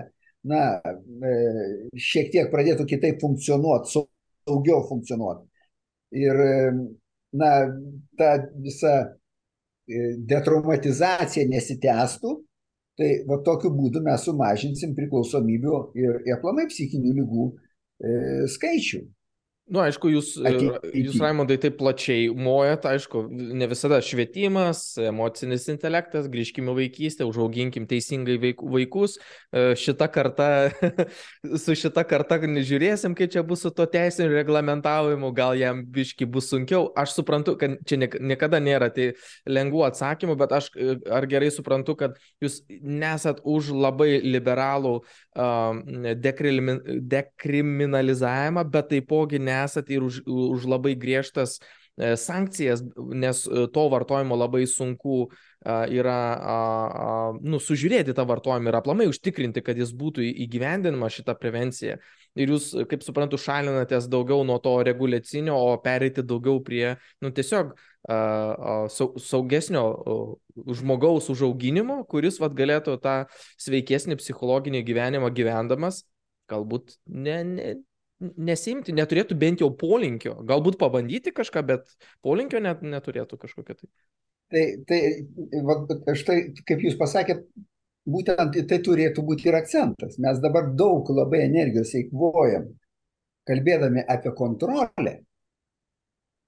na, 0.50 0.64
e, 0.84 1.32
šiek 1.98 2.30
tiek 2.34 2.52
pradėtų 2.52 2.86
kitaip 2.90 3.22
funkcionuoti, 3.24 4.04
saugiau 4.46 4.84
funkcionuoti. 4.90 5.48
Ir 6.14 6.38
na, 7.34 7.52
ta 8.18 8.36
visa 8.62 8.94
e, 9.04 10.14
detraumatizacija 10.30 11.48
nesitęstų, 11.50 12.36
tai 13.00 13.10
va 13.26 13.40
tokiu 13.46 13.72
būdu 13.74 14.04
mes 14.06 14.28
sumažinsim 14.28 14.94
priklausomybių 14.98 15.80
ir, 15.98 16.20
aplamai 16.36 16.68
psichinių 16.70 17.16
lygų 17.20 17.48
e, 17.50 18.14
skaičių. 18.54 19.02
Na, 19.64 19.78
nu, 19.78 19.80
aišku, 19.88 20.10
jūs, 20.12 20.34
e, 20.44 20.52
jūs 21.06 21.22
Raimondai, 21.24 21.56
taip 21.64 21.78
plačiai 21.80 22.26
mojat, 22.36 22.84
aišku, 22.84 23.22
ne 23.32 23.64
visada 23.72 24.02
švietimas, 24.04 24.82
emocinis 25.00 25.70
intelektas, 25.72 26.28
grįžkime 26.28 26.74
vaikystę, 26.76 27.24
užauginkim 27.24 27.86
teisingai 27.88 28.36
vaikus. 28.60 29.16
E, 29.56 29.72
šita 29.80 30.10
karta, 30.12 30.48
su 31.64 31.78
šita 31.80 32.04
karta 32.04 32.42
žiūrėsim, 32.44 33.16
kaip 33.16 33.32
čia 33.32 33.46
bus 33.48 33.64
su 33.64 33.72
to 33.72 33.88
teisiniu 33.88 34.36
reglamentavimu, 34.36 35.32
gal 35.32 35.56
jam 35.56 35.80
biški 35.96 36.28
bus 36.28 36.52
sunkiau. 36.52 36.92
Aš 37.00 37.16
suprantu, 37.22 37.56
kad 37.62 37.80
čia 37.88 38.02
niekada 38.04 38.60
nėra 38.60 38.92
tai 38.92 39.14
lengvų 39.48 39.88
atsakymų, 39.88 40.36
bet 40.44 40.58
aš 40.60 40.70
e, 40.76 41.00
ar 41.08 41.24
gerai 41.32 41.48
suprantu, 41.56 41.96
kad 42.04 42.20
jūs 42.44 42.68
nesat 42.84 43.40
už 43.48 43.72
labai 43.72 44.20
liberalų 44.28 45.00
dekriminalizavimą, 47.16 48.68
bet 48.76 48.92
taipogi 48.92 49.40
nesat 49.54 49.94
ir 49.94 50.04
už, 50.06 50.24
už 50.26 50.68
labai 50.70 50.98
griežtas 51.00 51.60
e, 51.62 52.16
sankcijas, 52.20 52.84
nes 53.14 53.46
e, 53.48 53.66
to 53.74 53.88
vartojimo 53.94 54.38
labai 54.40 54.66
sunku 54.70 55.28
yra 55.64 57.38
nu, 57.40 57.56
sužiūrėti 57.64 58.12
tą 58.12 58.26
vartojimą 58.28 58.68
ir 58.68 58.76
aplamai 58.76 59.06
užtikrinti, 59.08 59.62
kad 59.64 59.78
jis 59.80 59.94
būtų 59.96 60.26
įgyvendinama 60.44 61.08
šitą 61.08 61.38
prevenciją. 61.40 61.96
Ir 62.36 62.52
jūs, 62.52 62.74
kaip 62.92 63.06
suprantu, 63.06 63.40
šalinatės 63.40 64.10
daugiau 64.12 64.44
nuo 64.44 64.58
to 64.60 64.74
reguliacinio, 64.84 65.56
o 65.56 65.78
pereiti 65.80 66.26
daugiau 66.28 66.60
prie, 66.66 66.98
nu, 67.24 67.32
tiesiog 67.32 67.72
saugesnio 69.24 69.84
žmogaus 70.80 71.30
užauginimo, 71.32 72.02
kuris 72.10 72.40
vat, 72.42 72.56
galėtų 72.58 72.98
tą 73.04 73.16
sveikesnį 73.62 74.18
psichologinį 74.20 74.84
gyvenimą 74.84 75.32
gyvendamas, 75.34 76.04
galbūt 76.52 76.98
ne, 77.08 77.38
ne, 77.48 77.70
nesimti, 78.20 78.94
neturėtų 78.96 79.38
bent 79.40 79.64
jau 79.64 79.70
polinkio, 79.78 80.36
galbūt 80.48 80.78
pabandyti 80.82 81.34
kažką, 81.36 81.64
bet 81.68 81.94
polinkio 82.26 82.62
net 82.64 82.84
neturėtų 82.86 83.40
kažkokio 83.42 83.78
tai. 83.80 83.90
Tai, 84.54 84.64
tai 84.86 85.00
va, 85.66 85.80
štai, 86.14 86.38
kaip 86.68 86.84
jūs 86.86 86.98
pasakėt, 87.00 87.42
būtent 88.06 88.60
tai 88.70 88.80
turėtų 88.86 89.24
būti 89.26 89.50
ir 89.50 89.58
akcentas. 89.58 90.20
Mes 90.22 90.40
dabar 90.44 90.70
daug 90.78 91.10
labai 91.16 91.46
energijos 91.48 91.94
eikvojam, 91.98 92.68
kalbėdami 93.50 94.04
apie 94.08 94.34
kontrolę, 94.38 95.16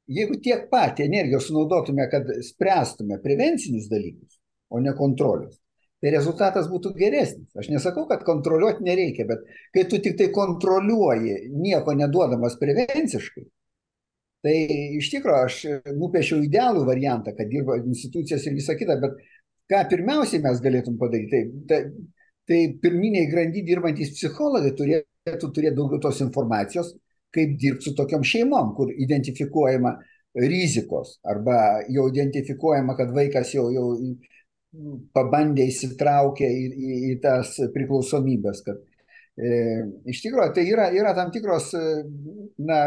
jeigu 0.05 0.37
tiek 0.43 0.67
pat 0.69 1.01
energijos 1.03 1.49
sunaudotume, 1.49 2.05
kad 2.11 2.29
spręstume 2.45 3.17
prevencinius 3.23 3.89
dalykus, 3.91 4.37
o 4.69 4.81
ne 4.83 4.93
kontrolės, 4.97 5.57
tai 6.03 6.11
rezultatas 6.13 6.67
būtų 6.71 6.93
geresnis. 6.97 7.49
Aš 7.57 7.69
nesakau, 7.73 8.05
kad 8.09 8.25
kontroliuoti 8.27 8.85
nereikia, 8.85 9.27
bet 9.29 9.45
kai 9.75 9.85
tu 9.89 9.99
tik 10.03 10.17
tai 10.19 10.29
kontroliuoji, 10.35 11.37
nieko 11.55 11.95
neduodamas 11.97 12.57
prevenciškai, 12.61 13.45
tai 14.45 14.57
iš 14.99 15.09
tikrųjų 15.13 15.37
aš 15.47 15.61
nupiešiau 15.97 16.43
idealų 16.45 16.83
variantą, 16.89 17.33
kad 17.37 17.49
dirba 17.49 17.79
institucijas 17.81 18.45
ir 18.45 18.57
visa 18.57 18.75
kita, 18.77 18.99
bet 19.01 19.17
ką 19.71 19.81
pirmiausiai 19.89 20.43
mes 20.43 20.61
galėtum 20.61 20.99
padaryti, 21.01 21.31
tai, 21.31 21.63
tai, 21.69 21.79
tai 22.45 22.59
pirminiai 22.81 23.31
grandy 23.31 23.65
dirbantys 23.65 24.13
psichologai 24.13 24.75
turėtų 24.77 25.49
turėti 25.49 25.77
daugiau 25.79 26.03
tos 26.03 26.21
informacijos, 26.21 26.93
kaip 27.35 27.57
dirbti 27.59 27.89
su 27.89 27.95
tokiom 27.97 28.23
šeimom, 28.23 28.75
kur 28.77 28.91
identifikuojama 28.93 29.95
rizikos 30.35 31.17
arba 31.23 31.81
jau 31.89 32.05
identifikuojama, 32.11 32.95
kad 32.99 33.11
vaikas 33.15 33.53
jau, 33.55 33.69
jau 33.73 33.87
pabandė 35.15 35.67
įsitraukę 35.71 36.47
į, 36.47 36.65
į, 36.71 36.97
į 37.11 37.13
tas 37.23 37.55
priklausomybės, 37.75 38.61
kad 38.65 38.81
e, 39.37 39.51
iš 40.11 40.23
tikrųjų 40.25 40.55
tai 40.57 40.65
yra, 40.69 40.89
yra 40.95 41.15
tam 41.17 41.31
tikros 41.33 41.71
na, 42.57 42.79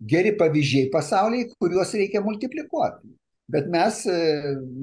geri 0.00 0.34
pavyzdžiai 0.38 0.90
pasaulyje, 0.92 1.52
kuriuos 1.58 1.94
reikia 1.98 2.24
multiplikuoti. 2.24 3.14
Bet 3.54 3.68
mes 3.72 4.04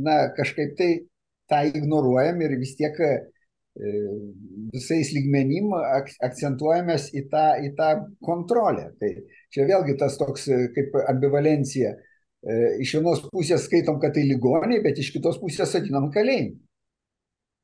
na, 0.05 0.17
kažkaip 0.37 0.75
tai 0.77 0.91
tą 1.49 1.63
ignoruojam 1.71 2.43
ir 2.45 2.59
vis 2.61 2.75
tiek 2.77 2.97
E, 3.71 3.89
visais 4.73 5.13
lygmenim 5.15 5.71
ak 5.79 6.09
akcentuojamės 6.27 7.05
į 7.15 7.21
tą, 7.31 7.43
į 7.63 7.69
tą 7.77 7.91
kontrolę. 8.27 8.89
Tai 8.99 9.11
čia 9.53 9.67
vėlgi 9.69 9.95
tas 10.01 10.17
toks 10.19 10.49
e, 10.51 10.57
kaip 10.75 10.97
ambivalencija. 11.05 11.93
E, 12.41 12.57
iš 12.81 12.95
vienos 12.97 13.23
pusės 13.29 13.67
skaitom, 13.67 13.99
kad 14.01 14.15
tai 14.15 14.25
ligoniai, 14.25 14.81
bet 14.83 14.99
iš 15.01 15.11
kitos 15.15 15.37
pusės 15.41 15.73
sodinam 15.73 16.09
kalėjimą. 16.13 16.57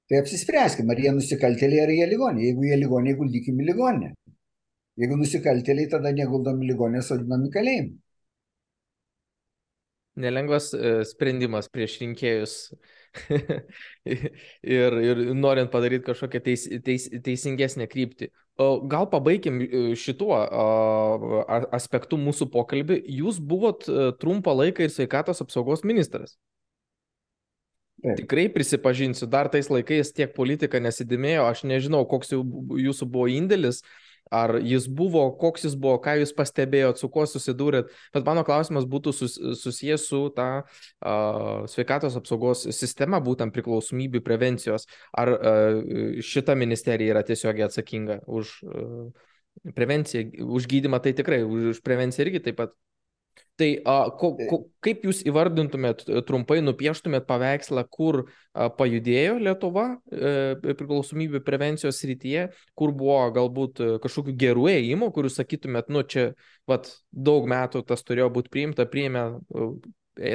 Tai 0.08 0.20
apsispręskim, 0.22 0.92
ar 0.94 1.00
jie 1.04 1.12
nusikaltėliai, 1.12 1.82
ar 1.84 1.92
jie 1.92 2.06
ligoniai. 2.08 2.46
Jeigu 2.52 2.68
jie 2.70 2.78
ligoniai, 2.80 3.18
guldykim 3.20 3.58
į 3.60 3.72
ligonę. 3.72 4.12
Jeigu 4.98 5.18
nusikaltėliai, 5.20 5.90
tada 5.92 6.14
neguldom 6.16 6.62
į 6.64 6.70
ligonę, 6.70 7.02
sodinam 7.04 7.44
į 7.50 7.52
kalėjimą. 7.58 7.98
Nelengvas 10.24 10.72
sprendimas 11.12 11.68
prieš 11.70 12.00
rinkėjus 12.02 12.54
ir, 14.78 14.98
ir 15.04 15.22
norint 15.38 15.72
padaryti 15.74 16.06
kažkokią 16.08 16.42
teis, 16.46 16.68
teis, 16.86 17.08
teisingesnę 17.26 17.88
kryptį. 17.92 18.30
Gal 18.90 19.06
pabaigim 19.12 19.62
e, 19.62 19.82
šituo 20.00 20.34
aspektu 21.78 22.18
mūsų 22.18 22.50
pokalbį. 22.54 23.00
Jūs 23.20 23.38
buvot 23.38 23.86
e, 23.86 24.12
trumpą 24.22 24.56
laiką 24.58 24.88
ir 24.88 24.94
sveikatos 24.94 25.44
apsaugos 25.46 25.86
ministras. 25.86 26.38
Taip. 27.98 28.20
Tikrai 28.20 28.46
prisipažinsiu, 28.54 29.26
dar 29.30 29.50
tais 29.50 29.72
laikais 29.74 30.12
tiek 30.14 30.34
politika 30.36 30.78
nesidimėjo, 30.82 31.48
aš 31.50 31.64
nežinau, 31.66 32.04
koks 32.10 32.36
jūsų 32.36 33.08
buvo 33.10 33.26
indėlis, 33.34 33.82
ar 34.32 34.58
jis 34.64 34.88
buvo, 34.88 35.24
koks 35.40 35.68
jis 35.68 35.76
buvo, 35.80 35.98
ką 36.04 36.18
jūs 36.22 36.34
pastebėjot, 36.38 37.00
su 37.02 37.10
kuo 37.14 37.26
susidūrėt. 37.30 37.92
Bet 38.16 38.28
mano 38.28 38.44
klausimas 38.48 38.88
būtų 38.90 39.14
sus, 39.16 39.38
susijęs 39.62 40.08
su 40.10 40.22
ta 40.36 40.50
uh, 40.64 41.68
sveikatos 41.70 42.18
apsaugos 42.20 42.66
sistema, 42.76 43.22
būtent 43.24 43.56
priklausomybių 43.56 44.24
prevencijos. 44.26 44.88
Ar 45.18 45.34
uh, 45.36 45.82
šita 46.24 46.58
ministerija 46.60 47.16
yra 47.16 47.24
tiesiogiai 47.28 47.68
atsakinga 47.70 48.22
už 48.28 48.58
uh, 48.68 49.08
prevenciją, 49.76 50.30
už 50.46 50.68
gydimą, 50.70 51.00
tai 51.04 51.16
tikrai, 51.18 51.44
už, 51.46 51.72
už 51.76 51.82
prevenciją 51.86 52.28
irgi 52.28 52.44
taip 52.50 52.62
pat. 52.62 52.76
Tai 53.58 53.68
a, 53.90 53.94
ko, 54.14 54.36
ko, 54.38 54.58
kaip 54.86 55.06
jūs 55.08 55.24
įvardintumėt, 55.26 56.04
e, 56.06 56.20
trumpai 56.26 56.60
nupieštumėt 56.62 57.26
paveikslą, 57.26 57.82
kur 57.90 58.20
a, 58.22 58.68
pajudėjo 58.70 59.40
Lietuva 59.42 59.86
e, 60.14 60.34
priklausomybių 60.62 61.42
prevencijos 61.46 61.98
srityje, 62.04 62.44
kur 62.78 62.94
buvo 63.00 63.24
galbūt 63.34 63.82
e, 63.82 63.90
kažkokių 64.04 64.36
gerų 64.46 64.68
ėjimų, 64.76 65.10
kur 65.16 65.26
jūs 65.26 65.40
sakytumėt, 65.42 65.90
nu 65.90 66.06
čia 66.06 66.28
vat, 66.70 66.92
daug 67.10 67.50
metų 67.50 67.82
tas 67.90 68.06
turėjo 68.06 68.30
būti 68.38 68.54
priimta, 68.54 68.86
priėmė, 68.94 69.26
e, 69.50 69.72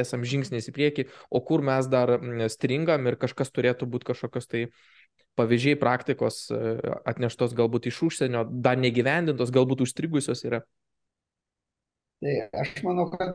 esam 0.03 0.27
žingsniais 0.27 0.67
į 0.67 0.75
priekį, 0.75 1.09
o 1.31 1.47
kur 1.47 1.63
mes 1.63 1.87
dar 1.91 2.17
stringam 2.51 3.07
ir 3.07 3.23
kažkas 3.23 3.55
turėtų 3.55 3.87
būti 3.91 4.11
kažkokios 4.11 4.51
tai 4.51 4.67
pavyzdžiai 5.39 5.79
praktikos 5.79 6.49
atneštos 7.09 7.55
galbūt 7.57 7.87
iš 7.91 8.03
užsienio, 8.11 8.45
dar 8.51 8.79
negyvendintos, 8.79 9.55
galbūt 9.55 9.87
užstrigusios 9.87 10.43
yra. 10.47 10.63
Tai 12.23 12.35
aš 12.63 12.77
manau, 12.87 13.09
kad 13.11 13.35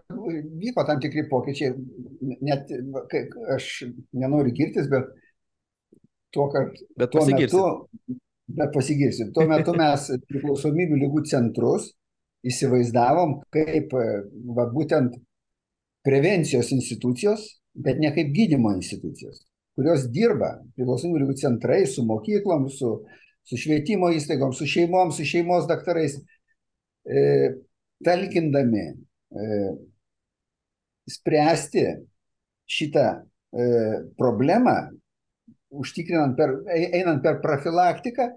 vyko 0.61 0.83
tam 0.87 1.01
tikri 1.03 1.25
pokyčiai, 1.27 1.73
net 2.47 2.69
aš 3.57 3.65
nenoriu 4.15 4.53
girtis, 4.55 4.87
bet 4.87 5.09
tuo, 6.31 6.45
kad 6.53 6.71
bet 6.95 7.11
tuo 7.11 7.25
metu, 7.27 7.63
bet 8.47 8.71
pasigirsiu, 8.71 9.27
tuo 9.35 9.43
metu 9.49 9.75
mes 9.75 10.07
priklausomybių 10.29 11.01
lygų 11.03 11.25
centrus 11.27 11.89
įsivaizdavom 12.47 13.41
kaip 13.51 13.91
va, 13.91 14.69
būtent 14.71 15.19
prevencijos 16.07 16.71
institucijos, 16.71 17.43
bet 17.75 17.99
ne 17.99 18.13
kaip 18.15 18.31
gydymo 18.31 18.71
institucijos, 18.77 19.43
kurios 19.75 20.07
dirba 20.15 20.55
priklausomybių 20.77 21.25
lygų 21.25 21.39
centrai 21.43 21.83
su 21.91 22.07
mokyklom, 22.07 22.69
su, 22.71 23.01
su 23.43 23.59
švietimo 23.59 24.15
įstaigom, 24.15 24.55
su 24.55 24.69
šeimom, 24.69 25.11
su 25.11 25.27
šeimos 25.27 25.67
daktarais. 25.67 26.21
E, 27.03 27.19
talkindami 28.05 28.85
e, 28.87 29.47
spręsti 31.07 31.85
šitą 32.67 33.05
e, 33.07 33.67
problemą, 34.19 34.75
užtikrinant 35.69 36.35
per, 36.37 36.53
einant 36.71 37.23
per 37.23 37.39
profilaktiką 37.43 38.27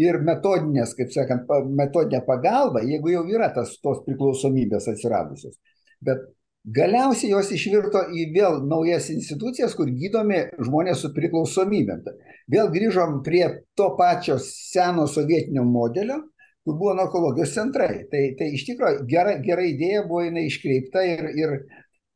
ir 0.00 0.20
metodinės, 0.24 0.94
kaip 0.98 1.12
sakant, 1.14 1.48
metodinę 1.76 2.22
pagalbą, 2.26 2.82
jeigu 2.86 3.14
jau 3.14 3.24
yra 3.30 3.50
tas, 3.54 3.76
tos 3.82 4.02
priklausomybės 4.06 4.88
atsiradusios. 4.92 5.58
Bet 6.00 6.22
galiausiai 6.64 7.32
jos 7.32 7.50
išvirto 7.56 8.06
į 8.14 8.26
vėl 8.34 8.60
naujas 8.68 9.10
institucijas, 9.12 9.74
kur 9.76 9.90
gydomi 9.90 10.44
žmonės 10.60 11.04
su 11.04 11.12
priklausomybėm. 11.16 12.04
Vėl 12.50 12.70
grįžom 12.72 13.20
prie 13.26 13.44
to 13.78 13.90
pačio 13.98 14.38
seno 14.42 15.06
sovietinio 15.10 15.64
modelio, 15.66 16.22
kur 16.64 16.76
buvo 16.76 16.94
narkologijos 16.98 17.54
centrai. 17.56 18.04
Tai, 18.12 18.22
tai 18.38 18.50
iš 18.56 18.66
tikrųjų 18.68 19.04
gera, 19.10 19.36
gera 19.44 19.64
idėja 19.66 20.04
buvo 20.08 20.24
jinai 20.26 20.46
iškreipta 20.48 21.04
ir, 21.08 21.28
ir, 21.38 21.54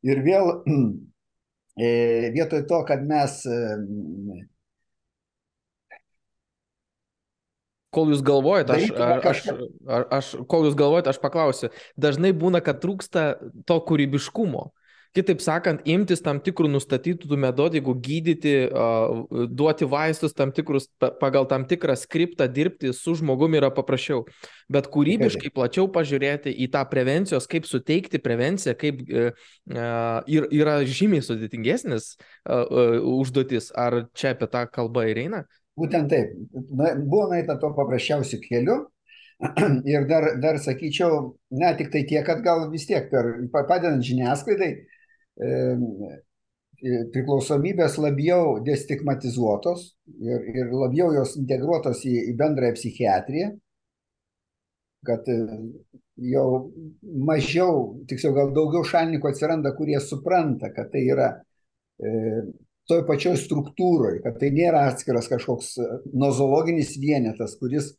ir 0.05 0.23
vėl 0.25 0.51
e, 1.85 1.89
vietoj 2.35 2.65
to, 2.69 2.81
kad 2.89 3.05
mes 3.07 3.41
e, 3.49 3.61
kol 7.95 8.11
jūs 8.11 8.23
galvojate, 8.25 8.75
aš, 8.75 8.89
aš, 8.91 9.43
aš, 9.47 10.07
aš, 10.17 10.31
kol 10.51 10.67
jūs 10.67 10.75
galvojate, 10.77 11.13
aš 11.13 11.19
paklausiu, 11.23 11.71
dažnai 11.95 12.33
būna, 12.35 12.59
kad 12.63 12.81
trūksta 12.83 13.27
to 13.67 13.77
kūrybiškumo. 13.87 14.67
Kitaip 15.15 15.39
sakant, 15.39 15.83
imtis 15.87 16.19
tam 16.19 16.41
tikrų 16.43 16.67
nustatytų 16.73 17.37
metodikų, 17.39 17.93
gydyti, 18.03 18.53
duoti 19.47 19.87
vaistus 19.87 20.35
tam 20.35 20.51
tikrus, 20.55 20.89
pagal 20.99 21.47
tam 21.47 21.63
tikrą 21.69 21.95
skriptą 21.99 22.49
dirbti 22.51 22.91
su 22.93 23.13
žmogumi 23.15 23.61
yra 23.61 23.69
paprasčiau. 23.71 24.25
Bet 24.71 24.89
kūrybiškai 24.91 25.53
plačiau 25.55 25.87
pažiūrėti 25.95 26.51
į 26.65 26.67
tą 26.73 26.81
prevencijos, 26.91 27.47
kaip 27.47 27.67
suteikti 27.69 28.19
prevenciją, 28.19 28.73
kaip 28.81 29.05
e, 29.07 29.29
ir, 30.35 30.49
yra 30.51 30.81
žymiai 30.83 31.23
sudėtingesnis 31.23 32.15
užduotis. 32.45 33.71
Ar 33.71 34.03
čia 34.17 34.33
apie 34.35 34.49
tą 34.51 34.65
kalbą 34.67 35.05
ir 35.11 35.21
eina? 35.23 35.45
Būtent 35.79 36.11
taip. 36.11 36.35
Na, 36.75 36.91
buvo 36.99 37.29
naita 37.31 37.55
to 37.61 37.71
paprasčiausiu 37.77 38.41
keliu. 38.43 38.81
Ir 39.93 40.05
dar, 40.07 40.27
dar 40.39 40.59
sakyčiau, 40.63 41.35
ne 41.51 41.71
tik 41.75 41.89
tai 41.91 42.05
tiek, 42.07 42.23
kad 42.27 42.39
gal 42.43 42.69
vis 42.71 42.85
tiek 42.87 43.09
per, 43.11 43.33
padedant 43.51 44.03
žiniasklaidai, 44.03 44.69
priklausomybės 47.13 47.97
labiau 48.01 48.59
destigmatizuotos 48.63 49.87
ir, 50.19 50.43
ir 50.55 50.73
labiau 50.73 51.13
jos 51.15 51.35
integruotos 51.39 52.03
į, 52.07 52.15
į 52.31 52.35
bendrąją 52.39 52.75
psichiatriją, 52.77 53.49
kad 55.05 55.27
jau 56.15 56.47
mažiau, 57.03 58.01
tiksliau 58.09 58.35
gal 58.35 58.53
daugiau 58.55 58.85
šalininkų 58.87 59.29
atsiranda, 59.29 59.73
kurie 59.77 59.99
supranta, 60.01 60.71
kad 60.73 60.89
tai 60.93 61.03
yra 61.11 61.27
e, 61.99 62.45
toj 62.89 63.03
pačioj 63.07 63.35
struktūroje, 63.41 64.21
kad 64.23 64.39
tai 64.41 64.51
nėra 64.55 64.87
atskiras 64.91 65.29
kažkoks 65.31 65.75
e, 65.77 65.91
nozologinis 66.15 66.95
vienetas, 67.01 67.57
kuris 67.59 67.93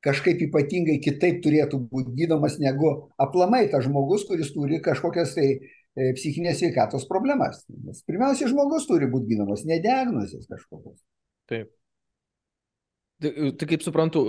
kažkaip 0.00 0.40
ypatingai 0.46 0.96
kitaip 1.04 1.42
turėtų 1.44 1.82
būti 1.90 2.14
gydomas 2.22 2.56
negu 2.62 2.94
aplamai 3.20 3.66
tas 3.72 3.84
žmogus, 3.84 4.24
kuris 4.30 4.54
turi 4.54 4.80
kažkokias 4.80 5.34
tai 5.36 5.48
E, 5.58 5.79
psichinės 5.96 6.60
sveikatos 6.60 7.06
problemas. 7.10 7.64
Nes 7.86 8.04
pirmiausia, 8.06 8.48
žmogus 8.50 8.86
turi 8.90 9.08
būti 9.10 9.34
gydomas, 9.34 9.66
ne 9.68 9.80
diagnozės 9.82 10.46
kažkokios. 10.50 11.00
Taip. 11.50 11.72
Tai, 13.20 13.52
tai 13.52 13.66
kaip 13.68 13.82
suprantu, 13.84 14.22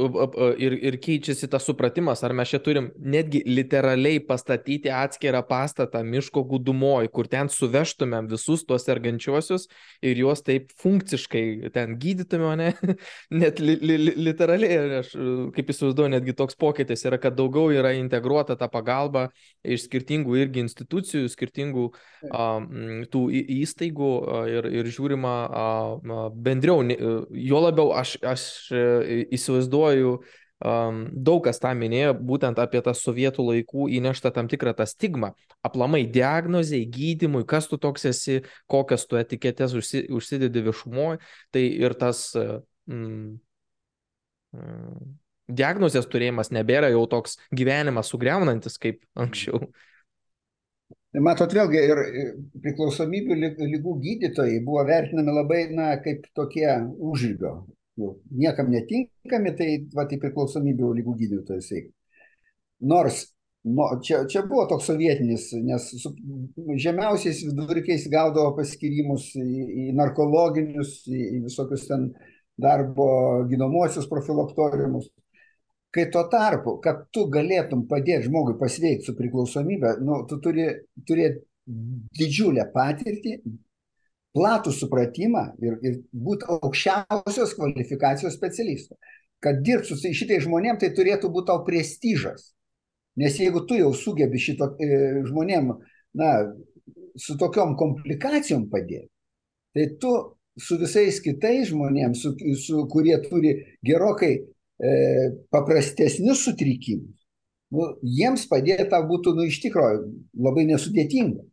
ir, 0.60 0.74
ir 0.84 0.98
keičiasi 1.00 1.48
tas 1.52 1.64
supratimas, 1.64 2.26
ar 2.28 2.34
mes 2.36 2.50
čia 2.52 2.60
turim 2.60 2.90
netgi 3.00 3.40
literaliai 3.48 4.20
pastatyti 4.28 4.92
atskirą 4.92 5.40
pastatą 5.48 6.02
miško 6.04 6.44
gudumoje, 6.50 7.08
kur 7.16 7.30
ten 7.32 7.48
suvežtumėm 7.48 8.28
visus 8.32 8.66
tuos 8.68 8.84
sergančiuosius 8.84 9.70
ir 10.04 10.20
juos 10.20 10.44
taip 10.44 10.74
funkciškai 10.84 11.72
ten 11.72 11.96
gydytumėm, 12.02 12.52
ne? 12.60 12.98
Net 13.44 13.62
li, 13.64 13.78
li, 13.80 13.96
li, 14.02 14.16
literaliai, 14.28 15.00
aš 15.00 15.14
kaip 15.56 15.72
įsivaizduoju, 15.72 16.12
netgi 16.18 16.36
toks 16.36 16.60
pokytis 16.60 17.08
yra, 17.08 17.22
kad 17.22 17.40
daugiau 17.40 17.72
yra 17.72 17.94
integruota 17.96 18.60
ta 18.60 18.68
pagalba 18.72 19.30
iš 19.64 19.88
skirtingų 19.88 20.36
irgi 20.42 20.66
institucijų, 20.66 21.32
skirtingų 21.32 21.88
a, 22.28 22.50
tų 23.16 23.24
įstaigų 23.62 24.12
ir, 24.52 24.70
ir 24.82 24.92
žiūrima 25.00 25.34
a, 25.48 25.66
bendriau. 26.36 26.84
Jo 27.32 27.64
labiau 27.70 27.96
aš, 27.96 28.18
aš 28.28 28.50
įsivaizduoju, 29.38 30.16
um, 30.66 31.02
daug 31.12 31.44
kas 31.46 31.62
tą 31.62 31.74
minėjo, 31.78 32.14
būtent 32.18 32.60
apie 32.62 32.82
tą 32.86 32.94
sovietų 32.98 33.46
laikų 33.48 33.88
įneštą 33.98 34.32
tam 34.36 34.50
tikrą 34.52 34.74
tą 34.78 34.88
stigmą. 34.90 35.34
Aplamai 35.66 36.04
diagnozai, 36.10 36.84
gydimui, 36.90 37.44
kas 37.50 37.70
tu 37.72 37.80
toks 37.82 38.08
esi, 38.12 38.42
kokias 38.72 39.08
tu 39.10 39.20
etiketės 39.20 39.76
užsi, 39.78 40.06
užsidedi 40.14 40.66
viešumoje, 40.68 41.22
tai 41.54 41.66
ir 41.82 41.96
tas 42.00 42.30
mm, 42.38 43.38
diagnozės 45.52 46.10
turėjimas 46.12 46.52
nebėra 46.54 46.92
jau 46.94 47.06
toks 47.10 47.38
gyvenimas 47.56 48.12
sugriaunantis 48.12 48.78
kaip 48.82 49.02
anksčiau. 49.16 49.66
Matot, 51.12 51.52
vėlgi 51.52 51.80
ir 51.92 52.00
priklausomybių 52.64 53.36
lygų 53.60 53.98
gydytojai 54.00 54.62
buvo 54.64 54.86
vertinami 54.88 55.34
labai, 55.36 55.66
na, 55.76 55.90
kaip 56.00 56.24
tokie 56.38 56.70
užžygio 56.96 57.58
jau 58.02 58.16
niekam 58.44 58.72
netinkami, 58.74 59.54
tai 59.58 59.70
va, 59.96 60.08
tai 60.10 60.20
priklausomybių 60.22 60.96
lygų 61.00 61.16
gydytojas 61.22 61.70
eik. 61.78 61.92
Nors 62.92 63.24
no, 63.64 63.88
čia, 64.04 64.24
čia 64.32 64.44
buvo 64.48 64.66
toks 64.70 64.90
sovietinis, 64.90 65.52
nes 65.66 65.88
su 66.02 66.12
žemiausiais 66.82 67.44
vidurkiais 67.46 68.08
gaudavo 68.12 68.56
paskirimus 68.58 69.32
į, 69.38 69.48
į 69.86 69.88
narkologinius, 69.98 71.02
į, 71.08 71.22
į 71.38 71.42
visokius 71.46 71.88
ten 71.90 72.10
darbo 72.62 73.08
gydomuosius 73.50 74.10
profilaktoriumus. 74.10 75.10
Kai 75.92 76.06
tuo 76.12 76.24
tarpu, 76.32 76.78
kad 76.84 77.08
tu 77.12 77.26
galėtum 77.32 77.84
padėti 77.90 78.30
žmogui 78.30 78.56
pasveikti 78.60 79.10
su 79.10 79.16
priklausomybė, 79.18 79.98
nu, 80.06 80.22
tu 80.30 80.38
turi 80.44 80.70
turėti 81.08 81.44
didžiulę 82.18 82.64
patirtį, 82.74 83.36
platų 84.36 84.74
supratimą 84.76 85.46
ir, 85.64 85.78
ir 85.84 86.00
būti 86.12 86.48
aukščiausios 86.56 87.56
kvalifikacijos 87.58 88.38
specialistu. 88.38 88.98
Kad 89.42 89.64
dirbti 89.66 89.96
su 89.98 90.12
šitais 90.14 90.46
žmonėm, 90.46 90.78
tai 90.80 90.92
turėtų 90.96 91.32
būti 91.34 91.50
tau 91.50 91.64
prestižas. 91.66 92.52
Nes 93.20 93.40
jeigu 93.42 93.66
tu 93.68 93.76
jau 93.76 93.90
sugebi 93.98 94.40
šito 94.40 94.70
e, 94.80 95.24
žmonėm, 95.28 95.74
na, 96.18 96.30
su 97.20 97.36
tokiom 97.40 97.74
komplikacijom 97.80 98.70
padėti, 98.72 99.10
tai 99.76 99.88
tu 100.00 100.14
su 100.60 100.78
visais 100.80 101.20
kitais 101.24 101.72
žmonėms, 101.72 102.22
su, 102.24 102.34
su, 102.60 102.86
kurie 102.92 103.18
turi 103.26 103.56
gerokai 103.88 104.32
e, 104.38 104.94
paprastesnius 105.52 106.46
sutrikimus, 106.46 107.18
nu, 107.76 107.88
jiems 108.04 108.48
padėti 108.52 108.88
tą 108.92 109.02
būtų 109.08 109.36
nu, 109.38 109.48
iš 109.50 109.62
tikrųjų 109.66 110.06
labai 110.48 110.68
nesudėtinga. 110.70 111.44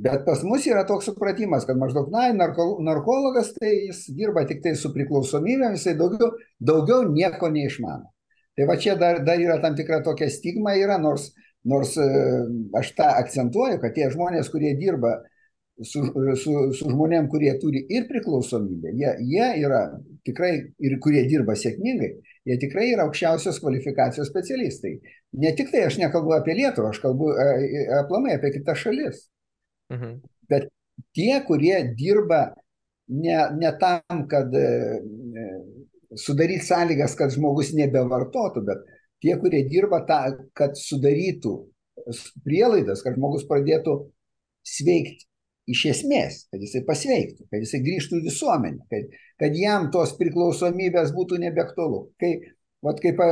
Bet 0.00 0.22
pas 0.24 0.40
mus 0.46 0.64
yra 0.68 0.86
toks 0.88 1.10
supratimas, 1.10 1.66
kad 1.68 1.76
maždaug, 1.76 2.08
na, 2.14 2.30
narko, 2.32 2.66
narkologas, 2.84 3.50
tai 3.56 3.72
jis 3.88 4.06
dirba 4.16 4.46
tik 4.48 4.62
tai 4.64 4.72
su 4.78 4.92
priklausomybėm, 4.94 5.74
jisai 5.76 5.96
daugiau, 5.98 6.30
daugiau 6.56 7.04
nieko 7.10 7.50
neišmano. 7.52 8.08
Tai 8.56 8.68
va 8.70 8.76
čia 8.80 8.94
dar, 9.00 9.20
dar 9.26 9.42
yra 9.42 9.58
tam 9.60 9.76
tikra 9.76 10.00
tokia 10.06 10.30
stigma 10.32 10.72
yra, 10.78 10.96
nors, 11.02 11.30
nors 11.68 11.96
e, 12.00 12.06
aš 12.80 12.94
tą 12.96 13.08
akcentuoju, 13.22 13.80
kad 13.82 13.92
tie 13.96 14.08
žmonės, 14.14 14.48
kurie 14.52 14.72
dirba 14.78 15.18
su, 15.82 16.02
su, 16.36 16.54
su 16.76 16.92
žmonėm, 16.92 17.28
kurie 17.32 17.52
turi 17.60 17.82
ir 17.92 18.06
priklausomybę, 18.08 18.92
jie, 18.96 19.12
jie 19.32 19.48
yra 19.64 19.82
tikrai 20.28 20.52
ir 20.80 20.96
kurie 21.02 21.24
dirba 21.28 21.56
sėkmingai, 21.58 22.12
jie 22.48 22.56
tikrai 22.60 22.90
yra 22.94 23.06
aukščiausios 23.08 23.60
kvalifikacijos 23.62 24.28
specialistai. 24.32 24.96
Ne 25.40 25.52
tik 25.56 25.72
tai 25.72 25.86
aš 25.88 26.00
nekalbu 26.00 26.36
apie 26.36 26.56
Lietuvą, 26.58 26.94
aš 26.94 27.02
kalbu 27.04 27.32
e, 27.34 27.50
e, 27.68 27.84
aplamai 28.00 28.36
apie 28.36 28.52
kitas 28.56 28.80
šalis. 28.84 29.28
Mhm. 29.90 30.18
Bet 30.50 30.68
tie, 31.16 31.32
kurie 31.46 31.76
dirba 31.98 32.42
ne, 33.10 33.36
ne 33.58 33.72
tam, 33.80 34.24
kad 34.30 34.54
e, 34.54 34.68
sudaryti 36.18 36.66
sąlygas, 36.66 37.16
kad 37.18 37.34
žmogus 37.34 37.72
nebevartotų, 37.78 38.62
bet 38.66 38.86
tie, 39.22 39.34
kurie 39.40 39.64
dirba 39.68 40.02
tą, 40.08 40.20
kad 40.56 40.78
sudarytų 40.78 41.56
prielaidas, 42.46 43.02
kad 43.04 43.18
žmogus 43.18 43.44
pradėtų 43.48 43.96
sveikti 44.66 45.26
iš 45.70 45.84
esmės, 45.92 46.44
kad 46.50 46.62
jisai 46.62 46.82
pasveiktų, 46.86 47.46
kad 47.50 47.62
jisai 47.62 47.82
grįžtų 47.84 48.20
į 48.20 48.24
visuomenę, 48.26 48.86
kad, 48.90 49.12
kad 49.42 49.58
jam 49.58 49.90
tos 49.94 50.16
priklausomybės 50.18 51.12
būtų 51.14 51.38
nebeaktualu. 51.44 52.00
Kai, 52.20 52.32
vat 52.84 53.00
kaip 53.02 53.20
e, 53.22 53.30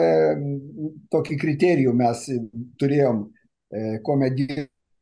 tokį 1.12 1.38
kriterijų 1.40 1.94
mes 1.98 2.26
turėjom, 2.78 3.24
e, 3.72 3.84
kuomet 4.06 4.38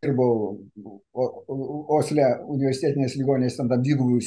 dirbau 0.05 0.56
Osle 1.97 2.27
universitetinės 2.44 3.16
ligonės, 3.18 3.56
tam 3.59 3.70
dvigubų 3.73 4.20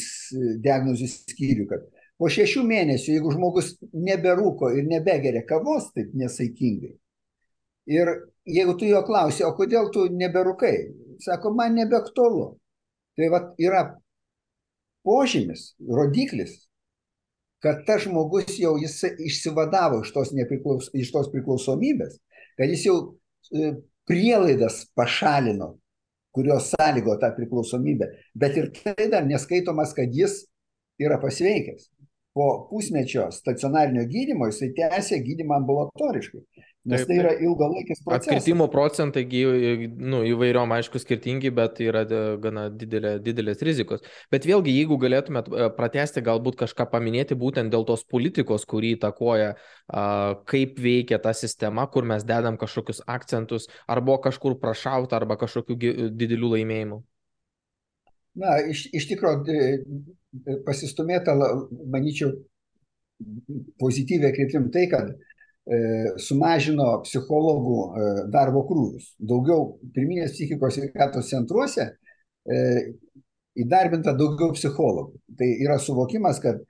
diagnozių 0.64 1.10
skyrių, 1.12 1.68
kad 1.70 1.86
po 2.20 2.30
šešių 2.32 2.64
mėnesių, 2.68 3.14
jeigu 3.16 3.34
žmogus 3.36 3.76
neberūko 3.94 4.74
ir 4.76 4.90
nebegeria 4.90 5.46
kavos 5.48 5.92
taip 5.96 6.12
nesaikingai, 6.18 6.96
ir 7.90 8.14
jeigu 8.50 8.76
tu 8.80 8.90
jo 8.90 9.02
klausi, 9.08 9.46
o 9.46 9.54
kodėl 9.58 9.92
tu 9.94 10.08
neberūkai, 10.14 10.74
sako, 11.24 11.54
man 11.56 11.78
nebeaktualu. 11.78 12.54
Tai 13.20 13.28
va 13.34 13.40
yra 13.60 13.84
požymis, 15.04 15.74
rodiklis, 15.84 16.54
kad 17.64 17.84
tas 17.88 18.06
žmogus 18.06 18.56
jau 18.60 18.78
jis 18.80 19.02
išsivadavo 19.20 20.04
iš 20.06 20.14
tos, 20.16 20.32
nepriklaus, 20.36 20.88
iš 20.96 21.12
tos 21.12 21.28
priklausomybės, 21.34 22.20
kad 22.60 22.72
jis 22.72 22.86
jau 22.88 22.96
e, 23.52 23.74
prielaidas 24.10 24.84
pašalino, 24.98 25.76
kurios 26.34 26.72
sąlygo 26.74 27.18
tą 27.22 27.30
priklausomybę, 27.38 28.10
bet 28.36 28.58
ir 28.58 28.72
tai 28.74 29.10
dar 29.12 29.28
neskaitomas, 29.30 29.94
kad 29.98 30.14
jis 30.14 30.42
yra 31.02 31.20
pasveikęs. 31.22 31.90
Po 32.38 32.48
pusmečio 32.70 33.26
stacionarinio 33.34 34.04
gydymo 34.10 34.48
jisai 34.52 34.70
tęsė 34.78 35.18
gydymą 35.26 35.58
ambulatoriškai. 35.64 36.44
Nes 36.88 37.04
taip, 37.04 37.10
tai 37.10 37.16
yra 37.20 37.32
ilgalaikis 37.44 38.00
procesas. 38.06 38.30
Atkritimo 38.30 38.70
procentai 38.72 39.26
nu, 40.00 40.22
įvairiom, 40.30 40.72
aišku, 40.78 41.02
skirtingi, 41.02 41.52
bet 41.56 41.82
yra 41.84 42.06
gana 42.40 42.68
didelė, 42.72 43.18
didelės 43.24 43.64
rizikos. 43.68 44.06
Bet 44.32 44.48
vėlgi, 44.48 44.78
jeigu 44.78 44.96
galėtumėt 45.02 45.52
e, 45.52 45.68
pratesti, 45.76 46.24
galbūt 46.24 46.58
kažką 46.64 46.88
paminėti 46.94 47.36
būtent 47.40 47.74
dėl 47.74 47.84
tos 47.90 48.06
politikos, 48.08 48.64
kurį 48.70 48.96
įtakoja, 48.96 49.52
kaip 50.50 50.80
veikia 50.80 51.20
ta 51.20 51.36
sistema, 51.36 51.86
kur 51.92 52.08
mes 52.08 52.24
dedam 52.24 52.58
kažkokius 52.62 53.04
akcentus, 53.12 53.68
ar 53.90 54.00
buvo 54.06 54.22
kažkur 54.30 54.56
prašauta, 54.64 55.20
arba 55.20 55.36
kažkokių 55.42 55.80
didelių 56.16 56.56
laimėjimų. 56.56 57.04
Na, 58.40 58.60
iš, 58.72 58.86
iš 58.96 59.10
tikrųjų, 59.10 59.60
pasistumėta, 60.68 61.36
manyčiau, 61.92 62.32
pozityviai 63.82 64.32
kryptim 64.36 64.70
tai, 64.72 64.86
kad 64.92 65.12
E, 65.70 65.78
sumažino 66.18 66.88
psichologų 67.04 67.76
e, 67.78 68.06
darbo 68.34 68.64
krūvius. 68.66 69.12
Daugiau 69.22 69.76
pirminės 69.94 70.34
psichikos 70.34 70.80
sveikatos 70.80 71.30
centruose 71.30 71.86
e, 71.86 72.62
įdarbinta 73.62 74.16
daugiau 74.18 74.56
psichologų. 74.56 75.20
Tai 75.38 75.50
yra 75.62 75.78
suvokimas, 75.84 76.42
kad, 76.42 76.64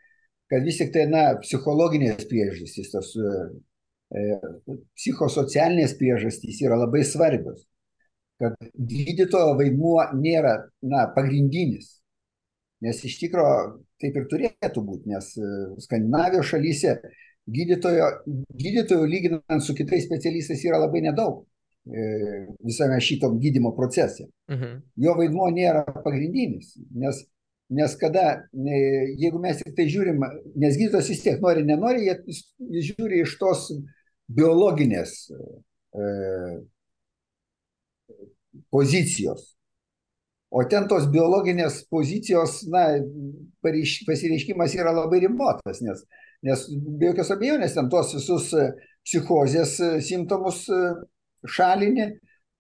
kad 0.51 0.67
vis 0.67 0.81
tik 0.81 0.91
tai, 0.95 1.05
na, 1.11 1.23
psichologinės 1.39 2.27
priežastys, 2.27 2.91
tos 2.91 3.15
psichosocialinės 4.97 5.93
priežastys 5.99 6.59
yra 6.65 6.81
labai 6.81 7.03
svarbios. 7.05 7.61
Kad 8.39 8.55
gydytojo 8.73 9.55
vaidmuo 9.59 9.99
nėra, 10.15 10.55
na, 10.87 11.07
pagrindinis. 11.15 11.97
Nes 12.83 13.01
iš 13.03 13.17
tikrųjų 13.19 13.79
taip 13.99 14.15
ir 14.15 14.27
turėtų 14.31 14.83
būti, 14.85 15.11
nes 15.11 15.33
Skandinavijos 15.83 16.47
šalyse 16.53 16.93
gydytojo, 17.51 18.05
gydytojo 18.55 19.07
lyginant 19.09 19.63
su 19.63 19.75
kitais 19.75 20.05
specialistais 20.05 20.63
yra 20.67 20.79
labai 20.79 21.01
nedaug 21.03 21.41
e, 21.43 22.45
visame 22.65 22.99
šitom 23.03 23.39
gydymo 23.41 23.73
procese. 23.75 24.29
Mhm. 24.51 24.79
Jo 25.03 25.17
vaidmuo 25.19 25.49
nėra 25.53 25.83
pagrindinis, 26.03 26.75
nes, 26.95 27.23
nes 27.75 27.95
kada, 28.01 28.25
e, 28.53 28.81
jeigu 29.21 29.41
mes 29.41 29.61
tik 29.63 29.75
tai 29.77 29.87
žiūrim, 29.91 30.23
nes 30.55 30.79
gydytojas 30.79 31.11
vis 31.13 31.23
tiek 31.25 31.43
nori, 31.43 31.65
nenori, 31.67 32.09
jis 32.09 32.43
žiūri 32.91 33.23
iš 33.25 33.37
tos 33.41 33.69
biologinės 34.29 35.15
e, 35.33 36.11
pozicijos. 38.71 39.53
O 40.49 40.63
ten 40.65 40.87
tos 40.89 41.05
biologinės 41.13 41.83
pozicijos, 41.93 42.63
na, 42.73 42.87
pasireiškimas 43.61 44.73
yra 44.79 44.93
labai 44.95 45.19
ribotas, 45.27 45.83
nes 45.85 46.01
Nes 46.45 46.61
be 46.71 47.09
jokios 47.09 47.33
abejonės 47.35 47.75
ten 47.75 47.89
tuos 47.91 48.13
visus 48.15 48.53
e, 48.55 48.69
psichozės 49.03 49.75
e, 49.83 49.89
simptomus 50.05 50.61
e, 50.71 50.79
šalini, 51.55 52.05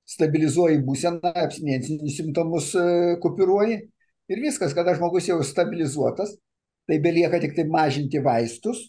stabilizuoji 0.09 0.81
būseną, 0.83 1.31
abstinencinius 1.45 2.17
simptomus 2.17 2.69
kupiruoji 3.23 3.75
ir 4.33 4.39
viskas, 4.41 4.73
kada 4.73 4.95
žmogus 4.97 5.27
jau 5.29 5.37
stabilizuotas, 5.45 6.33
tai 6.89 6.97
belieka 7.03 7.39
tik 7.43 7.53
tai 7.55 7.67
mažinti 7.69 8.19
vaistus, 8.25 8.87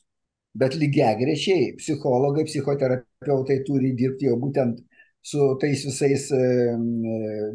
bet 0.56 0.74
lygiai 0.80 1.18
grečiai 1.20 1.74
psichologai, 1.78 2.46
psichoterapeutai 2.48 3.58
turi 3.66 3.92
dirbti 3.98 4.30
jau 4.30 4.38
būtent 4.40 4.80
su 5.22 5.54
tais 5.60 5.84
visais 5.84 6.28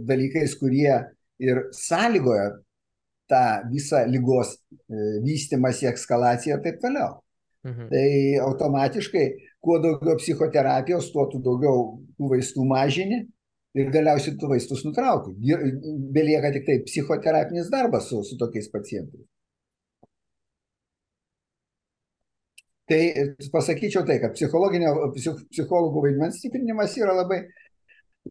dalykais, 0.05 0.55
kurie 0.59 0.93
ir 1.41 1.61
sąlygoja 1.73 2.51
tą 3.29 3.43
visą 3.71 4.05
lygos 4.07 4.55
vystimąsi, 5.25 5.87
ekskalaciją 5.89 6.57
ir 6.57 6.63
taip 6.63 6.81
toliau. 6.81 7.21
Mhm. 7.65 7.87
Tai 7.89 8.09
automatiškai, 8.45 9.25
kuo 9.59 9.79
daugiau 9.81 10.19
psichoterapijos, 10.19 11.09
tuo 11.13 11.25
tu 11.31 11.41
daugiau 11.41 11.95
tų 12.17 12.29
vaistų 12.35 12.65
mažini 12.69 13.23
ir 13.75 13.89
galiausiai 13.91 14.37
tų 14.39 14.51
vaistus 14.53 14.85
nutrauki. 14.85 15.33
Belieka 16.13 16.53
tik 16.53 16.67
tai 16.67 16.77
psichoterapinis 16.85 17.71
darbas 17.73 18.11
su, 18.11 18.21
su 18.23 18.37
tokiais 18.37 18.69
pacientais. 18.71 19.25
Tai 22.85 23.01
pasakyčiau 23.53 24.05
tai, 24.05 24.19
kad 24.21 24.35
psich, 24.35 25.39
psichologų 25.49 26.03
vaidmens 26.03 26.37
stiprinimas 26.37 26.93
yra 26.99 27.15
labai, 27.17 27.39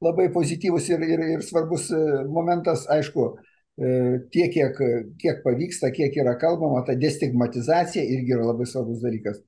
labai 0.03 0.29
pozityvus 0.35 0.93
ir, 0.93 1.03
ir, 1.03 1.25
ir 1.37 1.43
svarbus 1.43 1.89
e, 1.91 2.05
momentas, 2.31 2.85
aišku, 2.91 3.33
E, 3.75 3.87
tiek, 4.31 4.53
kiek, 4.55 4.77
kiek 5.19 5.41
pavyksta, 5.43 5.91
kiek 5.91 6.15
yra 6.23 6.37
kalbama, 6.39 6.85
ta 6.87 6.95
destigmatizacija 6.95 8.05
irgi 8.07 8.37
yra 8.37 8.47
labai 8.53 8.67
svarbus 8.71 9.01
dalykas. 9.03 9.41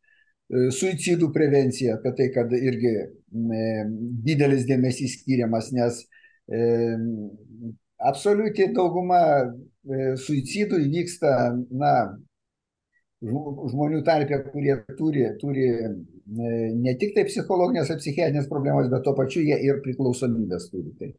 E, 0.51 0.67
suicidų 0.75 1.29
prevencija, 1.35 1.95
apie 2.01 2.13
tai, 2.19 2.27
kad 2.35 2.51
irgi 2.59 2.95
didelis 4.27 4.67
dėmesys 4.67 5.21
skiriamas, 5.21 5.71
nes 5.77 5.99
absoliuti 8.11 8.69
dauguma 8.75 9.19
suicidų 10.23 10.79
įvyksta, 10.87 11.33
na, 11.75 11.93
žmonių 13.25 14.03
tarpė, 14.05 14.43
kurie 14.51 14.75
turi, 14.99 15.25
turi 15.41 15.69
ne 16.27 16.97
tik 17.01 17.15
tai 17.17 17.25
psichologinės 17.29 17.91
ar 17.91 18.03
psichiatrinės 18.03 18.51
problemas, 18.51 18.91
bet 18.93 19.07
to 19.07 19.15
pačiu 19.17 19.45
jie 19.47 19.57
ir 19.65 19.81
priklausomybės 19.85 20.69
turi. 20.73 20.93
Tai, 21.01 21.11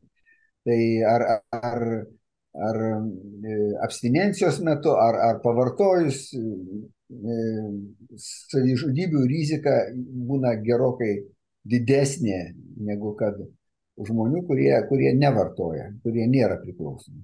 tai 0.67 0.79
ar, 1.07 1.25
ar 1.57 1.83
ar 2.57 2.77
e, 3.45 3.55
abstinencijos 3.83 4.59
metu, 4.65 4.95
ar, 4.97 5.19
ar 5.29 5.39
pavartojus 5.43 6.21
e, 6.33 7.37
savižudybių 8.17 9.23
rizika 9.29 9.75
būna 9.97 10.55
gerokai 10.63 11.13
didesnė 11.67 12.39
negu 12.87 13.13
kad 13.19 13.37
žmonių, 14.07 14.43
kurie, 14.47 14.71
kurie 14.89 15.13
nevartoja, 15.17 15.91
kurie 16.03 16.27
nėra 16.29 16.59
priklausomi. 16.63 17.23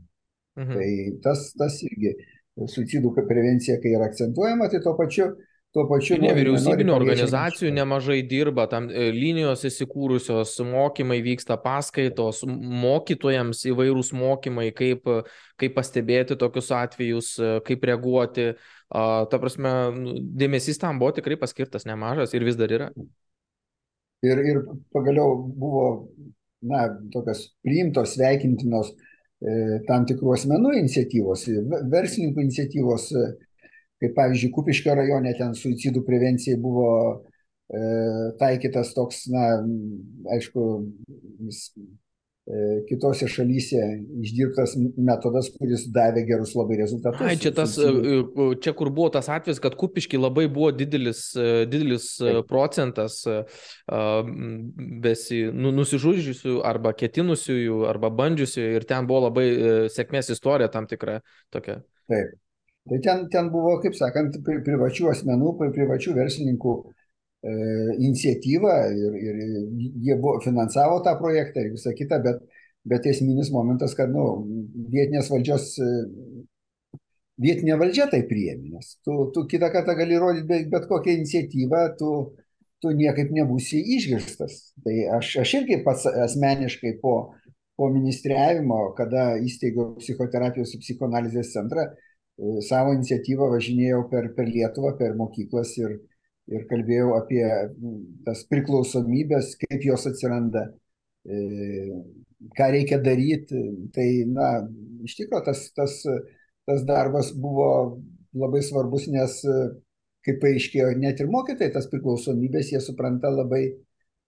Mhm. 0.60 0.78
Tai 0.78 0.90
tas, 1.26 1.48
tas 1.58 1.80
irgi 1.86 2.14
suicidų 2.58 3.14
prevencija, 3.18 3.80
kai 3.82 3.96
yra 3.98 4.12
akcentuojama, 4.12 4.70
tai 4.72 4.84
tuo 4.84 4.96
pačiu 5.00 5.32
tuo 5.74 5.86
pačiu. 5.90 6.18
Nevyriausybinio 6.22 6.94
organizacijų 6.96 7.72
nemažai 7.74 8.20
dirba, 8.30 8.68
tam 8.70 8.90
e, 8.92 9.10
linijos 9.16 9.66
įsikūrusios, 9.70 10.54
mokymai 10.70 11.20
vyksta 11.26 11.58
paskaitos, 11.62 12.44
mokytojams 12.46 13.66
įvairūs 13.72 14.14
mokymai, 14.18 14.70
kaip, 14.78 15.10
kaip 15.60 15.76
pastebėti 15.78 16.38
tokius 16.40 16.70
atvejus, 16.78 17.34
e, 17.40 17.56
kaip 17.68 17.90
reaguoti. 17.90 18.54
Ta 18.94 19.40
prasme, 19.42 19.70
nu, 19.98 20.12
dėmesys 20.38 20.78
tam 20.78 21.00
buvo 21.02 21.16
tikrai 21.18 21.34
paskirtas 21.42 21.88
nemažas 21.90 22.36
ir 22.38 22.44
vis 22.46 22.60
dar 22.60 22.70
yra. 22.70 22.92
Ir, 24.24 24.42
ir 24.46 24.60
pagaliau 24.94 25.34
buvo, 25.42 25.88
na, 26.62 26.86
tokios 27.12 27.48
priimtos, 27.66 28.14
sveikintinos 28.14 28.94
e, 28.94 29.13
tam 29.88 30.06
tikrų 30.08 30.36
asmenų 30.38 30.72
iniciatyvos, 30.80 31.48
verslininkų 31.92 32.46
iniciatyvos, 32.46 33.10
e, 33.12 33.24
kaip 34.04 34.16
pavyzdžiui 34.18 34.52
Kupiškio 34.56 34.96
rajone 35.00 35.34
ten 35.38 35.56
suicidų 35.58 36.04
prevencijai 36.08 36.60
buvo 36.64 36.88
e, 37.12 37.82
taikytas 38.40 38.94
toks, 38.96 39.26
na, 39.34 39.50
aišku, 40.38 40.68
e, 41.50 41.58
kitose 42.90 43.28
šalyse 43.32 43.80
išdirbtas 44.20 44.74
metodas, 45.00 45.48
kuris 45.56 45.86
davė 45.96 46.26
gerus 46.28 46.52
labai 46.60 46.76
rezultatus. 46.82 47.24
Ai, 47.24 47.38
čia, 47.40 47.54
tas, 47.56 47.78
e, 47.80 48.18
čia 48.60 48.74
kur 48.76 48.92
buvo 48.92 49.08
tas 49.16 49.30
atvejis, 49.32 49.62
kad 49.64 49.78
kupiški 49.80 50.20
labai 50.20 50.50
buvo 50.52 50.74
didelis, 50.76 51.30
e, 51.40 51.64
didelis 51.72 52.10
Taip. 52.20 52.44
procentas 52.50 53.22
besi, 55.08 55.40
nu, 55.56 55.72
nusižudžiusių 55.80 56.60
arba 56.68 56.92
ketinusiųjų 57.00 57.84
arba 57.88 58.12
bandžiusiųjų 58.12 58.76
ir 58.80 58.88
ten 58.92 59.08
buvo 59.08 59.30
labai 59.30 59.48
sėkmės 59.94 60.34
istorija 60.36 60.72
tam 60.74 60.90
tikra 60.90 61.22
tokia. 61.54 61.80
Taip. 62.12 62.40
Tai 62.90 63.00
ten, 63.00 63.28
ten 63.32 63.48
buvo, 63.52 63.78
kaip 63.80 63.96
sakant, 63.96 64.36
privačių 64.44 65.08
asmenų, 65.14 65.54
privačių 65.72 66.18
verslininkų 66.18 66.74
e, 66.76 67.03
iniciatyva 67.44 68.76
ir, 68.96 69.16
ir 69.20 69.40
jie 70.00 70.16
buvo, 70.16 70.38
finansavo 70.44 71.02
tą 71.04 71.18
projektą 71.20 71.64
ir 71.64 71.74
visą 71.74 71.92
kitą, 71.98 72.22
bet, 72.24 72.40
bet 72.88 73.08
esminis 73.12 73.52
momentas, 73.52 73.96
kad 73.98 74.12
nu, 74.14 74.24
vietinės 74.94 75.28
valdžios, 75.32 75.74
e, 75.84 75.90
vietinė 77.44 77.76
valdžia 77.82 78.08
tai 78.12 78.22
priėmė, 78.30 78.78
nes 78.78 78.94
tu, 79.04 79.18
tu 79.36 79.44
kitą 79.52 79.74
kartą 79.74 79.98
gali 80.00 80.20
rodyti 80.22 80.48
bet, 80.48 80.70
bet 80.72 80.88
kokią 80.88 81.18
iniciatyvą, 81.20 81.84
tu, 82.00 82.14
tu 82.84 82.96
niekaip 82.96 83.36
nebūsi 83.36 83.82
išgirstas. 83.98 84.72
Tai 84.86 84.96
aš, 85.20 85.36
aš 85.44 85.58
irgi 85.60 85.82
pats 85.84 86.08
asmeniškai 86.08 86.96
po, 87.04 87.34
po 87.76 87.92
ministriavimo, 87.92 88.94
kada 88.96 89.34
įsteigiau 89.44 89.98
psichoterapijos 90.00 90.76
ir 90.76 90.84
psichoanalizės 90.86 91.52
centrą, 91.58 91.90
savo 92.66 92.96
iniciatyvą 92.96 93.52
važinėjau 93.52 94.08
per, 94.10 94.32
per 94.38 94.48
Lietuvą, 94.48 94.96
per 94.98 95.16
mokyklas 95.20 95.76
ir, 95.82 96.00
ir 96.52 96.66
kalbėjau 96.70 97.14
apie 97.18 97.44
tas 98.26 98.44
priklausomybės, 98.50 99.54
kaip 99.62 99.86
jos 99.88 100.08
atsiranda, 100.10 100.66
e, 101.24 101.40
ką 102.58 102.70
reikia 102.76 103.00
daryti. 103.04 103.62
Tai, 103.96 104.08
na, 104.34 104.50
iš 105.08 105.18
tikrųjų, 105.22 105.46
tas, 105.48 105.64
tas, 105.78 106.00
tas 106.68 106.84
darbas 106.88 107.32
buvo 107.36 107.70
labai 108.36 108.64
svarbus, 108.66 109.08
nes, 109.14 109.40
kaip 110.24 110.42
paaiškėjo, 110.42 110.92
net 111.00 111.22
ir 111.22 111.32
mokytojai 111.32 111.74
tas 111.76 111.88
priklausomybės 111.92 112.74
jie 112.74 112.82
supranta 112.84 113.32
labai, 113.32 113.64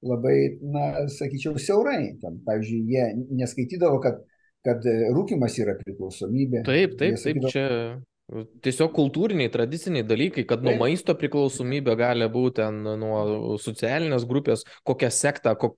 labai, 0.06 0.38
na, 0.62 0.88
sakyčiau, 1.12 1.60
siaurai. 1.60 2.16
Ten, 2.22 2.40
pavyzdžiui, 2.48 2.82
jie 2.94 3.12
neskaitydavo, 3.42 4.00
kad 4.04 4.24
kad 4.66 4.86
e, 4.90 4.96
rūkimas 5.14 5.56
yra 5.62 5.76
priklausomybė. 5.78 6.64
Taip, 6.66 6.98
taip, 7.00 7.18
taip, 7.22 7.42
čia 7.54 7.68
Tiesiog 8.26 8.90
kultūriniai, 8.90 9.52
tradiciniai 9.54 10.02
dalykai, 10.02 10.48
kad 10.50 10.64
nuo 10.66 10.72
maisto 10.80 11.14
priklausomybė 11.14 11.94
gali 12.00 12.26
būti 12.34 12.58
ten 12.58 12.80
nuo 12.98 13.58
socialinės 13.62 14.24
grupės, 14.26 14.64
kokia 14.82 15.12
sekta, 15.14 15.52
kok, 15.62 15.78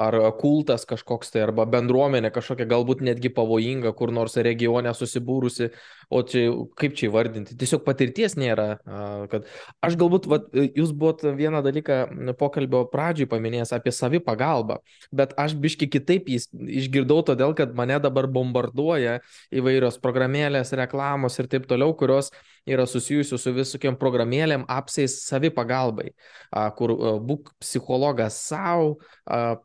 ar 0.00 0.16
kultas 0.38 0.88
kažkoks 0.88 1.34
tai, 1.34 1.42
arba 1.44 1.66
bendruomenė 1.68 2.30
kažkokia 2.32 2.64
galbūt 2.70 3.02
netgi 3.04 3.28
pavojinga, 3.36 3.92
kur 3.98 4.14
nors 4.16 4.38
regione 4.40 4.94
susibūrusi, 4.96 5.68
o 6.08 6.22
čia 6.24 6.46
kaip 6.80 6.96
čia 6.96 7.10
įvardinti, 7.10 7.58
tiesiog 7.60 7.84
patirties 7.84 8.38
nėra. 8.40 8.78
Kad 9.28 9.44
aš 9.84 10.00
galbūt, 10.00 10.30
vat, 10.32 10.48
jūs 10.56 10.96
buvot 10.96 11.20
vieną 11.36 11.60
dalyką 11.68 12.00
pokalbio 12.40 12.86
pradžioj 12.88 13.28
paminėjęs 13.28 13.74
apie 13.76 13.92
savipagalbą, 13.92 14.80
bet 15.12 15.36
aš 15.36 15.52
biški 15.60 15.92
kitaip 15.92 16.32
jis 16.32 16.48
išgirdau 16.54 17.20
todėl, 17.28 17.52
kad 17.60 17.76
mane 17.76 18.00
dabar 18.00 18.24
bombarduoja 18.24 19.18
įvairios 19.52 20.00
programėlės, 20.00 20.72
reklamos 20.80 21.36
ir 21.36 21.52
taip 21.52 21.68
toliau 21.68 21.73
toliau, 21.74 21.92
kurios 21.98 22.30
yra 22.64 22.86
susijusios 22.88 23.44
su 23.44 23.52
visokiam 23.52 23.98
programėlėm, 24.00 24.64
apsais 24.72 25.18
savipagalbai, 25.26 26.14
kur 26.78 26.96
būk 27.28 27.52
psichologas 27.60 28.40
savo, 28.46 28.96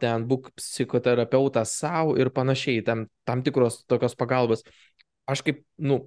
ten 0.02 0.28
būk 0.28 0.52
psichoterapeutas 0.60 1.78
savo 1.80 2.18
ir 2.20 2.34
panašiai, 2.36 2.84
tam, 2.84 3.08
tam 3.24 3.46
tikros 3.46 3.84
tokios 3.88 4.18
pagalbos. 4.20 4.66
Aš 5.30 5.46
kaip, 5.46 5.62
nu, 5.78 6.02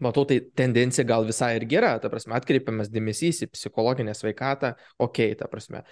matau, 0.00 0.24
tai 0.24 0.38
tendencija 0.56 1.04
gal 1.04 1.26
visai 1.28 1.52
ir 1.58 1.66
gera, 1.68 1.92
ta 2.00 2.08
prasme, 2.12 2.34
atkreipiamas 2.38 2.88
dėmesys 2.92 3.42
į 3.44 3.50
psichologinę 3.52 4.14
sveikatą, 4.16 4.72
okei, 4.96 5.34
okay, 5.34 5.38
ta 5.38 5.48
prasme, 5.52 5.82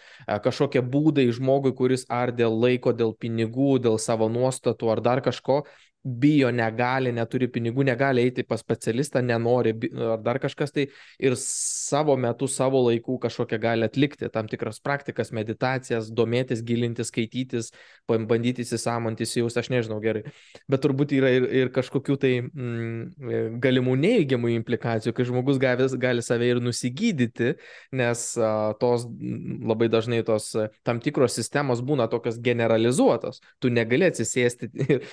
kažkokie 0.44 0.82
būdai 0.94 1.28
žmogui, 1.36 1.74
kuris 1.76 2.06
ar 2.08 2.32
dėl 2.32 2.56
laiko, 2.62 2.94
dėl 2.96 3.12
pinigų, 3.20 3.76
dėl 3.84 4.00
savo 4.00 4.30
nuostatų 4.32 4.94
ar 4.94 5.04
dar 5.04 5.22
kažko, 5.24 5.60
bijo, 6.04 6.50
negali, 6.54 7.10
neturi 7.12 7.48
pinigų, 7.50 7.84
negali 7.86 8.22
eiti 8.28 8.44
pas 8.46 8.60
specialistą, 8.62 9.20
nenori 9.24 9.74
ar 10.12 10.20
dar 10.22 10.38
kažkas 10.40 10.72
tai 10.74 10.86
ir 11.18 11.34
savo 11.38 12.14
metu, 12.20 12.46
savo 12.48 12.80
laikų 12.86 13.18
kažkokią 13.24 13.58
gali 13.62 13.86
atlikti 13.88 14.30
tam 14.32 14.48
tikras 14.50 14.78
praktikas, 14.84 15.32
meditacijas, 15.34 16.10
domėtis, 16.14 16.62
gilintis, 16.66 17.10
skaitytis, 17.10 17.72
bandyti 18.08 18.64
įsisamontis, 18.64 19.34
jaus, 19.36 19.56
aš 19.58 19.70
nežinau 19.74 19.98
gerai. 20.02 20.24
Bet 20.70 20.84
turbūt 20.84 21.12
yra 21.16 21.32
ir, 21.34 21.48
ir 21.64 21.72
kažkokių 21.74 22.18
tai 22.22 22.32
mm, 22.46 23.58
galimų 23.62 23.98
neįgiamų 24.04 24.54
implikacijų, 24.58 25.14
kai 25.16 25.28
žmogus 25.28 25.60
gali, 25.62 25.88
gali 26.00 26.24
save 26.24 26.52
ir 26.52 26.62
nusigydyti, 26.62 27.56
nes 27.98 28.24
a, 28.38 28.52
tos 28.80 29.08
labai 29.08 29.90
dažnai 29.92 30.22
tos 30.26 30.52
tam 30.86 31.02
tikros 31.04 31.36
sistemos 31.36 31.82
būna 31.84 32.08
tokios 32.10 32.38
generalizuotos. 32.42 33.42
Tu 33.58 33.72
negali 33.74 34.08
atsisėsti 34.08 34.70
ir 34.86 35.04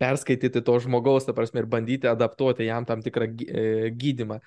perskaityti 0.00 0.62
to 0.64 0.76
žmogaus, 0.82 1.26
ta 1.26 1.34
prasme, 1.36 1.62
ir 1.62 1.68
bandyti 1.70 2.08
adaptuoti 2.10 2.66
jam 2.68 2.86
tam 2.88 3.02
tikrą 3.04 3.28
e, 3.28 3.64
gydimą. 3.96 4.38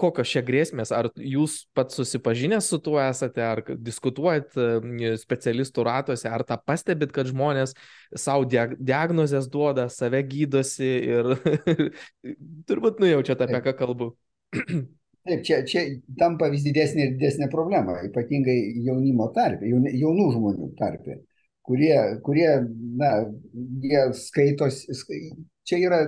Kokios 0.00 0.30
čia 0.32 0.42
grėsmės? 0.42 0.90
Ar 0.94 1.10
jūs 1.14 1.60
pats 1.76 1.98
susipažinęs 2.00 2.70
su 2.72 2.80
tuo 2.82 2.98
esate, 3.02 3.44
ar 3.44 3.62
diskutuojat 3.78 4.56
e, 4.56 5.12
specialistų 5.20 5.86
ratuose, 5.86 6.28
ar 6.30 6.44
tą 6.48 6.58
pastebit, 6.66 7.14
kad 7.14 7.30
žmonės 7.30 7.76
savo 8.18 8.48
diagnozės 8.48 9.50
duoda, 9.50 9.88
save 9.92 10.22
gydosi 10.30 10.90
ir 11.14 11.34
turbūt 12.68 13.02
nujaučiate, 13.02 13.46
apie 13.46 13.62
ką 13.68 13.76
kalbu. 13.84 14.12
Taip, 15.20 15.42
čia, 15.44 15.60
čia 15.68 15.82
tampa 16.18 16.48
vis 16.50 16.62
didesnė 16.64 17.04
ir 17.04 17.10
didesnė 17.18 17.50
problema, 17.52 17.98
ypatingai 18.06 18.56
jaunimo 18.86 19.28
tarpe, 19.36 19.68
jaunų 19.68 20.30
žmonių 20.32 20.70
tarpe 20.78 21.20
kurie, 21.70 21.98
kurie 22.26 22.50
na, 22.98 23.10
jie 23.82 24.02
skaitos, 24.18 24.82
čia 25.68 25.78
yra 25.78 26.00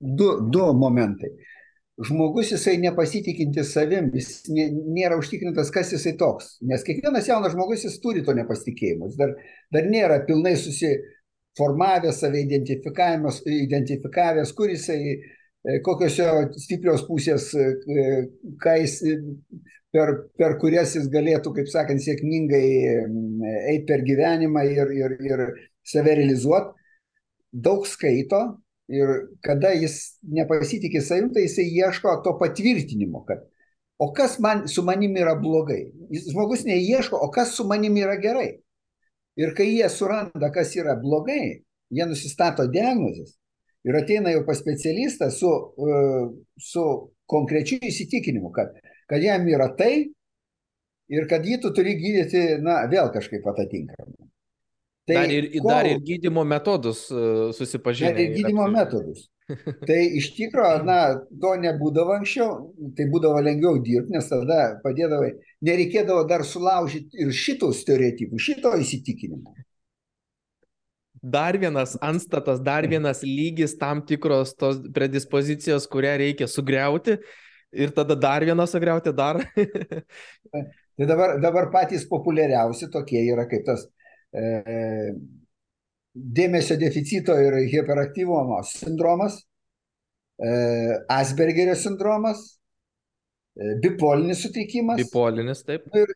du, 0.00 0.40
du 0.50 0.72
momentai. 0.74 1.30
Žmogus 2.04 2.50
jisai 2.50 2.74
nepasitikintis 2.82 3.70
savim, 3.76 4.08
jis 4.18 4.42
nėra 4.50 5.14
užtikrintas, 5.20 5.70
kas 5.74 5.92
jisai 5.94 6.16
toks. 6.18 6.56
Nes 6.66 6.82
kiekvienas 6.82 7.28
jaunas 7.30 7.54
žmogus 7.54 7.84
jis 7.86 8.00
turi 8.02 8.24
to 8.26 8.34
nepasitikėjimo. 8.34 9.12
Jis 9.12 9.20
dar, 9.20 9.30
dar 9.76 9.86
nėra 9.86 10.16
pilnai 10.26 10.56
susiformavęs, 10.58 12.18
save 12.18 12.42
identifikavęs, 12.42 14.50
kur 14.58 14.74
jisai, 14.74 14.98
e, 15.14 15.16
kokios 15.84 16.18
jo 16.18 16.32
stiprios 16.60 17.04
pusės, 17.08 17.48
e, 17.56 17.68
ką 18.60 18.74
jis 18.82 18.98
per, 19.94 20.12
per 20.36 20.58
kurias 20.60 20.94
jis 20.96 21.08
galėtų, 21.12 21.54
kaip 21.56 21.70
sakant, 21.72 22.02
sėkmingai 22.04 22.66
eiti 23.70 23.86
per 23.88 24.04
gyvenimą 24.04 24.64
ir, 24.68 24.92
ir, 24.92 25.16
ir 25.24 25.44
save 25.86 26.18
realizuoti, 26.18 26.74
daug 27.54 27.86
skaito 27.88 28.42
ir 28.92 29.14
kada 29.44 29.72
jis 29.78 30.18
nepasitikė 30.28 31.00
savim, 31.00 31.30
tai 31.32 31.46
jisai 31.46 31.64
ieško 31.70 32.18
to 32.24 32.34
patvirtinimo, 32.40 33.22
kad 33.28 33.46
o 34.02 34.10
kas 34.12 34.36
man 34.42 34.66
su 34.68 34.82
manimi 34.84 35.22
yra 35.22 35.36
blogai. 35.40 35.86
Jis, 36.12 36.26
žmogus 36.34 36.66
neieško, 36.68 37.16
o 37.16 37.30
kas 37.32 37.54
su 37.56 37.64
manimi 37.64 38.02
yra 38.04 38.18
gerai. 38.20 38.50
Ir 39.40 39.54
kai 39.56 39.70
jie 39.70 39.88
suranda, 39.90 40.50
kas 40.52 40.74
yra 40.76 40.98
blogai, 41.00 41.62
jie 41.94 42.06
nusistato 42.10 42.66
diagnozes 42.68 43.38
ir 43.84 44.00
ateina 44.00 44.32
jau 44.32 44.44
pas 44.46 44.58
specialistą 44.58 45.30
su, 45.32 45.50
su 46.60 46.84
konkrečiu 47.30 47.78
įsitikinimu, 47.84 48.50
kad 48.54 48.74
kad 49.06 49.22
jam 49.22 49.48
yra 49.48 49.68
tai 49.76 49.94
ir 51.12 51.28
kad 51.28 51.44
jį 51.44 51.60
tu 51.62 51.72
turi 51.76 51.96
gydyti, 52.00 52.44
na, 52.64 52.84
vėl 52.90 53.10
kažkaip 53.12 53.44
atatinkamai. 53.52 54.30
Tai 55.04 55.16
dar 55.18 55.32
ir, 55.34 55.50
kol, 55.58 55.68
dar 55.68 55.86
ir 55.90 56.00
gydymo 56.00 56.46
metodus 56.48 57.04
susipažinę. 57.58 58.14
Dar 58.14 58.22
ir 58.22 58.36
gydymo 58.38 58.68
metodus. 58.72 59.26
Tai 59.84 59.98
iš 60.16 60.30
tikrųjų, 60.38 60.86
na, 60.88 60.98
to 61.42 61.50
nebūdavo 61.60 62.14
anksčiau, 62.14 62.70
tai 62.96 63.04
būdavo 63.12 63.42
lengviau 63.44 63.76
dirbti, 63.84 64.14
nes 64.16 64.30
tada 64.30 64.78
padėdavai, 64.80 65.34
nereikėdavo 65.68 66.24
dar 66.30 66.46
sulaužyti 66.48 67.20
ir 67.20 67.34
šito 67.36 67.68
stereotipų, 67.76 68.40
šito 68.40 68.72
įsitikinimo. 68.80 69.52
Dar 71.24 71.56
vienas 71.56 71.96
anstatas, 72.04 72.60
dar 72.60 72.84
vienas 72.86 73.22
lygis 73.24 73.78
tam 73.80 74.02
tikros 74.04 74.52
tos 74.60 74.82
predispozicijos, 74.92 75.86
kurią 75.88 76.18
reikia 76.20 76.48
sugriauti 76.50 77.16
ir 77.72 77.94
tada 77.96 78.14
dar 78.14 78.44
vieną 78.44 78.66
sugriauti 78.68 79.12
dar. 79.16 79.40
tai 80.96 81.06
dabar, 81.08 81.38
dabar 81.40 81.70
patys 81.72 82.04
populiariausi 82.10 82.90
tokie 82.92 83.22
yra 83.32 83.46
kaip 83.48 83.64
tas 83.64 83.86
e, 84.36 84.44
dėmesio 86.14 86.76
deficito 86.78 87.34
ir 87.40 87.56
hiperaktyvumo 87.72 88.60
sindromas, 88.68 89.40
e, 90.38 90.52
Aspergerio 91.08 91.74
sindromas, 91.78 92.44
e, 93.56 93.78
bipolinis 93.82 94.44
sutrikimas. 94.44 95.00
Bipolinis, 95.00 95.64
taip. 95.66 95.88
Ir, 95.96 96.12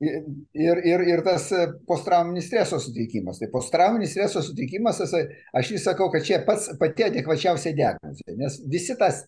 ir, 0.00 0.80
ir, 0.86 1.04
ir 1.12 1.22
tas 1.26 1.48
postrauminis 1.88 2.48
streso 2.50 2.78
sutrikimas. 2.82 3.40
Tai 3.42 3.50
postrauminis 3.52 4.14
streso 4.14 4.42
sutrikimas, 4.44 5.00
aš 5.02 5.72
vis 5.74 5.84
sakau, 5.86 6.10
kad 6.14 6.26
čia 6.26 6.42
pats 6.46 6.70
pati 6.80 7.08
adekvačiausia 7.08 7.74
diagnozė, 7.78 8.36
nes 8.38 8.60
visi 8.70 8.96
tas 8.98 9.24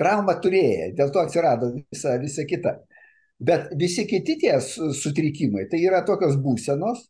traumą 0.00 0.36
turėję, 0.44 0.92
dėl 0.96 1.12
to 1.12 1.24
atsirado 1.24 1.72
visa, 1.78 2.16
visa 2.22 2.44
kita. 2.48 2.78
Bet 3.36 3.68
visi 3.76 4.06
kiti 4.08 4.38
tie 4.40 4.56
sutrikimai, 4.60 5.66
tai 5.68 5.82
yra 5.84 6.02
tokios 6.06 6.38
būsenos, 6.40 7.04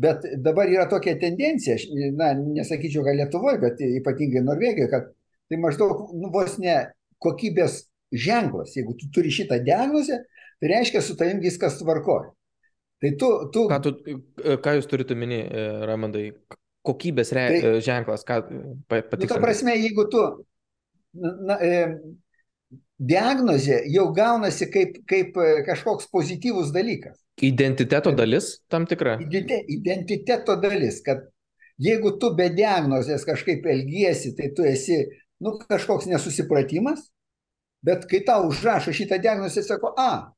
Bet 0.00 0.22
dabar 0.38 0.70
yra 0.70 0.86
tokia 0.88 1.16
tendencija, 1.18 1.74
na, 2.14 2.30
nesakyčiau, 2.38 3.02
kad 3.04 3.16
Lietuvoje, 3.18 3.58
bet 3.58 3.80
ypatingai 3.82 4.44
Norvegijoje, 4.46 4.90
kad 4.92 5.08
tai 5.50 5.58
maždaug 5.58 6.12
nu, 6.14 6.30
vos 6.30 6.54
ne 6.62 6.76
kokybės 7.20 7.82
ženklas. 8.14 8.76
Jeigu 8.78 8.94
tu 9.00 9.10
turi 9.14 9.32
šitą 9.34 9.58
diagnozę, 9.66 10.20
tai 10.60 10.72
reiškia, 10.74 11.02
su 11.04 11.16
tavim 11.18 11.40
viskas 11.42 11.78
tvarkoja. 11.80 12.30
Tai 13.00 13.10
tu, 13.16 13.28
tu... 13.52 13.66
Ką, 13.70 13.78
tu, 13.84 13.94
ką 14.60 14.76
jūs 14.76 14.88
turite 14.90 15.16
minį, 15.16 15.40
e, 15.48 15.68
Ramandai? 15.88 16.26
Kokybės 16.84 17.32
re... 17.36 17.46
tai, 17.48 17.60
e, 17.60 17.84
ženklas, 17.84 18.24
ką 18.28 18.42
patikrinti? 18.88 19.24
Nu, 19.24 19.32
ta 19.32 19.40
prasme, 19.40 19.76
jeigu 19.80 20.04
tu... 20.12 20.24
Na, 21.20 21.56
e, 21.64 21.86
diagnozė 23.00 23.80
jau 23.90 24.10
gaunasi 24.14 24.68
kaip, 24.72 25.00
kaip 25.08 25.36
e, 25.40 25.48
kažkoks 25.66 26.10
pozityvus 26.12 26.72
dalykas. 26.74 27.16
Identiteto 27.40 28.12
dalis 28.12 28.58
tam 28.70 28.84
tikra? 28.88 29.16
Identiteto 29.24 30.58
dalis, 30.60 31.00
kad 31.04 31.24
jeigu 31.80 32.12
tu 32.20 32.34
be 32.36 32.50
diagnozės 32.52 33.24
kažkaip 33.28 33.64
elgiesi, 33.72 34.34
tai 34.36 34.50
tu 34.56 34.66
esi 34.68 35.00
nu, 35.40 35.56
kažkoks 35.64 36.10
nesusipratimas, 36.10 37.06
bet 37.84 38.04
kai 38.10 38.20
tau 38.26 38.50
užrašo 38.50 38.92
šitą 38.92 39.16
diagnozę, 39.22 39.64
sako, 39.64 39.94
a, 39.96 40.34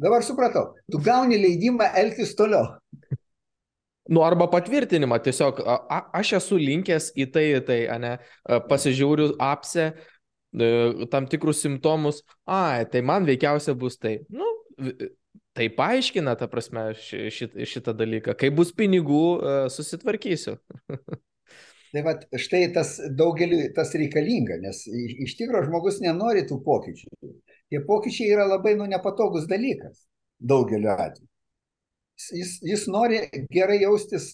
dabar 0.00 0.24
supratau, 0.26 0.72
tu 0.90 1.00
gauni 1.02 1.38
leidimą 1.40 1.90
elgtis 2.00 2.34
toliau. 2.38 2.74
Nu, 4.04 4.20
arba 4.20 4.44
patvirtinimą, 4.52 5.16
tiesiog 5.24 5.62
a, 5.64 6.00
aš 6.20 6.34
esu 6.36 6.58
linkęs 6.60 7.14
į 7.16 7.24
tai, 7.32 7.44
į 7.56 7.60
tai, 7.64 7.78
ne, 8.02 8.10
pasižiūriu 8.68 9.30
apse, 9.40 9.94
E, 10.54 11.06
tam 11.10 11.26
tikrus 11.26 11.60
simptomus, 11.62 12.22
ai, 12.46 12.86
tai 12.86 13.02
man 13.02 13.26
veikiausia 13.26 13.74
bus 13.74 13.98
tai. 13.98 14.20
Nu, 14.30 14.46
tai 15.54 15.68
paaiškina, 15.74 16.36
ta 16.38 16.46
prasme, 16.50 16.92
šit, 16.94 17.56
šitą 17.66 17.94
dalyką. 17.98 18.36
Kai 18.38 18.52
bus 18.54 18.70
pinigų, 18.76 19.24
e, 19.34 19.56
susitvarkysiu. 19.74 20.56
tai 21.94 22.04
va, 22.06 22.14
štai 22.38 22.68
tas 22.74 22.96
daugeliu 23.18 23.64
tas 23.74 23.94
reikalinga, 23.98 24.60
nes 24.62 24.84
iš 25.26 25.34
tikrųjų 25.40 25.70
žmogus 25.70 25.98
nenori 26.04 26.46
tų 26.46 26.60
pokyčių. 26.62 27.10
Tie 27.74 27.80
pokyčiai 27.82 28.30
yra 28.30 28.44
labai 28.46 28.76
nu 28.78 28.84
nepatogus 28.86 29.48
dalykas 29.50 30.04
daugeliu 30.38 30.92
atveju. 30.94 31.26
Jis, 32.38 32.52
jis 32.62 32.84
nori 32.86 33.18
gerai 33.50 33.80
jaustis 33.80 34.28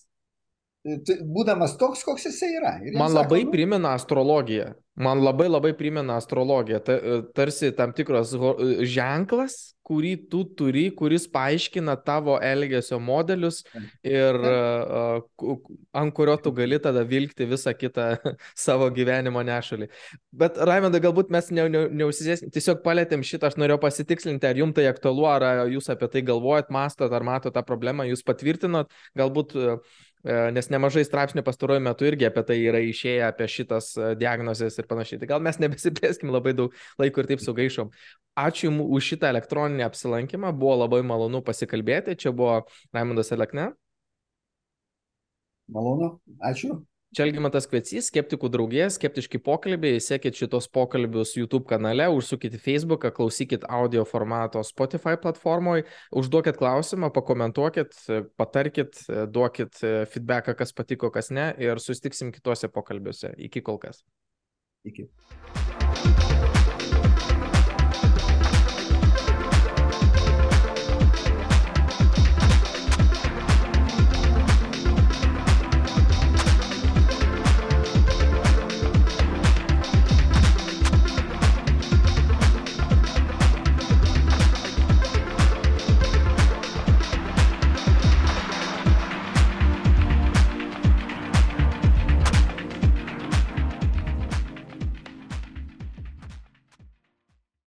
būdamas 0.85 1.75
toks, 1.81 2.05
koks 2.07 2.31
jisai 2.31 2.55
yra. 2.57 2.77
Man 2.95 3.13
sako, 3.13 3.19
labai 3.19 3.43
nu, 3.45 3.53
primena 3.53 3.97
astrologiją. 3.99 4.71
Man 5.01 5.21
labai 5.25 5.49
labai 5.49 5.75
primena 5.77 6.17
astrologiją. 6.21 6.81
Ta, 6.85 6.97
tarsi 7.37 7.71
tam 7.77 7.93
tikras 7.97 8.33
ženklas, 8.89 9.75
kurį 9.91 10.13
tu 10.31 10.43
turi, 10.57 10.87
kuris 10.97 11.27
paaiškina 11.33 11.97
tavo 12.07 12.37
elgesio 12.45 13.01
modelius 13.03 13.63
ir 14.07 14.37
ant 14.41 16.15
kurio 16.17 16.37
tu 16.41 16.53
gali 16.57 16.79
tada 16.81 17.03
vilkti 17.05 17.49
visą 17.51 17.75
kitą 17.77 18.11
savo 18.67 18.91
gyvenimo 18.95 19.43
nešalį. 19.47 19.89
Bet 20.33 20.61
Raimendai, 20.61 21.03
galbūt 21.05 21.33
mes 21.35 21.49
ne, 21.53 21.67
ne, 21.73 21.87
neusisėsim, 22.03 22.53
tiesiog 22.55 22.85
palėtėm 22.85 23.25
šitą, 23.27 23.51
aš 23.51 23.59
norėjau 23.61 23.81
pasitikslinti, 23.85 24.49
ar 24.49 24.63
jums 24.63 24.77
tai 24.79 24.87
aktualu, 24.89 25.27
ar 25.29 25.49
jūs 25.73 25.91
apie 25.93 26.09
tai 26.13 26.25
galvojat, 26.29 26.71
mastot, 26.73 27.11
ar 27.13 27.27
matote 27.27 27.57
tą 27.57 27.65
problemą, 27.67 28.07
jūs 28.09 28.23
patvirtinot, 28.27 28.93
galbūt 29.19 29.59
uh, 29.59 29.81
E, 29.81 30.10
nes 30.25 30.69
nemažai 30.69 31.05
straipsnių 31.07 31.45
pastaruoju 31.47 31.81
metu 31.85 32.05
irgi 32.05 32.27
apie 32.29 32.43
tai 32.45 32.57
yra 32.61 32.81
išėję, 32.85 33.23
apie 33.25 33.47
šitas 33.49 33.93
e, 33.97 34.11
diagnozes 34.21 34.77
ir 34.77 34.89
panašiai. 34.91 35.21
Tai 35.23 35.31
gal 35.31 35.45
mes 35.45 35.61
nebesiplėskim 35.63 36.33
labai 36.33 36.53
daug 36.59 36.75
laiko 37.01 37.23
ir 37.23 37.31
taip 37.31 37.45
sugaišom. 37.45 37.93
Ačiū 38.41 38.69
Jums 38.69 38.85
už 38.97 39.09
šitą 39.15 39.31
elektroninį 39.33 39.87
apsilankymą, 39.89 40.53
buvo 40.57 40.77
labai 40.83 41.01
malonu 41.07 41.41
pasikalbėti. 41.47 42.19
Čia 42.21 42.35
buvo 42.37 42.61
Raimondas 42.93 43.33
Elekne. 43.37 43.71
Malonu, 45.71 46.17
ačiū. 46.45 46.81
Čia 47.11 47.25
Elgimantas 47.27 47.65
Kvecys, 47.67 48.07
skeptikų 48.07 48.47
draugė, 48.55 48.85
skeptiški 48.95 49.41
pokalbiai, 49.43 49.99
sekit 49.99 50.37
šitos 50.39 50.69
pokalbius 50.71 51.33
YouTube 51.35 51.67
kanale, 51.67 52.05
užsukit 52.15 52.55
į 52.55 52.61
Facebooką, 52.63 53.11
klausykit 53.17 53.67
audio 53.67 54.05
formato 54.07 54.63
Spotify 54.63 55.17
platformoje, 55.19 55.89
užduokit 56.15 56.61
klausimą, 56.61 57.11
pakomentuokit, 57.17 57.99
patarkit, 58.39 59.03
duokit 59.27 59.83
feedbacką, 59.83 60.55
kas 60.63 60.71
patiko, 60.71 61.11
kas 61.11 61.33
ne 61.35 61.49
ir 61.59 61.83
sustiksim 61.83 62.31
kitose 62.31 62.71
pokalbiuose. 62.71 63.35
Iki 63.51 63.65
kol 63.67 63.83
kas. 63.83 64.05
Iki. 64.87 65.11